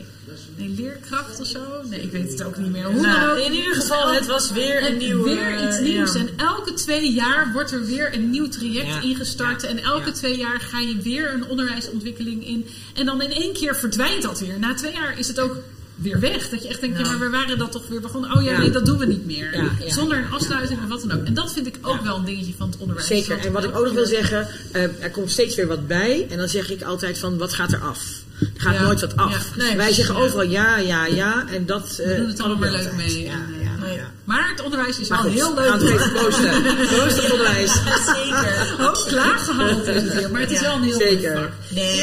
nee, 0.56 0.68
leerkracht 0.68 1.40
of 1.40 1.46
zo? 1.46 1.60
Nee, 1.88 2.00
ik 2.02 2.10
weet 2.12 2.30
het 2.30 2.42
ook 2.42 2.56
niet 2.56 2.70
meer. 2.70 2.84
Hoe 2.84 2.94
dan 2.94 3.02
Nou, 3.02 3.38
ook. 3.38 3.46
in 3.46 3.52
ieder 3.52 3.74
geval, 3.74 4.12
het 4.14 4.26
was 4.26 4.50
weer 4.50 4.76
En 4.82 4.92
een 4.92 4.98
nieuw... 4.98 5.22
weer 5.24 5.54
eh, 5.58 5.66
iets 5.66 5.78
nieuws. 5.80 6.12
ja. 6.12 6.20
En 6.20 6.28
elke 6.36 6.72
twee 6.74 7.12
jaar 7.12 7.52
wordt 7.52 7.70
er 7.72 7.84
weer 7.86 8.14
een 8.14 8.30
nieuw 8.30 8.48
traject 8.48 8.86
Ja. 8.86 9.00
ingestart. 9.00 9.62
Ja. 9.62 9.68
En 9.68 9.78
elke 9.78 10.06
Ja. 10.06 10.12
twee 10.12 10.36
jaar 10.36 10.60
ga 10.60 10.78
je 10.80 10.96
weer 10.96 11.32
een 11.34 11.46
onderwijsontwikkeling 11.46 12.46
in. 12.46 12.66
En 12.94 13.06
dan 13.06 13.22
in 13.22 13.30
één 13.32 13.52
keer 13.52 13.76
verdwijnt 13.76 14.22
dat 14.22 14.40
weer. 14.40 14.58
Na 14.58 14.74
twee 14.74 14.92
jaar 14.92 15.18
is 15.18 15.28
het 15.28 15.40
ook 15.40 15.56
weer 16.02 16.20
weg. 16.20 16.48
Dat 16.48 16.62
je 16.62 16.68
echt 16.68 16.80
denkt, 16.80 16.98
ja, 16.98 17.04
maar 17.04 17.18
we 17.18 17.30
waren 17.30 17.58
dat 17.58 17.72
toch 17.72 17.88
weer 17.88 18.00
begonnen. 18.00 18.32
Oh 18.36 18.42
ja, 18.42 18.50
Ja. 18.52 18.58
nee, 18.58 18.70
dat 18.70 18.86
doen 18.86 18.98
we 18.98 19.06
niet 19.06 19.26
meer. 19.26 19.56
Ja. 19.56 19.90
Zonder 19.90 20.18
een 20.18 20.30
afsluiting 20.32 20.80
of 20.82 20.88
wat 20.88 21.04
dan 21.08 21.18
ook. 21.20 21.26
En 21.26 21.34
dat 21.34 21.52
vind 21.52 21.66
ik 21.66 21.78
ook 21.82 22.00
wel 22.02 22.16
een 22.16 22.24
dingetje 22.24 22.52
van 22.58 22.66
het 22.70 22.76
onderwijs. 22.78 23.06
Zeker. 23.08 23.38
En 23.38 23.52
wat 23.52 23.64
ik 23.64 23.76
ook 23.76 23.84
nog 23.84 23.92
wil 23.94 24.06
zeggen, 24.06 24.48
eh, 24.72 24.82
er 24.82 25.10
komt 25.10 25.30
steeds 25.30 25.54
weer 25.56 25.66
wat 25.66 25.86
bij. 25.86 26.26
En 26.30 26.38
dan 26.38 26.48
zeg 26.48 26.70
ik 26.70 26.82
altijd 26.82 27.18
van, 27.18 27.38
wat 27.38 27.52
gaat 27.52 27.72
er 27.72 27.80
af? 27.80 28.00
Er 28.40 28.48
gaat 28.60 28.80
nooit 28.80 29.00
wat 29.00 29.16
af. 29.16 29.56
Nee, 29.56 29.76
Wij 29.76 29.92
zeggen 29.92 30.16
overal 30.16 30.42
ja, 30.46 30.76
ja, 30.78 31.06
ja. 31.06 31.44
En 31.48 31.66
dat 31.66 31.96
We 31.96 32.14
doen 32.16 32.26
het 32.28 32.38
eh, 32.38 32.44
allemaal 32.44 32.70
maar 32.70 32.78
altijd. 32.78 32.96
leuk 32.96 33.06
mee. 33.06 33.28
En, 33.28 33.46
eh, 33.60 33.61
nee. 33.82 33.96
ja. 33.96 34.10
Maar 34.24 34.48
het 34.50 34.62
onderwijs 34.62 34.98
is 35.00 35.08
wel 35.08 35.22
heel 35.22 35.54
leuk. 35.54 35.72
het 35.72 36.12
proosten. 36.12 36.56
Op 36.56 36.64
het 37.08 37.30
onderwijs. 37.32 37.72
Zeker. 38.14 38.74
Ook 38.80 39.04
klaargehaald 39.06 39.86
is 39.86 40.02
het 40.02 40.14
weer, 40.14 40.30
maar 40.30 40.40
het 40.40 40.50
is 40.50 40.60
Ja, 40.60 40.66
wel 40.66 40.76
een 40.76 40.82
heel 40.82 40.98
zeker. 40.98 41.32
mooi 41.32 41.44
vak. 41.44 41.52
Nee. 41.68 42.00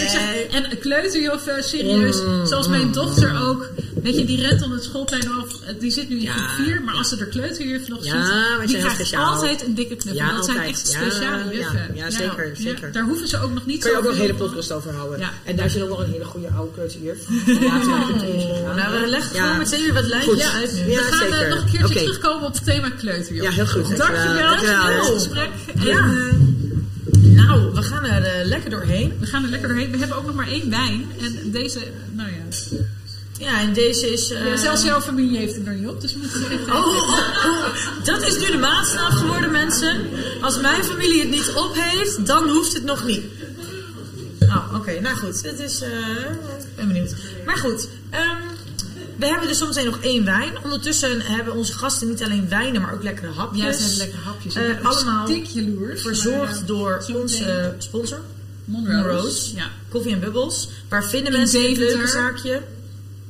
En 0.51 0.65
eh, 0.65 1.63
serieus, 1.63 2.21
Mm, 2.23 2.45
zoals 2.45 2.67
mijn 2.67 2.91
dochter 2.91 3.41
ook. 3.41 3.69
Weet 4.03 4.17
je, 4.17 4.25
die 4.25 4.41
rent 4.41 4.59
dan 4.59 4.71
het 4.71 4.84
schoolplein 4.84 5.30
af. 5.30 5.47
Die 5.80 5.91
zit 5.91 6.09
nu 6.09 6.15
in 6.15 6.21
Ja, 6.21 6.32
groep 6.34 6.65
4, 6.65 6.82
maar 6.86 6.93
als 6.95 7.09
ze 7.09 7.15
de 7.15 7.27
kleuterjuf 7.27 7.88
nog 7.88 8.03
Ja, 8.05 8.11
ziet, 8.11 8.59
die 8.59 8.69
zijn 8.69 8.82
krijgt 8.82 8.95
speciaal. 8.95 9.34
altijd 9.34 9.65
een 9.65 9.75
dikke 9.75 9.95
knuffel. 9.95 10.25
Ja, 10.25 10.36
dat 10.36 10.45
zijn 10.45 10.57
altijd. 10.57 10.75
echt 10.75 10.91
Ja, 10.91 10.99
speciale 10.99 11.43
ja, 11.43 11.51
juffen. 11.51 11.91
ja, 11.93 12.09
zeker, 12.11 12.51
zeker. 12.53 12.91
daar 12.91 13.03
hoeven 13.03 13.27
ze 13.27 13.41
ook 13.41 13.53
nog 13.53 13.65
niet 13.65 13.82
Kun 13.82 13.91
je 13.91 13.97
ook 13.97 14.03
nog 14.03 14.13
een 14.13 14.19
hele 14.19 14.34
podcast 14.34 14.71
over 14.71 14.93
houden. 14.93 15.19
Ja. 15.19 15.30
En 15.43 15.55
daar 15.55 15.69
zit 15.69 15.82
ook 15.82 15.89
nog 15.89 15.99
een 15.99 16.11
hele 16.11 16.25
goede 16.25 16.47
oude 16.57 16.71
kleuterjuf. 16.73 17.17
Leven 17.45 17.71
gegaan. 17.71 18.75
Nou, 18.75 19.01
we 19.01 19.07
leggen 19.07 19.36
Ja. 19.36 19.41
gewoon 19.43 19.57
meteen 19.57 19.84
weer 19.84 19.93
wat 19.93 20.05
lijntjes 20.05 20.47
uit. 20.53 20.77
Ja, 20.77 20.86
We 20.86 20.95
gaan 20.95 21.27
eh, 21.27 21.34
zeker. 21.38 21.49
nog 21.49 21.68
een 21.74 21.78
keertje 21.80 21.95
Oké. 21.95 22.03
terugkomen 22.03 22.47
op 22.47 22.53
het 22.53 22.63
thema 22.63 22.89
kleuterjuf. 22.89 23.43
Ja, 23.43 23.51
heel 23.51 23.67
goed. 23.67 23.97
Dankjewel 23.97 24.57
voor 24.57 24.67
Ja. 24.67 24.91
het 24.91 25.05
gesprek. 25.05 25.49
En, 25.76 25.86
Ja. 25.86 25.97
eh, 25.97 26.34
Nou, 27.22 27.74
we 27.74 27.82
gaan 27.82 28.05
er 28.05 28.24
eh, 28.24 28.45
lekker 28.45 28.70
doorheen. 28.70 29.13
we 29.20 29.26
gaan 29.26 29.43
er 29.43 29.49
lekker 29.49 29.67
doorheen. 29.70 29.91
We 29.91 29.97
hebben 29.97 30.17
ook 30.17 30.26
nog 30.26 30.36
maar 30.36 30.47
één 30.47 30.70
wijn. 30.70 31.05
En 31.22 31.51
deze, 31.51 31.80
nou 32.11 32.30
ja. 32.30 32.38
Ja, 33.39 33.59
en 33.61 33.74
deze 33.74 34.11
is... 34.11 34.30
eh, 34.32 34.45
Ja, 34.45 34.55
zelfs 34.57 34.84
jouw 34.84 35.01
familie 35.01 35.38
heeft 35.38 35.55
het 35.55 35.67
er 35.67 35.74
niet 35.74 35.88
op, 35.88 36.01
dus 36.01 36.13
we 36.13 36.20
moeten 36.20 36.41
er 36.45 36.51
even... 36.51 36.74
Oh, 36.74 36.88
oh, 36.88 37.09
oh, 37.45 37.65
dat 38.03 38.22
is 38.22 38.38
nu 38.39 38.51
de 38.51 38.57
maatstaf 38.57 39.13
geworden, 39.13 39.51
mensen. 39.51 40.07
Als 40.41 40.59
mijn 40.61 40.84
familie 40.84 41.20
het 41.20 41.30
niet 41.30 41.51
op 41.55 41.72
heeft, 41.76 42.26
dan 42.26 42.49
hoeft 42.49 42.74
het 42.74 42.84
nog 42.84 43.05
niet. 43.05 43.22
Oh, 44.41 44.74
oké. 44.76 44.99
Nou 44.99 45.15
goed. 45.17 45.41
Het 45.43 45.59
is... 45.59 45.82
eh, 45.82 45.89
Ik 45.89 46.76
ben 46.76 46.88
benieuwd. 46.88 47.15
Maar 47.45 47.57
goed. 47.57 47.88
ehm, 48.09 48.38
we 49.20 49.26
hebben 49.26 49.47
dus 49.47 49.57
zometeen 49.57 49.86
nog 49.86 49.99
één 50.01 50.26
wijn. 50.26 50.63
Ondertussen 50.63 51.22
hebben 51.22 51.53
onze 51.53 51.74
gasten 51.74 52.07
niet 52.07 52.24
alleen 52.24 52.49
wijnen, 52.49 52.82
maar 52.82 52.93
ook 52.93 53.03
lekkere 53.03 53.32
hapjes. 53.32 53.63
Ja, 53.63 53.72
ze 53.72 53.82
hebben 53.82 53.97
lekkere 53.97 54.22
hapjes. 54.22 54.55
Eh, 54.55 54.86
allemaal 54.86 55.30
jaloers. 55.30 56.01
Verzorgd 56.01 56.51
maar, 56.51 56.61
eh, 56.61 56.67
door 56.67 57.05
onze 57.13 57.45
eh, 57.45 57.67
sponsor. 57.78 58.20
Monrose. 58.65 58.95
Monrose. 58.95 59.55
Ja. 59.55 59.70
Koffie 59.89 60.13
en 60.13 60.20
Bubbles. 60.20 60.70
Waar 60.89 61.03
vinden 61.03 61.34
In 61.34 61.39
mensen 61.39 61.59
dit 61.59 61.70
Deventer. 61.70 61.97
leuke 61.97 62.11
zaakje? 62.11 62.61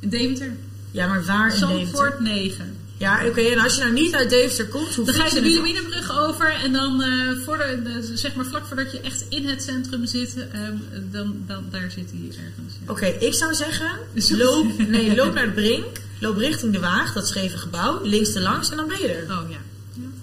In 0.00 0.08
Deventer. 0.08 0.56
Ja, 0.90 1.06
maar 1.06 1.24
waar 1.24 1.54
in 1.54 1.60
Deventer? 1.60 1.78
Zandvoort 1.78 2.20
9. 2.20 2.76
Ja, 3.00 3.26
oké. 3.26 3.40
En 3.40 3.58
als 3.58 3.74
je 3.74 3.80
nou 3.80 3.92
niet 3.92 4.14
uit 4.14 4.30
Deventer 4.30 4.66
komt, 4.66 4.94
hoe 4.94 5.04
Dan 5.04 5.14
ga 5.14 5.24
je 5.24 5.34
de? 5.34 5.40
Wilhelminabrug 5.40 6.18
over 6.18 6.54
en 6.64 6.72
dan 6.72 7.02
eh, 7.02 7.10
voor 7.44 7.58
de, 7.58 7.82
de- 7.82 8.16
zeg 8.16 8.34
maar 8.34 8.44
vlak 8.44 8.66
voordat 8.66 8.92
je 8.92 9.00
echt 9.00 9.24
in 9.28 9.46
het 9.48 9.62
centrum 9.62 10.06
zit, 10.06 10.34
ehm, 10.52 10.76
dan, 11.10 11.36
dan, 11.46 11.64
daar 11.70 11.90
zit 11.90 12.10
hij 12.10 12.20
ergens. 12.28 12.74
Ja. 12.84 12.92
Oké, 12.92 13.06
ik 13.06 13.34
zou 13.34 13.54
zeggen, 13.54 13.90
loop, 14.44 14.88
nee, 14.88 15.14
loop 15.14 15.34
naar 15.34 15.46
de 15.46 15.52
Brink, 15.52 16.00
loop 16.18 16.36
richting 16.36 16.72
de 16.72 16.80
Waag, 16.80 17.12
dat 17.12 17.28
scheve 17.28 17.58
gebouw, 17.58 18.00
links 18.02 18.34
er 18.34 18.42
langs 18.42 18.70
en 18.70 18.76
dan 18.76 18.88
ben 18.88 18.98
je 19.00 19.08
er. 19.08 19.22
Oh 19.38 19.50
ja. 19.50 19.58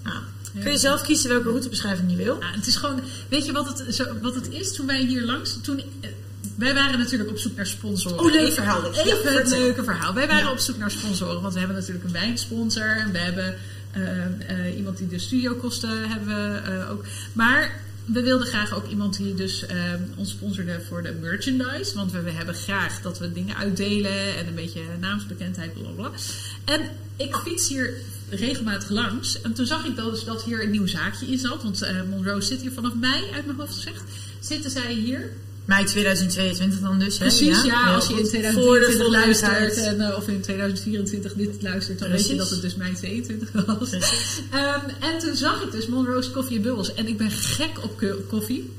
Nou, 0.04 0.16
kun 0.62 0.72
je 0.72 0.78
zelf 0.78 1.02
kiezen 1.02 1.28
welke 1.30 1.48
routebeschrijving 1.48 2.10
je 2.10 2.16
wil? 2.16 2.36
Ja, 2.40 2.50
het 2.54 2.66
is 2.66 2.76
gewoon, 2.76 3.00
weet 3.28 3.46
je 3.46 3.52
wat 3.52 3.78
het, 3.78 3.94
zo, 3.94 4.04
wat 4.22 4.34
het 4.34 4.48
is 4.50 4.72
toen 4.72 4.86
wij 4.86 5.00
hier 5.04 5.22
langs, 5.22 5.58
toen, 5.62 5.82
eh, 6.00 6.10
wij 6.58 6.74
waren 6.74 6.98
natuurlijk 6.98 7.30
op 7.30 7.38
zoek 7.38 7.56
naar 7.56 7.66
sponsoren. 7.66 8.18
Oh, 8.18 8.32
leuk 8.32 8.52
verhaal. 8.52 8.92
Even 8.92 9.36
het 9.36 9.48
leuke 9.48 9.84
verhaal. 9.84 10.14
Wij 10.14 10.26
waren 10.26 10.44
Ja. 10.44 10.50
op 10.50 10.58
zoek 10.58 10.76
naar 10.76 10.90
sponsoren, 10.90 11.40
want 11.40 11.52
we 11.52 11.58
hebben 11.58 11.76
natuurlijk 11.76 12.04
een 12.04 12.12
wijnsponsor 12.12 12.96
en 12.96 13.12
we 13.12 13.18
hebben 13.18 13.54
eh, 13.92 14.66
eh, 14.66 14.76
iemand 14.76 14.98
die 14.98 15.06
de 15.06 15.18
studiokosten 15.18 16.08
hebben 16.10 16.64
eh, 16.64 16.90
ook. 16.90 17.04
Maar 17.32 17.80
we 18.04 18.22
wilden 18.22 18.46
graag 18.46 18.74
ook 18.74 18.88
iemand 18.88 19.16
die 19.16 19.34
dus 19.34 19.64
ons 20.16 20.30
sponsorde 20.30 20.80
voor 20.88 21.02
de 21.02 21.12
merchandise, 21.20 21.94
want 21.94 22.12
we, 22.12 22.20
we 22.22 22.30
hebben 22.30 22.54
graag 22.54 23.00
dat 23.02 23.18
we 23.18 23.32
dingen 23.32 23.56
uitdelen 23.56 24.36
en 24.36 24.46
een 24.46 24.54
beetje 24.54 24.80
naamsbekendheid, 25.00 25.72
bla 25.74 25.82
bla. 25.82 26.08
bla. 26.08 26.18
En 26.64 26.80
ik 27.16 27.36
fiets 27.36 27.68
hier 27.68 27.94
regelmatig 28.30 28.88
langs. 28.90 29.40
En 29.40 29.52
toen 29.52 29.66
zag 29.66 29.84
ik 29.84 29.96
dus 29.96 30.24
dat 30.24 30.42
hier 30.44 30.62
een 30.62 30.70
nieuw 30.70 30.86
zaakje 30.86 31.26
in 31.26 31.38
zat. 31.38 31.62
Want 31.62 31.86
Monroe 32.10 32.42
zit 32.42 32.60
hier 32.60 32.72
vanaf 32.72 32.94
mei, 32.94 33.24
uit 33.34 33.46
mijn 33.46 33.58
hoofd 33.58 33.74
gezegd. 33.74 34.02
Zitten 34.40 34.70
zij 34.70 34.92
hier? 34.92 35.32
Mei 35.68 35.84
2022 35.84 36.80
dan 36.80 36.98
dus, 36.98 37.18
hè? 37.18 37.24
Precies, 37.26 37.62
ja. 37.62 37.94
als 37.94 38.06
je 38.06 38.12
in 38.12 38.18
goed. 38.18 38.28
2023 38.28 38.52
Voor 38.64 38.78
de 39.04 39.10
luistert 39.10 39.52
volledigheid. 39.52 39.86
en, 39.98 40.00
eh, 40.10 40.16
of 40.16 40.28
in 40.28 40.40
2024 40.40 41.32
dit 41.34 41.62
luistert, 41.62 41.98
dan 41.98 42.10
weet 42.10 42.26
je 42.28 42.34
dat 42.36 42.50
het 42.50 42.60
dus 42.60 42.74
mei 42.74 42.94
22 42.94 43.50
was. 43.66 43.92
Ehm, 43.92 44.80
en 45.00 45.18
toen 45.18 45.36
zag 45.36 45.62
ik 45.62 45.72
dus 45.72 45.86
Monroe's 45.86 46.30
Koffie 46.30 46.56
en 46.56 46.62
Bubbels. 46.62 46.94
En 46.94 47.06
ik 47.08 47.16
ben 47.16 47.30
gek 47.30 47.70
op 47.82 47.98
ko- 47.98 48.16
koffie. 48.28 48.70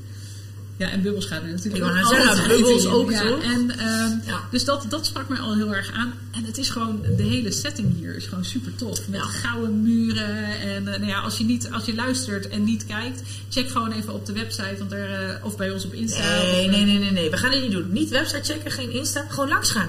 Ja, 0.80 0.90
en 0.90 1.02
bubbels 1.02 1.26
gaat 1.26 1.42
er 1.42 1.48
natuurlijk 1.48 1.76
Ik 1.76 1.82
wou 1.82 1.90
ook 1.92 1.98
net 1.98 2.08
zeggen, 2.08 2.28
altijd 2.30 2.48
bubbels 2.60 2.84
in. 2.84 2.90
ook, 2.90 3.10
ja? 3.10 3.22
En, 3.22 3.70
ehm, 3.78 4.10
Ja. 4.26 4.40
Dus 4.50 4.64
dat, 4.64 4.84
dat 4.88 5.06
sprak 5.06 5.28
mij 5.28 5.38
al 5.38 5.54
heel 5.54 5.74
erg 5.74 5.92
aan. 5.92 6.12
En 6.30 6.44
het 6.44 6.58
is 6.58 6.70
gewoon, 6.70 7.02
de 7.16 7.22
hele 7.22 7.50
setting 7.50 7.96
hier 7.98 8.16
is 8.16 8.26
gewoon 8.26 8.44
super 8.44 8.74
tof. 8.76 9.08
Met 9.08 9.20
Ja. 9.20 9.26
gouden 9.26 9.82
muren. 9.82 10.44
En 10.60 10.88
eh, 10.88 10.98
nou 10.98 11.06
ja, 11.06 11.20
als 11.20 11.38
je, 11.38 11.44
niet, 11.44 11.70
als 11.72 11.84
je 11.84 11.94
luistert 11.94 12.48
en 12.48 12.64
niet 12.64 12.86
kijkt, 12.86 13.22
check 13.48 13.70
gewoon 13.70 13.92
even 13.92 14.12
op 14.14 14.26
de 14.26 14.32
website. 14.32 14.74
Want 14.78 14.92
er, 14.92 15.12
eh, 15.30 15.44
of 15.44 15.56
bij 15.56 15.70
ons 15.70 15.84
op 15.84 15.92
Insta. 15.94 16.20
Nee, 16.20 16.64
of, 16.66 16.70
nee, 16.70 16.84
nee, 16.84 16.98
nee, 16.98 17.10
nee. 17.10 17.30
We 17.30 17.36
gaan 17.36 17.50
dit 17.50 17.62
niet 17.62 17.72
doen. 17.72 17.92
Niet 17.92 18.08
website 18.10 18.52
checken, 18.52 18.70
geen 18.70 18.90
Insta. 18.90 19.24
Gewoon 19.28 19.48
langs 19.48 19.70
gaan. 19.70 19.88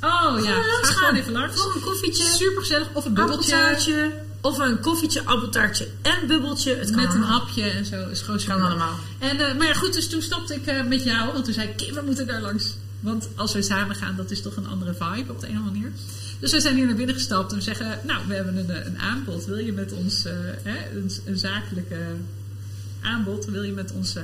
Oh 0.00 0.10
ja, 0.10 0.28
Gewoon 0.36 0.54
langs 0.66 0.88
ga 0.88 0.94
gaan. 0.94 0.94
gewoon 0.94 1.14
even 1.20 1.32
langs. 1.32 1.60
Gewoon 1.60 1.76
een 1.76 1.82
koffietje, 1.82 2.24
Super 2.24 2.60
gezellig. 2.60 2.88
Of 2.92 3.04
een 3.04 3.14
bubbeltje. 3.14 4.12
Of 4.40 4.58
een 4.58 4.80
koffietje, 4.80 5.24
appeltaartje 5.24 5.88
en 6.02 6.26
bubbeltje. 6.26 6.74
Het 6.74 6.90
kan 6.90 6.96
Met 6.96 7.04
een 7.04 7.10
allemaal. 7.10 7.38
hapje 7.38 7.62
en 7.62 7.84
zo. 7.84 8.08
Is 8.08 8.20
gewoon 8.20 8.40
Kan 8.46 8.62
allemaal. 8.62 8.98
En, 9.18 9.40
eh, 9.40 9.56
maar 9.56 9.66
ja, 9.66 9.74
goed, 9.74 9.92
dus 9.92 10.08
toen 10.08 10.22
stapte 10.22 10.54
ik 10.54 10.66
eh, 10.66 10.84
met 10.86 11.04
jou. 11.04 11.32
Want 11.32 11.44
toen 11.44 11.54
zei 11.54 11.68
ik, 11.68 11.76
Kim, 11.76 11.94
we 11.94 12.02
moeten 12.04 12.26
daar 12.26 12.40
langs. 12.40 12.74
Want 13.00 13.28
als 13.34 13.52
we 13.52 13.62
samen 13.62 13.96
gaan, 13.96 14.16
dat 14.16 14.30
is 14.30 14.42
toch 14.42 14.56
een 14.56 14.66
andere 14.66 14.94
vibe 14.94 15.32
op 15.32 15.40
de 15.40 15.46
een 15.46 15.52
of 15.52 15.58
andere 15.58 15.74
manier. 15.74 15.92
Dus 16.38 16.52
we 16.52 16.60
zijn 16.60 16.76
hier 16.76 16.86
naar 16.86 16.94
binnen 16.94 17.14
gestapt 17.14 17.50
en 17.50 17.58
we 17.58 17.64
zeggen, 17.64 17.98
nou, 18.06 18.20
we 18.28 18.34
hebben 18.34 18.56
een, 18.56 18.86
een 18.86 18.98
aanbod. 18.98 19.44
Wil 19.44 19.58
je 19.58 19.72
met 19.72 19.92
ons, 19.92 20.24
eh, 20.24 20.32
hè, 20.62 20.96
een, 20.96 21.10
een 21.24 21.38
zakelijke 21.38 21.96
aanbod, 23.00 23.44
wil 23.44 23.62
je 23.62 23.72
met 23.72 23.92
ons... 23.92 24.14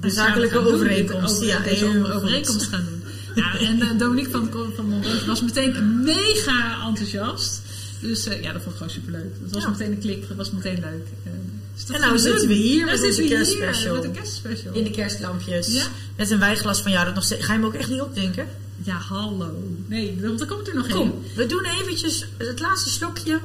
dit 0.00 0.14
zakelijke 0.14 0.54
doen, 0.62 0.74
overeenkomst, 0.74 1.42
ja, 1.42 1.60
deze 1.60 2.12
overeenkomst 2.12 2.68
gaan 2.68 2.84
doen. 2.90 3.02
Ja, 3.34 3.58
en 3.58 3.80
eh, 3.80 3.98
Dominique 3.98 4.30
van, 4.30 4.50
van 4.76 4.86
Monroos 4.86 5.24
was 5.24 5.42
meteen 5.42 6.02
mega 6.02 6.86
enthousiast. 6.88 7.62
Dus 8.02 8.26
eh, 8.26 8.42
ja, 8.42 8.52
dat 8.52 8.62
vond 8.62 8.74
ik 8.74 8.76
gewoon 8.76 8.92
superleuk. 8.92 9.32
Het 9.42 9.52
was 9.52 9.62
Ja. 9.62 9.68
meteen 9.68 9.90
een 9.92 9.98
klik, 9.98 10.24
het 10.28 10.36
was 10.36 10.50
meteen 10.50 10.80
leuk. 10.80 11.06
Eh, 11.24 11.32
dus 11.74 11.86
dat 11.86 11.96
En 11.96 12.02
nou 12.02 12.18
zitten 12.18 12.48
we 12.48 12.54
hier 12.54 12.84
Nou 12.86 12.90
met 12.98 13.04
onze 13.04 13.22
hier 13.22 13.30
kerstspecial. 13.30 13.94
Met 13.94 14.04
een 14.04 14.12
kerstspecial. 14.12 14.74
In 14.74 14.84
de 14.84 14.90
kerstlampjes. 14.90 15.66
Ja. 15.66 15.82
Met 16.16 16.30
een 16.30 16.38
wijnglas 16.38 16.80
van 16.82 16.92
jou. 16.92 17.04
Dat 17.04 17.14
nog. 17.14 17.28
Ga 17.28 17.36
je 17.36 17.42
hem 17.58 17.64
ook 17.64 17.74
echt 17.74 17.88
niet 17.90 18.00
opdrinken? 18.00 18.46
Ja, 18.84 18.94
hallo. 18.94 19.62
Nee, 19.86 20.18
want 20.22 20.40
er 20.40 20.46
komt 20.46 20.68
er 20.68 20.74
nog 20.74 20.86
één. 20.88 20.96
Kom, 20.96 21.24
we 21.34 21.46
doen 21.46 21.64
eventjes 21.80 22.26
het 22.36 22.60
laatste 22.60 22.90
slokje. 22.90 23.38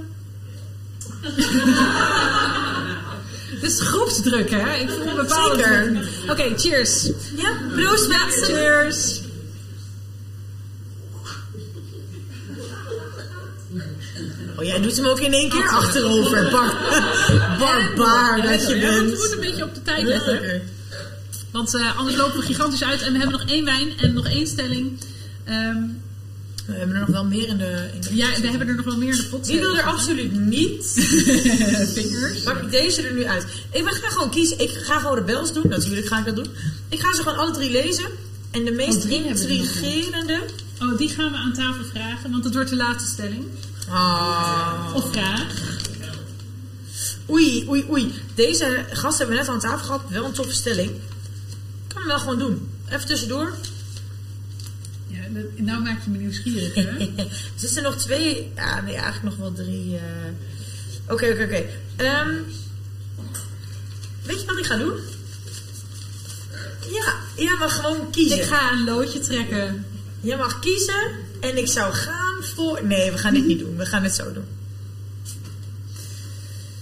Dit 3.61 3.71
is 3.71 3.79
groepsdruk, 3.81 4.49
hè? 4.49 4.75
Ik 4.75 4.89
voel 4.89 5.07
een 5.07 5.15
bepaalde. 5.15 5.99
Oké, 6.29 6.53
cheers. 6.57 7.09
Ja, 7.35 7.57
proost 7.75 8.07
mensen. 8.07 8.43
Cheers. 8.45 9.21
Jij 14.67 14.81
doet 14.81 14.95
hem 14.95 15.05
ook 15.05 15.19
in 15.19 15.33
één 15.33 15.49
keer 15.49 15.69
achterover. 15.69 16.49
Bar 16.51 16.75
Barbaar 17.59 18.41
dat 18.41 18.67
je 18.67 18.79
bent. 18.79 19.09
we 19.11 19.15
moeten 19.17 19.31
een 19.31 19.39
beetje 19.49 19.63
op 19.63 19.73
de 19.75 19.81
tijd 19.81 20.03
letten. 20.03 20.61
Want 21.51 21.75
eh, 21.75 21.97
anders 21.97 22.15
lopen 22.15 22.39
we 22.39 22.45
gigantisch 22.45 22.83
uit 22.83 23.01
en 23.01 23.11
we 23.13 23.19
hebben 23.19 23.39
nog 23.39 23.49
één 23.49 23.65
wijn 23.65 23.97
en 23.99 24.13
nog 24.13 24.25
één 24.27 24.47
stelling. 24.47 24.99
Ehm, 25.45 25.81
We 26.65 26.73
hebben 26.73 26.95
er 26.95 26.99
nog 26.99 27.09
wel 27.09 27.25
meer 27.25 27.47
in 27.47 27.57
de... 27.57 27.89
In 27.93 28.01
de 28.01 28.15
ja, 28.15 28.27
we 28.41 28.47
hebben 28.47 28.67
er 28.67 28.75
nog 28.75 28.85
wel 28.85 28.97
meer 28.97 29.09
in 29.11 29.17
de 29.17 29.23
pot. 29.23 29.47
Wie 29.47 29.59
wil 29.59 29.77
er 29.77 29.83
absoluut 29.83 30.31
niet? 30.33 30.85
Vingers. 31.95 32.43
Pak 32.43 32.61
ik 32.61 32.71
deze 32.71 33.01
er 33.01 33.13
nu 33.13 33.23
uit. 33.25 33.45
Ik 33.71 33.87
ga 33.87 34.09
gewoon 34.09 34.29
kiezen. 34.29 34.59
Ik 34.59 34.69
ga 34.69 34.99
gewoon 34.99 35.17
rebels 35.17 35.53
doen. 35.53 35.63
Natuurlijk 35.69 36.07
ga 36.07 36.19
ik 36.19 36.25
dat 36.25 36.35
doen. 36.35 36.47
Ik 36.89 36.99
ga 36.99 37.13
ze 37.13 37.21
gewoon 37.21 37.37
alle 37.37 37.51
drie 37.51 37.71
lezen. 37.71 38.05
En 38.51 38.65
de 38.65 38.71
meest 38.71 39.05
Oh, 39.05 39.11
ja. 39.11 39.17
intrigerende... 39.17 40.39
Oh, 40.81 40.97
die 40.97 41.09
gaan 41.09 41.31
we 41.31 41.37
aan 41.37 41.53
tafel 41.53 41.83
vragen, 41.93 42.31
want 42.31 42.43
het 42.43 42.53
wordt 42.53 42.69
de 42.69 42.75
laatste 42.75 43.09
stelling. 43.09 43.45
Ah. 43.89 44.91
Of 44.95 45.11
vraag. 45.11 45.53
Oei, 47.29 47.65
oei, 47.69 47.85
oei. 47.89 48.13
Deze 48.35 48.85
gasten 48.89 49.17
hebben 49.27 49.35
we 49.35 49.41
net 49.41 49.49
aan 49.51 49.59
tafel 49.59 49.85
gehad. 49.85 50.01
Wel 50.09 50.25
een 50.25 50.31
toffe 50.31 50.53
stelling. 50.53 50.91
Kan 51.87 51.97
hem 51.97 52.07
wel 52.07 52.19
gewoon 52.19 52.39
doen. 52.39 52.69
Even 52.89 53.07
tussendoor. 53.07 53.53
Ja, 55.07 55.19
dat- 55.29 55.43
nou 55.65 55.81
maak 55.83 56.03
je 56.03 56.09
me 56.09 56.17
nieuwsgierig, 56.17 56.73
hè? 56.73 56.81
er 57.17 57.27
zitten 57.55 57.83
nog 57.83 57.95
twee. 57.97 58.51
Ja, 58.55 58.81
nee, 58.81 58.93
eigenlijk 58.95 59.23
nog 59.23 59.35
wel 59.35 59.53
drie. 59.53 59.95
eh. 59.97 60.03
Oké, 61.13 61.25
oké, 61.31 61.43
oké. 61.43 61.63
Ehm, 61.95 62.33
weet 64.23 64.39
je 64.41 64.45
wat 64.45 64.57
ik 64.57 64.65
ga 64.65 64.77
doen? 64.77 64.93
Ja, 66.91 67.13
jij 67.35 67.55
mag 67.59 67.75
gewoon 67.75 68.09
kiezen. 68.11 68.37
Ik 68.37 68.43
ga 68.43 68.71
een 68.71 68.83
loodje 68.83 69.19
trekken. 69.19 69.85
Jij 70.21 70.37
mag 70.37 70.59
kiezen 70.59 71.11
en 71.39 71.57
ik 71.57 71.67
zou 71.67 71.93
gaan 71.93 72.43
voor. 72.55 72.85
Nee, 72.85 73.11
we 73.11 73.17
gaan 73.17 73.33
dit 73.33 73.45
niet 73.45 73.59
doen. 73.59 73.77
We 73.77 73.85
gaan 73.85 74.03
het 74.03 74.15
zo 74.15 74.33
doen. 74.33 74.45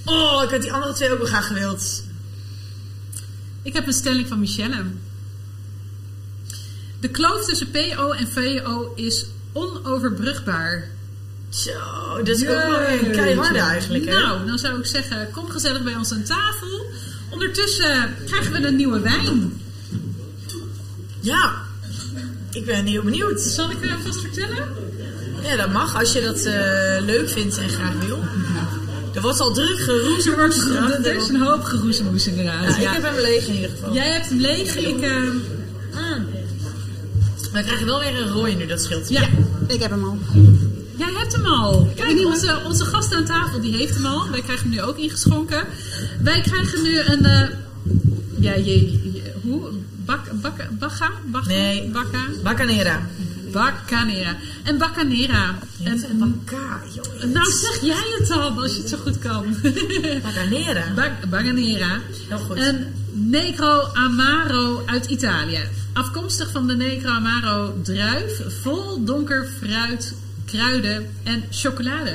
Oh, 0.05 0.43
ik 0.43 0.49
had 0.49 0.61
die 0.61 0.73
andere 0.73 0.93
twee 0.93 1.11
ook 1.11 1.17
wel 1.17 1.27
graag 1.27 1.47
gewild. 1.47 2.03
Ik 3.61 3.73
heb 3.73 3.87
een 3.87 3.93
stelling 3.93 4.27
van 4.27 4.39
Michelle. 4.39 4.83
De 6.99 7.09
kloof 7.09 7.45
tussen 7.45 7.71
PO 7.71 8.11
en 8.11 8.27
VO 8.27 8.93
is 8.95 9.25
onoverbrugbaar. 9.53 10.87
Zo, 11.49 11.71
dat 12.23 12.27
is 12.27 12.41
ook 12.41 12.47
wel 12.47 12.79
weer 12.79 13.05
een 13.05 13.11
keiharde 13.11 13.59
eigenlijk, 13.59 14.05
hè? 14.05 14.13
Nou, 14.13 14.45
dan 14.45 14.57
zou 14.57 14.79
ik 14.79 14.85
zeggen, 14.85 15.31
kom 15.31 15.49
gezellig 15.49 15.83
bij 15.83 15.95
ons 15.95 16.11
aan 16.11 16.23
tafel. 16.23 16.85
Ondertussen 17.29 18.15
krijgen 18.25 18.51
we 18.51 18.67
een 18.67 18.75
nieuwe 18.75 18.99
wijn. 18.99 19.61
Ja, 21.19 21.64
ik 22.55 22.65
ben 22.65 22.85
heel 22.85 23.03
benieuwd. 23.03 23.41
Zal 23.41 23.71
ik 23.71 23.77
u 23.81 23.89
vast 24.03 24.19
vertellen? 24.21 24.67
Ja, 25.43 25.55
dat 25.55 25.71
mag 25.71 25.99
als 25.99 26.13
je 26.13 26.21
dat 26.21 26.43
eh, 26.45 26.53
leuk 27.05 27.29
vindt 27.29 27.57
en 27.57 27.69
graag 27.69 27.93
wil. 28.07 28.19
Er 29.13 29.21
wordt 29.21 29.39
al 29.39 29.53
druk 29.53 29.79
geroezemoes. 29.79 30.57
Er, 30.57 30.81
wordt, 30.81 31.05
er 31.07 31.15
is 31.15 31.29
een 31.29 31.41
hoop 31.41 31.63
geroezemoes 31.63 32.27
inderdaad. 32.27 32.75
Ja, 32.75 32.81
Ja. 32.81 32.95
ik 32.95 33.01
heb 33.03 33.13
hem 33.13 33.21
leeg 33.21 33.47
in 33.47 33.53
ieder 33.53 33.69
geval. 33.69 33.93
Jij 33.93 34.09
hebt 34.11 34.29
hem 34.29 34.39
leeg, 34.39 34.75
ik... 34.75 35.01
eh, 35.01 35.11
Mm. 35.95 36.25
We 37.51 37.63
krijgen 37.63 37.85
wel 37.85 37.99
weer 37.99 38.21
een 38.21 38.31
rooi 38.31 38.55
nu, 38.55 38.65
dat 38.65 38.81
scheelt. 38.81 39.09
ja. 39.09 39.27
Ik 39.67 39.81
heb 39.81 39.91
hem 39.91 40.03
al. 40.03 40.17
Jij 40.95 41.13
hebt 41.13 41.31
hem 41.35 41.45
al. 41.45 41.91
Kijk, 41.95 42.25
onze, 42.25 42.59
onze 42.65 42.85
gast 42.85 43.13
aan 43.13 43.25
tafel 43.25 43.61
die 43.61 43.75
heeft 43.75 43.93
hem 43.95 44.05
al. 44.05 44.29
Wij 44.31 44.41
krijgen 44.41 44.65
hem 44.69 44.75
nu 44.75 44.81
ook 44.81 44.97
ingeschonken. 44.97 45.63
Wij 46.21 46.41
krijgen 46.41 46.81
nu 46.83 46.99
een... 46.99 47.25
eh, 47.25 47.47
ja, 48.45 48.53
je, 48.53 48.91
je- 49.13 49.33
hoe? 49.41 49.69
Bak, 50.05 50.21
bak? 50.41 50.55
Nee. 51.47 51.89
Bakka? 51.89 52.19
Bacanera. 52.43 53.07
Baccanera. 53.51 54.35
En 54.63 54.77
Baccanera. 54.77 55.57
En, 55.83 56.03
En 56.03 56.17
Baca, 56.19 56.81
joh. 56.93 57.23
nou, 57.33 57.51
zeg 57.51 57.81
jij 57.81 58.15
het 58.19 58.27
dan, 58.27 58.57
als 58.57 58.71
je 58.75 58.79
het 58.79 58.89
zo 58.89 58.97
goed 58.97 59.19
kan. 59.19 59.45
Bacanera. 60.23 60.93
Bac- 60.95 61.29
Baccanera. 61.29 62.01
Heel 62.29 62.37
goed. 62.37 62.57
Een 62.57 62.85
Negro 63.11 63.81
Amaro 63.93 64.83
uit 64.85 65.05
Italië. 65.05 65.59
Afkomstig 65.93 66.51
van 66.51 66.67
de 66.67 66.75
Negro 66.75 67.09
Amaro 67.09 67.79
druif, 67.83 68.41
vol 68.61 69.03
donker 69.03 69.47
fruit, 69.61 70.13
kruiden 70.45 71.07
en 71.23 71.43
chocolade. 71.51 72.13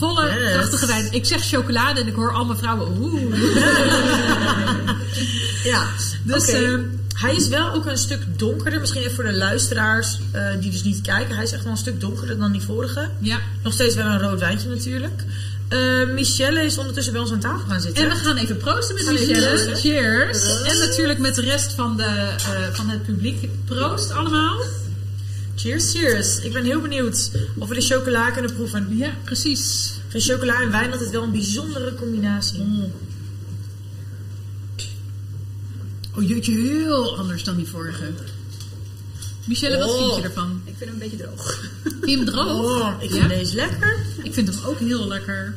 Volle, 0.00 0.24
Yes. 0.40 0.52
krachtige 0.52 0.86
wijn. 0.86 1.08
Ik 1.10 1.24
zeg 1.26 1.44
chocolade 1.44 2.00
en 2.00 2.06
ik 2.06 2.14
hoor 2.14 2.32
allemaal 2.32 2.56
vrouwen. 2.56 2.88
Oeh. 3.00 3.22
Ja, 5.64 5.86
Dus, 6.24 6.44
dus 6.44 6.48
eh, 6.48 6.74
hij 7.14 7.34
is 7.34 7.48
wel 7.48 7.72
ook 7.72 7.86
een 7.86 7.96
stuk 7.98 8.22
donkerder. 8.36 8.80
Misschien 8.80 9.00
even 9.02 9.14
voor 9.14 9.24
de 9.24 9.32
luisteraars 9.32 10.18
eh, 10.32 10.42
die 10.60 10.70
dus 10.70 10.82
niet 10.82 11.00
kijken. 11.00 11.34
Hij 11.34 11.44
is 11.44 11.52
echt 11.52 11.62
wel 11.62 11.72
een 11.72 11.78
stuk 11.78 12.00
donkerder 12.00 12.38
dan 12.38 12.52
die 12.52 12.60
vorige. 12.60 13.08
Ja. 13.20 13.38
Nog 13.62 13.72
steeds 13.72 13.94
wel 13.94 14.06
een 14.06 14.20
rood 14.20 14.40
wijntje 14.40 14.68
natuurlijk. 14.68 15.24
Eh, 15.68 15.78
Michelle 16.14 16.64
is 16.64 16.78
ondertussen 16.78 17.12
bij 17.12 17.22
ons 17.22 17.32
aan 17.32 17.38
tafel 17.40 17.68
gaan 17.68 17.80
zitten. 17.80 18.02
En 18.04 18.10
we 18.10 18.16
gaan 18.24 18.36
even 18.36 18.56
proosten 18.56 18.94
met 18.94 19.10
Michelle. 19.10 19.76
Cheers. 19.76 20.62
En 20.62 20.78
natuurlijk 20.78 21.18
met 21.18 21.34
de 21.34 21.42
rest 21.42 21.72
van, 21.72 21.96
de, 21.96 22.02
eh, 22.02 22.34
van 22.72 22.88
het 22.88 23.02
publiek. 23.02 23.48
Proost 23.64 24.12
allemaal. 24.12 24.56
Cheers, 25.56 25.90
cheers. 25.92 26.40
Ik 26.40 26.52
ben 26.52 26.64
heel 26.64 26.80
benieuwd 26.80 27.30
of 27.58 27.68
we 27.68 27.74
de 27.74 27.80
chocola 27.80 28.30
kunnen 28.30 28.54
proeven. 28.54 28.96
Ja, 28.96 29.10
precies. 29.24 29.92
Ik 30.04 30.10
vind 30.10 30.22
chocola 30.24 30.60
en 30.62 30.70
wijn 30.70 30.92
altijd 30.92 31.10
wel 31.10 31.22
een 31.22 31.30
bijzondere 31.32 31.94
combinatie. 31.94 32.62
Oh 36.16 36.28
jeetje, 36.28 36.52
heel 36.52 37.16
anders 37.18 37.44
dan 37.44 37.56
die 37.56 37.66
vorige. 37.66 38.10
Michelle, 39.44 39.78
wat 39.78 39.88
Oh. 39.88 39.96
vind 40.04 40.16
je 40.16 40.22
ervan? 40.22 40.60
Ik 40.64 40.74
vind 40.76 40.90
hem 40.90 41.00
een 41.02 41.08
beetje 41.08 41.24
droog. 41.24 41.60
Vind 41.82 42.04
je 42.10 42.16
hem 42.16 42.24
droog? 42.24 42.80
Oh, 42.80 43.02
ik 43.02 43.10
vind 43.10 43.22
Ja? 43.22 43.28
deze 43.28 43.54
lekker. 43.54 43.96
Ik 44.22 44.34
vind 44.34 44.48
hem 44.48 44.64
ook 44.64 44.78
heel 44.78 45.08
lekker. 45.08 45.54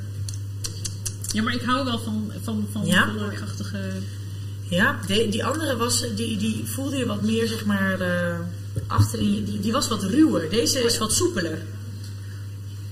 Ja, 1.31 1.41
maar 1.43 1.53
ik 1.53 1.61
hou 1.61 1.85
wel 1.85 1.99
van, 1.99 2.31
van, 2.43 2.67
van 2.71 2.85
Ja? 2.85 3.11
Ja, 4.69 4.99
die, 5.07 5.29
die 5.29 5.45
andere 5.45 5.75
was, 5.77 6.05
die, 6.15 6.37
die 6.37 6.63
voelde 6.65 6.97
je 6.97 7.05
wat 7.05 7.21
meer, 7.21 7.47
zeg 7.47 7.65
maar, 7.65 7.99
eh, 8.01 8.39
achter 8.87 9.19
die, 9.19 9.59
die, 9.61 9.71
was 9.71 9.87
wat 9.87 10.03
ruwer. 10.03 10.49
Deze 10.49 10.79
is 10.83 10.97
wat 10.97 11.13
soepeler. 11.13 11.57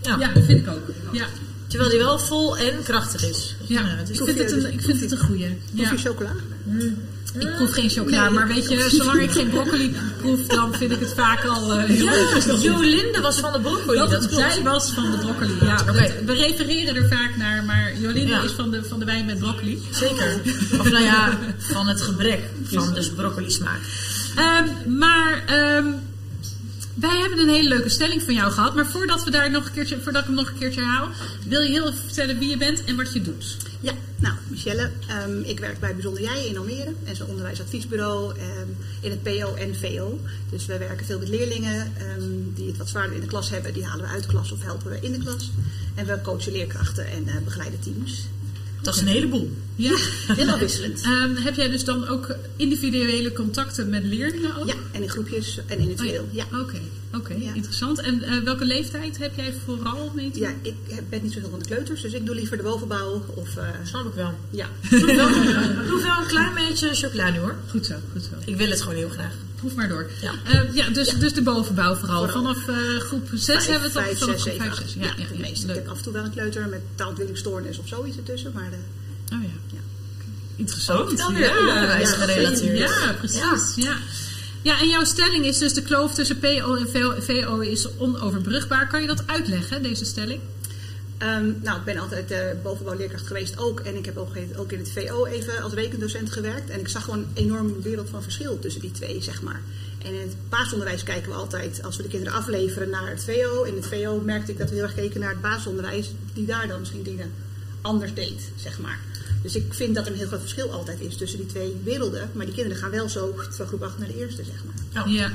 Ja. 0.02 0.16
Ja, 0.20 0.34
dat 0.34 0.44
vind 0.44 0.60
ik 0.60 0.68
ook. 0.74 0.90
Ja, 1.12 1.26
Terwijl 1.68 1.90
die 1.92 2.00
wel 2.00 2.20
vol 2.20 2.58
en 2.58 2.84
krachtig 2.84 3.30
is. 3.30 3.56
ja. 3.68 3.82
het 3.86 4.10
is 4.10 4.20
ik, 4.20 4.26
vind 4.26 4.38
het 4.38 4.52
een, 4.52 4.74
ik 4.74 4.82
vind 4.82 5.02
het 5.02 5.12
een 5.12 5.18
goeie. 5.18 5.58
Proef 5.76 5.92
je 5.92 5.98
chocola? 5.98 6.32
Ik 7.40 7.56
proef 7.56 7.72
geen 7.74 7.90
chocola, 7.90 8.30
maar 8.30 8.48
weet 8.48 8.70
je, 8.70 8.90
zolang 8.90 9.22
ik 9.22 9.32
geen 9.32 9.50
broccoli 9.50 9.96
proef, 10.22 10.46
dan 10.48 10.74
vind 10.76 10.92
ik 10.92 11.00
het 11.00 11.14
vaak 11.14 11.46
al 11.46 11.74
eh, 11.74 11.84
heel 11.86 12.06
Ja, 12.06 12.62
Jolinde 12.62 13.22
was 13.22 13.40
van 13.40 13.54
de 13.54 13.60
broccoli, 13.60 13.98
dat, 13.98 14.10
Dat, 14.10 14.28
klopt. 14.28 14.54
zij 14.54 14.64
was 14.64 14.92
van 14.92 15.12
de 15.12 15.18
broccoli. 15.18 15.54
Ja, 15.62 15.80
Oké. 15.90 16.00
het- 16.00 16.26
we 16.26 16.34
refereren 16.34 16.96
er 16.96 17.08
vaak 17.08 17.38
naar, 17.38 17.64
maar 17.64 17.98
Jolinde 18.00 18.32
Ja. 18.32 18.42
is 18.44 18.52
van 18.52 18.72
de, 18.72 18.84
van 18.84 19.00
de 19.00 19.06
wijn 19.06 19.26
met 19.26 19.40
broccoli. 19.40 19.82
Zeker. 19.92 20.40
Of 20.80 20.90
nou 20.92 21.04
ja, 21.04 21.38
van 21.74 21.88
het 21.88 22.02
gebrek 22.02 22.40
van 22.64 22.94
dus 22.94 23.10
broccoli 23.12 23.52
smaak. 23.52 23.80
Ehm, 24.36 24.98
maar 24.98 25.44
ehm, 25.46 25.86
wij 26.94 27.20
hebben 27.20 27.40
een 27.40 27.50
hele 27.50 27.68
leuke 27.68 27.90
stelling 27.90 28.22
van 28.24 28.34
jou 28.34 28.52
gehad. 28.52 28.76
Maar 28.76 28.86
voordat, 28.86 29.24
we 29.24 29.32
daar 29.32 29.52
nog 29.52 29.66
een 29.66 29.72
keertje, 29.72 30.02
voordat 30.02 30.22
ik 30.22 30.28
hem 30.28 30.36
nog 30.36 30.48
een 30.48 30.58
keertje 30.58 30.84
haal, 30.84 31.08
wil 31.48 31.62
je 31.62 31.70
heel 31.70 31.88
even 31.88 32.04
vertellen 32.04 32.40
wie 32.40 32.50
je 32.50 32.58
bent 32.58 32.84
en 32.84 32.96
wat 32.96 33.14
je 33.14 33.22
doet. 33.22 33.58
Ja, 33.80 33.94
nou, 34.16 34.34
Michelle, 34.48 34.90
ehm, 35.08 35.42
ik 35.42 35.60
werk 35.60 35.80
bij 35.80 35.94
Bijzonder 35.94 36.24
Jij 36.24 36.48
in 36.48 36.58
Almere. 36.58 36.94
En 37.04 37.16
zo'n 37.16 37.28
onderwijsadviesbureau 37.28 38.34
in 39.02 39.10
het 39.10 39.24
PO 39.24 39.54
en 39.54 39.76
VO. 39.76 40.20
Dus 40.50 40.66
wij 40.66 40.80
werken 40.80 41.06
veel 41.06 41.20
met 41.20 41.30
leerlingen 41.30 41.94
die 42.56 42.68
het 42.68 42.78
wat 42.78 42.90
zwaarder 42.90 43.16
in 43.16 43.22
de 43.22 43.28
klas 43.28 43.50
hebben. 43.50 43.74
Die 43.74 43.86
halen 43.86 44.06
we 44.06 44.12
uit 44.12 44.24
de 44.24 44.30
klas 44.30 44.52
of 44.52 44.64
helpen 44.64 44.92
we 44.92 44.98
in 45.02 45.12
de 45.12 45.18
klas. 45.18 45.52
En 45.96 46.06
we 46.06 46.22
coachen 46.22 46.52
leerkrachten 46.52 47.08
en 47.08 47.28
eh, 47.28 47.36
begeleiden 47.44 47.80
teams. 47.80 48.28
Dat 48.82 48.96
is 48.96 49.02
een 49.02 49.08
heleboel. 49.08 49.52
Ja. 49.76 49.96
Heel 50.28 50.50
afwisselend. 50.50 51.02
Ehm, 51.06 51.36
heb 51.36 51.56
jij 51.56 51.70
dus 51.70 51.84
dan 51.86 52.08
ook 52.08 52.36
individuele 52.56 53.34
contacten 53.34 53.90
met 53.90 54.04
leerlingen 54.04 54.56
ook? 54.58 54.68
Ja, 54.68 54.74
en 54.92 55.02
in 55.04 55.10
groepjes 55.10 55.60
en 55.68 55.80
in 55.80 55.90
het 55.90 56.00
Oh. 56.02 56.34
Ja. 56.34 56.46
Oké, 56.62 56.80
oké, 57.16 57.34
Ja. 57.34 57.54
interessant. 57.54 58.00
En 58.00 58.24
eh, 58.24 58.38
welke 58.44 58.66
leeftijd 58.66 59.18
heb 59.18 59.36
jij 59.36 59.54
vooral 59.66 60.12
mee 60.16 60.32
te 60.32 60.40
Ja, 60.40 60.50
ik 60.64 60.76
ben 61.10 61.20
niet 61.24 61.32
zo 61.34 61.40
heel 61.40 61.50
van 61.50 61.60
de 61.60 61.66
kleuters, 61.66 62.02
dus 62.02 62.14
ik 62.14 62.26
doe 62.26 62.36
liever 62.36 62.58
de 62.58 62.64
bovenbouw. 62.64 63.26
Of, 63.36 63.56
eh, 63.58 63.64
Snap 63.84 64.06
ik 64.06 64.14
wel. 64.14 64.34
ja. 64.50 64.70
Proef 64.90 66.04
wel, 66.04 66.22
een 66.22 66.28
klein 66.28 66.54
beetje 66.54 66.94
chocola 66.94 67.30
nu 67.30 67.38
hoor. 67.40 67.56
Goed 67.70 67.86
zo, 67.86 67.96
goed 68.12 68.24
zo. 68.24 68.30
Ik 68.52 68.56
wil 68.58 68.70
het 68.70 68.82
gewoon 68.82 68.98
heel 68.98 69.10
graag. 69.10 69.34
Proef 69.62 69.76
maar 69.76 69.88
door. 69.88 70.10
Ja. 70.22 70.34
Eh, 70.46 70.74
ja, 70.74 70.90
dus, 70.90 71.10
dus 71.10 71.34
de 71.34 71.42
bovenbouw 71.42 71.96
vooral. 71.96 72.28
Vooral. 72.28 72.54
Vanaf 72.54 72.68
eh, 72.68 73.00
groep 73.00 73.28
6 73.34 73.46
Vijf, 73.46 73.66
hebben 73.66 73.92
we 73.92 74.00
het 74.00 74.08
vijf, 74.08 74.22
al. 74.22 74.28
Vanaf 74.28 74.42
zes, 74.42 74.54
groep 74.54 74.54
zeven, 74.54 74.76
5, 74.76 74.76
6. 74.76 74.86
acht. 74.86 74.94
Ja, 74.94 75.24
Ja, 75.24 75.28
de 75.32 75.40
meeste. 75.40 75.68
Ik 75.68 75.76
heb 75.76 75.88
af 75.88 75.98
en 75.98 76.04
toe 76.04 76.14
wel 76.14 76.24
een 76.24 76.32
kleuter 76.32 76.68
met 76.68 76.82
taalontwikkelingsstoornis 76.96 77.80
of 77.80 77.88
zoiets 77.88 78.18
ertussen. 78.18 78.52
Maar 78.54 78.70
de, 78.70 78.78
Oh 79.36 79.44
ja. 79.44 79.50
ja. 79.74 79.80
Interessant. 80.56 81.18
Dan 81.18 81.34
weer 81.34 81.44
ja, 81.44 81.60
onderwijs 81.60 82.10
ja, 82.10 82.16
gerelateerd. 82.16 82.78
Ja, 82.78 83.14
precies. 83.18 83.76
Ja. 83.76 83.98
Ja. 84.62 84.80
en 84.80 84.90
jouw 84.90 85.04
stelling 85.04 85.46
is 85.46 85.58
dus 85.58 85.74
de 85.74 85.82
kloof 85.82 86.14
tussen 86.14 86.40
PO 86.40 86.76
en 86.76 87.24
VO 87.24 87.60
is 87.60 87.88
onoverbrugbaar. 87.98 88.88
Kan 88.88 89.02
je 89.02 89.08
dat 89.08 89.24
uitleggen, 89.26 89.84
deze 89.84 90.06
stelling? 90.06 90.42
Ehm, 91.22 91.52
nou, 91.62 91.80
ik 91.80 91.84
ben 91.86 91.98
altijd 91.98 92.32
eh 92.32 92.40
bovenbouwleerkracht 92.64 93.28
geweest 93.28 93.58
ook. 93.58 93.80
En 93.80 93.96
ik 93.96 94.06
heb 94.06 94.18
ook, 94.18 94.30
ook 94.56 94.72
in 94.72 94.80
het 94.80 94.92
VO 94.92 95.26
even 95.26 95.62
als 95.62 95.74
rekendocent 95.74 96.32
gewerkt. 96.32 96.70
En 96.70 96.80
ik 96.80 96.88
zag 96.88 97.04
gewoon 97.04 97.20
een 97.20 97.32
enorm 97.34 97.82
wereld 97.82 98.10
van 98.10 98.24
verschil 98.24 98.60
tussen 98.60 98.82
die 98.82 98.92
twee, 98.92 99.22
zeg 99.22 99.42
maar. 99.42 99.62
En 100.04 100.14
in 100.14 100.20
het 100.20 100.36
basisonderwijs 100.50 101.04
kijken 101.04 101.32
we 101.32 101.38
altijd, 101.38 101.84
als 101.84 101.98
we 101.98 102.04
de 102.04 102.10
kinderen 102.10 102.34
afleveren, 102.34 102.90
naar 102.90 103.10
het 103.10 103.24
VO. 103.24 103.64
In 103.64 103.76
het 103.76 103.88
VO 103.88 104.22
merkte 104.26 104.52
ik 104.52 104.58
dat 104.58 104.70
we 104.70 104.76
heel 104.76 104.84
erg 104.84 104.96
keken 104.96 105.20
naar 105.20 105.30
het 105.30 105.42
basisonderwijs, 105.42 106.12
die 106.34 106.46
daar 106.46 106.68
dan 106.68 106.80
misschien 106.80 107.04
dingen 107.04 107.32
anders 107.82 108.14
deed, 108.14 108.52
zeg 108.56 108.80
maar. 108.80 109.00
Dus 109.42 109.56
ik 109.56 109.74
vind 109.74 109.96
dat 109.96 110.06
er 110.06 110.12
een 110.12 110.18
heel 110.18 110.28
groot 110.28 110.40
verschil 110.40 110.72
altijd 110.72 111.00
is 111.00 111.18
tussen 111.18 111.40
die 111.40 111.48
twee 111.48 111.76
werelden. 111.84 112.30
Maar 112.34 112.46
die 112.46 112.56
kinderen 112.56 112.78
gaan 112.78 112.92
wel 112.92 113.10
zo 113.10 113.36
van 113.50 113.68
groep 113.68 113.84
8 113.84 113.98
naar 113.98 114.08
de 114.08 114.18
eerste, 114.18 114.44
zeg 114.44 114.64
maar. 114.66 115.06
Ja. 115.10 115.32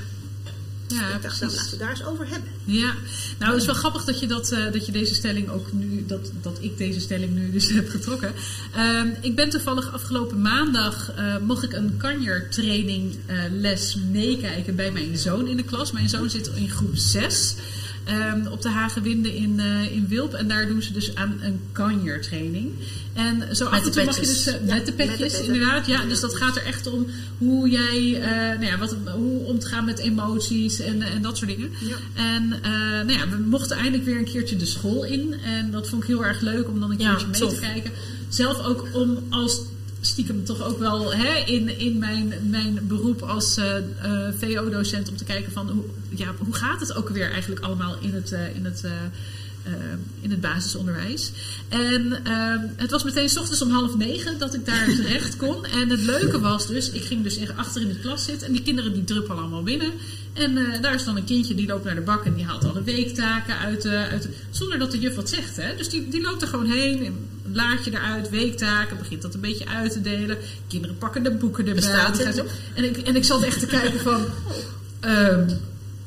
Ja, 0.89 1.15
ik 1.15 1.23
dacht, 1.23 1.41
nou, 1.41 1.53
precies. 1.53 1.57
laten 1.57 1.71
we 1.71 1.77
daar 1.77 1.91
eens 1.91 2.05
over 2.05 2.29
hebben. 2.29 2.51
Ja, 2.65 2.95
nou 3.39 3.53
het 3.53 3.61
is 3.61 3.67
wel 3.67 3.75
grappig 3.75 4.05
dat 4.05 4.21
je, 4.21 4.27
dat, 4.27 4.53
eh, 4.53 4.73
dat 4.73 4.87
je 4.87 4.93
deze 4.93 5.15
stelling 5.15 5.49
ook 5.49 5.73
nu, 5.73 6.05
dat, 6.07 6.31
dat 6.43 6.59
ik 6.61 6.79
deze 6.79 7.01
stelling 7.01 7.35
nu 7.35 7.51
dus 7.51 7.69
heb 7.79 7.89
getrokken. 7.89 8.33
Ehm, 8.75 9.09
ik 9.21 9.37
ben 9.37 9.51
toevallig 9.51 9.93
afgelopen 9.93 10.41
maandag, 10.41 11.13
eh, 11.13 11.37
mocht 11.39 11.63
ik 11.63 11.73
een 11.73 11.97
kanjertraining 11.97 13.17
eh, 13.27 13.37
les 13.51 13.97
meekijken 14.11 14.77
bij 14.77 14.93
mijn 14.93 15.17
zoon 15.17 15.49
in 15.49 15.57
de 15.57 15.65
klas. 15.65 15.93
Mijn 15.93 16.09
zoon 16.09 16.31
zit 16.31 16.51
in 16.55 16.71
groep 16.71 16.97
6 16.97 17.55
ehm, 18.07 18.47
op 18.47 18.63
de 18.63 18.69
Hagenwinde 18.69 19.37
in, 19.37 19.61
eh, 19.61 19.93
in 19.97 20.07
Wilp 20.09 20.35
en 20.35 20.49
daar 20.49 20.67
doen 20.67 20.83
ze 20.83 20.93
dus 20.93 21.15
aan 21.15 21.39
een 21.43 21.61
kanjertraining. 21.73 22.73
En 23.13 23.57
zo 23.57 23.65
af 23.65 23.81
de 23.81 23.87
en 23.87 23.93
toe 23.93 24.05
mag 24.05 24.15
je 24.15 24.21
dus, 24.21 24.47
eh, 24.47 24.55
Ja, 24.55 24.61
met 24.61 24.69
de 24.69 24.75
met 24.75 24.87
de 24.87 24.93
petjes 24.93 25.41
inderdaad, 25.41 25.87
ja. 25.87 26.05
Dus 26.05 26.21
dat 26.21 26.37
gaat 26.37 26.57
er 26.57 26.65
echt 26.65 26.87
om 26.87 27.07
hoe 27.39 27.71
jij, 27.71 28.21
eh, 28.21 28.31
nou 28.59 28.65
ja, 28.65 28.79
wat, 28.79 28.97
hoe 29.15 29.45
om 29.45 29.59
te 29.59 29.67
gaan 29.67 29.85
met 29.85 29.99
emoties 29.99 30.81
en, 30.81 31.03
en 31.03 31.23
dat 31.23 31.37
soort 31.37 31.51
dingen. 31.51 31.71
Ja. 31.81 31.97
En 32.15 32.49
nou 33.07 33.13
ja, 33.13 33.29
we 33.29 33.37
mochten 33.37 33.77
eindelijk 33.77 34.05
weer 34.05 34.19
een 34.19 34.25
keertje 34.25 34.57
de 34.57 34.67
school 34.67 35.05
in. 35.05 35.35
En 35.45 35.71
dat 35.71 35.89
vond 35.89 36.03
ik 36.03 36.09
heel 36.09 36.25
erg 36.25 36.41
leuk 36.41 36.69
om 36.69 36.81
dan 36.81 36.91
een 36.91 36.99
Ja, 36.99 37.09
keertje 37.09 37.27
mee 37.27 37.41
tof. 37.41 37.55
te 37.55 37.61
kijken. 37.61 37.91
Zelf 38.29 38.65
ook 38.65 38.89
om 38.93 39.19
als 39.31 39.61
stiekem 40.07 40.45
toch 40.45 40.63
ook 40.63 40.79
wel 40.79 41.15
hè, 41.15 41.35
in, 41.45 41.79
in 41.79 41.99
mijn, 41.99 42.35
mijn 42.43 42.79
beroep 42.83 43.23
als 43.23 43.57
eh, 43.57 43.77
eh, 43.77 43.83
VO-docent 44.39 45.09
om 45.09 45.17
te 45.17 45.25
kijken 45.25 45.53
van 45.53 45.71
hoe, 45.71 45.85
ja, 46.09 46.35
hoe 46.39 46.55
gaat 46.55 46.81
het 46.81 46.95
ook 46.95 47.09
weer 47.09 47.31
eigenlijk 47.31 47.61
allemaal 47.61 47.95
in 48.01 48.15
het, 48.15 48.33
eh, 48.33 48.55
in 48.55 48.65
het, 48.65 48.85
in 50.21 50.31
het 50.31 50.41
basisonderwijs. 50.41 51.31
En 51.69 52.25
eh, 52.25 52.55
het 52.77 52.91
was 52.91 53.05
meteen 53.05 53.29
's 53.29 53.37
ochtends 53.37 53.63
om 53.63 53.71
half 53.71 53.97
negen 53.97 54.39
dat 54.39 54.55
ik 54.55 54.67
daar 54.67 54.87
terecht 54.97 55.37
kon. 55.37 55.65
En 55.65 55.89
het 55.89 56.01
leuke 56.01 56.41
was 56.41 56.67
dus, 56.67 56.91
ik 56.91 57.03
ging 57.05 57.23
dus 57.23 57.37
echt 57.37 57.57
achter 57.57 57.83
in 57.83 57.89
de 57.89 57.99
klas 58.01 58.25
zitten 58.25 58.47
en 58.47 58.53
die 58.53 58.63
kinderen 58.63 58.93
die 58.93 59.05
druppelen 59.05 59.39
allemaal 59.39 59.63
binnen. 59.63 59.93
En 60.33 60.57
eh, 60.57 60.83
daar 60.83 60.95
is 60.95 61.05
dan 61.05 61.17
een 61.17 61.25
kindje 61.25 61.55
die 61.55 61.67
loopt 61.67 61.85
naar 61.85 61.95
de 61.95 62.01
bak 62.01 62.25
en 62.25 62.35
die 62.35 62.45
haalt 62.45 62.65
alle 62.65 62.83
weektaken 62.83 63.59
uit, 63.59 63.83
de, 63.83 63.97
uit 64.11 64.23
de- 64.23 64.29
zonder 64.51 64.79
dat 64.79 64.91
de 64.91 64.99
juf 64.99 65.15
wat 65.15 65.29
zegt. 65.29 65.57
Hè? 65.57 65.77
Dus 65.77 65.89
die, 65.89 66.09
die 66.09 66.21
loopt 66.23 66.43
er 66.43 66.49
gewoon 66.49 66.71
heen, 66.71 67.05
een 67.05 67.17
laadje 67.53 67.91
eruit, 67.91 68.31
weektaken, 68.31 68.99
begint 68.99 69.23
dat 69.23 69.35
een 69.35 69.41
beetje 69.41 69.67
uit 69.67 69.93
te 69.93 70.01
delen. 70.01 70.37
Kinderen 70.69 70.99
pakken 70.99 71.23
de 71.23 71.31
boeken 71.31 71.67
erbij. 71.67 71.83
En 72.75 72.85
ik, 72.85 72.97
en 72.97 73.17
ik 73.17 73.25
zat 73.25 73.43
echt 73.43 73.59
te 73.61 73.67
kijken 73.67 74.01
van... 74.01 74.25
ehm, 75.01 75.49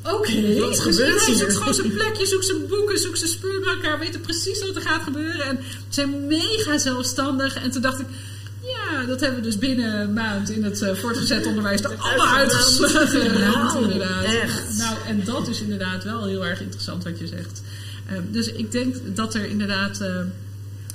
Oké, 0.03 0.59
Wat 0.59 0.69
dus 0.69 0.79
gebeurt 0.79 1.25
hier? 1.25 1.35
zoekt 1.35 1.57
gewoon 1.57 1.73
zijn 1.73 1.91
plekje, 1.91 2.25
zoekt 2.25 2.45
zijn 2.45 2.67
boeken, 2.67 2.99
zoekt 2.99 3.17
zijn 3.17 3.29
spullen 3.29 3.61
bij 3.63 3.73
elkaar, 3.73 3.99
weten 3.99 4.21
precies 4.21 4.65
wat 4.65 4.75
er 4.75 4.81
gaat 4.81 5.03
gebeuren. 5.03 5.45
En 5.45 5.59
ze 5.63 5.73
zijn 5.89 6.27
mega 6.27 6.77
zelfstandig. 6.77 7.55
En 7.55 7.71
toen 7.71 7.81
dacht 7.81 7.99
ik, 7.99 8.05
ja, 8.61 9.05
dat 9.05 9.19
hebben 9.19 9.39
we 9.39 9.45
dus 9.45 9.57
binnen 9.57 9.99
een 10.01 10.13
maand 10.13 10.49
in 10.49 10.63
het 10.63 10.81
eh, 10.81 10.95
voortgezet 10.95 11.45
onderwijs 11.45 11.81
er 11.81 11.95
allemaal 11.97 12.35
uitgeslagen. 12.35 13.39
Nou, 13.39 13.83
inderdaad. 13.83 14.23
echt. 14.23 14.77
Nou, 14.77 14.97
en 15.07 15.23
dat 15.25 15.47
is 15.47 15.61
inderdaad 15.61 16.03
wel 16.03 16.25
heel 16.25 16.45
erg 16.45 16.61
interessant 16.61 17.03
wat 17.03 17.19
je 17.19 17.27
zegt. 17.27 17.61
Ehm, 18.07 18.21
dus 18.31 18.51
ik 18.51 18.71
denk 18.71 18.95
dat 19.15 19.33
er 19.33 19.45
inderdaad 19.45 20.01
eh, 20.01 20.15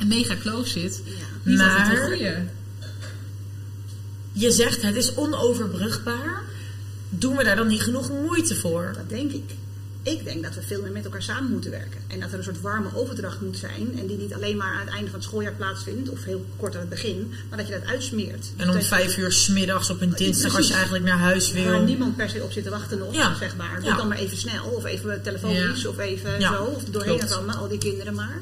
een 0.00 0.08
mega 0.08 0.34
kloof 0.34 0.66
zit. 0.66 1.02
Ja. 1.04 1.12
Niet 1.42 1.58
Maar-. 1.58 2.42
Je 4.32 4.50
zegt 4.50 4.82
het 4.82 4.96
is 4.96 5.14
onoverbrugbaar. 5.14 6.42
Doen 7.18 7.36
we 7.36 7.44
daar 7.44 7.56
dan 7.56 7.66
niet 7.66 7.82
genoeg 7.82 8.10
moeite 8.10 8.54
voor? 8.54 8.92
Dat 8.96 9.08
denk 9.08 9.32
ik. 9.32 9.50
Ik 10.02 10.24
denk 10.24 10.42
dat 10.42 10.54
we 10.54 10.62
veel 10.62 10.82
meer 10.82 10.92
met 10.92 11.04
elkaar 11.04 11.22
samen 11.22 11.50
moeten 11.50 11.70
werken. 11.70 12.00
En 12.08 12.20
dat 12.20 12.32
er 12.32 12.38
een 12.38 12.44
soort 12.44 12.60
warme 12.60 12.88
overdracht 12.94 13.40
moet 13.40 13.56
zijn. 13.56 13.98
En 13.98 14.06
die 14.06 14.16
niet 14.16 14.34
alleen 14.34 14.56
maar 14.56 14.72
aan 14.72 14.80
het 14.80 14.88
einde 14.94 15.10
van 15.10 15.18
het 15.18 15.28
schooljaar 15.28 15.52
plaatsvindt. 15.52 16.08
Of 16.10 16.24
heel 16.24 16.44
kort 16.56 16.74
aan 16.74 16.80
het 16.80 16.88
begin. 16.88 17.32
Maar 17.48 17.58
dat 17.58 17.66
je 17.68 17.72
dat 17.80 17.84
uitsmeert. 17.88 18.46
En 18.56 18.68
om 18.68 18.74
Dat- 18.74 18.84
vijf 18.84 19.16
uur 19.16 19.32
smiddags 19.32 19.90
op 19.90 20.00
een 20.00 20.12
dinsdag 20.16 20.56
als 20.56 20.66
je 20.68 20.74
eigenlijk 20.74 21.04
naar 21.04 21.18
huis 21.18 21.52
Waar 21.52 21.62
wil. 21.62 21.82
niemand 21.82 22.16
per 22.16 22.28
se 22.30 22.42
op 22.42 22.52
zit 22.52 22.64
te 22.64 22.70
wachten 22.70 22.98
nog, 22.98 23.14
Ja. 23.14 23.34
zeg 23.36 23.56
maar. 23.56 23.74
Doe 23.80 23.84
Ja. 23.90 23.96
dan 23.96 24.08
maar 24.08 24.18
even 24.18 24.36
snel, 24.36 24.64
of 24.64 24.84
even 24.84 25.22
telefonisch, 25.22 25.82
Ja. 25.82 25.88
of 25.88 25.98
even 25.98 26.40
zo. 26.42 26.62
Of 26.64 26.84
doorheen 26.84 27.20
het 27.20 27.32
allemaal, 27.32 27.56
al 27.56 27.68
die 27.68 27.78
kinderen 27.78 28.14
maar. 28.14 28.38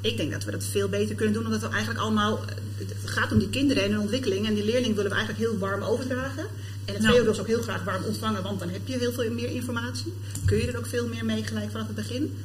Ik 0.00 0.16
denk 0.16 0.32
dat 0.32 0.44
we 0.44 0.50
dat 0.50 0.64
veel 0.70 0.88
beter 0.88 1.14
kunnen 1.14 1.34
doen, 1.34 1.44
omdat 1.44 1.60
we 1.60 1.68
eigenlijk 1.68 2.00
allemaal... 2.00 2.44
Het 2.78 3.10
gaat 3.10 3.32
om 3.32 3.38
die 3.38 3.48
kinderen 3.50 3.82
en 3.84 3.90
hun 3.90 4.00
ontwikkeling. 4.00 4.46
En 4.46 4.54
die 4.54 4.64
leerling 4.64 4.94
willen 4.94 5.10
we 5.10 5.16
eigenlijk 5.16 5.48
heel 5.48 5.58
warm 5.58 5.82
overdragen. 5.82 6.46
En 6.84 6.94
het 6.94 7.02
Ja. 7.02 7.10
VO 7.12 7.24
wil 7.24 7.34
ze 7.34 7.40
ook 7.40 7.46
heel 7.46 7.62
graag 7.62 7.84
warm 7.84 8.04
ontvangen, 8.04 8.42
want 8.42 8.58
dan 8.58 8.68
heb 8.68 8.80
je 8.84 8.98
heel 8.98 9.12
veel 9.12 9.30
meer 9.30 9.48
informatie. 9.50 10.12
Kun 10.44 10.56
je 10.58 10.66
er 10.66 10.78
ook 10.78 10.86
veel 10.86 11.06
meer 11.06 11.24
mee 11.24 11.44
gelijk 11.44 11.70
vanaf 11.70 11.86
het 11.86 11.96
begin. 11.96 12.36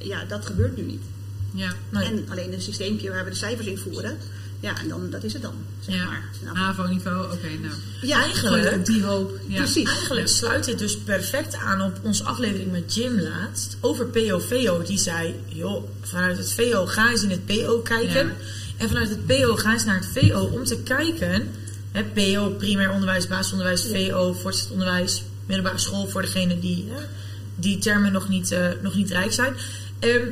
Ja, 0.00 0.24
dat 0.24 0.46
gebeurt 0.46 0.76
nu 0.76 0.82
niet. 0.82 1.02
Ja. 1.50 1.72
Nee. 1.90 2.04
En 2.04 2.26
alleen 2.30 2.52
een 2.52 2.60
systeempje 2.62 3.10
waar 3.10 3.24
we 3.24 3.30
de 3.30 3.36
cijfers 3.36 3.66
invoeren. 3.66 4.18
Ja, 4.60 4.78
en 4.80 4.88
dan, 4.88 5.10
dat 5.10 5.24
is 5.24 5.32
het 5.32 5.42
dan, 5.42 5.54
zeg 5.80 5.94
Ja, 5.94 6.04
maar. 6.04 6.22
Nou, 6.44 6.56
HAVO-niveau, 6.56 7.24
oké, 7.32 7.48
nou. 7.62 7.74
ja, 8.02 8.22
Eigenlijk- 8.22 8.72
op 8.74 8.86
die 8.86 9.02
hoop. 9.02 9.38
Ja. 9.46 9.56
precies. 9.56 9.88
Eigenlijk 9.88 10.28
sluit 10.28 10.64
dit 10.64 10.78
dus 10.78 10.98
perfect 10.98 11.56
aan 11.56 11.80
op 11.82 11.98
onze 12.02 12.24
aflevering 12.24 12.72
met 12.72 12.94
Jim 12.94 13.20
laatst 13.20 13.76
over 13.80 14.06
PO-VO. 14.06 14.82
Die 14.82 14.98
zei, 14.98 15.34
joh, 15.46 15.84
vanuit 16.00 16.38
het 16.38 16.52
VO 16.52 16.86
ga 16.86 17.10
eens 17.10 17.22
in 17.22 17.30
het 17.30 17.46
PO 17.46 17.78
kijken. 17.78 18.26
Ja. 18.26 18.32
En 18.76 18.88
vanuit 18.88 19.08
het 19.08 19.26
PO 19.26 19.56
ga 19.56 19.72
eens 19.72 19.84
naar 19.84 20.00
het 20.00 20.08
VO 20.12 20.40
om 20.52 20.64
te 20.64 20.76
kijken. 20.78 21.48
Hè, 21.94 22.04
PO, 22.04 22.50
primair 22.50 22.90
onderwijs, 22.90 23.26
basisonderwijs, 23.28 23.86
VO, 23.92 24.32
voortgezet 24.32 24.70
onderwijs, 24.70 25.22
middelbare 25.46 25.78
school 25.78 26.06
voor 26.08 26.22
degenen 26.22 26.60
die 26.60 26.84
hè, 26.90 27.02
die 27.56 27.78
termen 27.78 28.12
nog 28.12 28.28
niet, 28.28 28.50
eh, 28.52 28.68
nog 28.82 28.94
niet 28.94 29.10
rijk 29.10 29.32
zijn. 29.32 29.54
Ehm, 29.98 30.26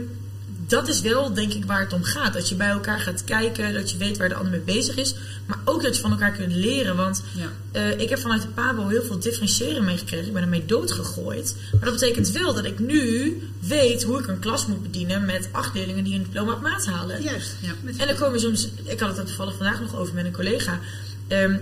dat 0.66 0.88
is 0.88 1.00
wel, 1.00 1.32
denk 1.34 1.52
ik, 1.52 1.64
waar 1.64 1.80
het 1.80 1.92
om 1.92 2.02
gaat. 2.02 2.32
Dat 2.32 2.48
je 2.48 2.54
bij 2.54 2.68
elkaar 2.68 3.00
gaat 3.00 3.24
kijken, 3.24 3.72
dat 3.74 3.90
je 3.90 3.96
weet 3.96 4.16
waar 4.18 4.28
de 4.28 4.34
ander 4.34 4.50
mee 4.50 4.60
bezig 4.60 4.96
is. 4.96 5.14
Maar 5.46 5.58
ook 5.64 5.82
dat 5.82 5.94
je 5.96 6.02
van 6.02 6.10
elkaar 6.10 6.32
kunt 6.32 6.54
leren. 6.54 6.96
Want 6.96 7.22
Ja. 7.34 7.48
eh, 7.72 8.00
ik 8.00 8.08
heb 8.08 8.18
vanuit 8.18 8.42
de 8.42 8.48
PABO 8.48 8.88
heel 8.88 9.02
veel 9.02 9.18
differentiëren 9.18 9.84
meegekregen. 9.84 10.26
Ik 10.26 10.32
ben 10.32 10.42
ermee 10.42 10.66
doodgegooid. 10.66 11.56
Maar 11.72 11.84
dat 11.90 11.92
betekent 12.00 12.30
wel 12.30 12.54
dat 12.54 12.64
ik 12.64 12.78
nu 12.78 13.38
weet 13.60 14.02
hoe 14.02 14.18
ik 14.18 14.26
een 14.26 14.38
klas 14.38 14.66
moet 14.66 14.82
bedienen 14.82 15.24
met 15.24 15.48
acht 15.52 15.74
leerlingen 15.74 16.04
die 16.04 16.14
een 16.14 16.22
diploma 16.22 16.52
op 16.52 16.60
maat 16.60 16.86
halen. 16.86 17.22
Juist. 17.22 17.54
Ja. 17.60 17.72
En 17.96 18.06
dan 18.06 18.16
komen 18.16 18.40
soms, 18.40 18.68
ik 18.84 19.00
had 19.00 19.08
het 19.08 19.18
er 19.18 19.24
toevallig 19.24 19.56
vandaag 19.56 19.80
nog 19.80 19.96
over 19.96 20.14
met 20.14 20.24
een 20.24 20.32
collega. 20.32 20.80
Ehm 21.32 21.54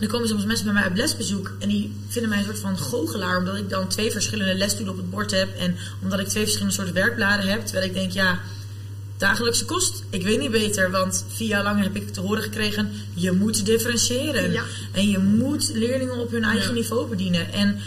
er 0.00 0.06
komen 0.06 0.28
soms 0.28 0.44
mensen 0.44 0.64
bij 0.64 0.74
mij 0.74 0.86
op 0.86 0.96
lesbezoek 0.96 1.52
en 1.58 1.68
die 1.68 1.92
vinden 2.08 2.30
mij 2.30 2.38
een 2.38 2.44
soort 2.44 2.58
van 2.58 2.78
goochelaar. 2.78 3.38
Omdat 3.38 3.56
ik 3.56 3.68
dan 3.68 3.88
twee 3.88 4.10
verschillende 4.10 4.54
lesstoelen 4.54 4.92
op 4.92 5.00
het 5.00 5.10
bord 5.10 5.30
heb. 5.30 5.56
En 5.56 5.76
omdat 6.02 6.18
ik 6.18 6.28
twee 6.28 6.42
verschillende 6.42 6.74
soorten 6.74 6.94
werkbladen 6.94 7.50
heb. 7.50 7.64
Terwijl 7.66 7.86
ik 7.86 7.94
denk, 7.94 8.12
ja, 8.12 8.40
dagelijkse 9.16 9.64
kost. 9.64 10.02
Ik 10.10 10.22
weet 10.22 10.38
niet 10.38 10.50
beter, 10.50 10.90
want 10.90 11.24
vier 11.28 11.48
jaar 11.48 11.62
lang 11.62 11.82
heb 11.82 11.96
ik 11.96 12.12
te 12.12 12.20
horen 12.20 12.42
gekregen: 12.42 12.92
je 13.14 13.32
moet 13.32 13.66
differentiëren. 13.66 14.52
Ja. 14.52 14.62
En 14.92 15.08
je 15.08 15.18
moet 15.18 15.70
leerlingen 15.74 16.18
op 16.18 16.30
hun 16.30 16.44
eigen 16.44 16.68
Ja. 16.68 16.74
niveau 16.74 17.08
bedienen. 17.08 17.52
En 17.52 17.78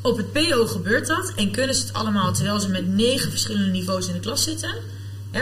op 0.00 0.16
het 0.16 0.32
PO 0.32 0.66
gebeurt 0.66 1.06
dat 1.06 1.32
en 1.36 1.50
kunnen 1.50 1.74
ze 1.74 1.82
het 1.86 1.92
allemaal 1.92 2.32
terwijl 2.32 2.60
ze 2.60 2.68
met 2.68 2.86
negen 2.86 3.30
verschillende 3.30 3.70
niveaus 3.70 4.06
in 4.06 4.12
de 4.14 4.20
klas 4.20 4.42
zitten. 4.42 4.74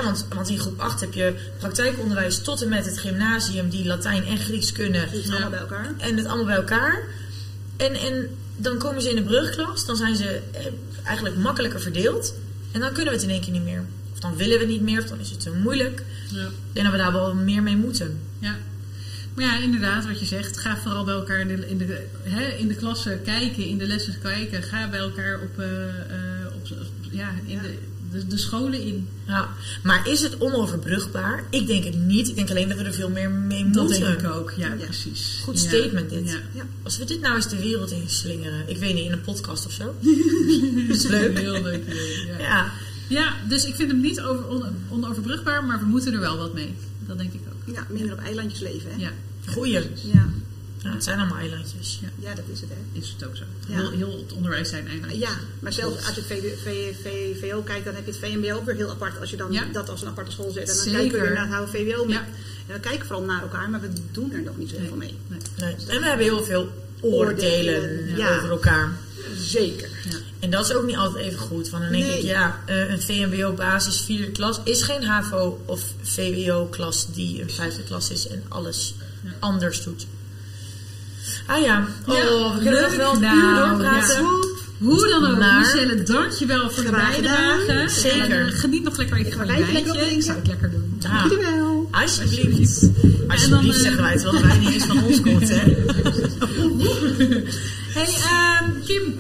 Want, 0.03 0.27
want 0.35 0.49
in 0.49 0.59
groep 0.59 0.81
8 0.81 1.01
heb 1.01 1.15
je 1.15 1.35
praktijkonderwijs 1.59 2.43
tot 2.43 2.63
en 2.63 2.69
met 2.69 2.85
het 2.85 2.99
gymnasium 2.99 3.69
die 3.69 3.87
Latijn 3.87 4.25
en 4.25 4.39
Grieks 4.39 4.73
kunnen. 4.73 5.11
Dus 5.11 5.31
allemaal 5.31 5.51
bij 5.51 5.59
elkaar. 5.59 5.95
En 5.99 6.17
het 6.17 6.27
allemaal 6.27 6.45
bij 6.45 6.57
elkaar. 6.57 7.03
En, 7.77 7.95
en 7.95 8.29
dan 8.57 8.79
komen 8.79 9.03
ze 9.03 9.11
in 9.11 9.17
de 9.17 9.23
brugklas, 9.23 9.87
dan 9.87 9.97
zijn 9.97 10.17
ze 10.17 10.41
eh, 10.53 10.67
eigenlijk 11.05 11.37
makkelijker 11.37 11.81
verdeeld. 11.81 12.35
En 12.73 12.81
dan 12.81 12.93
kunnen 12.93 13.13
we 13.13 13.19
het 13.19 13.29
in 13.29 13.33
één 13.33 13.41
keer 13.41 13.53
niet 13.53 13.65
meer. 13.65 13.85
Of 14.13 14.19
dan 14.21 14.37
willen 14.37 14.55
we 14.55 14.65
het 14.65 14.73
niet 14.73 14.83
meer, 14.83 15.03
of 15.03 15.09
dan 15.09 15.21
is 15.21 15.31
het 15.31 15.41
te 15.41 15.51
moeilijk. 15.51 16.03
Ja. 16.29 16.49
Denk 16.73 16.87
dat 16.87 16.97
we 16.97 17.03
daar 17.03 17.13
wel 17.13 17.35
meer 17.35 17.63
mee 17.63 17.77
moeten. 17.77 18.21
Ja. 18.39 18.57
Maar 19.35 19.45
ja, 19.45 19.59
inderdaad, 19.59 20.07
wat 20.07 20.21
je 20.21 20.27
zegt. 20.27 20.59
Ga 20.59 20.77
vooral 20.77 21.05
bij 21.05 21.15
elkaar 21.15 21.41
in 21.41 21.49
de, 21.49 21.69
in 21.69 21.79
de, 21.79 22.07
hè, 22.23 22.47
in 22.47 22.69
de 22.69 22.75
klassen 22.75 23.23
kijken, 23.23 23.67
in 23.67 23.79
de 23.79 23.87
lessen 23.87 24.15
kijken. 24.23 24.63
Ga 24.63 24.89
bij 24.89 24.99
elkaar 24.99 25.41
op, 25.41 25.59
eh, 25.59 25.89
eh, 25.89 26.55
op, 26.55 26.67
ja, 27.11 27.31
in 27.47 27.59
De, 27.59 27.79
de, 28.15 28.27
de 28.27 28.37
scholen 28.37 28.81
in. 28.81 29.09
Ja. 29.27 29.49
Maar 29.83 30.09
is 30.09 30.21
het 30.21 30.39
onoverbrugbaar? 30.41 31.45
Ik 31.51 31.67
denk 31.67 31.85
het 31.85 31.95
niet. 31.99 32.29
Ik 32.29 32.35
denk 32.35 32.51
alleen 32.51 32.69
dat 32.69 32.79
we 32.79 32.85
er 32.85 32.95
veel 32.95 33.11
meer 33.11 33.31
mee 33.31 33.71
Dat 33.71 33.83
moeten. 33.83 34.01
denk 34.01 34.21
ik 34.21 34.31
ook. 34.31 34.53
Ja, 34.57 34.67
Ja. 34.73 34.85
precies. 34.85 35.41
Goed 35.45 35.63
Ja. 35.63 35.69
statement 35.69 36.11
dit. 36.11 36.31
Ja. 36.31 36.39
Ja. 36.55 36.63
Als 36.83 36.99
we 36.99 37.05
dit 37.05 37.21
nou 37.21 37.35
eens 37.37 37.49
de 37.49 37.59
wereld 37.59 37.91
in 37.91 38.03
slingeren. 38.07 38.69
Ik 38.69 38.77
weet 38.77 38.95
niet, 38.95 39.05
in 39.05 39.13
een 39.13 39.21
podcast 39.21 39.67
of 39.67 39.73
zo. 39.73 39.85
Dat 40.89 40.97
is 40.97 41.07
leuk. 41.07 41.39
Heel 41.39 41.63
leuk. 41.63 41.83
Ja. 42.27 42.39
Ja. 42.39 42.73
ja, 43.09 43.35
dus 43.49 43.65
ik 43.65 43.75
vind 43.75 43.91
hem 43.91 44.01
niet 44.01 44.21
over, 44.21 44.47
on, 44.49 44.63
onoverbrugbaar, 44.91 45.65
maar 45.65 45.79
we 45.79 45.87
moeten 45.87 46.13
er 46.13 46.21
wel 46.21 46.37
wat 46.37 46.55
mee. 46.55 46.75
Dat 47.07 47.19
denk 47.19 47.33
ik 47.33 47.41
ook. 47.49 47.75
Ja, 47.75 47.87
minder 47.91 48.13
op 48.13 48.19
eilandjes 48.19 48.61
leven, 48.61 48.91
hè? 48.91 48.97
Ja, 48.97 49.11
Goeie. 49.53 49.73
Ja, 50.13 50.29
Ja, 50.85 50.93
het 50.93 51.05
zijn 51.05 51.19
allemaal 51.19 51.39
eilandjes. 51.39 51.99
Ja. 52.03 52.09
ja 52.29 52.35
dat 52.35 52.45
is 52.53 52.61
het, 52.61 52.71
hè? 52.71 52.99
is 53.01 53.15
het 53.19 53.29
ook 53.29 53.37
zo. 53.37 53.45
Ja. 53.69 53.75
Heel, 53.75 53.91
heel 53.91 54.17
het 54.19 54.33
onderwijs 54.33 54.69
zijn 54.69 54.89
eilandjes. 54.89 55.21
Ja, 55.21 55.31
maar 55.61 55.73
zelfs 55.73 55.97
als 56.07 56.15
je 56.15 56.21
het 56.21 56.31
VD 56.31 56.61
V- 56.63 56.95
V- 57.03 57.41
VO 57.41 57.61
kijkt, 57.63 57.85
dan 57.85 57.95
heb 57.95 58.05
je 58.07 58.11
het 58.11 58.21
VMBO 58.21 58.55
ook 58.57 58.65
weer 58.65 58.75
heel 58.75 58.91
apart. 58.91 59.21
Als 59.21 59.31
je 59.31 59.37
dan 59.37 59.53
Ja. 59.53 59.65
dat 59.73 59.89
als 59.89 60.03
een 60.03 60.09
aparte 60.09 60.31
school 60.31 60.51
zet. 60.51 60.69
En 60.69 60.75
dan 60.75 60.85
Zeker. 60.85 60.99
kijken 61.01 61.19
we 61.21 61.25
weer 61.27 61.49
naar 61.49 61.61
het 61.61 61.71
VWO. 61.71 62.09
Ja. 62.09 62.27
En 62.67 62.75
we 62.75 62.81
kijken 62.81 63.07
vooral 63.07 63.25
naar 63.25 63.43
elkaar, 63.43 63.71
maar 63.71 63.81
we 63.81 63.89
doen 64.13 64.33
er 64.33 64.43
nog 64.43 64.57
niet 64.57 64.71
zo 64.71 64.77
heel 64.77 64.87
veel 64.89 64.97
mee. 64.97 65.15
Nee. 65.27 65.39
Nee. 65.59 65.75
En 65.89 66.01
we 66.01 66.07
hebben 66.07 66.27
heel 66.27 66.45
veel 66.45 66.69
oordelen 67.01 67.83
Oordelen, 67.83 68.17
ja. 68.17 68.37
over 68.37 68.51
elkaar. 68.51 68.93
Zeker. 69.39 69.89
En 70.39 70.51
dat 70.51 70.65
is 70.69 70.75
ook 70.75 70.87
niet 70.87 70.97
altijd 70.97 71.25
even 71.27 71.39
goed. 71.39 71.71
Want 71.71 71.83
dan 71.83 71.93
denk 71.93 72.05
Nee. 72.05 72.19
ik, 72.19 72.25
ja, 72.25 72.61
eh, 72.67 72.91
een 72.91 73.03
VMBO 73.03 73.53
basis 73.53 74.01
vierde 74.01 74.31
klas 74.33 74.61
is 74.65 74.83
geen 74.83 75.03
HAVO 75.05 75.63
of 75.67 75.83
VWO 76.03 76.67
klas 76.67 77.07
die 77.13 77.43
een 77.43 77.51
vijfde 77.51 77.83
klas 77.83 78.11
is 78.11 78.27
en 78.27 78.43
alles 78.49 78.95
anders 79.39 79.83
doet. 79.83 80.07
Ah 81.47 81.63
ja, 81.63 81.85
oh, 82.07 82.55
we 82.57 82.63
kunnen 82.63 82.83
nog 82.83 82.97
wel 82.97 83.15
uur 83.15 83.55
doorpraten. 83.55 84.23
ja. 84.23 84.53
Hoe 84.79 85.09
dan 85.09 85.31
ook, 85.31 85.39
Maar- 85.39 85.59
Michelle, 85.59 86.03
dankjewel 86.03 86.71
voor 86.71 86.83
de 86.83 86.89
gedaan. 86.89 87.11
bijdrage. 87.11 87.89
Zeker. 87.89 88.49
Geniet 88.53 88.83
nog 88.83 88.97
lekker 88.97 89.17
even 89.17 89.33
van 89.33 89.47
je 89.47 89.53
wij 89.53 89.73
wijntje. 89.73 90.11
Ik 90.17 90.23
zou 90.23 90.39
het 90.39 90.47
lekker 90.47 90.71
doen. 90.71 90.97
Ja, 91.01 91.09
Dankjewel. 91.29 91.89
alsjeblieft. 91.91 92.89
Alsjeblieft 93.29 93.77
eh, 93.77 93.83
zeggen 93.83 94.03
wij, 94.03 94.17
terwijl 94.17 94.43
de 94.43 94.47
wijn 94.49 94.61
niet 94.61 94.73
eens 94.73 94.85
van 94.85 95.03
ons 95.05 95.21
komt, 95.21 95.49
hè. 95.49 95.63
Hey, 97.95 98.05
ehm, 98.05 98.71
Kim. 98.87 99.15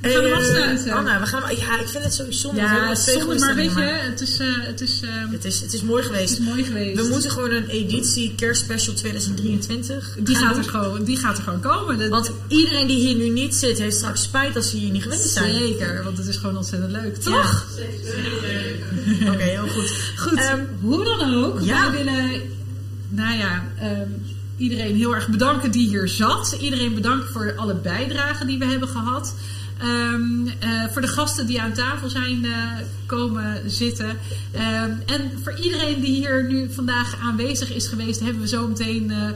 We 0.00 0.08
gaan 0.10 0.22
hem 0.22 0.32
eh, 0.32 0.38
afsluiten. 0.38 0.92
Anna, 0.92 1.20
we 1.20 1.26
gaan, 1.26 1.56
ja, 1.56 1.80
ik 1.80 1.88
vind 1.88 2.04
het 2.04 2.14
sowieso 2.14 2.40
zonde. 2.40 2.60
Ja, 2.60 2.94
zonde, 2.94 3.20
goede 3.20 3.38
maar 3.38 3.54
weet 3.54 3.72
je, 3.74 3.80
het 3.80 4.20
is, 4.20 4.38
eh, 4.38 4.46
het 4.60 4.80
is, 4.80 5.00
ehm, 5.02 5.30
Het 5.32 5.44
is, 5.44 5.60
het 5.60 5.72
is 5.72 5.82
mooi 5.82 6.02
het 6.02 6.12
geweest. 6.12 6.32
is 6.32 6.38
mooi 6.38 6.64
geweest. 6.64 7.02
We 7.02 7.08
moeten 7.10 7.30
gewoon 7.30 7.50
een 7.50 7.66
editie 7.68 8.34
kerstspecial 8.36 8.94
2023 8.94 10.16
die, 10.18 10.34
gaan 10.36 10.44
gaat 10.46 10.54
doen. 10.54 10.64
er 10.64 10.70
gewoon, 10.70 11.04
die 11.04 11.16
gaat 11.16 11.36
er 11.36 11.42
gewoon 11.42 11.60
komen. 11.60 11.98
Dat- 11.98 12.08
Want 12.08 12.30
iedereen 12.48 12.86
die 12.86 12.98
hier 12.98 13.14
nu 13.16 13.28
niet 13.28 13.54
zit, 13.54 13.78
heeft 13.78 13.96
straks 13.96 14.22
spijt 14.22 14.56
als 14.56 14.70
ze 14.70 14.76
hier 14.76 14.90
niet 14.90 15.02
geweest 15.02 15.28
zijn. 15.28 15.52
Zeker, 15.58 16.02
want 16.04 16.18
het 16.18 16.26
is 16.26 16.36
gewoon 16.36 16.56
ontzettend 16.56 16.92
leuk, 16.92 17.16
toch? 17.16 17.66
Ja. 19.24 19.32
Oké, 19.32 19.42
heel 19.42 19.68
goed. 19.68 19.92
Goed, 20.16 20.38
Ehm, 20.38 20.60
hoe 20.80 21.04
dan 21.04 21.34
ook. 21.44 21.60
ja. 21.60 21.90
Wij 21.90 22.04
willen, 22.04 22.40
nou 23.08 23.38
ja, 23.38 23.64
ehm, 23.80 24.08
iedereen 24.56 24.96
heel 24.96 25.14
erg 25.14 25.28
bedanken 25.28 25.70
die 25.70 25.88
hier 25.88 26.08
zat. 26.08 26.56
Iedereen 26.60 26.94
bedanken 26.94 27.28
voor 27.32 27.52
alle 27.56 27.74
bijdragen 27.74 28.46
die 28.46 28.58
we 28.58 28.64
hebben 28.64 28.88
gehad. 28.88 29.34
Ehm, 29.78 30.46
eh, 30.60 30.84
voor 30.92 31.00
de 31.02 31.08
gasten 31.08 31.46
die 31.46 31.60
aan 31.60 31.72
tafel 31.72 32.08
zijn 32.10 32.44
eh, 32.44 32.52
komen 33.06 33.70
zitten. 33.70 34.18
Ehm, 34.52 34.90
en 35.06 35.30
voor 35.42 35.58
iedereen 35.62 36.00
die 36.00 36.12
hier 36.12 36.44
nu 36.48 36.72
vandaag 36.72 37.16
aanwezig 37.22 37.70
is 37.74 37.86
geweest, 37.86 38.20
hebben 38.20 38.40
we 38.42 38.48
zo 38.48 38.68
meteen 38.68 39.10
eh, 39.10 39.30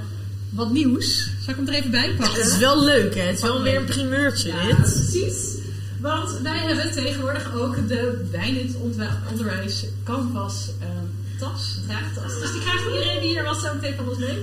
wat 0.50 0.72
nieuws. 0.72 1.16
Zal 1.40 1.54
ik 1.54 1.56
hem 1.56 1.68
er 1.68 1.74
even 1.74 1.90
bij 1.90 2.14
pakken? 2.18 2.40
het 2.40 2.50
is 2.52 2.58
wel 2.58 2.84
leuk, 2.84 3.14
hè? 3.14 3.20
Het 3.22 3.36
is 3.36 3.42
wel 3.42 3.62
weer 3.62 3.76
een 3.76 3.84
primeurtje, 3.84 4.48
Ja, 4.48 4.66
dit. 4.66 4.76
precies. 4.76 5.54
Want 6.00 6.38
wij 6.42 6.58
hebben 6.58 6.92
tegenwoordig 6.92 7.54
ook 7.54 7.88
de 7.88 8.28
Wijn 8.30 8.60
in 8.60 8.66
het 8.66 8.76
Ontwa- 8.76 9.22
Onderwijs 9.30 9.84
Canvas 10.04 10.68
ehm, 10.80 11.04
tas, 11.40 11.78
draagtas. 11.86 12.40
Dus 12.40 12.52
die 12.52 12.60
krijgt 12.60 12.84
iedereen 12.84 13.20
die 13.20 13.28
hier 13.28 13.44
was 13.44 13.60
zo 13.60 13.74
meteen 13.74 13.96
van 13.96 14.08
ons 14.08 14.18
mee. 14.18 14.38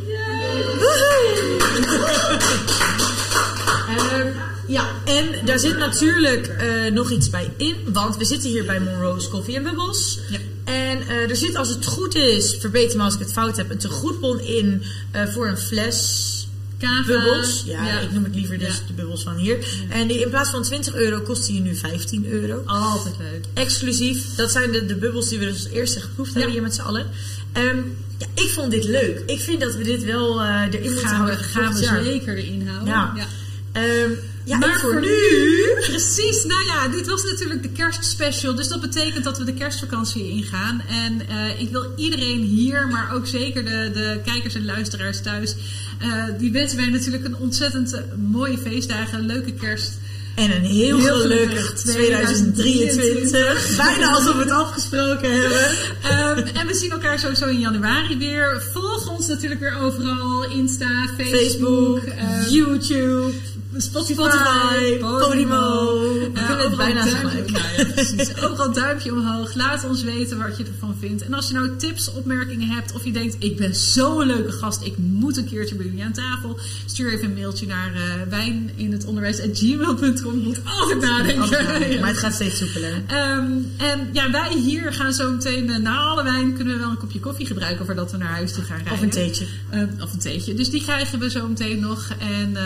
Ehm, 3.88 4.28
ja, 4.68 4.86
en 5.06 5.46
daar 5.46 5.60
zit 5.60 5.78
natuurlijk 5.78 6.48
eh, 6.48 6.92
nog 6.92 7.12
iets 7.12 7.30
bij 7.30 7.54
in. 7.58 7.76
Want 7.94 8.18
we 8.18 8.26
zitten 8.26 8.50
hier 8.50 8.66
bij 8.66 8.80
Monroe's 8.80 9.30
Coffee 9.30 9.56
en 9.56 9.64
Bubbles. 9.64 10.20
Ja. 10.30 10.38
En 10.64 11.08
eh, 11.08 11.30
er 11.30 11.36
zit, 11.36 11.56
als 11.56 11.70
het 11.70 11.86
goed 11.86 12.16
is, 12.16 12.58
verbeter 12.60 12.98
me 12.98 13.04
als 13.04 13.14
ik 13.14 13.20
het 13.20 13.34
fout 13.34 13.58
heb, 13.58 13.70
een 13.70 13.78
tegoedbon 13.78 14.40
in 14.40 14.84
eh, 15.12 15.28
voor 15.28 15.48
een 15.48 15.58
fles 15.58 16.37
Kava. 16.78 17.04
bubbels. 17.06 17.64
Ja, 17.66 17.86
Ja. 17.86 18.00
ik 18.00 18.12
noem 18.12 18.24
het 18.24 18.36
liever 18.36 18.58
dus 18.58 18.68
Ja. 18.68 18.88
de 18.88 18.94
bubbels 18.94 19.24
van 19.24 19.36
hier. 19.36 19.58
En 19.90 20.08
die 20.08 20.20
in 20.22 20.30
plaats 20.30 20.50
van 20.50 20.64
20 20.64 20.96
euro 20.96 21.22
kost 21.22 21.48
die 21.48 21.62
nu 21.62 21.76
15 21.76 22.26
euro. 22.28 22.62
Altijd 22.66 23.16
leuk. 23.20 23.46
Exclusief. 23.54 24.36
Dat 24.36 24.52
zijn 24.52 24.72
de, 24.72 24.86
de 24.86 24.96
bubbels 24.96 25.30
die 25.30 25.40
we 25.40 25.46
dus 25.46 25.64
als 25.64 25.74
eerste 25.74 26.02
geproefd 26.02 26.34
hebben 26.34 26.52
hier 26.52 26.62
met 26.62 26.74
z'n 26.76 26.82
allen. 26.82 27.06
Ehm, 27.52 27.78
ja, 28.18 28.26
ik 28.34 28.50
vond 28.50 28.72
dit 28.72 28.84
leuk. 28.84 29.24
Ik 29.26 29.40
vind 29.40 29.62
dat 29.62 29.76
we 29.76 29.84
dit 29.84 30.04
wel 30.04 30.42
eh, 30.42 30.62
erin 30.72 30.82
moeten 30.92 31.08
Gaan 31.08 31.26
we, 31.26 31.32
houden. 31.32 31.38
gaan 31.46 31.62
we 31.62 31.68
volgend 31.78 31.86
jaar. 31.86 32.04
zeker 32.04 32.38
erin 32.38 32.68
houden. 32.68 32.88
Ja. 32.94 33.28
Ehm, 33.72 34.12
ja, 34.48 34.58
maar 34.58 34.80
voor 34.80 35.02
nu, 35.02 35.76
precies. 35.80 36.44
Nou 36.46 36.66
ja, 36.66 36.88
dit 36.88 37.08
was 37.08 37.24
natuurlijk 37.24 37.62
de 37.62 37.70
kerstspecial. 37.70 38.56
Dus 38.56 38.68
dat 38.68 38.82
betekent 38.82 39.24
dat 39.24 39.38
we 39.38 39.44
de 39.44 39.54
kerstvakantie 39.54 40.30
ingaan. 40.30 40.82
En 40.90 41.28
eh, 41.30 41.62
ik 41.62 41.70
wil 41.70 41.94
iedereen 41.96 42.42
hier, 42.42 42.88
maar 42.88 43.14
ook 43.14 43.28
zeker 43.28 43.64
de, 43.66 43.92
de 43.94 44.20
kijkers 44.26 44.56
en 44.56 44.66
luisteraars 44.66 45.22
thuis. 45.22 45.56
eh, 46.00 46.24
die 46.38 46.52
wensen 46.52 46.78
wij 46.78 46.90
natuurlijk 46.90 47.26
een 47.26 47.36
ontzettend 47.38 47.94
eh, 47.94 48.02
mooie 48.18 48.58
feestdagen, 48.58 49.20
een 49.20 49.26
leuke 49.26 49.54
kerst. 49.54 49.94
En 50.36 50.56
een 50.56 50.64
heel, 50.64 50.98
Heel 50.98 51.20
gelukkig 51.20 51.50
gelukkig 51.50 51.80
2023. 51.82 53.76
Bijna 53.78 54.12
alsof 54.12 54.36
we 54.36 54.42
het 54.42 54.52
afgesproken 54.52 55.32
hebben. 55.42 55.70
Ehm, 56.04 56.58
en 56.58 56.68
we 56.68 56.74
zien 56.74 56.92
elkaar 56.92 57.20
sowieso 57.20 57.46
in 57.46 57.60
januari 57.60 58.18
weer. 58.18 58.64
Volg 58.74 59.10
ons 59.10 59.28
natuurlijk 59.28 59.60
weer 59.60 59.78
overal. 59.78 60.44
Insta, 60.44 61.08
Facebook, 61.18 61.30
Facebook, 61.30 61.98
ehm, 61.98 62.50
YouTube, 62.50 63.32
Spotify, 63.76 64.14
Spotify, 64.14 64.98
Podimo. 65.00 66.00
We 66.00 66.32
Eh, 66.34 66.48
kunnen 66.48 66.66
het 66.70 66.78
bijna 66.78 67.04
tegelijk. 67.04 67.52
Nou 67.52 67.66
ja. 67.78 68.48
Overal 68.48 68.74
duimpje 68.74 69.12
omhoog. 69.14 69.56
Laat 69.56 69.86
ons 69.86 70.04
weten 70.04 70.38
wat 70.38 70.58
je 70.58 70.64
ervan 70.64 70.96
vindt. 71.00 71.24
En 71.26 71.34
als 71.34 71.48
je 71.48 71.54
nou 71.54 71.76
tips, 71.78 72.12
opmerkingen 72.12 72.68
hebt 72.68 72.94
of 72.94 73.06
je 73.06 73.12
denkt... 73.12 73.36
ik 73.40 73.58
ben 73.58 73.76
zo'n 73.76 74.26
leuke 74.26 74.52
gast, 74.52 74.82
ik 74.86 74.98
moet 74.98 75.38
een 75.38 75.46
keertje 75.46 75.76
bij 75.76 75.86
jullie 75.86 76.04
aan 76.04 76.12
tafel... 76.12 76.60
stuur 76.86 77.14
even 77.14 77.26
een 77.26 77.34
mailtje 77.34 77.68
naar 77.68 77.94
uh, 77.96 78.02
wijn 78.30 78.72
in 78.76 78.92
het 78.92 79.06
onderwijs 79.06 79.40
gmail.com. 79.54 80.40
Je 80.40 80.44
moet 80.44 80.60
altijd 80.66 81.02
nadenken. 81.02 81.50
Ja. 81.90 82.00
Maar 82.00 82.10
het 82.10 82.18
gaat 82.18 82.34
steeds 82.34 82.58
soepeler. 82.58 83.04
Ehm, 83.08 83.52
en 83.78 84.10
ja, 84.12 84.32
wij 84.32 84.54
hier 84.54 84.94
gaan 84.94 85.14
zo 85.14 85.32
meteen 85.32 85.70
eh, 85.70 85.78
na 85.78 85.98
alle 85.98 86.24
wijn 86.24 86.54
kunnen 86.54 86.74
we 86.74 86.80
wel 86.80 86.90
een 86.90 86.98
kopje 86.98 87.20
koffie 87.20 87.46
gebruiken 87.46 87.86
voordat 87.86 88.12
we 88.12 88.18
naar 88.18 88.28
huis 88.34 88.54
toe 88.54 88.64
gaan 88.64 88.76
rijden. 88.78 88.94
Of 88.94 89.02
een 89.02 89.10
theetje. 89.10 89.46
Ehm, 89.70 89.88
of 90.02 90.14
een 90.14 90.20
theetje. 90.20 90.54
Dus 90.54 90.70
die 90.70 90.82
krijgen 90.82 91.20
we 91.20 91.30
zo 91.30 91.48
meteen 91.48 91.80
nog. 91.80 92.08
En, 92.20 92.56
eh, 92.56 92.64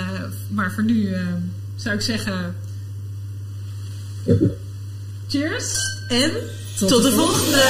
maar 0.47 0.71
voor 0.71 0.83
nu 0.83 0.90
eh, 0.91 1.33
zou 1.75 1.95
ik 1.95 2.01
zeggen. 2.01 2.55
Cheers! 5.27 5.99
En 6.07 6.31
tot, 6.79 7.03
de 7.03 7.11
volgende. 7.11 7.63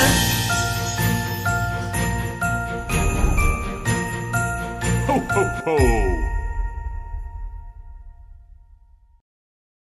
Ho, 5.08 5.22
ho. 5.64 6.11